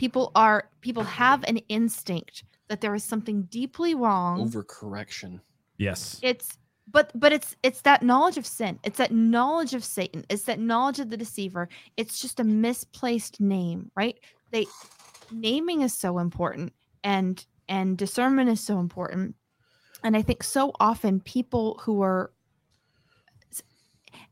People 0.00 0.32
are 0.34 0.70
people 0.80 1.02
have 1.02 1.44
an 1.44 1.58
instinct 1.68 2.44
that 2.70 2.80
there 2.80 2.94
is 2.94 3.04
something 3.04 3.42
deeply 3.42 3.94
wrong. 3.94 4.50
overcorrection 4.50 5.40
yes, 5.76 6.18
It's 6.22 6.56
but 6.90 7.12
but 7.14 7.34
it's 7.34 7.54
it's 7.62 7.82
that 7.82 8.02
knowledge 8.02 8.38
of 8.38 8.46
sin. 8.46 8.78
It's 8.82 8.96
that 8.96 9.12
knowledge 9.12 9.74
of 9.74 9.84
Satan. 9.84 10.24
It's 10.30 10.44
that 10.44 10.58
knowledge 10.58 11.00
of 11.00 11.10
the 11.10 11.18
deceiver. 11.18 11.68
It's 11.98 12.18
just 12.18 12.40
a 12.40 12.44
misplaced 12.44 13.42
name, 13.42 13.90
right? 13.94 14.18
They 14.50 14.64
naming 15.30 15.82
is 15.82 15.92
so 15.92 16.18
important 16.18 16.72
and 17.04 17.44
and 17.68 17.98
discernment 17.98 18.48
is 18.48 18.60
so 18.60 18.78
important. 18.78 19.34
And 20.02 20.16
I 20.16 20.22
think 20.22 20.42
so 20.42 20.72
often 20.80 21.20
people 21.20 21.78
who 21.82 22.00
are 22.00 22.32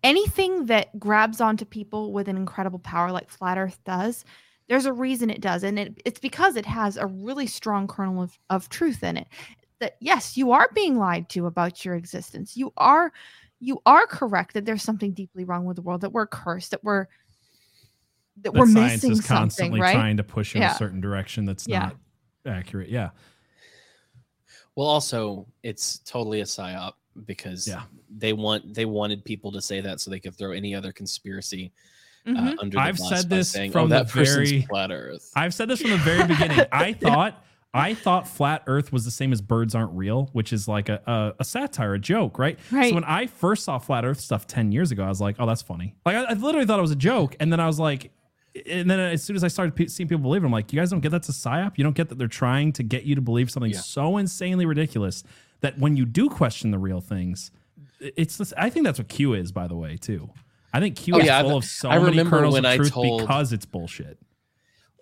anything 0.02 0.64
that 0.64 0.98
grabs 0.98 1.42
onto 1.42 1.66
people 1.66 2.14
with 2.14 2.26
an 2.26 2.38
incredible 2.38 2.78
power 2.78 3.12
like 3.12 3.28
flat 3.28 3.58
earth 3.58 3.78
does 3.84 4.24
there's 4.68 4.86
a 4.86 4.92
reason 4.92 5.30
it 5.30 5.40
does 5.40 5.64
and 5.64 5.78
it, 5.78 6.00
it's 6.04 6.20
because 6.20 6.56
it 6.56 6.66
has 6.66 6.96
a 6.96 7.06
really 7.06 7.46
strong 7.46 7.86
kernel 7.86 8.22
of, 8.22 8.38
of 8.50 8.68
truth 8.68 9.02
in 9.02 9.16
it 9.16 9.26
that 9.80 9.96
yes 10.00 10.36
you 10.36 10.52
are 10.52 10.68
being 10.74 10.96
lied 10.98 11.28
to 11.28 11.46
about 11.46 11.84
your 11.84 11.94
existence 11.94 12.56
you 12.56 12.72
are 12.76 13.12
you 13.60 13.80
are 13.86 14.06
correct 14.06 14.54
that 14.54 14.64
there's 14.64 14.82
something 14.82 15.12
deeply 15.12 15.44
wrong 15.44 15.64
with 15.64 15.76
the 15.76 15.82
world 15.82 16.00
that 16.00 16.12
we're 16.12 16.26
cursed 16.26 16.70
that 16.70 16.84
we're 16.84 17.06
that, 18.36 18.52
that 18.52 18.54
we're 18.54 18.66
science 18.66 19.02
missing 19.02 19.12
is 19.12 19.18
something 19.18 19.36
constantly 19.36 19.80
right 19.80 19.94
trying 19.94 20.16
to 20.16 20.24
push 20.24 20.54
in 20.54 20.62
Yeah. 20.62 20.74
a 20.74 20.78
certain 20.78 21.00
direction 21.00 21.44
that's 21.44 21.66
Yeah. 21.66 21.78
not 21.78 21.96
accurate. 22.46 22.88
Yeah, 22.88 23.10
Well, 24.76 24.86
also 24.86 25.46
it's 25.62 25.98
totally 26.00 26.40
a 26.40 26.44
psyop 26.44 26.92
because 27.26 27.66
Yeah. 27.66 27.82
they 28.08 28.32
want 28.32 28.74
they 28.74 28.84
wanted 28.84 29.24
people 29.24 29.50
to 29.52 29.60
say 29.60 29.80
that 29.80 30.00
so 30.00 30.10
they 30.10 30.20
could 30.20 30.36
throw 30.36 30.52
any 30.52 30.74
other 30.74 30.92
conspiracy 30.92 31.72
uh, 32.36 32.40
Mhm. 32.40 32.54
under 32.60 32.78
I've 32.78 32.96
bus 32.98 33.08
said 33.08 33.30
this 33.30 33.50
saying, 33.50 33.72
from 33.72 33.84
oh, 33.86 33.88
the 33.88 34.04
that 34.04 34.08
person's 34.12 34.50
very- 34.50 34.62
flat 34.62 34.90
Earth. 34.92 35.30
I've 35.36 35.54
said 35.54 35.68
this 35.68 35.80
from 35.80 35.90
the 35.90 35.96
very 35.98 36.26
beginning. 36.26 36.60
I 36.72 36.92
thought 36.92 37.44
I 37.74 37.92
thought 37.94 38.26
flat 38.26 38.62
Earth 38.66 38.92
was 38.92 39.04
the 39.04 39.10
same 39.10 39.30
as 39.32 39.40
birds 39.42 39.74
aren't 39.74 39.92
real, 39.92 40.30
which 40.32 40.52
is 40.54 40.66
like 40.68 40.88
a, 40.88 41.00
a, 41.06 41.34
a 41.40 41.44
satire, 41.44 41.94
a 41.94 41.98
joke, 41.98 42.38
right? 42.38 42.58
Right. 42.72 42.88
So 42.88 42.94
when 42.94 43.04
I 43.04 43.26
first 43.26 43.64
saw 43.64 43.78
flat 43.78 44.04
Earth 44.06 44.20
stuff 44.20 44.46
ten 44.46 44.72
years 44.72 44.90
ago, 44.90 45.04
I 45.04 45.08
was 45.08 45.20
like, 45.20 45.36
oh, 45.38 45.46
that's 45.46 45.62
funny. 45.62 45.94
Like 46.06 46.16
I, 46.16 46.24
I 46.24 46.32
literally 46.32 46.66
thought 46.66 46.78
it 46.78 46.82
was 46.82 46.90
a 46.90 46.96
joke, 46.96 47.36
and 47.40 47.52
then 47.52 47.60
I 47.60 47.66
was 47.66 47.78
like, 47.78 48.10
and 48.68 48.90
then 48.90 48.98
as 48.98 49.22
soon 49.22 49.36
as 49.36 49.44
I 49.44 49.48
started 49.48 49.76
pe- 49.76 49.86
seeing 49.86 50.08
people 50.08 50.22
believe 50.22 50.42
it, 50.42 50.46
I'm 50.46 50.52
like, 50.52 50.72
you 50.72 50.80
guys 50.80 50.90
don't 50.90 51.00
get 51.00 51.10
that's 51.12 51.28
a 51.28 51.32
psyop. 51.32 51.76
You 51.76 51.84
don't 51.84 51.94
get 51.94 52.08
that 52.08 52.18
they're 52.18 52.26
trying 52.26 52.72
to 52.72 52.82
get 52.82 53.04
you 53.04 53.14
to 53.14 53.20
believe 53.20 53.50
something 53.50 53.70
Yeah. 53.70 53.78
so 53.80 54.16
insanely 54.16 54.64
ridiculous 54.66 55.22
that 55.60 55.78
when 55.78 55.96
you 55.96 56.06
do 56.06 56.28
question 56.30 56.70
the 56.70 56.78
real 56.78 57.00
things, 57.02 57.50
it's 58.00 58.38
this. 58.38 58.52
I 58.56 58.70
think 58.70 58.86
that's 58.86 58.98
what 58.98 59.08
Q 59.08 59.34
is, 59.34 59.52
by 59.52 59.68
the 59.68 59.76
way, 59.76 59.96
too. 59.98 60.30
I 60.72 60.80
think 60.80 60.96
Q 60.96 61.14
Oh, 61.14 61.18
is 61.18 61.26
yeah, 61.26 61.40
full 61.42 61.50
I've- 61.50 61.56
of 61.58 61.64
so 61.64 61.88
I 61.88 61.98
many 61.98 62.22
kernels 62.28 62.54
when 62.54 62.64
of 62.64 62.70
I 62.72 62.76
truth 62.76 62.92
told- 62.92 63.20
because 63.22 63.52
it's 63.52 63.66
bullshit. 63.66 64.18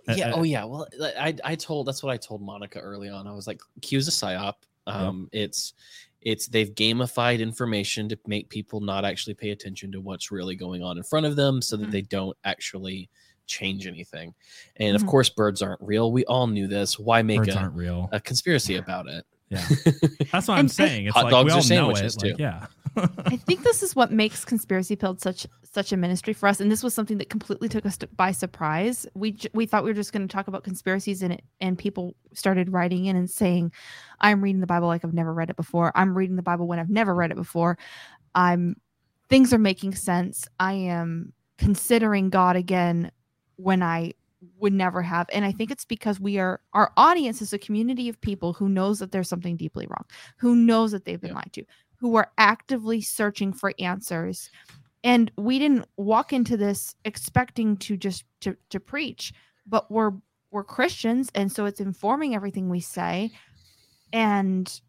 Uh, 0.09 0.15
yeah. 0.17 0.31
uh, 0.31 0.37
Oh 0.37 0.43
yeah. 0.45 0.65
Well, 0.65 0.87
I 1.19 1.35
I 1.43 1.55
told 1.57 1.87
that's 1.89 2.03
what 2.03 2.13
I 2.13 2.17
told 2.17 2.41
Monica 2.43 2.79
early 2.79 3.09
on. 3.09 3.27
I 3.27 3.33
was 3.33 3.47
like, 3.47 3.61
Q's 3.83 4.07
a 4.07 4.11
psyop. 4.13 4.55
Um, 4.87 5.29
it's 5.33 5.75
it's 6.23 6.47
they've 6.47 6.73
gamified 6.75 7.41
information 7.41 8.09
to 8.09 8.19
make 8.27 8.49
people 8.49 8.81
not 8.81 9.05
actually 9.05 9.35
pay 9.35 9.51
attention 9.51 9.91
to 9.93 10.01
what's 10.01 10.31
really 10.31 10.55
going 10.55 10.83
on 10.83 10.97
in 10.97 11.03
front 11.03 11.27
of 11.27 11.35
them, 11.37 11.61
so 11.61 11.77
that 11.77 11.89
Mhm. 11.89 11.93
they 11.93 12.03
don't 12.03 12.37
actually 12.45 13.09
change 13.47 13.87
anything. 13.87 14.35
And 14.77 14.97
Mhm. 14.97 15.01
of 15.03 15.07
course, 15.09 15.29
birds 15.29 15.63
aren't 15.63 15.81
real. 15.81 16.11
We 16.13 16.25
all 16.27 16.47
knew 16.47 16.67
this. 16.69 16.99
Why 16.99 17.23
make 17.23 17.39
Birds 17.39 17.55
a, 17.55 17.59
aren't 17.59 17.75
real. 17.75 18.09
a 18.13 18.21
conspiracy 18.21 18.77
about 18.77 19.09
it? 19.09 19.25
Yeah, 19.49 19.65
that's 20.33 20.49
what 20.49 20.59
I'm 20.59 20.69
saying. 20.69 21.07
It's 21.07 21.15
Hot 21.15 21.25
like 21.25 21.31
dogs 21.31 21.47
we 21.47 21.51
are 21.51 21.55
all 21.55 21.59
know 21.59 21.95
sandwiches, 21.95 22.17
it. 22.17 22.23
Like, 22.23 22.37
too. 22.37 22.43
yeah. 22.43 22.67
I 23.27 23.37
think 23.37 23.63
this 23.63 23.83
is 23.83 23.95
what 23.95 24.11
makes 24.11 24.45
conspiracy 24.45 24.97
pilled 24.97 25.21
such 25.21 25.47
such 25.63 25.93
a 25.93 25.97
ministry 25.97 26.33
for 26.33 26.49
us, 26.49 26.61
and 26.61 26.73
this 26.73 26.83
was 26.83 26.95
something 26.95 27.19
that 27.19 27.29
completely 27.29 27.69
took 27.69 27.85
us 27.85 27.99
by 28.17 28.33
surprise. 28.33 29.07
We 29.15 29.39
we 29.53 29.67
thought 29.67 29.85
we 29.85 29.91
were 29.91 29.95
just 29.95 30.13
going 30.13 30.27
to 30.27 30.33
talk 30.33 30.49
about 30.49 30.65
conspiracies, 30.65 31.23
and 31.23 31.35
it, 31.35 31.45
and 31.61 31.79
people 31.79 32.17
started 32.33 32.73
writing 32.73 33.05
in 33.05 33.15
and 33.15 33.31
saying, 33.31 33.73
"I'm 34.21 34.43
reading 34.43 34.61
the 34.61 34.67
Bible 34.67 34.89
like 34.89 35.05
I've 35.05 35.15
never 35.15 35.33
read 35.33 35.51
it 35.51 35.57
before. 35.57 35.93
I'm 35.95 36.17
reading 36.17 36.37
the 36.37 36.43
Bible 36.43 36.67
when 36.67 36.79
I've 36.79 36.91
never 36.91 37.15
read 37.15 37.31
it 37.31 37.37
before. 37.37 37.77
I'm 38.35 38.77
things 39.29 39.53
are 39.53 39.59
making 39.59 39.95
sense. 39.95 40.49
I 40.59 40.73
am 40.73 41.33
considering 41.59 42.31
God 42.31 42.57
again 42.57 43.11
when 43.57 43.83
I 43.83 44.13
would 44.59 44.73
never 44.73 45.03
have." 45.03 45.29
And 45.33 45.45
I 45.45 45.53
think 45.53 45.71
it's 45.71 45.85
because 45.85 46.19
we 46.21 46.39
are 46.39 46.61
our 46.73 46.93
audience 46.97 47.41
is 47.43 47.53
a 47.53 47.59
community 47.59 48.09
of 48.09 48.21
people 48.21 48.53
who 48.53 48.69
knows 48.69 48.99
that 49.01 49.13
there's 49.13 49.29
something 49.29 49.57
deeply 49.57 49.87
wrong, 49.87 50.05
who 50.39 50.55
knows 50.57 50.93
that 50.93 51.05
they've 51.05 51.21
been 51.21 51.31
Yeah. 51.31 51.37
lied 51.37 51.53
to, 51.55 51.65
who 51.97 52.17
are 52.17 52.31
actively 52.39 53.01
searching 53.01 53.53
for 53.53 53.73
answers 53.79 54.51
and 55.05 55.31
we 55.37 55.59
didn't 55.59 55.87
walk 55.97 56.33
into 56.33 56.57
this 56.57 56.95
expecting 57.05 57.77
to 57.77 57.97
just 57.97 58.25
to, 58.41 58.57
to 58.71 58.81
preach 58.81 59.33
but 59.67 59.91
we're 59.91 60.13
we're 60.51 60.65
christians 60.65 61.31
and 61.35 61.53
so 61.53 61.65
it's 61.67 61.81
informing 61.81 62.35
everything 62.35 62.69
we 62.71 62.81
say 62.81 63.31
and 64.13 64.81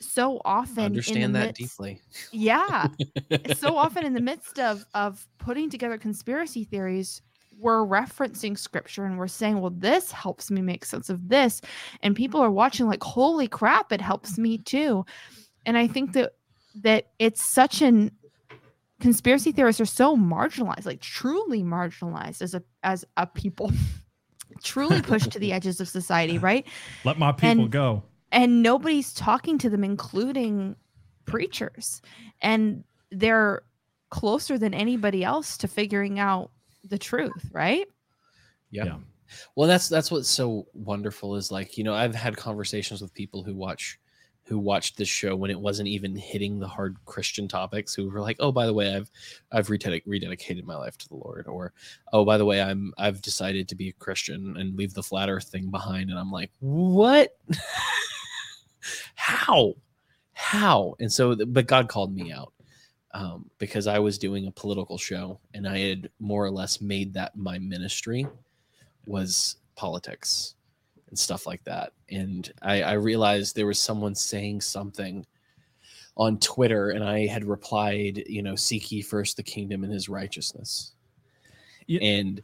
so 0.00 0.40
often 0.44 0.84
Understand 0.86 1.34
that 1.34 1.46
midst- 1.46 1.60
deeply. 1.78 2.00
yeah 2.32 2.88
so 3.56 3.76
often 3.76 4.04
in 4.06 4.14
the 4.14 4.20
midst 4.20 4.58
of 4.58 4.84
of 4.94 5.26
putting 5.38 5.68
together 5.70 5.98
conspiracy 5.98 6.64
theories 6.64 7.22
we're 7.58 7.84
referencing 7.86 8.58
scripture 8.58 9.04
and 9.04 9.18
we're 9.18 9.26
saying 9.28 9.60
well 9.60 9.72
this 9.76 10.12
helps 10.12 10.50
me 10.50 10.60
make 10.60 10.84
sense 10.84 11.08
of 11.08 11.28
this 11.28 11.60
and 12.02 12.14
people 12.14 12.40
are 12.40 12.50
watching 12.50 12.86
like 12.86 13.02
holy 13.02 13.48
crap 13.48 13.92
it 13.92 14.00
helps 14.00 14.36
me 14.38 14.58
too. 14.58 15.04
And 15.64 15.76
i 15.78 15.86
think 15.86 16.12
that 16.12 16.34
that 16.82 17.06
it's 17.18 17.42
such 17.42 17.80
an 17.82 18.10
conspiracy 19.00 19.52
theorists 19.52 19.80
are 19.80 19.86
so 19.86 20.16
marginalized 20.16 20.86
like 20.86 21.00
truly 21.00 21.62
marginalized 21.62 22.40
as 22.42 22.54
a 22.54 22.62
as 22.82 23.04
a 23.16 23.26
people 23.26 23.70
truly 24.62 25.02
pushed 25.02 25.30
to 25.32 25.38
the 25.38 25.52
edges 25.56 25.80
of 25.80 25.88
society 25.88 26.38
right? 26.38 26.66
Let 27.04 27.18
my 27.18 27.32
people 27.32 27.48
And- 27.62 27.70
go. 27.70 28.02
and 28.32 28.62
nobody's 28.62 29.12
talking 29.12 29.58
to 29.58 29.70
them 29.70 29.84
including 29.84 30.76
preachers. 31.26 32.00
And 32.40 32.84
they're 33.10 33.62
closer 34.10 34.56
than 34.58 34.72
anybody 34.72 35.24
else 35.24 35.56
to 35.58 35.68
figuring 35.68 36.18
out 36.18 36.50
the 36.88 36.98
truth 36.98 37.50
right 37.52 37.86
Yeah. 38.70 38.84
Yeah. 38.84 38.96
Well, 39.54 39.68
that's 39.68 39.88
that's 39.88 40.10
what's 40.10 40.28
so 40.28 40.66
wonderful 40.72 41.36
is 41.36 41.50
like 41.50 41.76
you 41.76 41.84
know 41.84 41.94
I've 41.94 42.14
had 42.14 42.36
conversations 42.36 43.02
with 43.02 43.14
people 43.14 43.42
who 43.42 43.54
watch 43.54 43.98
who 44.44 44.58
watched 44.58 44.96
this 44.96 45.08
show 45.08 45.34
when 45.34 45.50
it 45.50 45.58
wasn't 45.58 45.88
even 45.88 46.14
hitting 46.14 46.60
the 46.60 46.68
hard 46.68 46.96
Christian 47.04 47.48
topics 47.48 47.94
who 47.94 48.08
were 48.08 48.20
like, 48.20 48.36
oh, 48.38 48.52
by 48.52 48.66
the 48.66 48.72
way, 48.72 48.94
I've 48.94 49.10
I've 49.50 49.66
rededic- 49.66 50.06
rededicated 50.06 50.64
my 50.64 50.76
life 50.76 50.96
to 50.98 51.08
the 51.08 51.16
Lord, 51.16 51.46
or 51.48 51.72
oh, 52.12 52.24
by 52.24 52.38
the 52.38 52.44
way, 52.44 52.62
I'm 52.62 52.92
I've 52.96 53.20
decided 53.22 53.68
to 53.68 53.74
be 53.74 53.88
a 53.88 53.92
Christian 53.94 54.56
and 54.56 54.76
leave 54.76 54.94
the 54.94 55.02
flat 55.02 55.28
Earth 55.28 55.48
thing 55.48 55.70
behind, 55.70 56.10
and 56.10 56.18
I'm 56.18 56.30
like, 56.30 56.52
what? 56.60 57.36
How? 59.16 59.74
How? 60.32 60.94
And 61.00 61.12
so, 61.12 61.34
but 61.34 61.66
God 61.66 61.88
called 61.88 62.14
me 62.14 62.32
out 62.32 62.52
um, 63.16 63.50
because 63.56 63.86
I 63.86 63.98
was 63.98 64.18
doing 64.18 64.46
a 64.46 64.50
political 64.50 64.98
show 64.98 65.40
and 65.54 65.66
I 65.66 65.78
had 65.78 66.10
more 66.20 66.44
or 66.44 66.50
less 66.50 66.82
made 66.82 67.14
that 67.14 67.34
my 67.34 67.58
ministry 67.58 68.26
was 69.06 69.56
politics 69.74 70.54
and 71.08 71.18
stuff 71.18 71.46
like 71.46 71.64
that. 71.64 71.94
And 72.10 72.52
I, 72.60 72.82
I 72.82 72.92
realized 72.92 73.56
there 73.56 73.66
was 73.66 73.78
someone 73.78 74.14
saying 74.14 74.60
something 74.60 75.24
on 76.18 76.38
Twitter, 76.40 76.90
and 76.90 77.02
I 77.02 77.26
had 77.26 77.44
replied, 77.46 78.22
you 78.26 78.42
know, 78.42 78.54
seek 78.54 78.92
ye 78.92 79.00
first 79.00 79.38
the 79.38 79.42
kingdom 79.42 79.82
and 79.82 79.92
his 79.92 80.10
righteousness. 80.10 80.92
Yeah. 81.86 82.00
And 82.02 82.42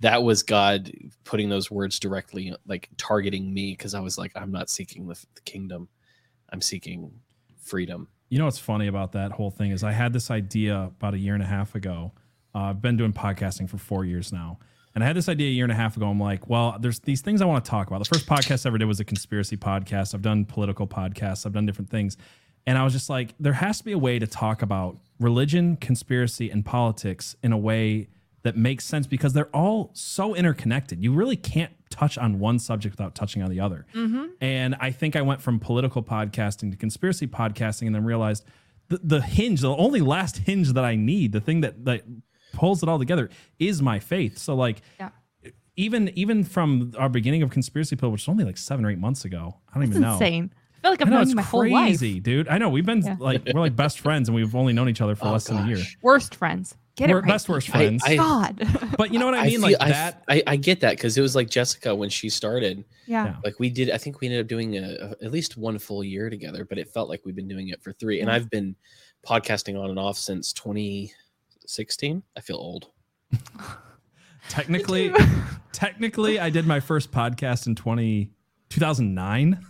that 0.00 0.22
was 0.22 0.44
God 0.44 0.92
putting 1.24 1.48
those 1.48 1.68
words 1.68 1.98
directly, 1.98 2.54
like 2.66 2.88
targeting 2.96 3.52
me, 3.52 3.72
because 3.72 3.94
I 3.94 4.00
was 4.00 4.18
like, 4.18 4.30
I'm 4.36 4.52
not 4.52 4.70
seeking 4.70 5.08
the, 5.08 5.14
the 5.34 5.40
kingdom, 5.40 5.88
I'm 6.50 6.60
seeking 6.60 7.10
freedom. 7.60 8.06
You 8.32 8.38
know 8.38 8.46
what's 8.46 8.58
funny 8.58 8.86
about 8.86 9.12
that 9.12 9.32
whole 9.32 9.50
thing 9.50 9.72
is 9.72 9.84
I 9.84 9.92
had 9.92 10.14
this 10.14 10.30
idea 10.30 10.84
about 10.84 11.12
a 11.12 11.18
year 11.18 11.34
and 11.34 11.42
a 11.42 11.46
half 11.46 11.74
ago. 11.74 12.12
Uh, 12.54 12.60
I've 12.60 12.80
been 12.80 12.96
doing 12.96 13.12
podcasting 13.12 13.68
for 13.68 13.76
four 13.76 14.06
years 14.06 14.32
now. 14.32 14.58
And 14.94 15.04
I 15.04 15.06
had 15.06 15.14
this 15.14 15.28
idea 15.28 15.48
a 15.48 15.50
year 15.50 15.66
and 15.66 15.70
a 15.70 15.74
half 15.74 15.98
ago. 15.98 16.08
I'm 16.08 16.18
like, 16.18 16.48
well, 16.48 16.78
there's 16.80 17.00
these 17.00 17.20
things 17.20 17.42
I 17.42 17.44
want 17.44 17.62
to 17.62 17.70
talk 17.70 17.88
about. 17.88 17.98
The 17.98 18.06
first 18.06 18.26
podcast 18.26 18.64
I 18.64 18.70
ever 18.70 18.78
did 18.78 18.86
was 18.86 19.00
a 19.00 19.04
conspiracy 19.04 19.58
podcast. 19.58 20.14
I've 20.14 20.22
done 20.22 20.46
political 20.46 20.86
podcasts. 20.86 21.44
I've 21.44 21.52
done 21.52 21.66
different 21.66 21.90
things. 21.90 22.16
And 22.66 22.78
I 22.78 22.84
was 22.84 22.94
just 22.94 23.10
like, 23.10 23.34
there 23.38 23.52
has 23.52 23.76
to 23.80 23.84
be 23.84 23.92
a 23.92 23.98
way 23.98 24.18
to 24.18 24.26
talk 24.26 24.62
about 24.62 24.96
religion, 25.20 25.76
conspiracy, 25.76 26.48
and 26.48 26.64
politics 26.64 27.36
in 27.42 27.52
a 27.52 27.58
way 27.58 28.08
that 28.44 28.56
makes 28.56 28.86
sense 28.86 29.06
because 29.06 29.34
they're 29.34 29.54
all 29.54 29.90
so 29.92 30.34
interconnected. 30.34 31.04
You 31.04 31.12
really 31.12 31.36
can't 31.36 31.72
touch 31.92 32.16
on 32.18 32.38
one 32.40 32.58
subject 32.58 32.94
without 32.94 33.14
touching 33.14 33.42
on 33.42 33.50
the 33.50 33.60
other. 33.60 33.86
mm-hmm. 33.94 34.24
And 34.40 34.74
I 34.80 34.90
think 34.90 35.14
I 35.14 35.22
went 35.22 35.40
from 35.40 35.60
political 35.60 36.02
podcasting 36.02 36.70
to 36.72 36.76
conspiracy 36.76 37.26
podcasting 37.26 37.86
and 37.86 37.94
then 37.94 38.04
realized 38.04 38.44
the, 38.88 38.98
the 39.02 39.20
hinge, 39.20 39.60
the 39.60 39.76
only 39.76 40.00
last 40.00 40.38
hinge 40.38 40.72
that 40.72 40.84
I 40.84 40.96
need, 40.96 41.32
the 41.32 41.40
thing 41.40 41.60
that, 41.60 41.84
that 41.84 42.02
pulls 42.52 42.82
it 42.82 42.88
all 42.88 42.98
together 42.98 43.30
is 43.58 43.80
my 43.80 43.98
faith. 44.00 44.38
So 44.38 44.54
like 44.54 44.82
Yeah. 44.98 45.10
even 45.76 46.10
even 46.18 46.44
from 46.44 46.92
our 46.98 47.08
beginning 47.08 47.42
of 47.42 47.50
conspiracy 47.50 47.96
pill, 47.96 48.10
which 48.10 48.22
was 48.22 48.28
only 48.28 48.44
like 48.44 48.58
seven 48.58 48.84
or 48.84 48.90
eight 48.90 48.98
months 48.98 49.24
ago. 49.24 49.56
I 49.70 49.74
don't 49.74 49.84
It's 49.84 49.90
even 49.90 50.02
know. 50.02 50.12
insane. 50.14 50.52
I 50.54 50.80
feel 50.82 50.90
like 50.90 51.00
I've 51.02 51.08
I 51.08 51.10
known 51.12 51.28
you 51.28 51.34
my 51.36 51.42
whole 51.42 51.70
life. 51.70 51.86
crazy, 51.86 52.18
dude. 52.20 52.48
I 52.48 52.58
know 52.58 52.68
we've 52.68 52.84
been 52.84 53.02
Yeah. 53.02 53.16
like 53.20 53.42
we're 53.54 53.60
like 53.60 53.76
best 53.76 54.00
friends 54.00 54.28
and 54.28 54.34
we've 54.36 54.54
only 54.54 54.72
known 54.72 54.88
each 54.88 55.00
other 55.00 55.14
for 55.14 55.28
Oh, 55.28 55.32
less 55.32 55.44
than 55.44 55.58
a 55.58 55.66
year. 55.68 55.78
Worst 56.02 56.34
friends. 56.34 56.76
Get 56.94 57.08
We're 57.08 57.18
it 57.18 57.20
right. 57.22 57.28
best 57.28 57.48
worst 57.48 57.68
friends. 57.70 58.02
I- 58.04 58.16
God. 58.16 58.68
but 58.98 59.12
you 59.12 59.18
know 59.18 59.24
what 59.24 59.34
I 59.34 59.38
I 59.38 59.46
mean? 59.46 59.52
feel- 59.52 59.62
like 59.62 59.76
I 59.80 59.88
f- 59.88 59.90
that. 59.90 60.22
I, 60.28 60.42
I 60.46 60.56
get 60.56 60.80
that 60.80 60.96
because 60.96 61.16
it 61.16 61.22
was 61.22 61.34
like 61.34 61.48
Jessica 61.48 61.94
when 61.94 62.10
she 62.10 62.28
started. 62.28 62.84
yeah. 63.06 63.24
Yeah. 63.26 63.36
Like 63.44 63.58
we 63.58 63.70
did, 63.70 63.90
I 63.90 63.96
think 63.98 64.20
we 64.20 64.26
ended 64.26 64.42
up 64.42 64.46
doing 64.48 64.76
a, 64.76 65.14
a- 65.20 65.24
at 65.24 65.32
least 65.32 65.56
one 65.56 65.78
full 65.78 66.04
year 66.04 66.28
together, 66.28 66.66
but 66.66 66.76
it 66.78 66.88
felt 66.88 67.08
like 67.08 67.22
we've 67.24 67.34
been 67.36 67.48
doing 67.48 67.68
it 67.68 67.82
for 67.82 67.92
three. 67.92 68.20
And 68.20 68.28
mm. 68.28 68.34
I've 68.34 68.50
been 68.50 68.76
podcasting 69.26 69.80
on 69.82 69.88
and 69.88 69.98
off 69.98 70.18
since 70.18 70.52
2016. 70.52 72.22
I 72.36 72.40
feel 72.40 72.56
old. 72.56 72.88
Technically, 74.48 75.12
technically 75.72 76.40
I 76.40 76.50
did 76.50 76.66
my 76.66 76.80
first 76.80 77.10
podcast 77.10 77.66
in 77.66 77.74
20, 77.74 78.30
2009 78.68 79.64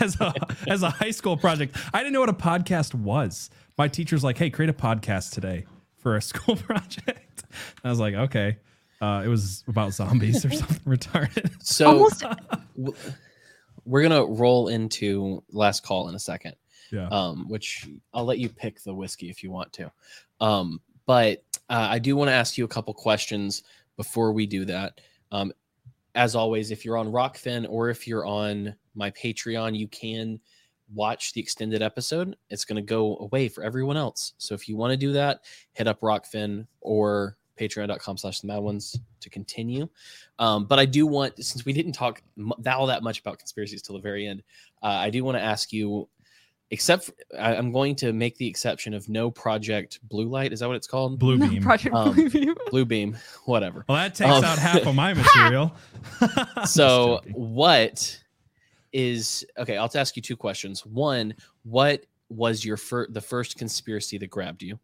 as 0.00 0.20
a 0.20 0.34
as 0.66 0.82
a 0.82 0.90
high 0.90 1.12
school 1.12 1.36
project. 1.36 1.76
I 1.94 1.98
didn't 2.00 2.12
know 2.12 2.20
what 2.20 2.28
a 2.28 2.32
podcast 2.34 2.92
was. 2.94 3.48
My 3.78 3.86
teacher's 3.86 4.24
like, 4.24 4.36
"Hey, 4.36 4.50
create 4.50 4.68
a 4.68 4.74
podcast 4.74 5.30
today 5.30 5.64
for 6.00 6.16
a 6.16 6.22
school 6.30 6.56
project." 6.56 7.44
I 7.84 7.90
was 7.90 8.00
like, 8.00 8.14
"Okay." 8.14 8.56
Uh, 9.00 9.22
it 9.24 9.28
was 9.28 9.64
about 9.66 9.94
zombies 9.94 10.44
or 10.44 10.50
something 10.54 10.80
retarded. 10.84 11.50
So 11.62 11.86
Almost 11.86 12.22
we're 13.84 14.02
gonna 14.02 14.24
roll 14.24 14.68
into 14.68 15.42
last 15.52 15.82
call 15.82 16.08
in 16.08 16.14
a 16.14 16.18
second. 16.18 16.54
Yeah. 16.92 17.06
um, 17.06 17.48
which 17.48 17.86
I'll 18.12 18.24
let 18.24 18.40
you 18.40 18.48
pick 18.48 18.82
the 18.82 18.92
whiskey 18.92 19.30
if 19.30 19.44
you 19.44 19.52
want 19.52 19.72
to. 19.74 19.92
Um, 20.40 20.80
but 21.06 21.44
uh, 21.68 21.86
I 21.88 22.00
do 22.00 22.16
want 22.16 22.30
to 22.30 22.34
ask 22.34 22.58
you 22.58 22.64
a 22.64 22.68
couple 22.68 22.92
questions 22.94 23.62
before 23.96 24.32
we 24.32 24.44
do 24.44 24.64
that. 24.64 25.00
Um, 25.30 25.52
as 26.16 26.34
always, 26.34 26.72
if 26.72 26.84
you're 26.84 26.96
on 26.96 27.12
Rokfin 27.12 27.64
or 27.70 27.90
if 27.90 28.08
you're 28.08 28.26
on 28.26 28.74
my 28.96 29.12
Patreon, 29.12 29.78
you 29.78 29.86
can 29.86 30.40
watch 30.94 31.32
the 31.32 31.40
extended 31.40 31.82
episode. 31.82 32.36
It's 32.50 32.64
going 32.64 32.76
to 32.76 32.82
go 32.82 33.16
away 33.18 33.48
for 33.48 33.62
everyone 33.64 33.96
else. 33.96 34.32
So 34.38 34.54
if 34.54 34.68
you 34.68 34.76
want 34.76 34.92
to 34.92 34.96
do 34.96 35.12
that, 35.12 35.40
hit 35.72 35.86
up 35.86 36.00
Rokfin 36.00 36.66
or 36.80 37.36
patreon.com 37.58 38.16
slash 38.16 38.40
the 38.40 38.46
mad 38.46 38.58
ones 38.58 38.98
to 39.20 39.28
continue. 39.30 39.88
Um, 40.38 40.64
but 40.64 40.78
I 40.78 40.86
do 40.86 41.06
want, 41.06 41.36
since 41.44 41.64
we 41.64 41.72
didn't 41.74 41.92
talk 41.92 42.22
m- 42.38 42.52
all 42.66 42.86
that 42.86 43.02
much 43.02 43.20
about 43.20 43.38
conspiracies 43.38 43.82
till 43.82 43.94
the 43.96 44.00
very 44.02 44.26
end, 44.26 44.42
uh, 44.82 44.86
I 44.86 45.10
do 45.10 45.22
want 45.24 45.36
to 45.36 45.42
ask 45.42 45.72
you 45.72 46.08
except 46.72 47.04
for, 47.04 47.12
I, 47.38 47.54
I'm 47.56 47.70
going 47.72 47.96
to 47.96 48.12
make 48.12 48.36
the 48.38 48.46
exception 48.46 48.94
of 48.94 49.08
no 49.08 49.30
project 49.30 49.98
blue 50.08 50.28
light. 50.28 50.52
Is 50.52 50.60
that 50.60 50.68
what 50.68 50.76
it's 50.76 50.86
called? 50.86 51.18
Blue 51.18 51.36
No, 51.36 51.48
beam. 51.48 51.62
Project 51.62 51.94
Um, 51.94 52.14
Blue 52.14 52.30
Beam. 52.30 52.54
Blue 52.70 52.84
beam, 52.84 53.16
whatever. 53.44 53.84
well, 53.88 53.98
that 53.98 54.14
takes 54.14 54.30
Um, 54.30 54.44
out 54.44 54.58
half 54.58 54.86
of 54.86 54.94
my 54.94 55.12
material. 55.12 55.74
So 56.66 57.20
what 57.32 58.22
is 58.92 59.44
okay? 59.58 59.76
I'll 59.76 59.90
ask 59.94 60.16
you 60.16 60.22
two 60.22 60.36
questions. 60.36 60.84
One, 60.84 61.34
what 61.62 62.06
was 62.28 62.64
your 62.64 62.76
fir- 62.76 63.08
the 63.10 63.20
first 63.20 63.56
conspiracy 63.56 64.18
that 64.18 64.30
grabbed 64.30 64.62
you, 64.62 64.78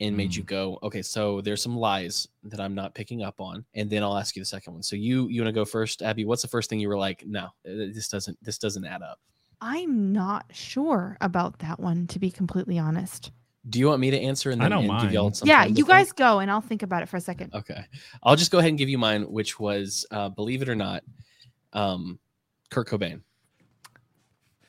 and 0.00 0.16
made 0.16 0.34
you 0.34 0.42
go, 0.42 0.78
okay, 0.82 1.02
so 1.02 1.40
there's 1.40 1.62
some 1.62 1.76
lies 1.76 2.28
that 2.44 2.60
I'm 2.60 2.74
not 2.74 2.94
picking 2.94 3.22
up 3.22 3.40
on, 3.40 3.64
and 3.74 3.88
then 3.88 4.02
I'll 4.02 4.18
ask 4.18 4.36
you 4.36 4.42
the 4.42 4.46
second 4.46 4.74
one. 4.74 4.82
So 4.82 4.94
you 4.96 5.28
you 5.28 5.40
want 5.42 5.48
to 5.48 5.58
go 5.58 5.64
first, 5.64 6.02
Abby? 6.02 6.24
What's 6.24 6.42
the 6.42 6.48
first 6.48 6.68
thing 6.68 6.80
you 6.80 6.88
were 6.88 6.98
like, 6.98 7.24
no, 7.26 7.44
uh, 7.44 7.50
this 7.64 8.08
doesn't 8.08 8.36
this 8.42 8.58
doesn't 8.58 8.84
add 8.84 9.02
up? 9.02 9.18
I'm 9.60 10.12
not 10.12 10.44
sure 10.52 11.16
about 11.22 11.60
that 11.60 11.80
one, 11.80 12.06
to 12.08 12.18
be 12.18 12.30
completely 12.30 12.78
honest. 12.78 13.32
Do 13.70 13.78
you 13.78 13.88
want 13.88 14.00
me 14.00 14.10
to 14.10 14.20
answer 14.20 14.50
and 14.50 14.60
I 14.60 14.66
then 14.66 14.70
don't 14.70 14.90
and 14.90 15.00
give 15.00 15.12
y'all 15.12 15.24
mind. 15.24 15.36
some 15.38 15.48
yeah, 15.48 15.60
time 15.62 15.72
to 15.72 15.78
you 15.78 15.86
think? 15.86 15.88
guys 15.88 16.12
go 16.12 16.38
and 16.40 16.50
I'll 16.50 16.60
think 16.60 16.82
about 16.82 17.02
it 17.02 17.08
for 17.08 17.16
a 17.16 17.20
second. 17.20 17.54
Okay, 17.54 17.84
I'll 18.22 18.36
just 18.36 18.50
go 18.52 18.58
ahead 18.58 18.68
and 18.68 18.78
give 18.78 18.88
you 18.88 18.98
mine, 18.98 19.22
which 19.22 19.58
was, 19.58 20.06
uh, 20.10 20.28
believe 20.28 20.62
it 20.62 20.68
or 20.68 20.76
not, 20.76 21.02
um, 21.72 22.18
Kurt 22.70 22.86
Cobain. 22.86 23.22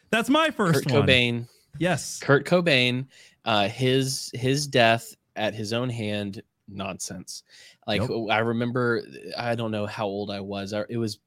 That's 0.10 0.30
my 0.30 0.50
first 0.52 0.84
Kurt 0.86 0.92
one. 0.94 1.08
Cobain. 1.08 1.48
Yes. 1.80 2.20
Kurt 2.20 2.46
Cobain, 2.46 3.06
uh, 3.46 3.68
his 3.68 4.32
his 4.34 4.68
death 4.68 5.16
at 5.36 5.54
his 5.54 5.74
own 5.74 5.90
hand, 5.90 6.42
nonsense. 6.68 7.44
Like 7.86 8.02
Yep. 8.02 8.10
I 8.32 8.40
remember, 8.40 9.04
I 9.38 9.56
don't 9.56 9.72
know 9.72 9.86
how 9.86 10.06
old 10.08 10.32
I 10.32 10.40
was. 10.40 10.74
I- 10.74 10.86
It 10.90 10.98
was 10.98 11.20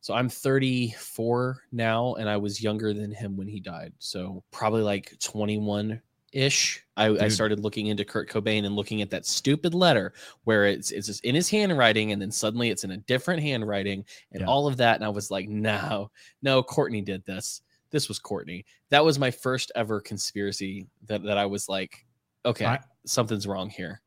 so 0.00 0.12
I'm 0.12 0.28
34 0.28 1.62
now, 1.72 2.14
and 2.14 2.28
I 2.28 2.36
was 2.36 2.62
younger 2.62 2.92
than 2.92 3.10
him 3.10 3.36
when 3.36 3.48
he 3.48 3.58
died. 3.60 3.92
So 3.98 4.44
probably 4.50 4.82
like 4.82 5.18
21 5.20 6.00
ish. 6.32 6.84
I, 6.96 7.06
I 7.06 7.28
started 7.28 7.60
looking 7.60 7.86
into 7.86 8.04
Kurt 8.04 8.28
Cobain 8.28 8.66
and 8.66 8.76
looking 8.76 9.00
at 9.00 9.10
that 9.10 9.24
stupid 9.24 9.72
letter 9.72 10.12
where 10.42 10.66
it's 10.66 10.90
it's 10.90 11.06
just 11.06 11.24
in 11.24 11.34
his 11.34 11.48
handwriting, 11.48 12.12
and 12.12 12.20
then 12.20 12.30
suddenly 12.30 12.70
it's 12.70 12.84
in 12.84 12.90
a 12.90 12.96
different 12.98 13.40
handwriting, 13.42 14.04
and 14.32 14.40
Yeah. 14.40 14.46
all 14.46 14.66
of 14.66 14.76
that. 14.78 14.96
And 14.96 15.04
I 15.04 15.08
was 15.08 15.30
like, 15.30 15.48
no, 15.48 16.10
no, 16.42 16.62
Courtney 16.62 17.00
did 17.00 17.24
this. 17.24 17.62
This 17.94 18.08
was 18.08 18.18
Courtney. 18.18 18.64
That 18.90 19.04
was 19.04 19.20
my 19.20 19.30
first 19.30 19.70
ever 19.76 20.00
conspiracy 20.00 20.88
that 21.06 21.22
that 21.22 21.38
I 21.38 21.46
was 21.46 21.68
like, 21.68 22.04
okay, 22.44 22.66
I- 22.66 22.80
something's 23.06 23.46
wrong 23.46 23.70
here. 23.70 24.00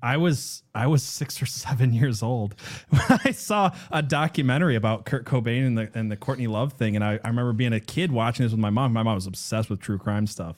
I 0.00 0.16
was 0.18 0.62
I 0.72 0.86
was 0.86 1.02
six 1.02 1.42
or 1.42 1.46
seven 1.46 1.92
years 1.92 2.22
old 2.22 2.54
when 2.90 3.02
I 3.24 3.32
saw 3.32 3.72
a 3.90 4.00
documentary 4.00 4.76
about 4.76 5.04
Kurt 5.04 5.24
Cobain 5.26 5.66
and 5.66 5.76
the 5.76 5.90
and 5.94 6.12
the 6.12 6.16
Courtney 6.16 6.46
Love 6.46 6.74
thing, 6.74 6.94
and 6.94 7.04
I, 7.04 7.18
I 7.24 7.28
remember 7.28 7.52
being 7.52 7.72
a 7.72 7.80
kid 7.80 8.12
watching 8.12 8.44
this 8.46 8.52
with 8.52 8.60
my 8.60 8.70
mom. 8.70 8.92
My 8.92 9.02
mom 9.02 9.16
was 9.16 9.26
obsessed 9.26 9.68
with 9.68 9.80
true 9.80 9.98
crime 9.98 10.28
stuff, 10.28 10.54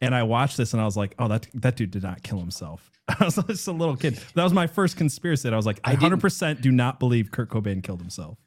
and 0.00 0.14
I 0.14 0.22
watched 0.22 0.56
this 0.56 0.72
and 0.72 0.80
I 0.80 0.84
was 0.84 0.96
like, 0.96 1.16
oh 1.18 1.26
that 1.26 1.48
that 1.54 1.74
dude 1.74 1.90
did 1.90 2.04
not 2.04 2.22
kill 2.22 2.38
himself. 2.38 2.92
I 3.08 3.24
was 3.24 3.34
just 3.48 3.66
a 3.66 3.72
little 3.72 3.96
kid. 3.96 4.20
That 4.36 4.44
was 4.44 4.52
my 4.52 4.68
first 4.68 4.96
conspiracy. 4.96 5.48
That 5.48 5.54
I 5.54 5.56
was 5.56 5.66
like, 5.66 5.80
I 5.82 5.88
I 5.88 5.92
didn't- 5.94 6.02
hundred 6.02 6.20
percent 6.20 6.60
do 6.60 6.70
not 6.70 7.00
believe 7.00 7.32
Kurt 7.32 7.50
Cobain 7.50 7.82
killed 7.82 8.00
himself. 8.00 8.38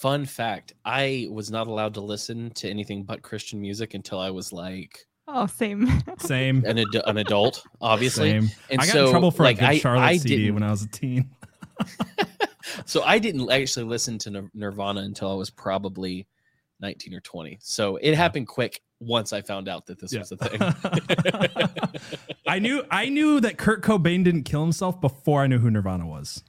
Fun 0.00 0.24
fact: 0.26 0.72
I 0.84 1.26
was 1.30 1.50
not 1.50 1.66
allowed 1.66 1.94
to 1.94 2.00
listen 2.00 2.50
to 2.54 2.68
anything 2.68 3.02
but 3.04 3.22
Christian 3.22 3.60
music 3.60 3.94
until 3.94 4.18
I 4.20 4.30
was 4.30 4.52
like 4.52 5.06
Oh, 5.28 5.46
same. 5.46 5.88
Same. 6.18 6.64
an, 6.64 6.78
ad- 6.78 7.02
an 7.04 7.16
adult, 7.18 7.64
obviously. 7.80 8.30
Same. 8.30 8.48
And 8.70 8.80
I 8.80 8.86
got 8.86 8.92
so, 8.92 9.04
in 9.06 9.10
trouble 9.10 9.32
for 9.32 9.42
like, 9.42 9.56
a 9.56 9.60
good 9.60 9.68
I- 9.68 9.78
Charlotte 9.78 10.02
I 10.04 10.16
CD 10.18 10.36
didn't- 10.36 10.54
when 10.54 10.62
I 10.62 10.70
was 10.70 10.82
a 10.82 10.88
teen. 10.88 11.30
So 12.84 13.02
I 13.04 13.18
didn't 13.20 13.50
actually 13.50 13.86
listen 13.86 14.18
to 14.18 14.50
Nirvana 14.52 15.00
until 15.02 15.30
I 15.30 15.34
was 15.34 15.50
probably 15.50 16.26
19 16.80 17.14
or 17.14 17.20
20. 17.20 17.58
So 17.62 17.96
it 17.96 18.14
happened 18.14 18.48
quick 18.48 18.82
once 18.98 19.32
I 19.32 19.40
found 19.40 19.68
out 19.68 19.86
that 19.86 20.00
this 20.00 20.12
Yeah. 20.12 20.18
was 20.20 20.32
a 20.32 20.36
thing. 20.36 20.60
I 22.46 22.58
knew 22.58 22.82
I 22.90 23.08
knew 23.08 23.40
that 23.40 23.56
Kurt 23.56 23.82
Cobain 23.82 24.24
didn't 24.24 24.42
kill 24.44 24.62
himself 24.62 25.00
before 25.00 25.42
I 25.42 25.46
knew 25.46 25.58
who 25.58 25.70
Nirvana 25.70 26.06
was. 26.06 26.42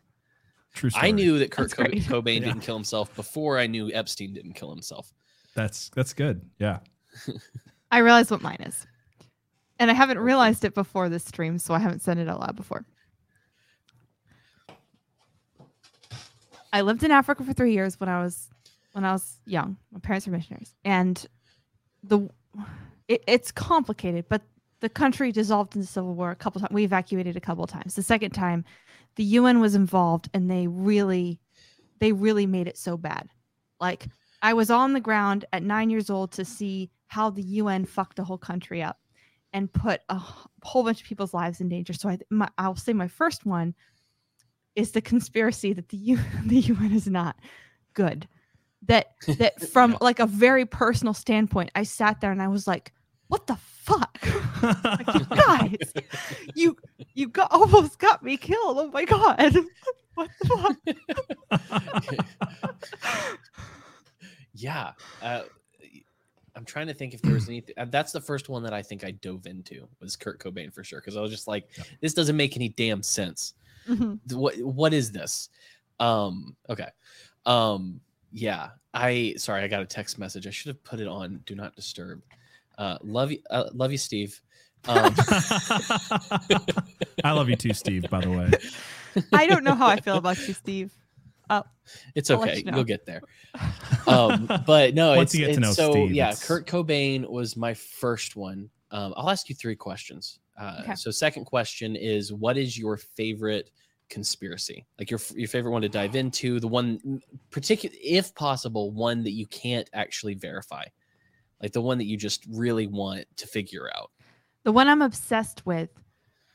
True 0.78 0.90
story. 0.92 1.08
I 1.08 1.12
knew 1.12 1.40
that 1.40 1.52
Kurt 1.52 1.70
That's 1.70 1.74
Co- 1.74 1.84
great. 1.86 2.04
Cobain 2.04 2.40
Yeah. 2.42 2.46
didn't 2.48 2.62
kill 2.62 2.76
himself 2.76 3.14
before 3.16 3.58
I 3.58 3.68
knew 3.68 3.92
Epstein 3.92 4.34
didn't 4.34 4.54
kill 4.54 4.70
himself. 4.70 5.12
that's 5.56 5.90
that's 5.90 6.14
good. 6.14 6.42
Yeah. 6.60 6.80
I 7.92 7.98
realize 8.00 8.30
what 8.30 8.42
mine 8.42 8.62
is. 8.62 8.86
And 9.80 9.90
I 9.90 9.94
haven't 9.96 10.20
realized 10.20 10.64
it 10.66 10.74
before 10.76 11.10
this 11.10 11.24
stream, 11.26 11.58
so 11.58 11.74
I 11.74 11.80
haven't 11.80 12.02
said 12.02 12.18
it 12.18 12.28
out 12.30 12.40
loud 12.40 12.56
before. 12.56 12.86
I 16.74 16.82
lived 16.82 17.04
in 17.04 17.12
Africa 17.12 17.44
for 17.44 17.54
three 17.54 17.74
years 17.74 18.00
when 18.00 18.10
I 18.10 18.22
was 18.22 18.50
when 18.94 19.06
I 19.06 19.14
was 19.14 19.38
young. 19.46 19.78
My 19.92 20.00
parents 20.00 20.28
were 20.28 20.34
missionaries, 20.34 20.74
and 20.84 21.26
the 22.04 22.30
it, 23.08 23.24
it's 23.28 23.52
complicated. 23.52 24.26
But 24.30 24.42
the 24.82 24.90
country 24.90 25.32
dissolved 25.32 25.76
in 25.76 25.82
the 25.82 25.88
civil 25.88 26.14
war 26.14 26.32
a 26.32 26.36
couple 26.36 26.62
times. 26.62 26.74
We 26.74 26.84
evacuated 26.84 27.36
a 27.38 27.42
couple 27.42 27.66
times. 27.68 27.96
The 27.96 28.04
second 28.04 28.32
time, 28.32 28.66
the 29.18 29.24
UN 29.24 29.59
was 29.59 29.76
involved, 29.76 30.30
and 30.34 30.49
they 30.49 30.68
really, 30.68 31.39
they 31.99 32.13
really 32.13 32.45
made 32.45 32.68
it 32.68 32.78
so 32.78 32.95
bad. 32.95 33.28
Like 33.80 34.07
I 34.41 34.53
was 34.53 34.70
on 34.70 34.93
the 34.93 34.99
ground 34.99 35.45
at 35.51 35.63
nine 35.63 35.89
years 35.89 36.09
old 36.09 36.32
to 36.34 36.45
see 36.45 36.89
how 37.07 37.30
the 37.30 37.41
UN 37.41 37.86
fucked 37.86 38.20
a 38.20 38.24
whole 38.24 38.38
country 38.38 38.82
up 38.82 38.99
and 39.53 39.72
put 39.72 40.01
a 40.09 40.22
whole 40.63 40.84
bunch 40.84 41.01
of 41.01 41.07
people's 41.07 41.34
lives 41.34 41.61
in 41.61 41.70
danger. 41.70 41.93
So 41.93 42.09
I, 42.09 42.20
my, 42.30 42.49
I'll 42.57 42.76
say 42.76 42.93
my 42.93 43.07
first 43.07 43.45
one 43.45 43.74
is 44.76 44.91
the 44.91 45.01
conspiracy 45.01 45.74
that 45.74 45.89
the 45.89 45.97
U, 45.97 46.20
the 46.45 46.59
UN 46.59 46.93
is 46.93 47.07
not 47.07 47.38
good. 47.93 48.28
That 48.84 49.07
that 49.39 49.59
from 49.70 49.97
like 50.01 50.20
a 50.20 50.28
very 50.28 50.65
personal 50.65 51.13
standpoint, 51.13 51.72
I 51.76 51.84
sat 51.84 52.22
there 52.22 52.32
and 52.32 52.41
I 52.41 52.47
was 52.47 52.68
like, 52.68 52.93
"What 53.28 53.48
the 53.48 53.56
fuck, 53.56 54.18
like, 54.62 55.14
you 55.16 55.26
guys? 55.36 55.94
You 56.56 56.78
you 57.14 57.28
got 57.30 57.52
almost 57.52 58.00
got 58.00 58.24
me 58.24 58.38
killed. 58.38 58.78
Oh 58.80 58.92
my 58.92 59.06
god, 59.06 59.56
what 60.16 60.30
the 60.42 60.76
fuck?" 61.52 62.18
yeah. 64.54 64.92
Uh, 65.22 65.44
I'm 66.56 66.66
trying 66.66 66.88
to 66.88 66.94
think 66.94 67.14
if 67.14 67.22
there 67.22 67.34
was 67.34 67.48
anything. 67.48 67.76
uh, 67.78 67.86
That's 67.86 68.12
the 68.12 68.22
first 68.22 68.50
one 68.50 68.64
that 68.64 68.74
I 68.74 68.82
think 68.82 69.04
I 69.04 69.12
dove 69.12 69.46
into 69.46 69.88
was 70.02 70.16
Kurt 70.16 70.40
Cobain 70.40 70.74
for 70.74 70.84
sure. 70.84 71.00
Cause 71.02 71.16
I 71.16 71.22
was 71.22 71.30
just 71.30 71.48
like, 71.48 71.70
this 72.02 72.16
doesn't 72.16 72.36
make 72.36 72.56
any 72.56 72.70
damn 72.70 73.04
sense. 73.04 73.54
Mhm. 73.88 74.20
what 74.34 74.58
what 74.62 74.94
is 74.94 75.14
this 75.14 75.48
um 76.02 76.58
okay 76.70 76.90
um 77.46 78.02
yeah 78.34 78.72
i 78.94 79.34
sorry 79.38 79.64
i 79.64 79.68
got 79.70 79.82
a 79.82 79.86
text 79.86 80.20
message 80.20 80.46
i 80.46 80.50
should 80.50 80.68
have 80.68 80.84
put 80.84 81.00
it 81.00 81.08
on 81.08 81.42
do 81.46 81.56
not 81.56 81.74
disturb 81.74 82.22
uh 82.78 82.98
love 83.02 83.32
you 83.32 83.40
uh, 83.50 83.66
love 83.74 83.92
you 83.92 83.98
steve 83.98 84.42
um 84.88 85.14
I 87.24 87.32
love 87.32 87.50
you 87.50 87.56
too, 87.58 87.74
Steve, 87.74 88.10
by 88.10 88.22
the 88.22 88.30
way. 88.30 88.52
I 89.34 89.48
don't 89.48 89.64
know 89.64 89.76
how 89.76 89.88
I 89.88 90.00
feel 90.00 90.16
about 90.18 90.38
you, 90.48 90.54
Steve. 90.54 90.94
it's 92.16 92.30
I'll 92.30 92.42
okay 92.44 92.58
you 92.58 92.64
know. 92.66 92.76
you'll 92.76 92.84
get 92.86 93.06
there 93.06 93.22
um 94.08 94.50
but 94.66 94.94
no 94.94 95.16
Once 95.16 95.34
it's, 95.34 95.36
you 95.36 95.46
get 95.46 95.54
to 95.54 95.60
it's- 95.60 95.78
know 95.78 95.84
so 95.86 95.92
Steve, 95.92 96.12
yeah 96.12 96.26
it's- 96.30 96.46
kurt 96.46 96.68
cobain 96.68 97.28
was 97.28 97.56
my 97.58 97.74
first 97.74 98.36
one 98.36 98.70
um 98.92 99.14
i'll 99.18 99.30
ask 99.30 99.48
you 99.50 99.56
three 99.56 99.76
questions 99.76 100.40
uh 100.60 100.82
Okay. 100.84 100.96
so 100.96 101.10
second 101.12 101.46
question 101.46 101.95
is 101.95 102.32
what 102.34 102.58
is 102.58 102.78
your 102.78 102.98
favorite 102.98 103.72
conspiracy 104.10 104.86
like 104.99 105.10
your 105.10 105.20
your 105.36 105.48
favorite 105.48 105.72
one 105.72 105.82
to 105.82 105.90
dive 105.90 106.16
into 106.16 106.60
the 106.60 106.68
one 106.68 107.22
particular 107.49 107.95
if 108.04 108.36
possible 108.36 108.91
one 108.91 109.24
that 109.24 109.32
you 109.32 109.45
can't 109.48 109.90
actually 109.94 110.34
verify 110.36 110.84
like 111.62 111.72
the 111.74 111.82
one 111.82 111.98
that 111.98 112.06
you 112.06 112.18
just 112.18 112.46
really 112.50 112.88
want 112.88 113.26
to 113.38 113.48
figure 113.48 113.90
out 113.96 114.12
The 114.64 114.72
one 114.72 114.88
I'm 114.88 115.02
obsessed 115.02 115.66
with 115.66 115.90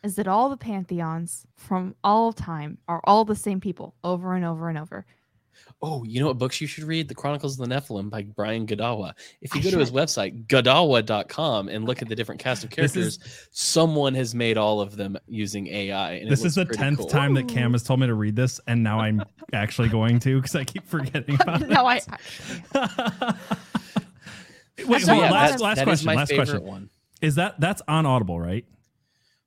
is 0.03 0.16
that 0.16 0.27
all 0.29 0.49
the 0.51 0.57
pantheons 0.57 1.47
from 1.57 1.95
all 2.03 2.33
time 2.33 2.79
are 2.89 3.01
all 3.05 3.24
the 3.24 3.37
same 3.37 3.61
people 3.61 3.95
over 4.03 4.35
and 4.35 4.45
over 4.45 4.69
and 4.69 4.77
over. 4.79 5.07
oh 5.81 6.03
you 6.05 6.19
know 6.20 6.27
what 6.27 6.39
books 6.39 6.61
you 6.61 6.66
should 6.66 6.83
read 6.85 7.07
the 7.09 7.15
chronicles 7.15 7.59
of 7.59 7.69
the 7.69 7.73
nephilim 7.74 8.11
by 8.11 8.23
brian 8.23 8.66
godawa 8.66 9.12
if 9.41 9.55
you 9.55 9.61
I 9.61 9.65
go 9.65 9.70
to 9.70 9.79
his 9.79 9.91
website 9.93 10.47
godawa.com 10.47 11.69
and 11.69 11.85
look 11.85 12.03
at 12.03 12.09
the 12.09 12.16
different 12.16 12.41
cast 12.41 12.65
of 12.65 12.70
characters 12.70 13.19
is 13.19 13.49
someone 13.53 14.15
has 14.15 14.35
made 14.35 14.57
all 14.59 14.81
of 14.81 14.97
them 14.97 15.16
using 15.29 15.69
ai 15.69 16.15
and 16.15 16.31
this 16.31 16.45
is 16.45 16.57
the 16.57 16.65
tenth 16.65 16.99
cool. 16.99 17.07
time 17.07 17.35
that 17.35 17.47
Cam 17.49 17.73
has 17.73 17.83
told 17.85 18.01
me 18.01 18.07
to 18.09 18.15
read 18.15 18.35
this, 18.35 18.61
and 18.66 18.83
now 18.83 18.99
I'm 19.01 19.23
actually 19.53 19.89
going 19.89 20.19
to 20.20 20.37
because 20.41 20.57
I 20.57 20.65
keep 20.65 20.87
forgetting 20.87 21.35
about 21.41 21.62
it. 21.62 21.69
no, 21.69 21.87
I 21.87 22.01
Wait, 24.78 25.03
So 25.03 25.12
hold 25.12 25.24
on, 25.24 25.31
yeah, 25.31 25.31
last 25.31 25.51
that's- 25.53 25.61
last 25.61 25.77
that 25.77 25.82
is 25.82 25.85
question. 25.86 26.07
my 26.07 26.15
Last 26.15 26.35
question. 26.35 26.62
one 26.65 26.90
Is 27.20 27.35
that 27.36 27.61
that's 27.61 27.82
on 27.89 28.07
Audible, 28.07 28.39
right? 28.40 28.65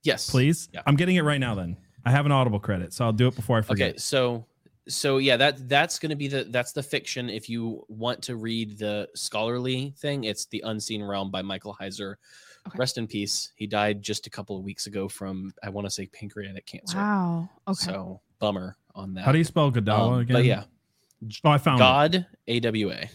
yes 0.03 0.30
Please. 0.30 0.69
Yeah. 0.73 0.81
I'm 0.85 0.95
getting 0.95 1.15
it 1.15 1.23
right 1.23 1.39
now. 1.39 1.56
Then 1.56 1.77
I 2.06 2.11
have 2.11 2.26
an 2.26 2.31
Audible 2.31 2.60
credit, 2.60 2.93
so 2.93 3.06
I'll 3.06 3.14
do 3.14 3.27
it 3.27 3.35
before 3.35 3.57
I 3.57 3.61
forget. 3.61 3.89
Okay, 3.91 3.97
so 3.97 4.45
so 4.88 5.18
yeah, 5.18 5.35
that 5.38 5.68
that's 5.68 5.97
going 5.97 6.11
to 6.11 6.15
be 6.15 6.27
the 6.27 6.43
that's 6.45 6.72
the 6.73 6.84
fiction. 6.84 7.27
If 7.30 7.49
you 7.49 7.84
want 7.89 8.22
to 8.23 8.35
read 8.35 8.77
the 8.77 9.10
scholarly 9.15 9.93
thing, 9.97 10.26
it's 10.26 10.45
the 10.45 10.61
Unseen 10.65 11.02
Realm 11.02 11.31
by 11.31 11.41
Michael 11.41 11.76
Heiser. 11.80 12.15
Okay. 12.68 12.77
Rest 12.77 12.97
in 12.99 13.07
peace. 13.07 13.52
He 13.56 13.65
died 13.68 14.02
just 14.03 14.27
a 14.27 14.30
couple 14.30 14.57
of 14.57 14.64
weeks 14.64 14.85
ago 14.85 15.07
from 15.10 15.52
I 15.64 15.69
want 15.69 15.85
to 15.88 15.91
say 15.91 16.06
pancreatic 16.07 16.65
cancer. 16.68 16.97
wow. 16.97 17.49
Okay. 17.68 17.85
So 17.85 18.22
bummer 18.39 18.77
on 18.93 19.15
that. 19.15 19.26
How 19.26 19.31
do 19.31 19.39
you 19.39 19.43
spell 19.43 19.72
Godawa 19.72 20.14
Um, 20.14 20.19
again? 20.19 20.34
But 20.35 20.45
yeah, 20.45 20.64
Oh, 21.43 21.49
I 21.49 21.57
found 21.57 21.77
it. 21.80 21.81
God 21.81 22.26
A 22.47 22.60
W 22.60 22.91
A. 22.91 23.10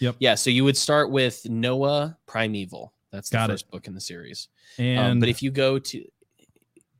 Yep. 0.00 0.16
Yeah, 0.18 0.34
so 0.34 0.50
you 0.50 0.64
would 0.64 0.76
start 0.76 1.10
with 1.10 1.48
Noah 1.48 2.16
Primeval. 2.26 2.92
That's 3.10 3.30
the 3.30 3.36
Got 3.36 3.50
it. 3.50 3.52
first 3.54 3.70
book 3.70 3.86
in 3.86 3.94
the 3.94 4.00
series. 4.00 4.48
And 4.78 4.98
um, 4.98 5.20
but 5.20 5.28
if 5.28 5.42
you 5.42 5.50
go 5.50 5.78
to 5.78 6.04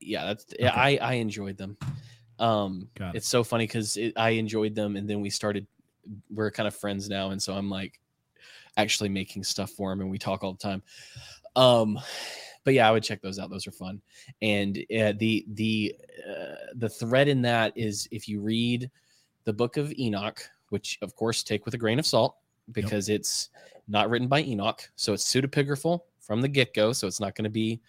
yeah 0.01 0.27
that's 0.27 0.45
yeah, 0.59 0.69
Okay. 0.69 0.99
i 1.01 1.13
i 1.13 1.13
enjoyed 1.15 1.57
them 1.57 1.79
um 2.39 2.89
Got 2.95 3.15
it. 3.15 3.19
it's 3.19 3.29
so 3.29 3.43
funny 3.43 3.65
because 3.67 3.97
i 4.17 4.31
enjoyed 4.31 4.75
them 4.75 4.97
and 4.97 5.09
then 5.09 5.23
we 5.23 5.31
started 5.31 5.67
we're 6.31 6.51
kind 6.51 6.67
of 6.67 6.77
friends 6.77 7.09
now 7.09 7.31
and 7.31 7.43
so 7.43 7.55
i'm 7.55 7.71
like 7.71 7.99
actually 8.77 9.09
making 9.09 9.45
stuff 9.45 9.71
for 9.71 9.93
him 9.93 10.03
and 10.03 10.11
we 10.11 10.19
talk 10.19 10.45
all 10.45 10.53
the 10.53 10.59
time 10.59 10.83
um 11.57 11.99
but 12.65 12.73
yeah, 12.75 12.89
I 12.89 12.93
would 12.93 13.03
check 13.03 13.21
those 13.21 13.39
out. 13.39 13.51
Those 13.51 13.67
are 13.67 13.73
fun. 13.73 14.01
And 14.41 14.79
uh, 14.79 15.13
the 15.19 15.45
the 15.53 15.95
uh, 16.27 16.55
the 16.77 16.89
thread 16.89 17.29
in 17.29 17.43
that 17.43 17.75
is 17.77 18.09
if 18.11 18.27
you 18.27 18.41
read 18.41 18.91
the 19.45 19.53
book 19.53 19.77
of 19.77 19.93
Enoch, 19.99 20.41
which 20.71 20.99
of 21.03 21.15
course 21.15 21.43
take 21.43 21.67
with 21.67 21.75
a 21.75 21.79
grain 21.79 21.99
of 21.99 22.07
salt 22.07 22.37
because 22.73 23.09
it's 23.09 23.51
not 23.89 24.09
written 24.11 24.29
by 24.29 24.41
Enoch, 24.43 24.89
so 24.97 25.13
it's 25.13 25.25
pseudepigraphal 25.33 26.01
from 26.21 26.41
the 26.41 26.49
get 26.49 26.73
go. 26.75 26.93
So 26.93 27.07
it's 27.07 27.21
not 27.21 27.35
going 27.35 27.45
to 27.45 27.51
be 27.51 27.81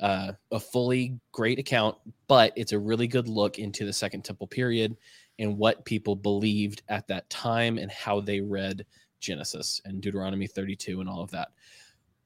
uh, 0.00 0.32
a 0.52 0.60
fully 0.60 1.18
great 1.32 1.58
account, 1.58 1.96
but 2.28 2.52
it's 2.56 2.72
a 2.72 2.78
really 2.78 3.06
good 3.06 3.28
look 3.28 3.58
into 3.58 3.84
the 3.84 3.92
Second 3.92 4.24
Temple 4.24 4.46
period 4.46 4.96
and 5.38 5.58
what 5.58 5.84
people 5.84 6.14
believed 6.14 6.82
at 6.88 7.06
that 7.08 7.28
time 7.30 7.78
and 7.78 7.90
how 7.90 8.20
they 8.20 8.40
read 8.40 8.86
Genesis 9.20 9.80
and 9.84 10.00
Deuteronomy 10.00 10.46
32 10.46 11.00
and 11.00 11.08
all 11.08 11.20
of 11.22 11.30
that. 11.32 11.48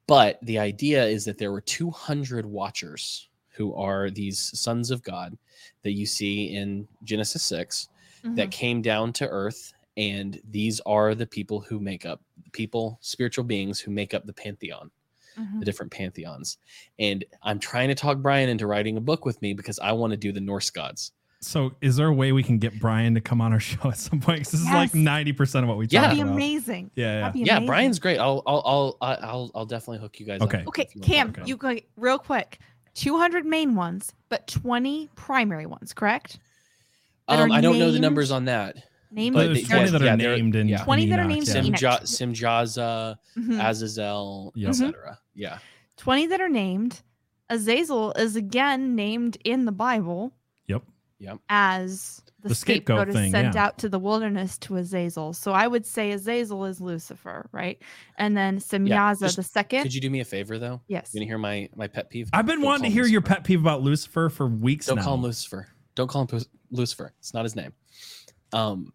But 0.06 0.38
the 0.42 0.58
idea 0.58 1.04
is 1.04 1.24
that 1.26 1.38
there 1.38 1.52
were 1.52 1.60
200 1.60 2.46
watchers 2.46 3.28
who 3.50 3.74
are 3.74 4.10
these 4.10 4.38
sons 4.58 4.90
of 4.90 5.02
God 5.02 5.36
that 5.82 5.92
you 5.92 6.06
see 6.06 6.54
in 6.54 6.86
Genesis 7.04 7.42
6 7.44 7.88
that 8.34 8.48
Mhm. 8.48 8.52
came 8.52 8.82
down 8.82 9.12
to 9.14 9.28
earth. 9.28 9.72
And 9.98 10.40
these 10.48 10.80
are 10.86 11.14
the 11.14 11.26
people 11.26 11.60
who 11.60 11.78
make 11.80 12.06
up 12.06 12.22
the 12.44 12.50
people, 12.50 12.98
spiritual 13.02 13.44
beings 13.44 13.78
who 13.80 13.90
make 13.90 14.14
up 14.14 14.24
the 14.24 14.32
pantheon 14.32 14.90
Mhm. 15.36 15.58
the 15.60 15.64
different 15.64 15.92
pantheons. 15.92 16.58
And 16.98 17.24
I'm 17.42 17.58
trying 17.58 17.88
to 17.88 17.94
talk 17.94 18.18
Brian 18.18 18.48
into 18.48 18.66
writing 18.66 18.96
a 18.96 19.00
book 19.00 19.24
with 19.24 19.40
me 19.42 19.52
because 19.54 19.78
I 19.78 19.92
want 19.92 20.12
to 20.12 20.16
do 20.16 20.32
the 20.32 20.40
Norse 20.40 20.70
gods. 20.70 21.12
So, 21.40 21.76
is 21.80 21.94
there 21.94 22.08
a 22.08 22.12
way 22.12 22.32
we 22.32 22.42
can 22.42 22.58
get 22.58 22.80
Brian 22.80 23.14
to 23.14 23.20
come 23.20 23.40
on 23.40 23.52
our 23.52 23.60
show 23.84 23.88
at 23.90 23.98
some 23.98 24.18
point? 24.20 24.38
'Cause 24.44 24.50
this 24.52 24.60
is 24.62 24.66
like 24.66 24.94
ninety 24.96 25.32
percent 25.32 25.62
of 25.62 25.68
what 25.68 25.78
we 25.78 25.86
Yeah. 25.90 26.00
talk 26.00 26.10
That'd 26.10 26.16
be 26.16 26.22
about. 26.22 26.32
amazing. 26.34 26.90
Yeah, 26.96 27.04
yeah. 27.06 27.20
That'd 27.20 27.32
be 27.34 27.38
Yeah, 27.40 27.52
amazing. 27.58 27.66
Brian's 27.66 27.98
great. 28.00 28.18
I'll 28.18 28.42
I'll 28.46 28.62
I'll 28.64 28.96
I- 29.00 29.14
I'll 29.26 29.50
I'll 29.54 29.66
definitely 29.66 29.98
hook 29.98 30.18
you 30.18 30.26
guys 30.26 30.40
Okay. 30.40 30.62
up. 30.62 30.68
Okay, 30.68 30.82
if 30.82 30.94
you 30.96 31.00
Cam, 31.02 31.32
talk. 31.32 31.46
you 31.46 31.56
go 31.56 31.76
real 31.96 32.18
quick. 32.18 32.58
200 32.94 33.46
main 33.46 33.76
ones, 33.76 34.12
but 34.28 34.48
20 34.48 35.08
primary 35.14 35.66
ones, 35.66 35.92
correct? 35.92 36.38
Um, 37.28 37.52
I 37.52 37.60
don't 37.60 37.78
know 37.78 37.92
the 37.92 38.00
numbers 38.00 38.32
on 38.32 38.46
that. 38.46 38.87
Named 39.10 39.34
But 39.34 39.46
But 39.48 39.54
there's 39.54 39.68
twenty 39.68 39.82
yes, 39.82 39.90
that 39.92 40.02
are 40.02 40.16
they're- 40.16 40.36
named 40.36 40.54
in 40.56 40.68
yeah. 40.68 40.84
20 40.84 41.06
that 41.10 41.18
are 41.18 41.24
named 41.24 41.48
yeah. 41.48 41.56
in 41.58 41.64
Simja, 41.64 41.78
Enoch. 41.92 42.02
Simjaza, 42.02 43.16
Mhm. 43.36 43.64
Azazel, 43.68 44.52
Yep. 44.54 44.68
etc. 44.70 45.18
Yeah. 45.34 45.58
20 45.96 46.26
that 46.26 46.40
are 46.40 46.48
named. 46.48 47.02
Azazel 47.50 48.12
is 48.12 48.36
again 48.36 48.94
named 48.94 49.38
in 49.44 49.64
the 49.64 49.72
Bible 49.72 50.32
Yep. 50.66 50.82
Yep. 51.20 51.38
As 51.48 52.22
the, 52.42 52.50
The 52.50 52.54
scapegoat 52.54 52.98
scapegoat, 52.98 53.08
is 53.08 53.14
thing, 53.16 53.30
sent 53.32 53.54
yeah. 53.54 53.64
out 53.64 53.78
to 53.78 53.88
the 53.88 53.98
wilderness 53.98 54.58
to 54.58 54.76
Azazel. 54.76 55.32
So 55.32 55.52
I 55.52 55.66
would 55.66 55.84
say 55.86 56.12
Azazel 56.12 56.66
is 56.66 56.80
Lucifer, 56.80 57.48
right? 57.50 57.82
And 58.16 58.36
then 58.36 58.58
Semyaza, 58.58 59.20
just- 59.20 59.36
the 59.36 59.42
second. 59.42 59.82
Could 59.82 59.94
you 59.94 60.00
do 60.00 60.10
me 60.10 60.20
a 60.20 60.24
favor 60.24 60.58
though? 60.58 60.80
yes. 60.86 61.10
You 61.12 61.20
gonna 61.20 61.26
hear 61.28 61.38
my 61.38 61.68
my 61.74 61.88
pet 61.88 62.10
peeve? 62.10 62.28
I've 62.32 62.46
been 62.46 62.56
Don't 62.58 62.64
wanting 62.66 62.82
to 62.82 62.86
him 62.88 62.92
hear 62.92 63.06
your 63.06 63.22
pet 63.22 63.42
peeve 63.42 63.60
about 63.60 63.82
Lucifer 63.82 64.28
for 64.28 64.46
weeks 64.46 64.86
Don't 64.86 64.96
now. 64.96 65.02
call 65.04 65.14
him 65.14 65.22
Lucifer. 65.22 65.66
Don't 65.96 66.06
call 66.08 66.20
him 66.22 66.28
Pus- 66.28 66.48
Lucifer. 66.70 67.12
It's 67.18 67.34
not 67.34 67.44
his 67.44 67.56
name. 67.56 67.72
Um, 68.52 68.92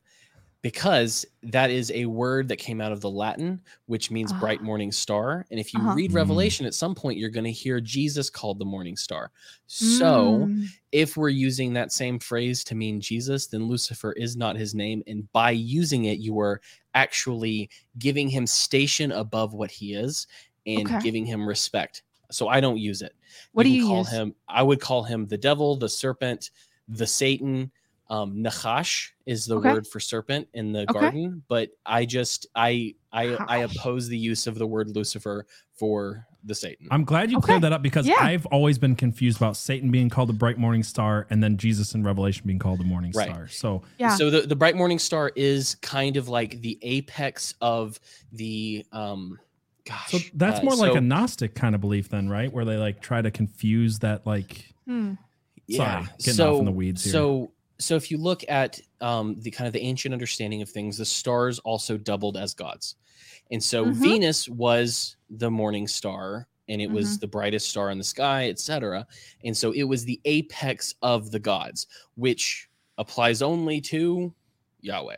because 0.64 1.26
that 1.44 1.70
is 1.70 1.92
a 1.92 2.06
word 2.06 2.48
that 2.48 2.56
came 2.56 2.82
out 2.82 2.92
of 2.94 3.02
the 3.02 3.10
Latin, 3.10 3.62
which 3.86 4.10
means 4.10 4.32
bright 4.34 4.62
Ah. 4.62 4.64
morning 4.64 4.92
star. 4.92 5.46
And 5.52 5.60
if 5.60 5.74
you 5.74 5.82
Uh-huh. 5.82 5.94
read 5.94 6.12
Mm. 6.12 6.16
Revelation, 6.16 6.66
at 6.66 6.74
some 6.74 6.96
point 6.96 7.20
you're 7.20 7.30
going 7.30 7.44
to 7.44 7.52
hear 7.52 7.80
Jesus 7.82 8.30
called 8.32 8.58
the 8.60 8.66
morning 8.66 8.96
star. 8.98 9.32
So 9.68 10.48
Mm. 10.50 10.68
if 10.94 11.18
we're 11.18 11.30
using 11.30 11.74
that 11.74 11.92
same 11.92 12.18
phrase 12.18 12.64
to 12.64 12.76
mean 12.76 13.02
Jesus, 13.02 13.48
then 13.48 13.68
Lucifer 13.68 14.14
is 14.14 14.38
not 14.38 14.56
his 14.56 14.74
name. 14.74 15.04
And 15.06 15.30
by 15.34 15.52
using 15.52 16.06
it, 16.06 16.20
you 16.20 16.40
are 16.40 16.62
actually 16.96 17.70
giving 18.00 18.30
him 18.30 18.48
station 18.48 19.12
above 19.12 19.54
what 19.54 19.70
he 19.70 19.94
is 19.94 20.28
and 20.66 20.88
Okay. 20.88 21.00
giving 21.02 21.26
him 21.26 21.46
respect. 21.46 22.04
So 22.32 22.48
I 22.48 22.62
don't 22.62 22.78
use 22.78 23.02
it. 23.02 23.14
What 23.52 23.64
do 23.64 23.70
you 23.70 23.86
call 23.86 24.00
use? 24.00 24.10
him? 24.12 24.34
I 24.48 24.64
would 24.64 24.80
call 24.80 25.04
him 25.04 25.28
the 25.28 25.38
devil, 25.38 25.76
the 25.76 25.90
serpent, 25.90 26.52
the 26.88 27.06
Satan. 27.06 27.72
Um, 28.14 28.36
Nachash 28.44 29.10
is 29.26 29.46
the 29.48 29.58
Okay. 29.58 29.72
word 29.74 29.88
for 29.88 30.00
serpent 30.00 30.48
in 30.54 30.72
the 30.72 30.82
Okay. 30.82 30.94
garden, 30.94 31.42
but 31.48 31.70
I 31.86 32.06
just 32.06 32.46
I 32.56 32.94
I 33.12 33.38
I 33.48 33.58
oppose 33.60 34.08
the 34.08 34.18
use 34.18 34.46
of 34.46 34.56
the 34.56 34.68
word 34.68 34.96
Lucifer 34.96 35.48
for 35.74 36.28
the 36.44 36.54
Satan. 36.54 36.88
I'm 36.92 37.06
glad 37.06 37.32
you 37.32 37.38
Okay. 37.38 37.46
cleared 37.46 37.64
that 37.64 37.74
up 37.74 37.82
because 37.82 38.06
Yeah. 38.06 38.18
I've 38.20 38.46
always 38.48 38.78
been 38.78 38.96
confused 38.96 39.38
about 39.38 39.58
Satan 39.58 39.90
being 39.90 40.10
called 40.10 40.30
the 40.30 40.34
bright 40.34 40.60
morning 40.60 40.84
star 40.84 41.26
and 41.32 41.42
then 41.42 41.58
Jesus 41.58 41.96
in 41.96 42.04
Revelation 42.04 42.44
being 42.46 42.60
called 42.60 42.80
the 42.80 42.84
morning 42.84 43.14
Right. 43.16 43.30
star. 43.30 43.48
So 43.48 43.82
Yeah. 43.98 44.16
So 44.16 44.30
the, 44.30 44.42
the 44.42 44.56
bright 44.56 44.76
morning 44.76 45.00
star 45.00 45.32
is 45.36 45.74
kind 45.76 46.16
of 46.18 46.30
like 46.30 46.62
the 46.62 46.78
apex 46.84 47.56
of 47.62 48.00
the 48.32 48.86
um 48.92 49.40
gosh. 49.86 50.12
so 50.12 50.20
that's 50.36 50.60
uh, 50.60 50.64
more 50.64 50.76
like 50.76 50.92
so- 50.92 50.98
a 50.98 51.02
Gnostic 51.02 51.56
kind 51.56 51.74
of 51.74 51.82
belief 51.82 52.10
then, 52.10 52.30
right? 52.30 52.52
Where 52.54 52.66
they 52.66 52.78
like 52.78 53.02
try 53.02 53.24
to 53.24 53.32
confuse 53.32 54.00
that 54.00 54.28
like 54.28 54.66
Hmm. 54.86 55.14
Sorry, 55.72 56.04
getting 56.20 56.34
so, 56.34 56.54
off 56.56 56.60
in 56.60 56.66
the 56.66 56.72
weeds 56.74 57.06
here. 57.06 57.14
So 57.14 57.52
so 57.84 57.96
if 57.96 58.10
you 58.12 58.18
look 58.18 58.44
at 58.50 58.80
um 59.02 59.36
the 59.42 59.52
kind 59.52 59.68
of 59.68 59.74
the 59.74 59.82
ancient 59.82 60.14
understanding 60.14 60.62
of 60.62 60.70
things, 60.70 60.98
the 60.98 61.06
stars 61.06 61.60
also 61.60 61.98
doubled 61.98 62.38
as 62.38 62.54
gods. 62.54 62.96
And 63.52 63.62
so 63.64 63.86
Mhm. 63.88 63.96
Venus 64.02 64.48
was 64.50 65.18
the 65.30 65.52
morning 65.52 65.88
star 65.88 66.48
and 66.70 66.82
it 66.82 66.86
Mm-hmm. 66.86 66.96
was 66.96 67.18
the 67.20 67.28
brightest 67.28 67.70
star 67.70 67.92
in 67.92 67.98
the 67.98 68.04
sky, 68.04 68.50
etc. 68.50 69.06
And 69.44 69.56
so 69.56 69.72
it 69.74 69.84
was 69.84 70.06
the 70.06 70.20
apex 70.26 70.96
of 71.02 71.30
the 71.32 71.40
gods, 71.40 71.88
which 72.16 72.70
applies 72.98 73.42
only 73.42 73.82
to 73.82 74.34
Yahweh, 74.82 75.18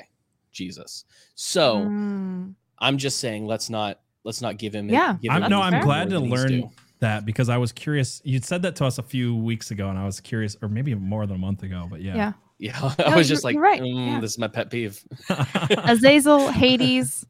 Jesus. 0.51 1.05
So 1.35 1.89
Mm. 1.89 2.55
I'm 2.79 2.97
just 2.97 3.19
saying 3.19 3.45
let's 3.45 3.69
not 3.69 3.99
let's 4.23 4.41
not 4.41 4.57
give 4.57 4.73
him 4.73 4.89
Yeah, 4.89 5.17
give 5.21 5.31
I'm, 5.31 5.49
no, 5.49 5.61
I'm 5.61 5.79
glad 5.81 6.09
to 6.09 6.15
award 6.17 6.23
that 6.23 6.29
he's 6.29 6.31
learn 6.31 6.61
due. 6.61 6.71
that 6.99 7.25
because 7.25 7.47
I 7.49 7.57
was 7.57 7.71
curious. 7.71 8.21
You'd 8.25 8.43
said 8.43 8.63
that 8.63 8.75
to 8.77 8.85
us 8.85 8.97
a 8.97 9.03
few 9.03 9.35
weeks 9.35 9.69
ago, 9.71 9.89
and 9.89 9.99
I 9.99 10.05
was 10.05 10.19
curious, 10.19 10.57
or 10.63 10.67
maybe 10.67 10.95
more 10.95 11.25
than 11.27 11.35
a 11.35 11.39
month 11.39 11.61
ago. 11.63 11.87
But 11.89 12.01
yeah, 12.01 12.15
Yeah. 12.15 12.33
Yeah, 12.57 12.93
I 12.99 13.09
No, 13.11 13.15
was 13.17 13.27
just 13.27 13.43
like, 13.43 13.57
right. 13.57 13.81
"Mm, 13.81 14.13
Yeah. 14.13 14.19
this 14.21 14.31
is 14.31 14.37
my 14.39 14.47
pet 14.47 14.69
peeve. 14.71 15.03
Azazel, 15.29 16.49
Hades, 16.49 17.25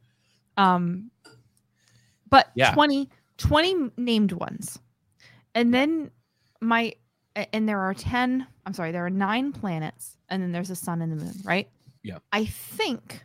um, 0.57 1.09
but 2.29 2.51
Yeah. 2.55 2.73
20, 2.73 3.09
20 3.37 3.91
named 3.97 4.31
ones. 4.33 4.79
And 5.53 5.73
then 5.73 6.11
my, 6.61 6.93
and 7.53 7.67
there 7.67 7.79
are 7.79 7.93
10, 7.93 8.45
I'm 8.65 8.73
sorry, 8.73 8.91
there 8.91 9.05
are 9.05 9.09
nine 9.09 9.51
planets, 9.51 10.17
and 10.29 10.41
then 10.43 10.51
there's 10.51 10.69
a 10.69 10.75
sun 10.75 11.01
and 11.01 11.11
the 11.11 11.23
moon, 11.23 11.33
right? 11.43 11.69
Yeah. 12.03 12.19
I 12.31 12.45
think 12.45 13.23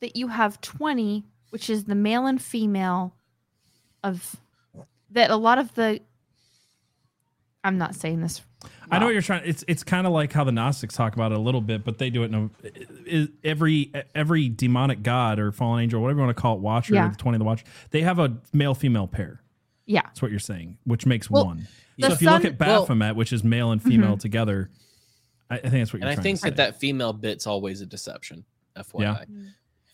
that 0.00 0.16
you 0.16 0.28
have 0.28 0.60
20, 0.60 1.24
which 1.50 1.68
is 1.68 1.84
the 1.84 1.94
male 1.94 2.26
and 2.26 2.40
female 2.40 3.14
of 4.04 4.36
that 5.10 5.30
a 5.30 5.36
lot 5.36 5.58
of 5.58 5.74
the, 5.74 6.00
I'm 7.64 7.78
not 7.78 7.94
saying 7.94 8.20
this. 8.20 8.42
I 8.90 8.98
know 8.98 9.06
what 9.06 9.12
you're 9.12 9.22
trying. 9.22 9.42
It's 9.46 9.64
it's 9.68 9.82
kind 9.84 10.06
of 10.06 10.12
like 10.12 10.32
how 10.32 10.44
the 10.44 10.52
Gnostics 10.52 10.94
talk 10.94 11.14
about 11.14 11.32
it 11.32 11.38
a 11.38 11.40
little 11.40 11.60
bit, 11.60 11.84
but 11.84 11.98
they 11.98 12.10
do 12.10 12.22
it 12.24 12.26
in 12.26 12.34
a, 12.64 13.20
i- 13.24 13.28
every 13.44 13.92
every 14.14 14.48
demonic 14.48 15.02
god 15.02 15.38
or 15.38 15.52
fallen 15.52 15.82
angel, 15.82 16.02
whatever 16.02 16.20
you 16.20 16.26
want 16.26 16.36
to 16.36 16.40
call 16.40 16.56
it, 16.56 16.60
watcher, 16.60 16.94
Yeah. 16.94 17.08
the 17.08 17.16
twenty 17.16 17.36
of 17.36 17.40
the 17.40 17.44
watch. 17.44 17.64
They 17.90 18.02
have 18.02 18.18
a 18.18 18.36
male 18.52 18.74
female 18.74 19.06
pair. 19.06 19.40
Yeah. 19.86 20.02
That's 20.02 20.20
what 20.22 20.30
you're 20.30 20.40
saying, 20.40 20.78
which 20.84 21.06
makes 21.06 21.30
Well, 21.30 21.46
one. 21.46 21.68
So 22.00 22.08
if 22.12 22.20
you 22.22 22.30
look 22.30 22.42
sun- 22.42 22.52
at 22.52 22.58
well- 22.60 22.82
Baphomet, 22.82 23.16
which 23.16 23.32
is 23.32 23.42
male 23.44 23.70
and 23.72 23.82
female 23.82 24.16
Mhm. 24.16 24.20
together, 24.20 24.70
I, 25.50 25.56
I 25.56 25.58
think 25.58 25.72
that's 25.72 25.92
what 25.92 25.94
And 25.94 26.02
you're 26.02 26.10
And 26.10 26.20
I 26.20 26.22
think 26.22 26.38
to 26.38 26.42
say. 26.42 26.48
that 26.50 26.56
that 26.56 26.80
female 26.80 27.12
bit's 27.12 27.46
always 27.46 27.80
a 27.80 27.86
deception. 27.86 28.44
FYI, 28.76 29.24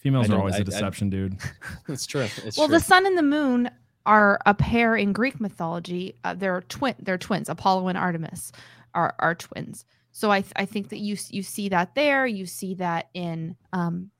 females 0.00 0.30
are 0.30 0.38
always 0.38 0.54
I- 0.54 0.58
a 0.58 0.60
I- 0.60 0.64
deception, 0.64 1.10
dude. 1.10 1.36
it's 1.88 2.06
true. 2.06 2.22
It's 2.44 2.56
well, 2.56 2.68
true. 2.68 2.76
the 2.78 2.84
sun 2.84 3.06
and 3.06 3.16
the 3.18 3.22
moon 3.22 3.70
are 4.08 4.40
a 4.46 4.54
pair 4.54 4.96
in 4.96 5.12
Greek 5.12 5.38
mythology. 5.40 6.14
Uh, 6.24 6.34
they're 6.34 6.62
twin. 6.62 6.94
They're 6.98 7.18
twins. 7.18 7.48
Apollo 7.48 7.88
and 7.88 7.98
Artemis 7.98 8.50
are 8.94 9.14
are 9.18 9.34
twins. 9.34 9.84
So 10.12 10.30
I 10.30 10.40
th- 10.40 10.52
I 10.56 10.64
think 10.64 10.88
that 10.88 10.98
you 10.98 11.16
you 11.28 11.42
see 11.42 11.68
that 11.68 11.94
there. 11.94 12.26
You 12.26 12.46
see 12.46 12.74
that 12.76 13.10
in 13.14 13.54
um 13.72 14.10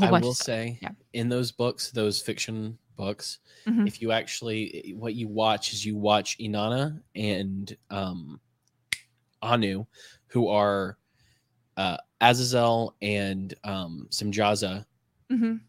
I 0.00 0.10
will 0.12 0.34
say 0.34 0.78
Yeah. 0.80 0.90
in 1.12 1.28
those 1.28 1.50
books, 1.50 1.90
those 1.90 2.20
fiction 2.22 2.78
books, 2.96 3.38
Mhm. 3.66 3.86
if 3.88 4.00
you 4.02 4.12
actually 4.12 4.94
what 4.96 5.14
you 5.14 5.26
watch 5.26 5.72
is 5.72 5.84
you 5.84 5.96
watch 5.96 6.36
Inanna 6.38 7.00
and 7.16 7.76
um 7.90 8.40
Anu, 9.40 9.86
who 10.26 10.48
are 10.48 10.98
uh 11.76 11.96
Azazel 12.20 12.94
and 13.02 13.54
um 13.64 14.06
Simjaza. 14.10 14.84
Mhm. 15.30 15.60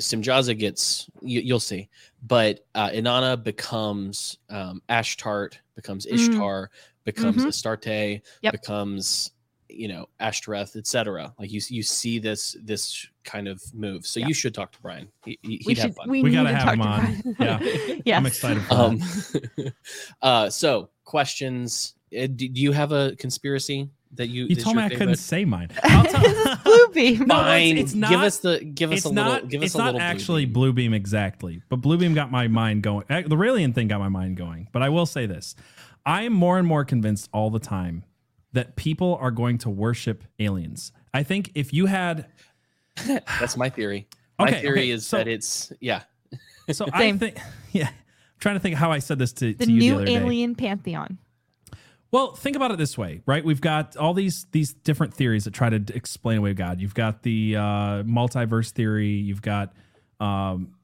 Simjaza 0.00 0.58
gets 0.58 1.08
you, 1.22 1.40
you'll 1.40 1.60
see, 1.60 1.88
but 2.26 2.60
uh, 2.74 2.90
Inanna 2.90 3.42
becomes 3.42 4.38
um, 4.50 4.82
Ashtart, 4.88 5.54
becomes 5.76 6.06
Mm. 6.06 6.14
Ishtar, 6.14 6.70
becomes 7.04 7.36
Mhm. 7.44 7.46
Astarte, 7.48 8.22
Yep. 8.42 8.52
becomes 8.52 9.30
you 9.68 9.88
know 9.88 10.06
Ashtoreth, 10.20 10.76
etc. 10.76 11.32
Like 11.38 11.50
you 11.50 11.60
you 11.68 11.82
see 11.82 12.18
this 12.18 12.54
this 12.62 13.06
kind 13.24 13.48
of 13.48 13.62
move. 13.72 14.04
So 14.06 14.20
Yeah. 14.20 14.26
you 14.28 14.34
should 14.34 14.52
talk 14.54 14.72
to 14.72 14.80
Brian. 14.82 15.08
He, 15.24 15.38
he- 15.42 15.62
We 15.66 15.72
he'd 15.74 15.78
have 15.78 15.86
should. 15.90 15.96
fun. 15.96 16.10
We, 16.10 16.22
We 16.22 16.30
gotta 16.32 16.50
to 16.50 16.54
have 16.54 16.64
talk 16.64 16.74
him 16.74 16.80
to 16.82 16.88
on. 16.88 17.34
Brian. 17.38 17.62
Yeah. 17.62 17.98
yes. 18.04 18.16
I'm 18.18 18.26
excited 18.26 18.62
for 18.64 18.74
um, 18.74 19.00
uh, 20.22 20.50
so 20.50 20.90
questions. 21.04 21.94
Uh, 22.14 22.26
do, 22.26 22.46
do 22.48 22.60
you 22.60 22.72
have 22.72 22.92
a 22.92 23.16
conspiracy 23.16 23.88
that 24.14 24.28
you? 24.28 24.46
You 24.46 24.56
told 24.56 24.76
me 24.76 24.82
your 24.82 24.92
I 24.92 24.94
couldn't 24.94 25.16
say 25.16 25.44
mine. 25.44 25.68
I'll 25.82 26.04
tell- 26.04 26.20
this 26.20 26.36
is 26.38 26.46
Bluebeam. 26.58 27.26
No, 27.26 27.34
it's- 27.36 27.46
Fine. 27.46 27.78
it's 27.78 27.92
give 27.92 28.00
not- 28.00 28.24
us 28.24 28.38
the 28.38 28.58
give 28.64 28.92
us 28.92 28.98
it's 28.98 29.06
a 29.06 29.12
not. 29.12 29.32
little. 29.32 29.48
Give 29.48 29.62
us 29.62 29.66
it's 29.66 29.74
a 29.74 29.78
not 29.78 29.84
little. 29.94 30.00
actually 30.00 30.46
Bluebeam. 30.46 30.72
Bluebeam 30.90 30.94
exactly, 30.94 31.62
but 31.68 31.80
Bluebeam 31.80 32.14
got 32.14 32.30
my 32.30 32.48
mind 32.48 32.82
going. 32.82 33.04
eh, 33.10 33.22
The 33.22 33.36
Raelian 33.36 33.74
thing 33.74 33.88
got 33.88 34.00
my 34.00 34.08
mind 34.08 34.36
going. 34.36 34.68
But 34.72 34.82
I 34.82 34.88
will 34.88 35.06
say 35.06 35.26
this: 35.26 35.54
I 36.06 36.22
am 36.22 36.32
more 36.32 36.58
and 36.58 36.66
more 36.66 36.84
convinced 36.84 37.28
all 37.32 37.50
the 37.50 37.58
time 37.58 38.04
that 38.52 38.76
people 38.76 39.16
are 39.20 39.30
going 39.30 39.56
to 39.58 39.70
worship 39.70 40.24
aliens. 40.38 40.92
I 41.14 41.22
think 41.22 41.50
if 41.54 41.72
you 41.72 41.86
had, 41.86 42.26
That's 43.06 43.56
my 43.56 43.70
theory. 43.70 44.08
My 44.38 44.48
Okay, 44.48 44.60
theory 44.60 44.78
okay, 44.80 44.90
is 44.90 45.06
so- 45.06 45.16
that 45.18 45.28
it's 45.28 45.72
yeah. 45.80 46.02
so 46.70 46.86
I 46.92 46.98
Same. 46.98 47.18
think, 47.18 47.38
yeah, 47.72 47.88
I'm 47.88 47.94
trying 48.40 48.56
to 48.56 48.60
think 48.60 48.76
how 48.76 48.90
I 48.92 48.98
said 48.98 49.18
this 49.18 49.32
to, 49.34 49.54
the 49.54 49.64
to 49.66 49.72
you 49.72 49.80
the 49.80 49.86
new 49.88 49.94
other 49.96 50.04
day. 50.06 50.14
alien 50.16 50.54
pantheon. 50.54 51.18
Well, 52.12 52.34
think 52.34 52.56
about 52.56 52.70
it 52.70 52.76
this 52.76 52.98
way, 52.98 53.22
right? 53.24 53.42
We've 53.42 53.60
got 53.60 53.96
all 53.96 54.12
these 54.12 54.46
these 54.52 54.74
different 54.74 55.14
theories 55.14 55.44
that 55.44 55.54
try 55.54 55.70
to 55.70 55.78
d- 55.78 55.94
explain 55.94 56.38
away 56.38 56.52
God. 56.52 56.78
You've 56.78 56.94
got 56.94 57.22
the 57.22 57.56
uh, 57.56 57.60
multiverse 58.04 58.70
theory. 58.70 59.08
You've 59.08 59.40
got 59.40 59.72
um, 60.20 60.74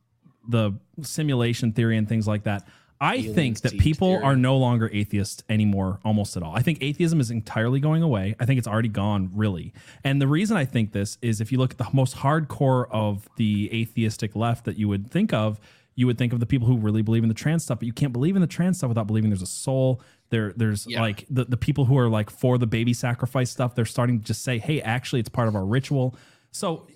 the 0.49 0.73
simulation 1.03 1.73
theory 1.73 1.99
and 1.99 2.09
things 2.09 2.27
like 2.27 2.45
that. 2.45 2.67
I 3.01 3.17
Alien 3.17 3.35
think 3.35 3.61
that 3.61 3.79
people 3.79 4.15
theory. 4.15 4.25
are 4.25 4.37
no 4.37 4.57
longer 4.57 4.91
atheists 4.93 5.45
anymore, 5.49 6.01
almost 6.05 6.37
at 6.37 6.43
all. 6.43 6.57
I 6.57 6.63
think 6.63 6.79
atheism 6.81 7.21
is 7.21 7.31
entirely 7.31 7.79
going 7.79 8.03
away. 8.03 8.35
I 8.41 8.45
think 8.47 8.59
it's 8.59 8.67
already 8.67 8.89
gone, 8.89 9.31
really. 9.35 9.73
And 10.03 10.21
the 10.21 10.27
reason 10.27 10.57
I 10.57 10.65
think 10.65 10.93
this 10.93 11.17
is 11.23 11.41
if 11.41 11.53
you 11.53 11.59
look 11.59 11.73
at 11.73 11.79
the 11.79 11.87
most 11.93 12.17
hardcore 12.17 12.87
of 12.91 13.29
the 13.37 13.71
atheistic 13.73 14.35
left 14.35 14.65
that 14.65 14.79
you 14.79 14.89
would 14.89 15.11
think 15.11 15.33
of, 15.33 15.61
you 15.99 16.07
would 16.07 16.17
think 16.17 16.33
of 16.33 16.39
the 16.39 16.47
people 16.47 16.69
who 16.69 16.77
really 16.79 17.03
believe 17.03 17.25
in 17.25 17.29
the 17.29 17.35
trans 17.35 17.65
stuff, 17.65 17.81
but 17.81 17.87
you 17.87 17.93
can't 17.93 18.13
believe 18.13 18.37
in 18.37 18.41
the 18.41 18.47
trans 18.47 18.79
stuff 18.79 18.89
without 18.89 19.09
believing 19.09 19.31
there's 19.31 19.43
a 19.43 19.47
soul. 19.47 20.01
There, 20.31 20.53
there's 20.57 20.87
Yeah. 20.87 21.01
like 21.01 21.27
the, 21.29 21.45
the 21.45 21.57
people 21.57 21.87
who 21.87 21.99
are 21.99 22.09
like 22.09 22.31
for 22.31 22.57
the 22.57 22.69
baby 22.69 22.93
sacrifice 22.95 23.51
stuff. 23.51 23.75
They're 23.75 23.85
starting 23.85 24.21
to 24.21 24.25
just 24.25 24.43
say, 24.43 24.59
hey, 24.59 24.81
actually, 24.81 25.19
it's 25.19 25.29
part 25.29 25.49
of 25.49 25.57
our 25.57 25.65
ritual. 25.67 26.15
So 26.53 26.87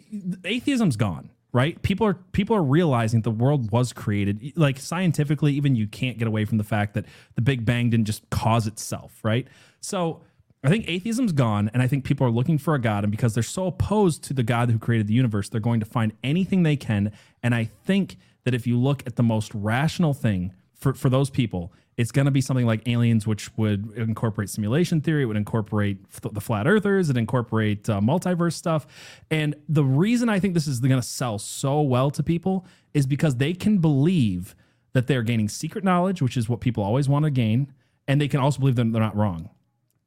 atheism's 0.44 0.96
gone, 0.96 1.30
right? 1.52 1.82
People 1.82 2.06
are 2.06 2.14
people 2.30 2.54
are 2.54 2.62
realizing 2.62 3.22
the 3.22 3.30
world 3.32 3.72
was 3.72 3.92
created. 3.92 4.52
Like 4.56 4.78
scientifically, 4.78 5.52
even 5.54 5.74
you 5.74 5.88
can't 5.88 6.16
get 6.16 6.28
away 6.28 6.44
from 6.44 6.58
the 6.58 6.64
fact 6.64 6.94
that 6.94 7.04
the 7.34 7.42
Big 7.42 7.64
Bang 7.64 7.90
didn't 7.90 8.06
just 8.06 8.28
cause 8.30 8.68
itself, 8.68 9.18
right? 9.24 9.48
So 9.80 10.20
I 10.64 10.68
think 10.68 10.86
atheism's 10.88 11.32
gone, 11.32 11.72
and 11.74 11.82
I 11.82 11.88
think 11.88 12.04
people 12.04 12.24
are 12.24 12.30
looking 12.30 12.56
for 12.56 12.76
a 12.76 12.80
God, 12.80 13.02
and 13.02 13.10
because 13.10 13.34
they're 13.34 13.42
so 13.42 13.66
opposed 13.66 14.22
to 14.24 14.32
the 14.32 14.44
God 14.44 14.70
who 14.70 14.78
created 14.78 15.08
the 15.08 15.14
universe, 15.14 15.48
they're 15.48 15.60
going 15.60 15.80
to 15.80 15.86
find 15.86 16.12
anything 16.22 16.62
they 16.62 16.76
can. 16.76 17.10
And 17.42 17.52
I 17.52 17.64
think 17.84 18.16
that 18.44 18.54
if 18.54 18.66
you 18.66 18.78
look 18.78 19.02
at 19.06 19.16
the 19.16 19.22
most 19.22 19.52
rational 19.54 20.14
thing 20.14 20.52
for, 20.74 20.94
for 20.94 21.08
those 21.08 21.30
people, 21.30 21.72
it's 21.96 22.10
going 22.10 22.24
to 22.24 22.30
be 22.30 22.40
something 22.40 22.66
like 22.66 22.88
aliens, 22.88 23.26
which 23.26 23.54
would 23.56 23.92
incorporate 23.96 24.48
simulation 24.48 25.00
theory, 25.00 25.22
it 25.22 25.26
would 25.26 25.36
incorporate 25.36 25.98
f- 26.10 26.32
the 26.32 26.40
flat 26.40 26.66
earthers, 26.66 27.10
it 27.10 27.16
incorporate 27.16 27.88
uh, 27.88 28.00
multiverse 28.00 28.54
stuff. 28.54 28.86
And 29.30 29.54
the 29.68 29.84
reason 29.84 30.28
I 30.28 30.40
think 30.40 30.54
this 30.54 30.66
is 30.66 30.80
going 30.80 31.00
to 31.00 31.06
sell 31.06 31.38
so 31.38 31.80
well 31.82 32.10
to 32.10 32.22
people 32.22 32.66
is 32.94 33.06
because 33.06 33.36
they 33.36 33.52
can 33.52 33.78
believe 33.78 34.54
that 34.94 35.06
they're 35.06 35.22
gaining 35.22 35.48
secret 35.48 35.84
knowledge, 35.84 36.22
which 36.22 36.36
is 36.36 36.48
what 36.48 36.60
people 36.60 36.82
always 36.82 37.08
want 37.08 37.24
to 37.24 37.30
gain, 37.30 37.72
and 38.08 38.20
they 38.20 38.28
can 38.28 38.40
also 38.40 38.60
believe 38.60 38.76
that 38.76 38.90
they're 38.90 39.02
not 39.02 39.16
wrong. 39.16 39.50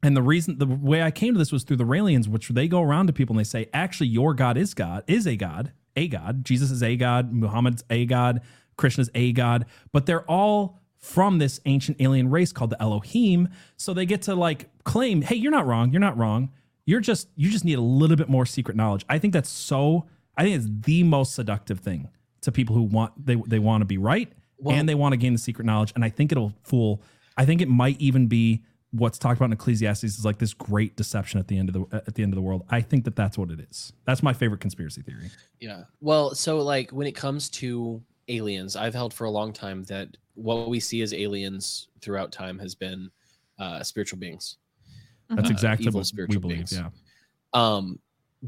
And 0.04 0.16
the 0.16 0.22
reason, 0.22 0.60
the 0.60 0.68
way 0.68 1.02
I 1.02 1.10
came 1.10 1.34
to 1.34 1.38
this 1.38 1.52
was 1.52 1.64
through 1.64 1.78
the 1.78 1.84
Raelians, 1.84 2.28
which 2.28 2.50
they 2.50 2.68
go 2.68 2.82
around 2.82 3.08
to 3.08 3.14
people 3.14 3.34
and 3.34 3.40
they 3.40 3.50
say, 3.50 3.70
actually, 3.74 4.08
your 4.08 4.34
God 4.34 4.58
is 4.58 4.74
God, 4.74 5.04
is 5.08 5.26
a 5.26 5.36
God, 5.36 5.72
a 5.96 6.08
God. 6.08 6.44
Jesus 6.46 6.72
is 6.72 6.84
a 6.84 6.96
God, 6.96 7.32
Muhammad's 7.34 7.84
a 7.90 8.06
God, 8.06 8.42
Krishna's 8.78 9.10
a 9.16 9.32
God, 9.32 9.66
but 9.92 10.06
they're 10.06 10.30
all 10.30 10.80
from 10.98 11.38
this 11.38 11.60
ancient 11.66 11.98
alien 12.00 12.30
race 12.30 12.52
called 12.52 12.72
the 12.72 12.82
Elohim. 12.82 13.48
So 13.78 13.94
they 13.94 14.06
get 14.06 14.24
to 14.24 14.36
like 14.36 14.70
claim, 14.84 15.22
hey, 15.22 15.36
you're 15.36 15.52
not 15.52 15.68
wrong, 15.68 15.92
you're 15.92 16.00
not 16.00 16.18
wrong. 16.18 16.52
You're 16.86 17.00
just, 17.00 17.30
you 17.36 17.50
just 17.50 17.66
need 17.66 17.78
a 17.78 17.82
little 17.82 18.18
bit 18.18 18.30
more 18.30 18.46
secret 18.46 18.76
knowledge. 18.76 19.06
I 19.10 19.18
think 19.20 19.34
that's 19.34 19.50
so, 19.50 20.06
I 20.38 20.44
think 20.44 20.56
it's 20.56 20.68
the 20.86 21.04
most 21.04 21.34
seductive 21.34 21.80
thing 21.80 22.10
to 22.42 22.52
people 22.52 22.76
who 22.76 22.84
want, 22.84 23.26
they, 23.26 23.36
they 23.48 23.60
want 23.60 23.82
to 23.82 23.86
be 23.86 23.98
right 23.98 24.32
Well- 24.58 24.76
and 24.76 24.88
they 24.90 24.96
want 24.96 25.14
to 25.14 25.18
gain 25.18 25.34
the 25.34 25.40
secret 25.40 25.66
knowledge. 25.66 25.94
And 25.96 26.04
I 26.04 26.10
think 26.10 26.32
it'll 26.32 26.54
fool, 26.64 27.02
I 27.38 27.46
think 27.46 27.62
it 27.62 27.70
might 27.70 28.00
even 28.00 28.28
be 28.28 28.64
what's 28.98 29.18
talked 29.18 29.38
about 29.38 29.48
in 29.48 29.54
Ecclesiastes 29.54 30.04
is 30.04 30.26
like 30.26 30.38
this 30.38 30.54
great 30.54 30.96
deception 30.96 31.40
at 31.40 31.48
the 31.48 31.58
end 31.58 31.70
of 31.70 31.74
the 31.74 31.98
at 32.08 32.16
the 32.16 32.24
end 32.24 32.32
of 32.34 32.36
the 32.36 32.42
world. 32.42 32.64
I 32.70 32.82
think 32.82 33.04
that 33.06 33.16
that's 33.16 33.38
what 33.38 33.52
it 33.52 33.60
is. 33.60 33.92
That's 34.06 34.24
my 34.24 34.34
favorite 34.34 34.62
conspiracy 34.62 35.02
theory. 35.02 35.30
Yeah. 35.60 35.84
Well, 36.02 36.34
so 36.36 36.60
like 36.60 36.92
when 36.92 37.08
it 37.08 37.14
comes 37.16 37.50
to 37.52 38.02
aliens, 38.28 38.76
I've 38.76 38.94
held 38.94 39.14
for 39.14 39.26
a 39.26 39.30
long 39.30 39.54
time 39.54 39.84
that 39.86 40.10
what 40.34 40.70
we 40.70 40.80
see 40.80 41.02
as 41.02 41.14
aliens 41.14 41.88
throughout 42.02 42.32
time 42.32 42.60
has 42.60 42.76
been 42.76 43.10
uh, 43.60 43.84
spiritual 43.84 44.20
beings. 44.20 44.58
That's 45.30 45.50
Uh, 45.50 45.54
exactly 45.54 45.88
evil 45.88 46.02
what 46.02 46.12
we 46.30 46.38
believe. 46.38 46.58
beings. 46.58 46.74
Yeah. 46.74 46.90
Um, 47.54 48.00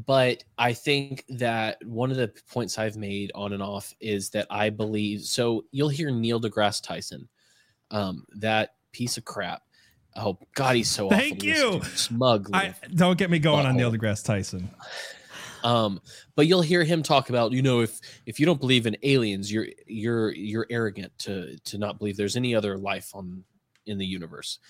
but 0.06 0.44
I 0.58 0.72
think 0.74 1.24
that 1.30 1.78
one 1.84 2.10
of 2.10 2.16
the 2.16 2.32
points 2.50 2.78
I've 2.78 2.96
made 2.96 3.32
on 3.34 3.52
and 3.52 3.62
off 3.62 3.92
is 4.00 4.30
that 4.30 4.46
I 4.50 4.70
believe. 4.70 5.22
So 5.22 5.64
you'll 5.72 5.88
hear 5.88 6.10
Neil 6.10 6.40
deGrasse 6.40 6.82
Tyson, 6.82 7.28
um, 7.90 8.24
that 8.36 8.74
piece 8.92 9.16
of 9.16 9.24
crap. 9.24 9.62
Oh 10.18 10.36
God, 10.54 10.74
he's 10.76 10.90
so 10.90 11.08
Thank 11.08 11.40
to 11.40 11.46
you. 11.46 11.80
to. 11.80 11.84
smug. 11.96 12.50
I 12.52 12.74
don't 12.94 13.16
get 13.18 13.30
me 13.30 13.38
going 13.38 13.64
on 13.66 13.76
Neil 13.76 13.92
deGrasse 13.92 14.24
Tyson. 14.24 14.68
um 15.64 16.00
but 16.36 16.46
you'll 16.46 16.62
hear 16.62 16.84
him 16.84 17.02
talk 17.02 17.30
about 17.30 17.50
you 17.52 17.62
know 17.62 17.80
if 17.80 18.00
if 18.26 18.38
you 18.38 18.46
don't 18.46 18.60
believe 18.60 18.86
in 18.86 18.96
aliens 19.02 19.50
you're 19.52 19.66
you're 19.88 20.32
you're 20.32 20.66
arrogant 20.70 21.12
to 21.18 21.56
to 21.64 21.78
not 21.78 21.98
believe 21.98 22.16
there's 22.16 22.36
any 22.36 22.54
other 22.54 22.76
life 22.78 23.10
on 23.12 23.42
in 23.86 23.98
the 23.98 24.06
universe 24.06 24.60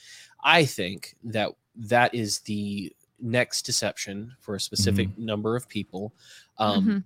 i 0.42 0.64
think 0.64 1.14
that 1.22 1.50
that 1.76 2.14
is 2.14 2.38
the 2.40 2.90
next 3.20 3.62
deception 3.66 4.32
for 4.40 4.54
a 4.54 4.60
specific 4.60 5.08
number 5.18 5.56
of 5.56 5.68
people 5.68 6.14
um 6.56 6.86
Mhm. 6.86 7.04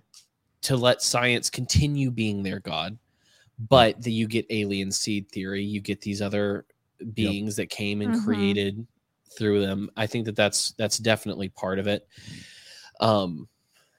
to 0.61 0.77
let 0.77 1.01
science 1.01 1.49
continue 1.49 2.09
being 2.09 2.41
their 2.41 2.61
god 2.61 2.97
but 3.69 4.01
that 4.01 4.11
you 4.11 4.27
get 4.27 4.45
alien 4.49 4.91
seed 4.93 5.29
theory 5.29 5.61
you 5.61 5.81
get 5.81 5.99
these 5.99 6.21
other 6.21 6.65
beings 7.13 7.55
that 7.55 7.69
came 7.69 8.01
and 8.01 8.13
Mhm. 8.13 8.23
created 8.23 8.87
through 9.37 9.61
them 9.65 9.89
i 9.97 10.05
think 10.05 10.25
that 10.25 10.35
that's 10.35 10.71
that's 10.73 10.97
definitely 10.97 11.49
part 11.49 11.79
of 11.79 11.87
it. 11.87 12.07
Um 12.99 13.47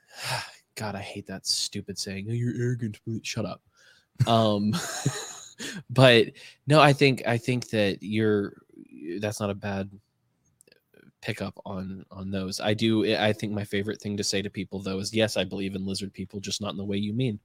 god 0.76 0.94
i 0.94 1.00
hate 1.00 1.26
that 1.26 1.46
stupid 1.46 1.98
saying 1.98 2.26
oh, 2.28 2.32
you're 2.32 2.54
arrogant 2.60 2.98
shut 3.22 3.44
up. 3.44 3.60
Um 4.26 4.74
but 5.90 6.28
no 6.66 6.80
i 6.80 6.92
think 6.92 7.22
i 7.26 7.36
think 7.38 7.68
that 7.70 7.98
you're 8.02 8.54
that's 9.20 9.40
not 9.40 9.50
a 9.50 9.54
bad 9.54 9.90
pickup 11.20 11.58
on 11.64 12.04
on 12.10 12.30
those. 12.30 12.60
I 12.60 12.74
do 12.74 13.04
i 13.16 13.32
think 13.32 13.52
my 13.52 13.64
favorite 13.64 14.00
thing 14.00 14.16
to 14.16 14.24
say 14.24 14.42
to 14.42 14.50
people 14.50 14.80
though 14.80 14.98
is 14.98 15.14
yes 15.14 15.36
i 15.36 15.44
believe 15.44 15.74
in 15.74 15.86
lizard 15.86 16.12
people 16.12 16.38
just 16.40 16.60
not 16.60 16.70
in 16.72 16.76
the 16.76 16.84
way 16.84 16.96
you 16.98 17.12
mean 17.14 17.38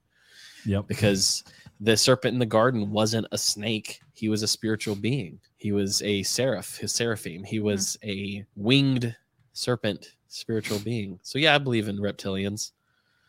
Yep. 0.65 0.87
because 0.87 1.43
the 1.79 1.95
serpent 1.95 2.33
in 2.33 2.39
the 2.39 2.45
garden 2.45 2.91
wasn't 2.91 3.27
a 3.31 3.37
snake 3.37 4.01
he 4.13 4.27
was 4.29 4.43
a 4.43 4.47
spiritual 4.47 4.95
being 4.95 5.39
he 5.57 5.71
was 5.71 6.01
a 6.01 6.23
seraph 6.23 6.77
his 6.77 6.91
seraphim 6.91 7.43
he 7.43 7.59
was 7.59 7.97
a 8.03 8.45
winged 8.55 9.15
serpent 9.53 10.15
spiritual 10.27 10.79
being 10.79 11.19
so 11.23 11.39
yeah 11.39 11.55
i 11.55 11.57
believe 11.57 11.87
in 11.87 11.97
reptilians 11.97 12.71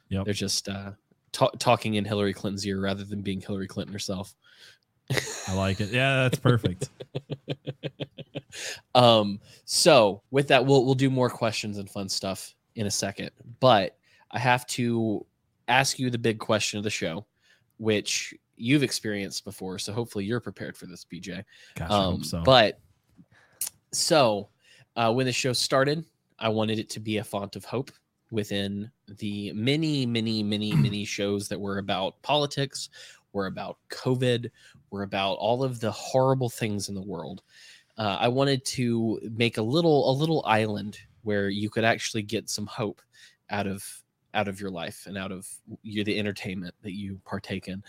Yep. 0.08 0.24
they're 0.24 0.34
just 0.34 0.68
uh 0.68 0.90
ta- 1.32 1.50
talking 1.60 1.94
in 1.94 2.04
hillary 2.04 2.32
clinton's 2.34 2.66
ear 2.66 2.80
rather 2.80 3.04
than 3.04 3.22
being 3.22 3.40
hillary 3.40 3.68
clinton 3.68 3.92
herself 3.92 4.34
I 5.48 5.54
like 5.54 5.80
it. 5.80 5.88
Yeah, 5.88 6.22
that's 6.22 6.38
perfect. 6.38 6.88
um 8.94 9.40
so 9.64 10.22
with 10.30 10.48
that 10.48 10.64
we'll 10.64 10.84
we'll 10.84 10.94
do 10.94 11.10
more 11.10 11.30
questions 11.30 11.78
and 11.78 11.88
fun 11.90 12.08
stuff 12.08 12.54
in 12.76 12.86
a 12.86 12.90
second 12.90 13.30
but 13.60 13.96
i 14.32 14.38
have 14.38 14.66
to 14.66 15.24
ask 15.70 15.98
you 15.98 16.10
the 16.10 16.18
big 16.18 16.38
question 16.38 16.78
of 16.78 16.84
the 16.84 16.90
show 16.90 17.26
which 17.78 18.34
you've 18.56 18.82
experienced 18.82 19.44
before 19.44 19.78
so 19.78 19.92
hopefully 19.92 20.24
you're 20.24 20.40
prepared 20.40 20.76
for 20.76 20.86
this 20.86 21.04
PJ 21.04 21.44
Gosh, 21.76 21.90
um 21.90 22.22
so. 22.22 22.42
but 22.42 22.80
so 23.92 24.48
uh 24.96 25.12
when 25.12 25.26
the 25.26 25.32
show 25.32 25.52
started 25.52 26.04
i 26.38 26.48
wanted 26.48 26.78
it 26.78 26.90
to 26.90 27.00
be 27.00 27.18
a 27.18 27.24
font 27.24 27.56
of 27.56 27.64
hope 27.64 27.90
within 28.30 28.90
the 29.18 29.52
many 29.52 30.04
many 30.04 30.42
many 30.42 30.72
many 30.86 31.04
shows 31.04 31.48
that 31.48 31.60
were 31.60 31.78
about 31.78 32.20
politics 32.22 32.90
were 33.32 33.46
about 33.46 33.78
covid 33.88 34.50
were 34.90 35.02
about 35.02 35.34
all 35.34 35.62
of 35.62 35.80
the 35.80 35.90
horrible 35.90 36.50
things 36.50 36.88
in 36.88 36.94
the 36.94 37.02
world 37.02 37.42
uh, 37.98 38.16
I 38.18 38.28
wanted 38.28 38.64
to 38.64 39.20
make 39.36 39.58
a 39.58 39.62
little 39.62 40.10
a 40.10 40.14
little 40.14 40.42
island 40.46 40.98
where 41.22 41.50
you 41.50 41.68
could 41.68 41.84
actually 41.84 42.22
get 42.22 42.48
some 42.48 42.66
hope 42.66 43.02
out 43.50 43.66
of 43.66 43.84
out 44.34 44.48
of 44.48 44.60
your 44.60 44.70
life 44.70 45.04
and 45.06 45.16
out 45.16 45.32
of 45.32 45.46
you 45.82 46.04
the 46.04 46.18
entertainment 46.18 46.74
that 46.82 46.92
you 46.92 47.20
partake 47.24 47.68
in. 47.68 47.82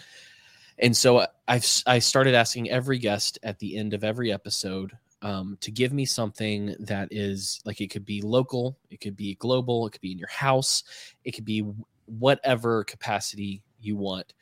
And 0.79 0.95
so 0.95 1.17
uh, 1.17 1.27
I've 1.47 1.65
I 1.85 1.99
started 1.99 2.33
asking 2.33 2.69
every 2.69 2.97
guest 2.97 3.39
at 3.43 3.59
the 3.59 3.77
end 3.77 3.93
of 3.93 4.03
every 4.03 4.31
episode 4.31 4.91
um, 5.21 5.57
to 5.61 5.71
give 5.71 5.93
me 5.93 6.05
something 6.05 6.75
that 6.79 7.07
is 7.11 7.61
like 7.65 7.81
it 7.81 7.91
could 7.91 8.05
be 8.05 8.21
local, 8.21 8.77
it 8.89 8.99
could 8.99 9.15
be 9.15 9.35
global, 9.35 9.85
it 9.85 9.91
could 9.91 10.01
be 10.01 10.11
in 10.11 10.17
your 10.17 10.29
house, 10.29 10.83
it 11.23 11.31
could 11.31 11.45
be 11.45 11.63
whatever 12.05 12.83
capacity 12.83 13.61
you 13.79 13.95
want. 13.97 14.33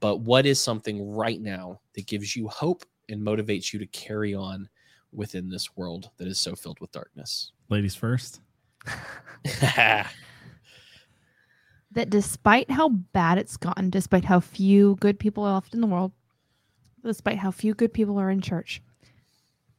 But 0.00 0.20
what 0.20 0.46
is 0.46 0.60
something 0.60 1.10
right 1.10 1.40
now 1.40 1.80
that 1.94 2.06
gives 2.06 2.36
you 2.36 2.46
hope 2.46 2.84
and 3.08 3.20
motivates 3.20 3.72
you 3.72 3.78
to 3.80 3.86
carry 3.86 4.34
on 4.34 4.68
within 5.12 5.48
this 5.48 5.76
world 5.76 6.10
that 6.18 6.28
is 6.28 6.38
so 6.38 6.54
filled 6.54 6.80
with 6.80 6.92
darkness. 6.92 7.52
Ladies 7.68 7.94
first. 7.94 8.40
that 11.92 12.10
despite 12.10 12.70
how 12.70 12.90
bad 12.90 13.38
it's 13.38 13.56
gotten, 13.56 13.90
despite 13.90 14.24
how 14.24 14.40
few 14.40 14.96
good 14.96 15.18
people 15.18 15.44
are 15.44 15.54
left 15.54 15.74
in 15.74 15.80
the 15.80 15.86
world, 15.86 16.12
despite 17.04 17.38
how 17.38 17.50
few 17.50 17.74
good 17.74 17.92
people 17.92 18.18
are 18.18 18.30
in 18.30 18.40
church, 18.40 18.82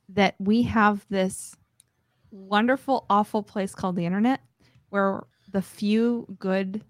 that 0.09 0.35
we 0.39 0.63
have 0.63 1.05
this 1.09 1.55
wonderful, 2.31 3.05
awful 3.09 3.43
place 3.43 3.75
called 3.75 3.95
the 3.95 4.05
internet 4.05 4.41
where 4.89 5.23
the 5.51 5.61
few 5.61 6.25
good 6.39 6.83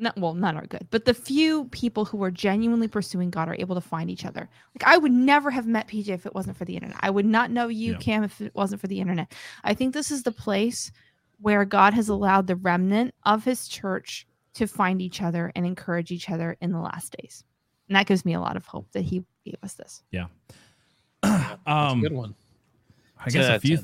not 0.00 0.16
well, 0.16 0.32
none 0.32 0.56
are 0.56 0.66
good, 0.66 0.86
but 0.90 1.06
the 1.06 1.14
few 1.14 1.64
people 1.66 2.04
who 2.04 2.22
are 2.22 2.30
genuinely 2.30 2.86
pursuing 2.86 3.30
God 3.30 3.48
are 3.48 3.56
able 3.58 3.74
to 3.74 3.80
find 3.80 4.08
each 4.08 4.24
other. 4.24 4.48
Like 4.72 4.86
I 4.86 4.96
would 4.96 5.10
never 5.10 5.50
have 5.50 5.66
met 5.66 5.88
PJ 5.88 6.08
if 6.10 6.24
it 6.24 6.36
wasn't 6.36 6.56
for 6.56 6.64
the 6.64 6.76
internet. 6.76 6.98
I 7.00 7.10
would 7.10 7.26
not 7.26 7.50
know 7.50 7.66
you, 7.66 7.94
Yeah. 7.94 7.98
Cam, 7.98 8.22
if 8.22 8.40
it 8.40 8.54
wasn't 8.54 8.80
for 8.80 8.86
the 8.86 9.00
internet. 9.00 9.32
I 9.64 9.74
think 9.74 9.92
this 9.92 10.12
is 10.12 10.22
the 10.22 10.30
place 10.30 10.92
where 11.40 11.64
God 11.64 11.94
has 11.94 12.08
allowed 12.08 12.46
the 12.46 12.54
remnant 12.54 13.12
of 13.24 13.44
his 13.44 13.66
church 13.66 14.24
to 14.58 14.66
find 14.66 15.00
each 15.02 15.22
other 15.22 15.50
and 15.56 15.66
encourage 15.66 16.10
each 16.12 16.30
other 16.30 16.56
in 16.60 16.72
the 16.72 16.78
last 16.80 17.16
days. 17.20 17.44
And 17.88 17.96
that 17.96 18.06
gives 18.06 18.24
me 18.24 18.34
a 18.34 18.40
lot 18.40 18.56
of 18.56 18.66
hope 18.66 18.86
that 18.92 19.02
he 19.02 19.24
gave 19.44 19.56
us 19.62 19.74
this. 19.74 20.02
That's 21.22 21.58
a 21.66 21.70
Um, 21.70 22.00
good 22.00 22.12
one. 22.12 22.34
I 23.24 23.30
guess 23.30 23.48
a 23.48 23.58
few. 23.60 23.78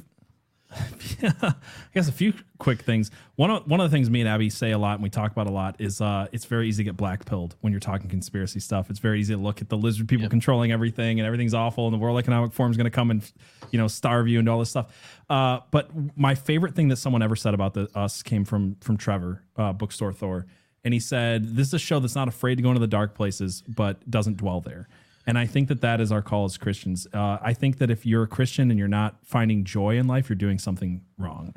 I 1.23 1.55
guess 1.95 2.09
a 2.09 2.13
few 2.13 2.33
quick 2.59 2.83
things. 2.83 3.11
One 3.37 3.51
of 3.51 3.67
one 3.69 3.81
of 3.81 3.89
the 3.89 3.95
things 3.97 4.11
me 4.11 4.21
and 4.21 4.29
Abby 4.29 4.51
say 4.51 4.73
a 4.73 4.79
lot 4.79 4.95
and 4.95 5.03
we 5.05 5.11
talk 5.11 5.31
about 5.31 5.47
a 5.47 5.53
lot 5.53 5.77
is 5.79 6.01
uh, 6.01 6.27
it's 6.33 6.45
very 6.47 6.69
easy 6.69 6.83
to 6.83 6.91
get 6.91 6.97
black 6.97 7.25
pilled 7.25 7.55
when 7.61 7.73
you're 7.73 7.81
talking 7.81 8.09
conspiracy 8.11 8.59
stuff. 8.61 8.91
It's 8.91 8.99
very 8.99 9.21
easy 9.21 9.35
to 9.35 9.41
look 9.41 9.61
at 9.61 9.69
the 9.69 9.77
lizard 9.77 10.09
people 10.09 10.23
Yep. 10.25 10.31
controlling 10.31 10.73
everything 10.73 11.21
and 11.21 11.27
everything's 11.27 11.55
awful 11.55 11.87
and 11.87 11.95
the 11.95 11.99
World 11.99 12.19
Economic 12.19 12.53
Forum 12.53 12.71
is 12.73 12.77
going 12.77 12.87
to 12.87 12.91
come 12.91 13.11
and 13.13 13.33
you 13.71 13.79
know 13.79 13.87
starve 13.89 14.27
you 14.27 14.39
and 14.41 14.49
all 14.49 14.59
this 14.59 14.71
stuff. 14.71 14.93
Uh, 15.31 15.61
but 15.71 15.91
my 16.17 16.35
favorite 16.35 16.75
thing 16.75 16.89
that 16.89 16.97
someone 16.97 17.23
ever 17.23 17.37
said 17.37 17.55
about 17.55 17.75
the, 17.75 17.89
us 17.95 18.23
came 18.23 18.45
from 18.45 18.77
from 18.81 18.97
Trevor, 18.97 19.43
uh, 19.57 19.73
Bookstore 19.73 20.13
Thor, 20.13 20.47
and 20.85 20.94
he 20.94 21.01
said 21.01 21.56
this 21.56 21.69
is 21.69 21.74
a 21.74 21.78
show 21.78 22.01
that's 22.01 22.15
not 22.15 22.28
afraid 22.28 22.56
to 22.56 22.62
go 22.62 22.69
into 22.69 22.81
the 22.81 22.86
dark 22.86 23.15
places 23.15 23.62
but 23.66 24.09
doesn't 24.11 24.36
dwell 24.36 24.61
there. 24.61 24.89
And 25.27 25.39
I 25.39 25.47
think 25.47 25.69
that 25.69 25.81
that 25.81 26.01
is 26.01 26.12
our 26.12 26.20
call 26.20 26.44
as 26.44 26.59
Christians. 26.59 27.06
Uh, 27.12 27.39
I 27.40 27.55
think 27.55 27.78
that 27.78 27.90
if 27.90 28.05
you're 28.05 28.24
a 28.24 28.28
Christian 28.28 28.70
and 28.70 28.78
you're 28.78 28.89
not 28.89 29.16
finding 29.23 29.65
joy 29.65 29.97
in 29.97 30.06
life, 30.06 30.28
you're 30.28 30.36
doing 30.36 30.59
something 30.59 31.01
wrong. 31.19 31.55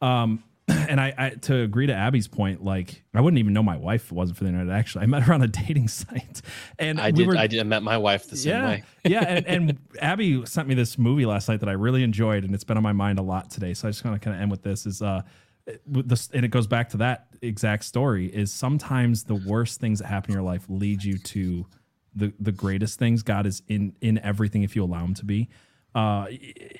Um, 0.00 0.42
and 0.68 0.98
I, 0.98 1.12
I, 1.18 1.30
to 1.30 1.60
agree 1.60 1.86
to 1.86 1.92
Abby's 1.92 2.26
point, 2.26 2.64
like 2.64 3.02
I 3.12 3.20
wouldn't 3.20 3.38
even 3.38 3.52
know 3.52 3.62
my 3.62 3.76
wife 3.76 4.10
wasn't 4.10 4.38
for 4.38 4.44
the 4.44 4.50
internet. 4.50 4.74
Actually, 4.74 5.02
I 5.02 5.06
met 5.06 5.22
her 5.24 5.34
on 5.34 5.42
a 5.42 5.46
dating 5.66 5.88
site, 5.88 6.40
and 6.78 6.98
I 6.98 7.08
we 7.08 7.12
did. 7.12 7.26
were- 7.26 7.36
I 7.36 7.46
did. 7.46 7.60
I 7.60 7.64
met 7.64 7.82
my 7.82 7.98
wife 7.98 8.28
the 8.30 8.36
same 8.36 8.52
yeah, 8.52 8.66
way. 8.66 8.84
yeah. 9.04 9.24
And, 9.24 9.46
and 9.46 9.78
Abby 10.00 10.44
sent 10.46 10.66
me 10.66 10.74
this 10.74 10.96
movie 10.96 11.26
last 11.26 11.48
night 11.50 11.60
that 11.60 11.68
I 11.68 11.72
really 11.72 12.02
enjoyed, 12.02 12.44
and 12.44 12.54
it's 12.54 12.64
been 12.64 12.78
on 12.78 12.82
my 12.82 12.92
mind 12.92 13.18
a 13.18 13.22
lot 13.22 13.50
today. 13.50 13.74
So 13.74 13.88
I 13.88 13.90
just 13.90 14.04
want 14.04 14.20
to 14.20 14.24
kind 14.24 14.34
of 14.34 14.40
end 14.40 14.50
with 14.50 14.62
this: 14.62 14.86
is 14.86 15.02
uh, 15.02 15.20
and 15.66 16.44
it 16.44 16.50
goes 16.50 16.66
back 16.66 16.90
to 16.90 16.98
that 16.98 17.28
exact 17.42 17.84
story. 17.84 18.26
Is 18.26 18.52
sometimes 18.52 19.24
the 19.24 19.34
worst 19.34 19.80
things 19.80 20.00
that 20.00 20.06
happen 20.06 20.30
in 20.30 20.34
your 20.34 20.44
life 20.44 20.66
lead 20.68 21.02
you 21.02 21.18
to 21.18 21.66
the 22.14 22.32
the 22.38 22.52
greatest 22.52 22.98
things. 22.98 23.22
God 23.22 23.46
is 23.46 23.62
in 23.68 23.94
in 24.00 24.18
everything 24.18 24.62
if 24.62 24.76
you 24.76 24.84
allow 24.84 25.04
Him 25.04 25.14
to 25.14 25.24
be. 25.24 25.48
Uh, 25.94 26.26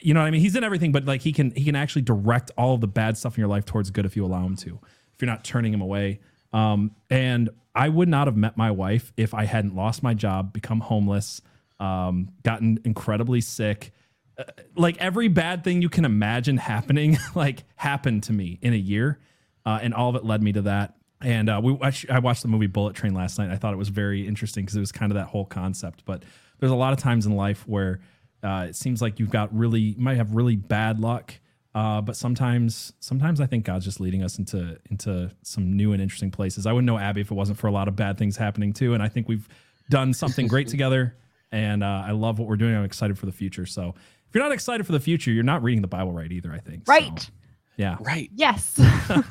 you 0.01 0.12
know 0.12 0.20
what 0.20 0.27
I 0.27 0.31
mean? 0.31 0.40
He's 0.40 0.56
in 0.56 0.65
everything, 0.65 0.90
but 0.90 1.05
like 1.05 1.20
he 1.20 1.32
can 1.32 1.52
he 1.52 1.65
can 1.65 1.77
actually 1.77 2.02
direct 2.02 2.51
all 2.59 2.74
of 2.74 2.81
the 2.81 2.89
bad 2.89 3.16
stuff 3.16 3.36
in 3.36 3.40
your 3.40 3.48
life 3.48 3.65
towards 3.65 3.90
good 3.90 4.05
if 4.05 4.16
you 4.16 4.24
allow 4.24 4.44
him 4.44 4.56
to. 4.56 4.81
If 5.15 5.23
you're 5.23 5.31
not 5.31 5.44
turning 5.44 5.73
him 5.73 5.81
away. 5.81 6.20
Um, 6.52 6.93
and 7.11 7.51
I 7.74 7.89
would 7.89 8.09
not 8.09 8.27
have 8.27 8.36
met 8.36 8.56
my 8.56 8.70
wife 8.70 9.12
if 9.16 9.35
I 9.35 9.44
hadn't 9.44 9.74
lost 9.74 10.02
my 10.02 10.15
job, 10.15 10.52
become 10.52 10.81
homeless, 10.81 11.40
um, 11.78 12.31
gotten 12.43 12.81
incredibly 12.85 13.40
sick. 13.40 13.93
Uh, 14.36 14.44
like 14.77 14.97
every 14.98 15.28
bad 15.28 15.62
thing 15.65 15.82
you 15.82 15.89
can 15.89 16.05
imagine 16.05 16.56
happening, 16.56 17.19
like 17.35 17.65
happened 17.77 18.23
to 18.24 18.32
me 18.32 18.59
in 18.62 18.73
a 18.73 18.77
year, 18.77 19.20
uh, 19.65 19.78
and 19.82 19.94
all 19.94 20.11
of 20.11 20.16
it 20.16 20.24
led 20.24 20.43
me 20.43 20.52
to 20.52 20.62
that. 20.62 20.94
And 21.20 21.48
uh, 21.48 21.61
we 21.62 21.73
watch, 21.73 22.06
I 22.11 22.19
watched 22.19 22.43
the 22.43 22.48
movie 22.48 22.66
Bullet 22.66 22.94
Train 22.94 23.15
last 23.15 23.39
night. 23.39 23.51
I 23.51 23.56
thought 23.56 23.73
it 23.73 23.78
was 23.78 23.89
very 23.89 24.27
interesting 24.27 24.65
because 24.65 24.77
it 24.77 24.81
was 24.81 24.93
kind 24.93 25.11
of 25.11 25.16
that 25.16 25.27
whole 25.27 25.47
concept. 25.47 26.05
But 26.05 26.23
there's 26.61 26.73
a 26.73 26.77
lot 26.77 26.93
of 26.93 26.98
times 26.98 27.24
in 27.27 27.35
life 27.35 27.66
where 27.66 28.01
uh, 28.43 28.66
it 28.69 28.77
seems 28.77 29.01
like 29.01 29.19
you've 29.19 29.31
got 29.31 29.56
really, 29.56 29.81
you 29.81 30.02
might 30.02 30.16
have 30.16 30.35
really 30.35 30.56
bad 30.56 31.01
luck. 31.01 31.35
Uh, 31.74 32.01
but 32.01 32.15
sometimes, 32.15 32.93
sometimes 33.01 33.40
I 33.40 33.47
think 33.47 33.65
God's 33.65 33.85
just 33.85 34.01
leading 34.01 34.23
us 34.23 34.39
into 34.39 34.78
into 34.90 35.31
some 35.43 35.77
new 35.77 35.93
and 35.93 36.01
interesting 36.01 36.31
places. 36.31 36.66
I 36.66 36.73
wouldn't 36.73 36.86
know 36.86 36.98
Abby 36.98 37.23
if 37.23 37.31
it 37.32 37.35
wasn't 37.35 37.59
for 37.59 37.66
a 37.66 37.73
lot 37.73 37.89
of 37.89 37.97
bad 37.97 38.16
things 38.16 38.36
happening 38.36 38.73
too. 38.73 38.94
And 38.94 39.02
I 39.02 39.09
think 39.09 39.28
we've 39.28 39.48
done 39.90 40.12
something 40.12 40.47
great 40.47 40.69
together. 40.74 41.16
And 41.51 41.82
uh, 41.82 42.05
I 42.06 42.12
love 42.12 42.39
what 42.39 42.48
we're 42.48 42.56
doing. 42.56 42.77
I'm 42.77 42.85
excited 42.85 43.19
for 43.19 43.27
the 43.27 43.32
future. 43.32 43.66
So 43.66 43.94
you're 44.35 44.43
not 44.43 44.52
excited 44.52 44.85
for 44.86 44.93
the 44.93 45.01
future, 45.01 45.31
you're 45.31 45.44
not 45.44 45.62
reading 45.62 45.82
the 45.82 45.89
Bible 45.89 46.12
right 46.12 46.31
either. 46.31 46.52
I 46.52 46.59
think. 46.59 46.86
So, 46.86 46.93
Right. 46.93 47.31
yeah. 47.77 47.97
Right. 48.01 48.31
Yes. 48.35 48.78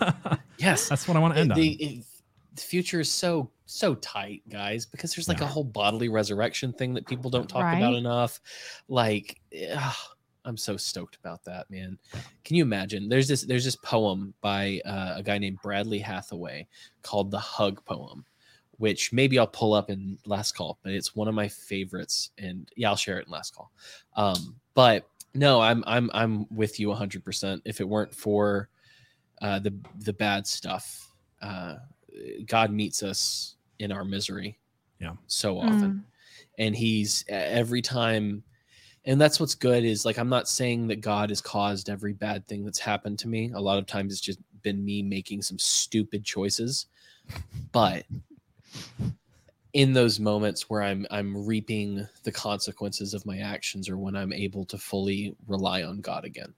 Yes. 0.60 0.88
That's 0.88 1.08
what 1.08 1.18
I 1.18 1.20
want 1.20 1.34
to 1.34 1.40
end 1.42 1.52
the, 1.52 1.54
on. 1.54 1.60
it- 2.00 2.06
the 2.56 2.62
future 2.62 3.00
is 3.00 3.10
so 3.12 3.50
so 3.66 3.96
tight, 3.96 4.44
guys, 4.50 4.86
because 4.86 5.16
there's 5.16 5.28
like 5.28 5.40
Yeah. 5.40 5.46
a 5.46 5.48
whole 5.48 5.64
bodily 5.64 6.08
resurrection 6.10 6.72
thing 6.72 6.94
that 6.94 7.08
people 7.08 7.32
don't 7.32 7.50
talk 7.50 7.76
about 7.76 7.96
enough. 7.96 8.40
Like, 8.88 9.42
ugh, 9.76 9.96
I'm 10.46 10.56
so 10.58 10.78
stoked 10.78 11.16
about 11.16 11.44
that, 11.46 11.70
man. 11.72 11.98
Can 12.46 12.56
you 12.56 12.64
imagine? 12.64 13.10
There's 13.10 13.28
this 13.28 13.42
there's 13.42 13.66
this 13.66 13.76
poem 13.78 14.34
by 14.42 14.80
uh, 14.86 15.14
a 15.18 15.24
guy 15.24 15.38
named 15.40 15.58
Bradley 15.64 15.98
Hathaway 16.00 16.68
called 17.02 17.32
the 17.32 17.40
Hug 17.40 17.84
Poem, 17.86 18.24
which 18.78 19.12
maybe 19.12 19.40
I'll 19.40 19.48
pull 19.48 19.74
up 19.74 19.90
in 19.90 20.20
last 20.26 20.52
call, 20.56 20.78
but 20.84 20.92
it's 20.94 21.16
one 21.16 21.28
of 21.28 21.34
my 21.34 21.48
favorites, 21.48 22.30
and 22.38 22.70
yeah, 22.78 22.90
I'll 22.90 22.96
share 22.96 23.18
it 23.20 23.26
in 23.26 23.32
last 23.32 23.56
call. 23.56 23.72
Um, 24.16 24.56
but 24.74 25.08
no, 25.34 25.62
I'm 25.62 25.84
I'm 25.88 26.10
I'm 26.14 26.46
with 26.56 26.80
you 26.80 26.90
100. 26.90 27.24
percent 27.24 27.62
If 27.66 27.80
it 27.82 27.88
weren't 27.88 28.14
for 28.14 28.70
uh, 29.42 29.60
the 29.60 29.74
the 30.00 30.14
bad 30.14 30.46
stuff, 30.48 31.12
uh, 31.42 31.76
God 32.46 32.72
meets 32.72 33.02
us 33.04 33.56
in 33.80 33.92
our 33.92 34.06
misery. 34.06 34.60
Yeah. 35.00 35.14
so 35.28 35.60
often 35.60 35.92
Mm. 35.92 36.04
and 36.60 36.76
he's 36.76 37.26
every 37.28 37.82
time 37.82 38.42
and 39.04 39.20
that's 39.20 39.38
what's 39.38 39.54
good 39.56 39.84
is 39.84 40.06
like 40.06 40.18
i'm 40.18 40.30
not 40.30 40.48
saying 40.48 40.88
that 40.88 41.02
god 41.02 41.30
has 41.30 41.42
caused 41.42 41.90
every 41.90 42.14
bad 42.14 42.48
thing 42.48 42.64
that's 42.64 42.80
happened 42.80 43.20
to 43.20 43.28
me 43.28 43.52
a 43.54 43.60
lot 43.60 43.78
of 43.80 43.86
times 43.86 44.14
it's 44.14 44.22
just 44.22 44.40
been 44.62 44.86
me 44.86 45.02
making 45.02 45.42
some 45.42 45.60
stupid 45.60 46.24
choices 46.24 46.86
but 47.74 48.06
in 49.74 49.92
those 49.94 50.20
moments 50.20 50.70
where 50.70 50.82
i'm 50.84 51.06
i'm 51.12 51.46
reaping 51.46 52.08
the 52.24 52.32
consequences 52.32 53.14
of 53.14 53.26
my 53.26 53.40
actions 53.40 53.90
or 53.90 53.98
when 53.98 54.16
i'm 54.16 54.32
able 54.32 54.64
to 54.66 54.78
fully 54.78 55.36
rely 55.48 55.84
on 55.84 56.00
god 56.02 56.26
again 56.26 56.54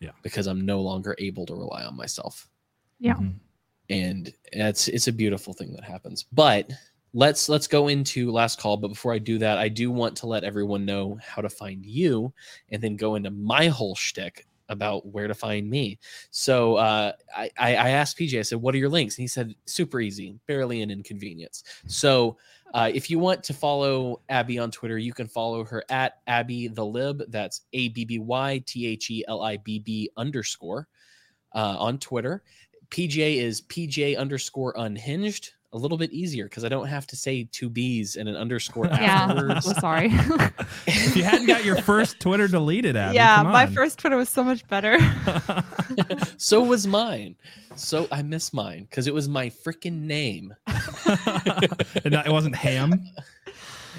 Yeah. 0.00 0.10
because 0.22 0.46
i'm 0.46 0.64
no 0.64 0.80
longer 0.80 1.14
able 1.18 1.44
to 1.46 1.54
rely 1.54 1.84
on 1.84 1.96
myself 1.96 2.48
Yeah. 3.00 3.14
Mhm. 3.14 3.34
and 3.90 4.32
it's 4.52 4.88
it's 4.88 5.08
a 5.08 5.12
beautiful 5.12 5.52
thing 5.52 5.72
that 5.74 5.84
happens 5.84 6.24
but 6.32 6.70
let's 7.12 7.48
let's 7.48 7.66
go 7.68 7.88
into 7.88 8.32
last 8.32 8.58
call 8.58 8.76
but 8.78 8.88
before 8.88 9.12
i 9.12 9.18
do 9.18 9.38
that 9.38 9.58
i 9.58 9.68
do 9.68 9.90
want 9.90 10.16
to 10.16 10.26
let 10.26 10.42
everyone 10.42 10.84
know 10.86 11.18
how 11.22 11.42
to 11.42 11.50
find 11.50 11.84
you 11.84 12.32
and 12.70 12.82
then 12.82 12.96
go 12.96 13.14
into 13.14 13.30
my 13.30 13.68
whole 13.68 13.94
shtick 13.94 14.46
about 14.68 15.06
where 15.06 15.28
to 15.28 15.34
find 15.34 15.68
me. 15.68 15.98
So 16.30 16.76
uh, 16.76 17.12
I, 17.34 17.50
I 17.58 17.76
I 17.76 17.90
asked 17.90 18.18
pj 18.18 18.38
i 18.38 18.42
said 18.42 18.60
what 18.60 18.74
are 18.74 18.78
your 18.78 18.88
links? 18.88 19.16
And 19.16 19.22
he 19.22 19.28
said 19.28 19.54
super 19.66 20.00
easy 20.00 20.38
barely 20.46 20.82
an 20.82 20.90
inconvenience. 20.90 21.64
So 21.86 22.36
uh, 22.72 22.90
if 22.92 23.10
you 23.10 23.18
want 23.18 23.42
to 23.44 23.54
follow 23.54 24.20
abby 24.28 24.58
on 24.58 24.70
twitter 24.70 24.98
you 24.98 25.12
can 25.12 25.26
follow 25.26 25.64
her 25.64 25.84
at 25.90 26.20
abby 26.26 26.68
the 26.68 26.84
lib. 26.84 27.22
That's 27.28 27.62
a-b-b-y-t-h-e-l-i-b-b 27.72 30.10
underscore 30.16 30.88
uh, 31.54 31.76
on 31.78 31.98
twitter. 31.98 32.42
PJ 32.90 33.38
is 33.38 33.62
PJ 33.62 34.16
underscore 34.16 34.74
unhinged. 34.76 35.53
A 35.74 35.78
little 35.78 35.98
bit 35.98 36.12
easier 36.12 36.44
because 36.44 36.64
I 36.64 36.68
don't 36.68 36.86
have 36.86 37.04
to 37.08 37.16
say 37.16 37.48
two 37.50 37.68
B's 37.68 38.14
and 38.14 38.28
an 38.28 38.36
underscore 38.36 38.86
Yeah. 38.92 39.26
afterwards. 39.28 39.66
So 39.66 39.72
sorry. 39.72 40.06
if 40.86 41.16
you 41.16 41.24
hadn't 41.24 41.46
got 41.46 41.64
your 41.64 41.82
first 41.82 42.20
Twitter 42.20 42.46
deleted, 42.46 42.96
Abby, 42.96 43.16
yeah, 43.16 43.36
come 43.42 43.48
my 43.48 43.66
first 43.66 43.98
Twitter 43.98 44.16
was 44.16 44.28
so 44.28 44.44
much 44.44 44.66
better. 44.68 44.98
so 46.36 46.62
was 46.62 46.86
mine. 46.86 47.34
So 47.74 48.06
I 48.12 48.22
miss 48.22 48.52
mine 48.52 48.86
because 48.88 49.08
it 49.08 49.14
was 49.14 49.28
my 49.28 49.50
freaking 49.50 50.02
name. 50.02 50.54
It 52.04 52.30
wasn't 52.32 52.54
ham. 52.54 53.04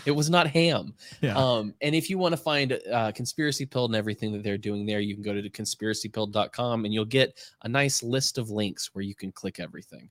It 0.06 0.12
was 0.12 0.30
not 0.30 0.48
ham. 0.48 0.94
Yeah. 1.22 1.36
Um, 1.36 1.74
and 1.82 1.94
if 1.94 2.10
you 2.10 2.18
want 2.18 2.34
to 2.34 2.38
find 2.38 2.80
uh, 2.92 3.12
Conspiracy 3.14 3.66
Pilled 3.66 3.90
and 3.90 3.98
everything 3.98 4.32
that 4.34 4.44
they're 4.44 4.58
doing 4.58 4.86
there, 4.86 5.00
you 5.00 5.14
can 5.14 5.24
go 5.24 5.34
to 5.34 5.50
conspiracypill.com 5.50 6.86
and 6.86 6.94
you'll 6.94 7.06
get 7.06 7.38
a 7.64 7.68
nice 7.68 8.02
list 8.04 8.38
of 8.38 8.50
links 8.50 8.92
where 8.94 9.04
you 9.04 9.16
can 9.16 9.32
click 9.32 9.60
everything. 9.60 10.10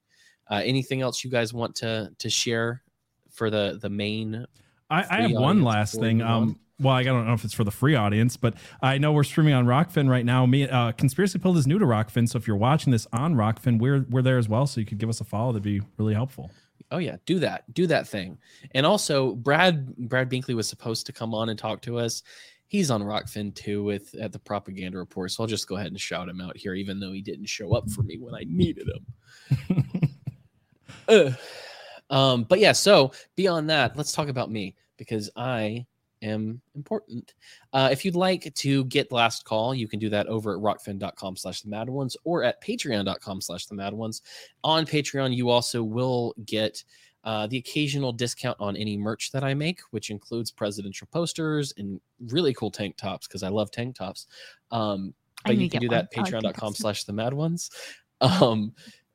Uh, 0.50 0.62
anything 0.64 1.00
else 1.00 1.24
you 1.24 1.30
guys 1.30 1.52
want 1.52 1.74
to 1.76 2.10
to 2.18 2.30
share 2.30 2.82
for 3.30 3.50
the 3.50 3.78
the 3.80 3.90
main? 3.90 4.46
I, 4.90 5.04
I 5.10 5.22
have 5.22 5.32
one 5.32 5.62
last 5.62 5.98
thing. 5.98 6.20
Um, 6.22 6.58
well, 6.80 6.94
I 6.94 7.02
don't 7.02 7.26
know 7.26 7.32
if 7.32 7.44
it's 7.44 7.54
for 7.54 7.64
the 7.64 7.70
free 7.70 7.94
audience, 7.94 8.36
but 8.36 8.54
I 8.82 8.98
know 8.98 9.12
we're 9.12 9.24
streaming 9.24 9.54
on 9.54 9.64
Rokfin 9.64 10.08
right 10.08 10.24
now. 10.24 10.44
Me, 10.44 10.68
uh, 10.68 10.92
Conspiracy 10.92 11.38
Pill 11.38 11.56
is 11.56 11.66
new 11.66 11.78
to 11.78 11.86
Rokfin, 11.86 12.28
so 12.28 12.36
if 12.36 12.46
you're 12.46 12.56
watching 12.56 12.90
this 12.90 13.06
on 13.12 13.34
Rokfin, 13.34 13.78
we're 13.78 14.04
we're 14.10 14.22
there 14.22 14.38
as 14.38 14.48
well. 14.48 14.66
So 14.66 14.80
you 14.80 14.86
could 14.86 14.98
give 14.98 15.08
us 15.08 15.20
a 15.20 15.24
follow. 15.24 15.52
That'd 15.52 15.62
be 15.62 15.80
really 15.96 16.14
helpful. 16.14 16.50
Oh 16.90 16.98
yeah, 16.98 17.16
do 17.26 17.38
that. 17.40 17.72
Do 17.72 17.86
that 17.86 18.06
thing. 18.06 18.38
And 18.72 18.84
also 18.84 19.34
Brad 19.34 19.96
Brad 19.96 20.30
Binkley 20.30 20.54
was 20.54 20.68
supposed 20.68 21.06
to 21.06 21.12
come 21.12 21.34
on 21.34 21.48
and 21.48 21.58
talk 21.58 21.80
to 21.82 21.98
us 21.98 22.22
he's 22.74 22.90
on 22.90 23.02
Rokfin 23.02 23.54
too 23.54 23.84
with 23.84 24.14
at 24.20 24.32
the 24.32 24.38
Propaganda 24.40 24.98
Report. 24.98 25.30
So 25.30 25.42
I'll 25.42 25.48
just 25.48 25.68
go 25.68 25.76
ahead 25.76 25.88
and 25.88 26.00
shout 26.00 26.28
him 26.28 26.40
out 26.40 26.56
here, 26.56 26.74
even 26.74 26.98
though 26.98 27.12
he 27.12 27.22
didn't 27.22 27.46
show 27.46 27.72
up 27.72 27.88
for 27.88 28.02
me 28.02 28.18
when 28.18 28.34
I 28.34 28.44
needed 28.48 28.88
him. 28.88 29.83
uh, 31.08 31.30
um, 32.10 32.44
but 32.44 32.58
yeah, 32.58 32.72
so 32.72 33.12
beyond 33.36 33.70
that, 33.70 33.96
let's 33.96 34.12
talk 34.12 34.28
about 34.28 34.50
me 34.50 34.74
because 34.96 35.30
I 35.36 35.86
am 36.22 36.60
important. 36.74 37.34
Uh, 37.72 37.88
if 37.92 38.04
you'd 38.04 38.16
like 38.16 38.52
to 38.54 38.84
get 38.84 39.12
last 39.12 39.44
call, 39.44 39.74
you 39.74 39.86
can 39.86 39.98
do 39.98 40.08
that 40.08 40.26
over 40.26 40.54
at 40.54 40.60
rokfin.com 40.60 41.36
slash 41.36 41.62
the 41.62 41.68
mad 41.68 41.88
ones 41.88 42.16
or 42.24 42.42
at 42.42 42.62
patreon.com 42.62 43.40
slash 43.40 43.66
the 43.66 43.74
mad 43.74 43.92
ones. 43.92 44.22
On 44.62 44.86
Patreon, 44.86 45.34
you 45.34 45.50
also 45.50 45.82
will 45.82 46.34
get 46.44 46.82
uh, 47.24 47.46
the 47.46 47.56
occasional 47.56 48.12
discount 48.12 48.56
on 48.60 48.76
any 48.76 48.96
merch 48.96 49.32
that 49.32 49.44
I 49.44 49.54
make, 49.54 49.80
which 49.90 50.10
includes 50.10 50.50
presidential 50.50 51.08
posters 51.10 51.72
and 51.78 52.00
really 52.26 52.52
cool 52.54 52.70
tank 52.70 52.96
tops 52.96 53.26
because 53.26 53.42
I 53.42 53.48
love 53.48 53.70
tank 53.70 53.96
tops. 53.96 54.26
Um, 54.70 55.14
but 55.44 55.56
you 55.56 55.68
can 55.68 55.80
do 55.80 55.88
that 55.88 56.12
patreon.com 56.12 56.74
slash 56.74 57.04
the 57.04 57.12
mad 57.12 57.34
ones. 57.34 57.70
Um, 58.20 58.72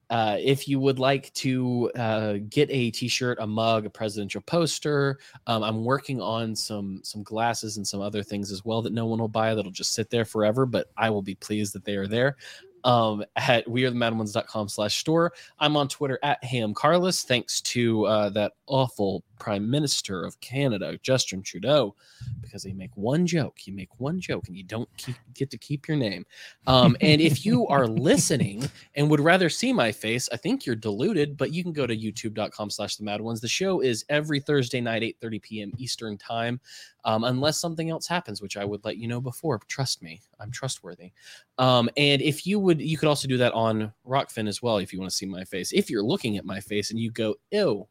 uh, 0.09 0.37
if 0.39 0.67
you 0.67 0.79
would 0.79 0.99
like 0.99 1.31
to 1.33 1.91
uh, 1.95 2.35
get 2.49 2.69
a 2.71 2.91
t-shirt 2.91 3.37
a 3.41 3.47
mug 3.47 3.85
a 3.85 3.89
presidential 3.89 4.41
poster 4.41 5.19
um, 5.47 5.63
i'm 5.63 5.83
working 5.83 6.21
on 6.21 6.55
some 6.55 6.99
some 7.03 7.23
glasses 7.23 7.77
and 7.77 7.87
some 7.87 8.01
other 8.01 8.23
things 8.23 8.51
as 8.51 8.65
well 8.65 8.81
that 8.81 8.93
no 8.93 9.05
one 9.05 9.19
will 9.19 9.27
buy 9.27 9.53
that'll 9.53 9.71
just 9.71 9.93
sit 9.93 10.09
there 10.09 10.25
forever 10.25 10.65
but 10.65 10.87
i 10.97 11.09
will 11.09 11.21
be 11.21 11.35
pleased 11.35 11.73
that 11.73 11.85
they 11.85 11.95
are 11.95 12.07
there 12.07 12.35
um, 12.83 13.23
at 13.35 13.65
wearethemadones.com 13.67 14.69
slash 14.69 14.97
store. 14.97 15.33
I'm 15.59 15.75
on 15.75 15.87
Twitter 15.87 16.19
at 16.23 16.43
Ham 16.43 16.73
Carlos. 16.73 17.23
Thanks 17.23 17.61
to 17.61 18.05
uh, 18.05 18.29
that 18.29 18.53
awful 18.67 19.23
Prime 19.39 19.69
Minister 19.69 20.23
of 20.23 20.39
Canada, 20.41 20.97
Justin 21.01 21.41
Trudeau, 21.41 21.95
because 22.41 22.63
they 22.63 22.73
make 22.73 22.95
one 22.95 23.25
joke. 23.25 23.65
You 23.65 23.73
make 23.73 23.99
one 23.99 24.19
joke 24.19 24.47
and 24.47 24.55
you 24.55 24.63
don't 24.63 24.89
keep, 24.97 25.15
get 25.33 25.49
to 25.51 25.57
keep 25.57 25.87
your 25.87 25.97
name. 25.97 26.25
Um, 26.67 26.95
and 27.01 27.21
if 27.21 27.45
you 27.45 27.65
are 27.67 27.87
listening 28.09 28.69
and 28.95 29.09
would 29.09 29.19
rather 29.19 29.49
see 29.49 29.73
my 29.73 29.91
face, 29.91 30.29
I 30.31 30.37
think 30.37 30.65
you're 30.65 30.75
deluded, 30.75 31.37
but 31.37 31.53
you 31.53 31.63
can 31.63 31.73
go 31.73 31.87
to 31.87 31.95
youtube.com 31.95 32.69
slash 32.69 32.97
the 32.97 33.03
mad 33.03 33.21
ones. 33.21 33.41
The 33.41 33.47
show 33.47 33.79
is 33.81 34.05
every 34.09 34.39
Thursday 34.39 34.81
night, 34.81 35.03
8 35.03 35.17
30 35.19 35.39
p.m. 35.39 35.71
Eastern 35.77 36.17
time 36.17 36.59
um, 37.05 37.23
unless 37.23 37.59
something 37.59 37.89
else 37.89 38.07
happens, 38.07 38.41
which 38.41 38.57
I 38.57 38.65
would 38.65 38.83
let 38.83 38.97
you 38.97 39.07
know 39.07 39.21
before. 39.21 39.59
Trust 39.67 40.01
me, 40.01 40.21
I'm 40.39 40.51
trustworthy. 40.51 41.11
Um, 41.57 41.89
and 41.97 42.21
if 42.21 42.45
you 42.45 42.59
would, 42.59 42.81
you 42.81 42.97
could 42.97 43.09
also 43.09 43.27
do 43.27 43.37
that 43.37 43.53
on 43.53 43.93
Rokfin 44.07 44.47
as 44.47 44.61
well 44.61 44.77
if 44.77 44.91
you 44.91 44.99
want 44.99 45.11
to 45.11 45.17
see 45.17 45.25
my 45.25 45.43
face. 45.43 45.71
If 45.71 45.89
you're 45.89 46.03
looking 46.03 46.37
at 46.37 46.45
my 46.45 46.59
face 46.59 46.91
and 46.91 46.99
you 46.99 47.11
go, 47.11 47.35
ew, 47.51 47.87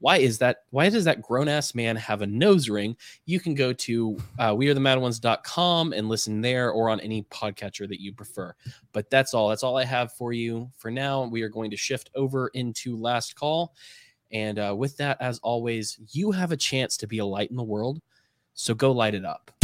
why 0.00 0.18
is 0.18 0.38
that? 0.38 0.64
Why 0.70 0.88
does 0.88 1.04
that 1.04 1.22
grown 1.22 1.48
ass 1.48 1.74
man 1.74 1.96
have 1.96 2.22
a 2.22 2.26
nose 2.26 2.68
ring? 2.68 2.96
You 3.26 3.40
can 3.40 3.54
go 3.54 3.72
to 3.72 4.16
uh, 4.38 4.54
wearethemadOnes.com 4.54 5.92
and 5.92 6.08
listen 6.08 6.40
there 6.40 6.70
or 6.70 6.88
on 6.90 7.00
any 7.00 7.24
podcatcher 7.24 7.88
that 7.88 8.00
you 8.00 8.12
prefer. 8.12 8.54
But 8.92 9.10
that's 9.10 9.34
all. 9.34 9.48
That's 9.48 9.62
all 9.62 9.76
I 9.76 9.84
have 9.84 10.12
for 10.12 10.32
you 10.32 10.70
for 10.76 10.90
now. 10.90 11.24
We 11.24 11.42
are 11.42 11.48
going 11.48 11.70
to 11.70 11.76
shift 11.76 12.10
over 12.14 12.48
into 12.48 12.96
last 12.96 13.34
call. 13.34 13.74
And 14.30 14.58
uh, 14.58 14.74
with 14.76 14.96
that, 14.98 15.16
as 15.20 15.38
always, 15.40 15.98
you 16.12 16.30
have 16.32 16.52
a 16.52 16.56
chance 16.56 16.96
to 16.98 17.06
be 17.06 17.18
a 17.18 17.26
light 17.26 17.50
in 17.50 17.56
the 17.56 17.62
world. 17.62 18.00
So 18.54 18.74
go 18.74 18.92
light 18.92 19.14
it 19.14 19.24
up. 19.24 19.57